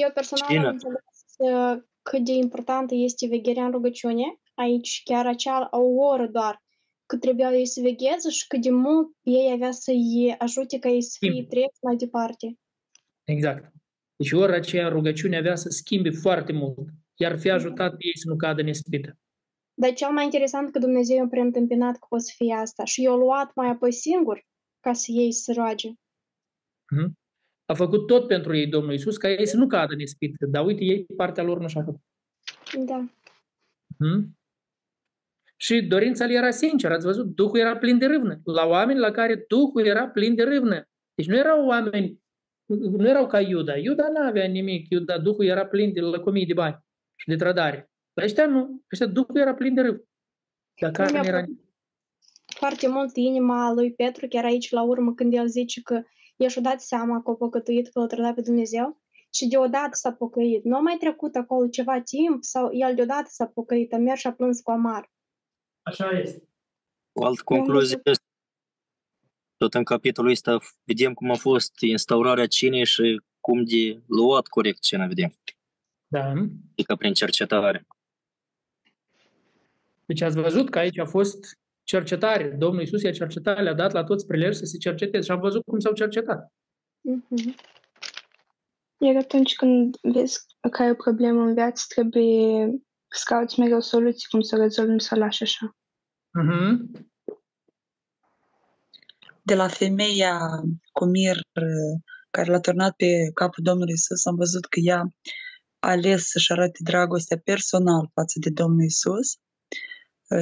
Eu 0.01 0.11
personal 0.15 0.49
Cine? 0.49 0.67
am 0.67 0.73
înțeles 0.73 1.25
uh, 1.37 1.83
cât 2.03 2.25
de 2.25 2.33
importantă 2.33 2.95
este 2.95 3.27
vegherea 3.27 3.65
în 3.65 3.71
rugăciune. 3.71 4.25
Aici 4.55 5.01
chiar 5.05 5.27
acea 5.27 5.69
o 5.71 5.83
oră 5.83 6.27
doar 6.27 6.63
că 7.07 7.17
trebuiau 7.17 7.53
ei 7.53 7.67
să 7.67 7.81
vegheze 7.81 8.31
și 8.31 8.47
cât 8.47 8.63
de 8.63 8.71
mult 8.71 9.09
ei 9.23 9.51
avea 9.53 9.71
să-i 9.71 10.35
ajute 10.39 10.79
ca 10.79 10.89
ei 10.89 11.03
să 11.03 11.17
fie 11.21 11.47
treci 11.49 11.79
mai 11.83 11.97
departe. 11.97 12.59
Exact. 13.25 13.73
Deci 14.17 14.33
ora 14.33 14.55
aceea 14.55 14.89
rugăciune 14.89 15.37
avea 15.37 15.55
să 15.55 15.69
schimbe 15.69 16.11
foarte 16.11 16.53
mult, 16.53 16.89
iar 17.15 17.39
fi 17.39 17.51
ajutat 17.51 17.91
pe 17.91 18.05
ei 18.07 18.19
să 18.19 18.29
nu 18.29 18.37
cadă 18.37 18.61
în 18.61 18.69
ispită. 18.69 19.19
Dar 19.75 19.93
cel 19.93 20.11
mai 20.11 20.25
interesant 20.25 20.73
că 20.73 20.79
Dumnezeu 20.79 21.25
a 21.25 21.27
preîntâmpinat 21.27 21.99
că 21.99 22.07
o 22.09 22.19
să 22.19 22.33
fie 22.37 22.55
asta 22.55 22.85
și 22.85 23.03
i-a 23.03 23.15
luat 23.15 23.55
mai 23.55 23.69
apoi 23.69 23.93
singur 23.93 24.47
ca 24.81 24.93
să 24.93 25.07
ei 25.11 25.33
să 25.33 25.53
roage. 25.53 25.89
Mm-hmm. 25.89 27.22
A 27.73 27.75
făcut 27.75 28.07
tot 28.07 28.27
pentru 28.27 28.57
ei 28.57 28.67
Domnul 28.67 28.93
Isus 28.93 29.17
ca 29.17 29.31
ei 29.31 29.47
să 29.47 29.57
nu 29.57 29.67
cadă 29.67 29.93
în 29.93 30.01
ispită, 30.01 30.47
dar 30.47 30.65
uite, 30.65 30.85
ei 30.85 31.07
partea 31.17 31.43
lor 31.43 31.61
nu 31.61 31.69
și-a 31.69 31.83
făcut. 31.83 32.01
Da. 32.87 33.09
Mm-hmm. 33.95 34.25
Și 35.57 35.83
dorința 35.83 36.27
lui 36.27 36.35
era 36.35 36.51
sinceră, 36.51 36.95
ați 36.95 37.05
văzut? 37.05 37.35
Duhul 37.35 37.59
era 37.59 37.77
plin 37.77 37.99
de 37.99 38.07
râvnă. 38.07 38.41
La 38.45 38.67
oameni 38.67 38.99
la 38.99 39.11
care 39.11 39.45
Duhul 39.49 39.87
era 39.87 40.09
plin 40.09 40.35
de 40.35 40.43
râvnă. 40.43 40.89
Deci 41.15 41.27
nu 41.27 41.37
erau 41.37 41.67
oameni, 41.67 42.21
nu 42.67 43.09
erau 43.09 43.27
ca 43.27 43.41
Iuda. 43.41 43.77
Iuda 43.77 44.09
nu 44.09 44.21
avea 44.21 44.47
nimic. 44.47 44.89
Iuda, 44.89 45.19
Duhul 45.19 45.45
era 45.45 45.67
plin 45.67 45.93
de 45.93 46.01
lăcomii 46.01 46.47
de 46.47 46.53
bani 46.53 46.79
și 47.17 47.29
de 47.29 47.37
trădare. 47.37 47.91
La 48.13 48.25
ăștia 48.25 48.47
nu. 48.47 48.83
Ăștia 48.93 49.07
Duhul 49.07 49.41
era 49.41 49.55
plin 49.55 49.75
de 49.75 49.81
râvnă. 49.81 50.05
Dar 50.81 50.91
care 50.91 51.19
nu 51.19 51.25
era... 51.25 51.45
Foarte 52.45 52.89
mult 52.89 53.17
inima 53.17 53.73
lui 53.73 53.93
Petru, 53.93 54.27
chiar 54.29 54.45
aici 54.45 54.71
la 54.71 54.83
urmă, 54.83 55.15
când 55.15 55.33
el 55.35 55.47
zice 55.47 55.81
că 55.83 56.03
i 56.45 56.49
și 56.49 56.61
dat 56.61 56.81
seama 56.81 57.23
că 57.23 57.31
a 57.31 57.35
păcătuit, 57.35 57.89
că 57.89 57.99
l-a 57.99 58.07
trădat 58.07 58.35
pe 58.35 58.41
Dumnezeu 58.41 59.01
și 59.35 59.47
deodată 59.47 59.91
s-a 59.93 60.13
pocăit. 60.13 60.65
Nu 60.65 60.77
a 60.77 60.81
mai 60.81 60.97
trecut 60.97 61.35
acolo 61.35 61.69
ceva 61.69 62.01
timp 62.01 62.45
sau 62.45 62.75
el 62.75 62.95
deodată 62.95 63.29
s-a 63.29 63.47
pocăit, 63.47 63.93
a 63.93 63.97
mers 63.97 64.21
și 64.21 64.27
a 64.27 64.33
plâns 64.33 64.61
cu 64.61 64.71
amar. 64.71 65.11
Așa 65.83 66.11
este. 66.11 66.49
O 67.13 67.25
altă 67.25 67.43
concluzie 67.45 68.01
este, 68.05 68.25
tot 69.57 69.75
în 69.75 69.85
capitolul 69.85 70.31
ăsta 70.31 70.59
vedem 70.85 71.15
cum 71.15 71.31
a 71.31 71.35
fost 71.35 71.81
instaurarea 71.81 72.47
cinei 72.47 72.85
și 72.85 73.23
cum 73.41 73.65
de 73.65 74.03
luat 74.07 74.47
corect 74.47 74.81
cina, 74.81 75.07
vedem. 75.07 75.35
Da. 76.07 76.33
Adică 76.73 76.97
prin 76.97 77.15
cercetare. 77.15 77.87
Deci 80.05 80.21
ați 80.21 80.41
văzut 80.41 80.71
că 80.71 80.79
aici 80.79 80.99
a 80.99 81.05
fost 81.05 81.59
cercetare. 81.83 82.55
Domnul 82.59 82.81
Iisus 82.81 83.03
i-a 83.03 83.13
cercetat, 83.13 83.63
le-a 83.63 83.75
dat 83.75 83.93
la 83.93 84.05
toți 84.05 84.27
prelevi 84.27 84.55
să 84.55 84.65
se 84.65 84.77
cerceteze 84.79 85.25
și 85.25 85.31
am 85.31 85.41
văzut 85.41 85.63
cum 85.65 85.79
s-au 85.79 85.93
cercetat. 85.93 86.53
Mm-hmm. 87.11 87.55
Iar 88.99 89.17
atunci 89.17 89.55
când 89.55 89.97
vezi 90.03 90.39
că 90.71 90.83
ai 90.83 90.91
o 90.91 90.95
problemă 90.95 91.43
în 91.43 91.55
viață, 91.55 91.85
trebuie 91.89 92.71
să 93.09 93.23
cauți 93.25 93.59
mereu 93.59 93.81
soluții 93.81 94.29
cum 94.29 94.41
să 94.41 94.57
rezolvi, 94.57 94.93
nu 94.93 94.99
să 94.99 95.15
lași 95.15 95.43
așa. 95.43 95.77
Uh-huh. 96.41 97.03
De 99.43 99.55
la 99.55 99.69
femeia 99.69 100.39
cu 100.93 101.05
mir 101.05 101.37
care 102.31 102.51
l-a 102.51 102.61
turnat 102.61 102.95
pe 102.97 103.07
capul 103.35 103.65
Domnului 103.65 103.93
Isus, 103.93 104.27
am 104.27 104.35
văzut 104.35 104.65
că 104.65 104.81
ea 104.83 105.01
a 105.79 105.91
ales 105.91 106.29
să-și 106.29 106.53
arate 106.53 106.79
dragostea 106.83 107.41
personal 107.45 108.11
față 108.15 108.39
de 108.39 108.51
Domnul 108.51 108.85
Isus, 108.85 109.37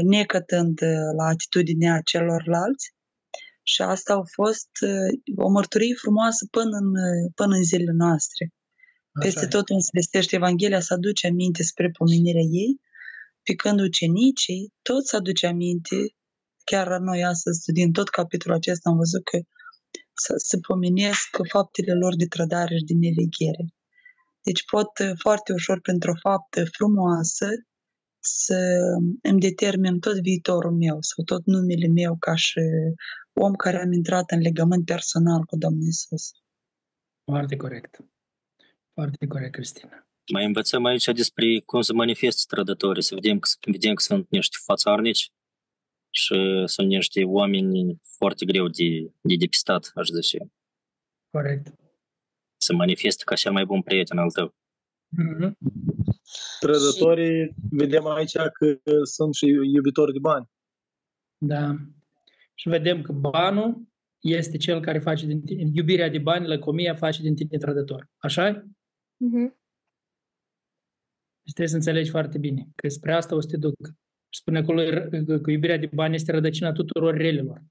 necătând 0.02 0.80
la 1.16 1.24
atitudinea 1.24 2.00
celorlalți. 2.04 2.94
Și 3.62 3.82
asta 3.82 4.14
a 4.14 4.22
fost 4.32 4.70
o 5.36 5.48
mărturie 5.48 5.94
frumoasă 5.94 6.46
până 6.50 6.76
în, 6.76 6.90
până 7.34 7.54
în 7.56 7.62
zilele 7.62 7.92
noastre. 7.92 8.52
Peste 9.20 9.46
tot 9.46 9.68
unde 9.68 9.82
se 9.82 9.90
vestește 9.92 10.36
Evanghelia 10.36 10.80
să 10.80 10.94
aduce 10.94 11.26
aminte 11.26 11.62
spre 11.62 11.90
pomenirea 11.90 12.46
ei, 12.62 12.80
pe 13.42 13.54
când 13.54 13.80
ucenicii 13.80 14.72
tot 14.82 15.06
să 15.06 15.16
aduce 15.16 15.46
aminte, 15.46 15.96
chiar 16.64 16.86
la 16.88 16.98
noi 16.98 17.24
astăzi, 17.24 17.72
din 17.72 17.92
tot 17.92 18.08
capitolul 18.08 18.56
acesta 18.56 18.90
am 18.90 18.96
văzut 18.96 19.24
că 19.24 19.38
să 20.14 20.34
se 20.36 20.58
pomenesc 20.58 21.28
faptele 21.48 21.94
lor 21.94 22.16
de 22.16 22.26
trădare 22.26 22.76
și 22.76 22.84
de 22.84 22.94
neveghere. 22.94 23.64
Deci 24.42 24.64
pot 24.64 24.90
foarte 25.18 25.52
ușor, 25.52 25.80
pentru 25.80 26.10
o 26.10 26.28
faptă 26.28 26.64
frumoasă, 26.64 27.46
să 28.20 28.58
îmi 29.22 29.40
determin 29.40 29.98
tot 29.98 30.20
viitorul 30.20 30.72
meu 30.72 30.96
sau 31.00 31.24
tot 31.24 31.44
numele 31.44 31.86
meu 31.86 32.16
ca 32.18 32.34
și 32.34 32.60
om 33.32 33.54
care 33.54 33.80
am 33.80 33.92
intrat 33.92 34.30
în 34.30 34.40
legământ 34.40 34.84
personal 34.84 35.44
cu 35.44 35.56
Domnul 35.56 35.86
Isus. 35.86 36.30
Foarte 37.24 37.56
corect. 37.56 38.04
Foarte 38.92 39.26
corect, 39.26 39.52
Cristina. 39.52 40.08
Mai 40.32 40.44
învățăm 40.44 40.84
aici 40.84 41.04
despre 41.04 41.60
cum 41.60 41.80
să 41.80 41.92
manifestă 41.92 42.54
trădătorii, 42.54 43.02
să 43.02 43.14
vedem 43.14 43.38
că, 43.38 43.48
vedem 43.60 43.94
că 43.94 44.02
sunt 44.02 44.26
niște 44.30 44.56
fațarnici 44.64 45.32
și 46.10 46.62
sunt 46.66 46.88
niște 46.88 47.24
oameni 47.24 48.00
foarte 48.16 48.44
greu 48.44 48.68
de, 48.68 49.12
de 49.20 49.34
depistat, 49.38 49.90
aș 49.94 50.08
zice. 50.08 50.38
Corect. 51.30 51.74
Să 52.56 52.72
manifestă 52.72 53.22
ca 53.24 53.34
cel 53.34 53.52
mai 53.52 53.64
bun 53.64 53.82
prieten 53.82 54.18
al 54.18 54.30
tău. 54.30 54.54
Mm-hmm. 55.10 55.52
Trădătorii, 56.60 57.54
vedem 57.70 58.06
aici 58.06 58.36
că 58.36 58.80
sunt 59.02 59.34
și 59.34 59.46
iubitori 59.46 60.12
de 60.12 60.18
bani. 60.18 60.50
Da. 61.38 61.76
Și 62.54 62.68
vedem 62.68 63.02
că 63.02 63.12
banul 63.12 63.88
este 64.18 64.56
cel 64.56 64.80
care 64.80 64.98
face 64.98 65.26
din 65.26 65.40
tine, 65.40 65.70
iubirea 65.72 66.08
de 66.08 66.18
bani, 66.18 66.46
lăcomia 66.46 66.94
face 66.94 67.22
din 67.22 67.34
tine 67.34 67.58
trădător. 67.58 68.10
așa 68.16 68.62
Mm-hmm. 69.24 69.58
Deci 71.42 71.52
trebuie 71.52 71.68
să 71.68 71.76
înțelegi 71.76 72.10
foarte 72.10 72.38
bine 72.38 72.68
că 72.74 72.88
spre 72.88 73.12
asta 73.12 73.34
o 73.34 73.40
să 73.40 73.48
te 73.48 73.56
duc. 73.56 73.74
Spune 74.32 74.58
acolo 74.58 74.82
că 75.42 75.50
iubirea 75.50 75.78
de 75.78 75.90
bani 75.94 76.14
este 76.14 76.32
rădăcina 76.32 76.72
tuturor 76.72 77.16
relelor. 77.16 77.62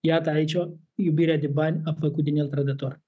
Iată 0.00 0.30
aici, 0.30 0.56
iubirea 0.94 1.38
de 1.38 1.46
bani 1.46 1.80
a 1.84 1.92
făcut 1.92 2.24
din 2.24 2.36
el 2.36 2.48
trădător. 2.48 3.00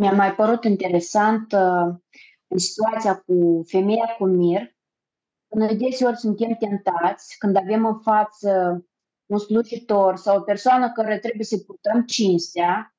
Mi-a 0.00 0.12
mai 0.12 0.34
părut 0.34 0.64
interesant 0.64 1.52
uh, 1.52 1.94
în 2.46 2.58
situația 2.58 3.16
cu 3.26 3.62
femeia 3.66 4.06
cu 4.18 4.26
mir, 4.26 4.74
noi 5.48 5.76
deseori 5.76 6.16
suntem 6.16 6.54
tentați 6.54 7.38
când 7.38 7.56
avem 7.56 7.86
în 7.86 7.98
față 7.98 8.84
un 9.26 9.38
slujitor 9.38 10.16
sau 10.16 10.36
o 10.36 10.40
persoană 10.40 10.92
care 10.92 11.18
trebuie 11.18 11.44
să 11.44 11.56
purtăm 11.66 12.04
cinstea, 12.04 12.94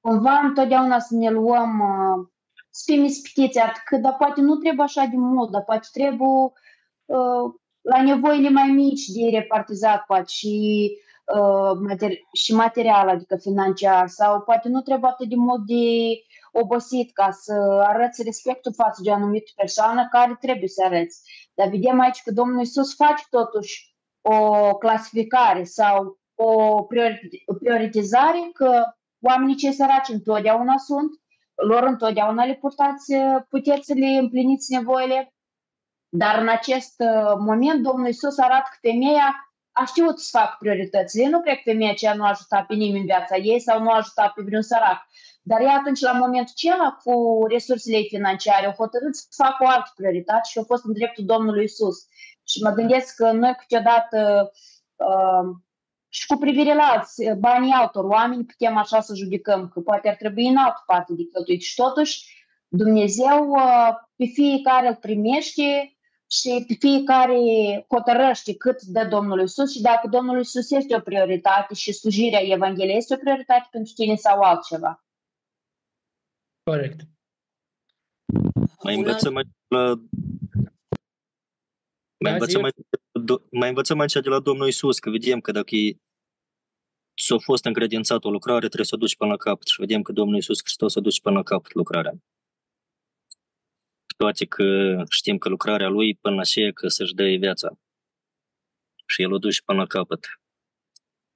cumva 0.00 0.38
întotdeauna 0.38 0.98
să 0.98 1.14
ne 1.14 1.30
luăm, 1.30 1.80
uh, 1.80 2.26
să 2.70 2.92
fim 2.92 3.04
ispitiți 3.04 3.60
cât, 3.84 4.00
dar 4.00 4.16
poate 4.16 4.40
nu 4.40 4.56
trebuie 4.56 4.84
așa 4.84 5.04
de 5.04 5.16
mult, 5.16 5.50
dar 5.50 5.62
poate 5.62 5.88
trebuie 5.92 6.28
uh, 7.04 7.54
la 7.80 8.02
nevoile 8.02 8.48
mai 8.48 8.68
mici 8.68 9.06
de 9.06 9.28
repartizat, 9.30 10.04
poate 10.06 10.28
și, 10.28 10.90
uh, 10.94 11.07
materi- 11.88 12.28
și 12.32 12.54
material, 12.54 13.08
adică 13.08 13.36
financiar, 13.36 14.08
sau 14.08 14.40
poate 14.40 14.68
nu 14.68 14.80
trebuie 14.80 15.10
atât 15.10 15.28
de 15.28 15.34
mult 15.36 15.66
de 15.66 15.74
obosit 16.52 17.12
ca 17.12 17.30
să 17.30 17.52
arăți 17.86 18.22
respectul 18.22 18.72
față 18.74 19.00
de 19.02 19.10
o 19.10 19.14
anumită 19.14 19.50
persoană 19.56 20.08
care 20.10 20.36
trebuie 20.40 20.68
să 20.68 20.84
arăți. 20.84 21.30
Dar 21.54 21.68
vedem 21.68 22.00
aici 22.00 22.22
că 22.22 22.30
Domnul 22.30 22.60
Isus 22.60 22.94
face 22.94 23.24
totuși 23.30 23.96
o 24.20 24.74
clasificare 24.74 25.64
sau 25.64 26.18
o 26.34 26.82
prioritizare 27.58 28.50
că 28.52 28.84
oamenii 29.20 29.56
cei 29.56 29.72
săraci 29.72 30.08
întotdeauna 30.08 30.76
sunt, 30.76 31.10
lor 31.54 31.82
întotdeauna 31.82 32.44
le 32.44 32.54
purtați, 32.54 33.14
puteți 33.48 33.86
să 33.86 33.94
le 33.96 34.06
împliniți 34.06 34.72
nevoile, 34.72 35.32
dar 36.08 36.40
în 36.40 36.48
acest 36.48 36.94
uh, 36.98 37.34
moment 37.38 37.82
Domnul 37.82 38.08
Isus 38.08 38.38
arată 38.38 38.68
că 38.70 38.88
femeia 38.88 39.47
a 39.80 39.84
știut 39.84 40.18
să 40.18 40.38
facă 40.38 40.56
prioritățile. 40.58 41.28
Nu 41.28 41.40
cred 41.40 41.54
că 41.54 41.60
femeia 41.64 41.90
aceea 41.90 42.14
nu 42.14 42.24
a 42.24 42.28
ajutat 42.28 42.66
pe 42.66 42.74
nimeni 42.74 42.98
în 42.98 43.04
viața 43.04 43.36
ei 43.36 43.60
sau 43.60 43.82
nu 43.82 43.90
a 43.90 43.96
ajutat 43.96 44.32
pe 44.32 44.42
vreun 44.42 44.62
sărac. 44.62 45.06
Dar 45.42 45.60
ea 45.60 45.76
atunci, 45.78 46.00
la 46.00 46.12
momentul 46.12 46.54
acela, 46.56 46.98
cu 47.04 47.12
resursele 47.48 48.00
financiare, 48.00 48.66
au 48.66 48.72
hotărât 48.72 49.14
să 49.14 49.42
facă 49.42 49.56
o 49.60 49.66
altă 49.66 49.92
prioritate 49.96 50.48
și 50.50 50.58
au 50.58 50.64
fost 50.64 50.84
în 50.84 50.92
dreptul 50.92 51.24
Domnului 51.24 51.64
Isus. 51.64 51.96
Și 52.44 52.62
mă 52.62 52.70
gândesc 52.70 53.14
că 53.14 53.30
noi 53.32 53.54
câteodată 53.58 54.50
uh, 54.96 55.56
și 56.08 56.26
cu 56.26 56.36
privire 56.36 56.74
la 56.74 56.82
alți, 56.82 57.30
banii 57.38 57.72
altor 57.72 58.04
oameni, 58.04 58.44
putem 58.44 58.76
așa 58.76 59.00
să 59.00 59.14
judecăm 59.14 59.68
că 59.68 59.80
poate 59.80 60.08
ar 60.08 60.14
trebui 60.14 60.46
în 60.48 60.56
altă 60.56 60.82
parte 60.86 61.12
de 61.12 61.22
cheltuit. 61.32 61.62
Și 61.62 61.74
totuși, 61.74 62.36
Dumnezeu 62.68 63.48
uh, 63.48 63.88
pe 64.16 64.24
fiecare 64.24 64.88
îl 64.88 64.94
primește 64.94 65.97
și 66.30 66.64
pe 66.66 66.74
fiecare 66.78 67.36
hotărăște 67.88 68.56
cât 68.56 68.82
dă 68.82 69.04
Domnul 69.04 69.40
Isus 69.40 69.72
și 69.72 69.80
dacă 69.80 70.08
Domnul 70.08 70.40
Isus 70.40 70.70
este 70.70 70.96
o 70.96 71.00
prioritate 71.00 71.74
și 71.74 71.92
slujirea 71.92 72.40
Evangheliei 72.40 72.96
este 72.96 73.14
o 73.14 73.18
prioritate 73.18 73.68
pentru 73.70 73.92
tine 73.92 74.14
sau 74.14 74.40
altceva. 74.40 75.04
Corect. 76.62 77.00
Mai 78.82 78.96
învățăm 78.96 79.36
aici 79.36 79.46
la... 79.68 79.94
Mai 82.24 82.32
învățăm, 82.32 82.62
aici, 82.62 82.74
mai 83.50 83.68
învățăm 83.68 83.98
aici 83.98 84.12
de 84.12 84.28
la 84.28 84.40
Domnul 84.40 84.68
Isus, 84.68 84.98
că 84.98 85.10
vedem 85.10 85.40
că 85.40 85.52
dacă 85.52 85.76
e 85.76 85.96
s-a 87.14 87.38
fost 87.38 87.64
încredințat 87.64 88.24
o 88.24 88.30
lucrare, 88.30 88.66
trebuie 88.66 88.84
să 88.84 88.94
o 88.94 88.98
duci 88.98 89.16
până 89.16 89.30
la 89.30 89.36
capăt. 89.36 89.66
Și 89.66 89.80
vedem 89.80 90.02
că 90.02 90.12
Domnul 90.12 90.36
Isus 90.36 90.58
Hristos 90.60 90.94
o 90.94 91.00
duce 91.00 91.20
până 91.20 91.36
la 91.36 91.42
capăt 91.42 91.74
lucrarea. 91.74 92.12
Toate 94.22 94.44
că 94.44 94.64
știm 95.08 95.38
că 95.38 95.48
lucrarea 95.48 95.88
Lui 95.88 96.14
până 96.14 96.34
la 96.34 96.40
aceea 96.40 96.72
că 96.72 96.88
să-și 96.88 97.14
dă 97.14 97.24
viața. 97.24 97.78
Și 99.06 99.22
El 99.22 99.32
o 99.32 99.38
duce 99.38 99.62
până 99.64 99.78
la 99.78 99.86
capăt. 99.86 100.26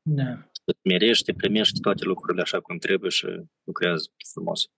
Da. 0.03 0.51
Mirește, 0.83 1.33
primește 1.33 1.79
toate 1.81 2.05
lucrurile 2.05 2.43
așa 2.43 2.61
cum 2.61 2.79
trebuie 2.79 3.11
și 3.11 3.27
lucrează 3.65 4.11
frumos. 4.33 4.71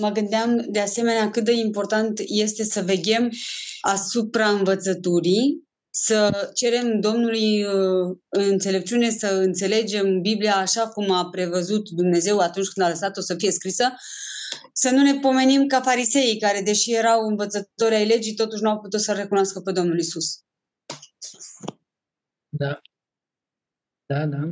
Mă 0.00 0.10
gândeam 0.10 0.70
de 0.70 0.80
asemenea 0.80 1.30
cât 1.30 1.44
de 1.44 1.52
important 1.52 2.18
este 2.24 2.64
să 2.64 2.82
veghem 2.82 3.28
asupra 3.80 4.48
învățăturii, 4.48 5.68
să 5.90 6.50
cerem 6.54 7.00
Domnului 7.00 7.64
uh, 7.64 8.16
înțelepciune, 8.28 9.10
să 9.10 9.26
înțelegem 9.26 10.20
Biblia 10.20 10.56
așa 10.56 10.88
cum 10.88 11.10
a 11.10 11.28
prevăzut 11.30 11.88
Dumnezeu 11.88 12.38
atunci 12.38 12.68
când 12.68 12.86
a 12.86 12.88
lăsat-o 12.88 13.20
să 13.20 13.34
fie 13.34 13.50
scrisă, 13.50 13.94
să 14.72 14.90
nu 14.90 15.02
ne 15.02 15.18
pomenim 15.18 15.66
ca 15.66 15.80
fariseii 15.80 16.38
care, 16.38 16.60
deși 16.60 16.94
erau 16.94 17.26
învățători 17.26 17.94
ai 17.94 18.06
legii, 18.06 18.34
totuși 18.34 18.62
nu 18.62 18.70
au 18.70 18.80
putut 18.80 19.00
să 19.00 19.12
recunoască 19.12 19.60
pe 19.60 19.72
Domnul 19.72 19.98
Isus. 19.98 20.44
Da. 22.48 22.80
Da, 24.06 24.26
da. 24.26 24.50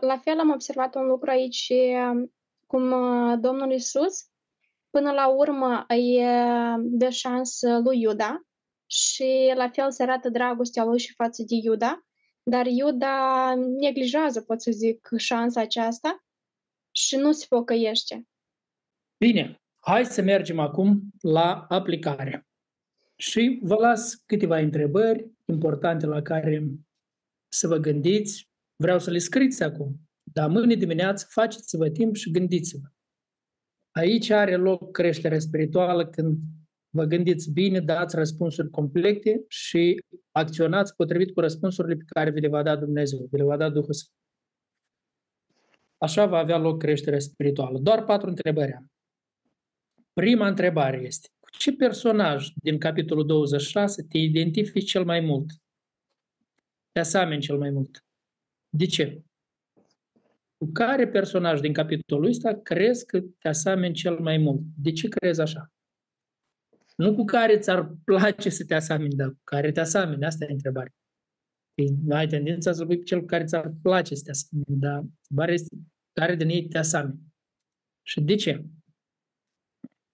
La 0.00 0.18
fel 0.18 0.38
am 0.38 0.50
observat 0.50 0.94
un 0.94 1.06
lucru 1.06 1.30
aici 1.30 1.72
cum 2.66 2.90
uh, 2.90 3.38
Domnul 3.40 3.72
Isus 3.72 4.26
până 4.90 5.12
la 5.12 5.28
urmă 5.28 5.84
îi 5.88 6.24
uh, 6.24 6.74
dă 6.80 7.08
șansă 7.08 7.80
lui 7.84 8.00
Iuda 8.00 8.46
și 8.92 9.52
la 9.54 9.68
fel 9.68 9.90
se 9.90 10.02
arată 10.02 10.28
dragostea 10.28 10.84
lui 10.84 10.98
și 10.98 11.14
față 11.14 11.42
de 11.42 11.54
Iuda, 11.62 12.06
dar 12.42 12.66
Iuda 12.66 13.54
neglijează, 13.80 14.42
pot 14.42 14.62
să 14.62 14.70
zic, 14.70 15.08
șansa 15.16 15.60
aceasta 15.60 16.24
și 16.90 17.16
nu 17.16 17.32
se 17.32 17.46
pocăiește. 17.48 18.26
Bine, 19.24 19.62
hai 19.78 20.04
să 20.04 20.22
mergem 20.22 20.58
acum 20.58 21.02
la 21.20 21.66
aplicare. 21.68 22.46
Și 23.16 23.58
vă 23.62 23.74
las 23.74 24.14
câteva 24.14 24.58
întrebări 24.58 25.30
importante 25.44 26.06
la 26.06 26.22
care 26.22 26.64
să 27.48 27.66
vă 27.66 27.76
gândiți. 27.76 28.50
Vreau 28.76 28.98
să 28.98 29.10
le 29.10 29.18
scriți 29.18 29.62
acum. 29.62 29.96
Dar 30.22 30.48
mâine 30.48 30.74
dimineață 30.74 31.26
faceți-vă 31.28 31.90
timp 31.90 32.14
și 32.14 32.30
gândiți-vă. 32.30 32.86
Aici 33.90 34.30
are 34.30 34.56
loc 34.56 34.90
creșterea 34.90 35.38
spirituală 35.38 36.08
când 36.08 36.38
vă 36.94 37.04
gândiți 37.04 37.52
bine, 37.52 37.80
dați 37.80 38.16
răspunsuri 38.16 38.70
complete 38.70 39.44
și 39.48 40.02
acționați 40.30 40.94
potrivit 40.94 41.34
cu 41.34 41.40
răspunsurile 41.40 41.94
pe 41.94 42.04
care 42.06 42.30
vi 42.30 42.40
le 42.40 42.48
va 42.48 42.62
da 42.62 42.76
Dumnezeu, 42.76 43.26
vi 43.30 43.36
le 43.36 43.44
va 43.44 43.56
da 43.56 43.70
Duhul 43.70 43.92
Sfânt. 43.92 44.16
Așa 45.98 46.26
va 46.26 46.38
avea 46.38 46.58
loc 46.58 46.78
creșterea 46.78 47.18
spirituală. 47.18 47.78
Doar 47.78 48.04
patru 48.04 48.28
întrebări 48.28 48.72
am. 48.72 48.90
Prima 50.12 50.46
întrebare 50.46 50.96
este, 50.96 51.28
cu 51.40 51.50
ce 51.50 51.72
personaj 51.72 52.48
din 52.54 52.78
capitolul 52.78 53.26
26 53.26 54.02
te 54.02 54.18
identifici 54.18 54.90
cel 54.90 55.04
mai 55.04 55.20
mult? 55.20 55.50
Te 56.92 56.98
asameni 56.98 57.40
cel 57.40 57.58
mai 57.58 57.70
mult. 57.70 58.04
De 58.68 58.86
ce? 58.86 59.22
Cu 60.56 60.70
care 60.72 61.08
personaj 61.08 61.60
din 61.60 61.72
capitolul 61.72 62.28
ăsta 62.28 62.60
crezi 62.62 63.06
că 63.06 63.20
te 63.20 63.48
asameni 63.48 63.94
cel 63.94 64.18
mai 64.18 64.38
mult? 64.38 64.60
De 64.76 64.92
ce 64.92 65.08
crezi 65.08 65.40
așa? 65.40 65.72
Nu 66.96 67.14
cu 67.14 67.24
care 67.24 67.58
ți-ar 67.58 67.96
place 68.04 68.48
să 68.48 68.64
te 68.64 68.74
asameni, 68.74 69.14
dar 69.14 69.28
cu 69.28 69.40
care 69.44 69.72
te 69.72 69.80
asameni. 69.80 70.24
Asta 70.24 70.44
e 70.44 70.52
întrebarea. 70.52 70.92
Nu 72.04 72.14
ai 72.14 72.26
tendința 72.26 72.72
să 72.72 72.84
pui 72.84 73.04
cel 73.04 73.20
cu 73.20 73.26
care 73.26 73.44
ți-ar 73.44 73.72
place 73.82 74.14
să 74.14 74.22
te 74.24 74.30
asameni, 74.30 74.80
dar 74.80 74.98
întrebarea 74.98 75.54
este 75.54 75.76
care 76.12 76.36
din 76.36 76.48
ei 76.48 76.68
te 76.68 76.78
asameni. 76.78 77.20
Și 78.02 78.20
de 78.20 78.34
ce? 78.34 78.64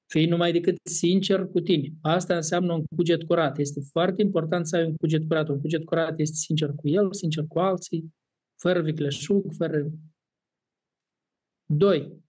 Fii 0.06 0.26
numai 0.26 0.52
decât 0.52 0.76
sincer 0.82 1.46
cu 1.46 1.60
tine. 1.60 1.92
Asta 2.00 2.36
înseamnă 2.36 2.72
un 2.72 2.84
cuget 2.96 3.22
curat. 3.22 3.58
Este 3.58 3.80
foarte 3.80 4.22
important 4.22 4.66
să 4.66 4.76
ai 4.76 4.84
un 4.84 4.96
cuget 4.96 5.26
curat. 5.28 5.48
Un 5.48 5.60
cuget 5.60 5.84
curat 5.84 6.18
este 6.18 6.36
sincer 6.36 6.70
cu 6.70 6.88
el, 6.88 7.12
sincer 7.12 7.44
cu 7.48 7.58
alții, 7.58 8.14
fără 8.60 8.82
vicleșug, 8.82 9.52
fără... 9.52 9.90
Doi. 11.66 12.26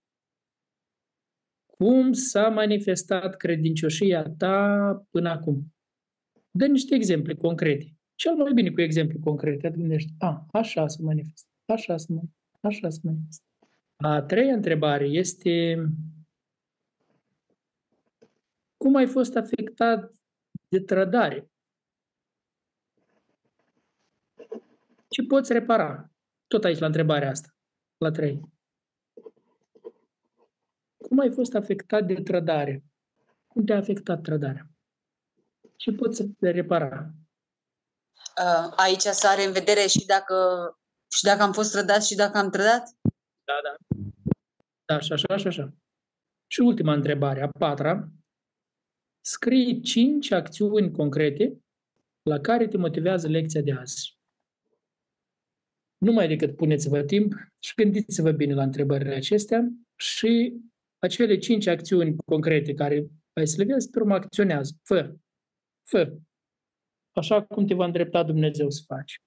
Cum 1.83 2.11
s-a 2.13 2.47
manifestat 2.47 3.35
credincioșia 3.35 4.23
ta 4.37 5.05
până 5.09 5.29
acum? 5.29 5.73
Dă 6.51 6.65
niște 6.65 6.95
exemple 6.95 7.33
concrete. 7.35 7.97
Cel 8.15 8.35
mai 8.35 8.53
bine 8.53 8.69
cu 8.69 8.81
exemple 8.81 9.17
concrete. 9.23 9.69
Te 9.69 9.77
gândești, 9.77 10.13
a, 10.17 10.45
așa 10.51 10.87
se 10.87 11.01
manifestă, 11.01 11.49
așa 11.65 11.97
se 11.97 12.05
manifestă, 12.13 12.57
așa 12.61 12.89
se 12.89 12.99
manifestă. 13.03 13.43
A 13.95 14.21
treia 14.21 14.53
întrebare 14.53 15.05
este 15.05 15.85
cum 18.77 18.95
ai 18.95 19.07
fost 19.07 19.35
afectat 19.35 20.13
de 20.67 20.79
trădare? 20.79 21.51
Ce 25.09 25.23
poți 25.27 25.53
repara? 25.53 26.11
Tot 26.47 26.63
aici 26.63 26.79
la 26.79 26.85
întrebarea 26.85 27.29
asta, 27.29 27.49
la 27.97 28.11
trei. 28.11 28.41
Cum 31.09 31.19
ai 31.19 31.31
fost 31.31 31.55
afectat 31.55 32.05
de 32.05 32.13
trădare? 32.13 32.83
Cum 33.47 33.65
te-a 33.65 33.77
afectat 33.77 34.21
trădarea? 34.21 34.69
Ce 35.75 35.91
poți 35.91 36.17
să 36.17 36.25
te 36.39 36.49
repara? 36.49 37.11
Aici 38.75 38.99
să 39.01 39.27
are 39.27 39.43
în 39.43 39.51
vedere 39.51 39.87
și 39.87 40.05
dacă, 40.05 40.35
și 41.17 41.23
dacă 41.23 41.41
am 41.41 41.51
fost 41.51 41.71
trădat 41.71 42.03
și 42.03 42.15
dacă 42.15 42.37
am 42.37 42.49
trădat? 42.49 42.83
Da, 43.43 43.53
da. 43.63 43.75
Da, 44.85 44.99
și 44.99 45.13
așa, 45.13 45.37
și 45.37 45.47
așa. 45.47 45.73
Și 46.47 46.59
ultima 46.59 46.93
întrebare, 46.93 47.41
a 47.41 47.49
patra. 47.59 48.09
Scrie 49.21 49.79
cinci 49.79 50.31
acțiuni 50.31 50.91
concrete 50.91 51.61
la 52.21 52.39
care 52.39 52.67
te 52.67 52.77
motivează 52.77 53.27
lecția 53.27 53.61
de 53.61 53.71
azi. 53.71 54.17
Nu 55.97 56.11
mai 56.11 56.27
decât 56.27 56.55
puneți-vă 56.55 57.03
timp 57.03 57.33
și 57.59 57.73
gândiți-vă 57.75 58.31
bine 58.31 58.53
la 58.53 58.63
întrebările 58.63 59.15
acestea 59.15 59.69
și 59.95 60.61
acele 60.99 61.37
cinci 61.37 61.67
acțiuni 61.67 62.15
concrete 62.25 62.73
care 62.73 63.07
ai 63.33 63.47
să 63.47 63.63
le 63.63 63.73
vezi, 63.73 63.89
pe 63.89 63.99
urmă 63.99 64.13
acționează. 64.13 64.73
Fă. 64.83 65.15
Fă. 65.83 66.17
Așa 67.11 67.43
cum 67.43 67.65
te 67.65 67.73
va 67.73 67.85
îndrepta 67.85 68.23
Dumnezeu 68.23 68.69
să 68.69 68.81
faci. 68.85 69.21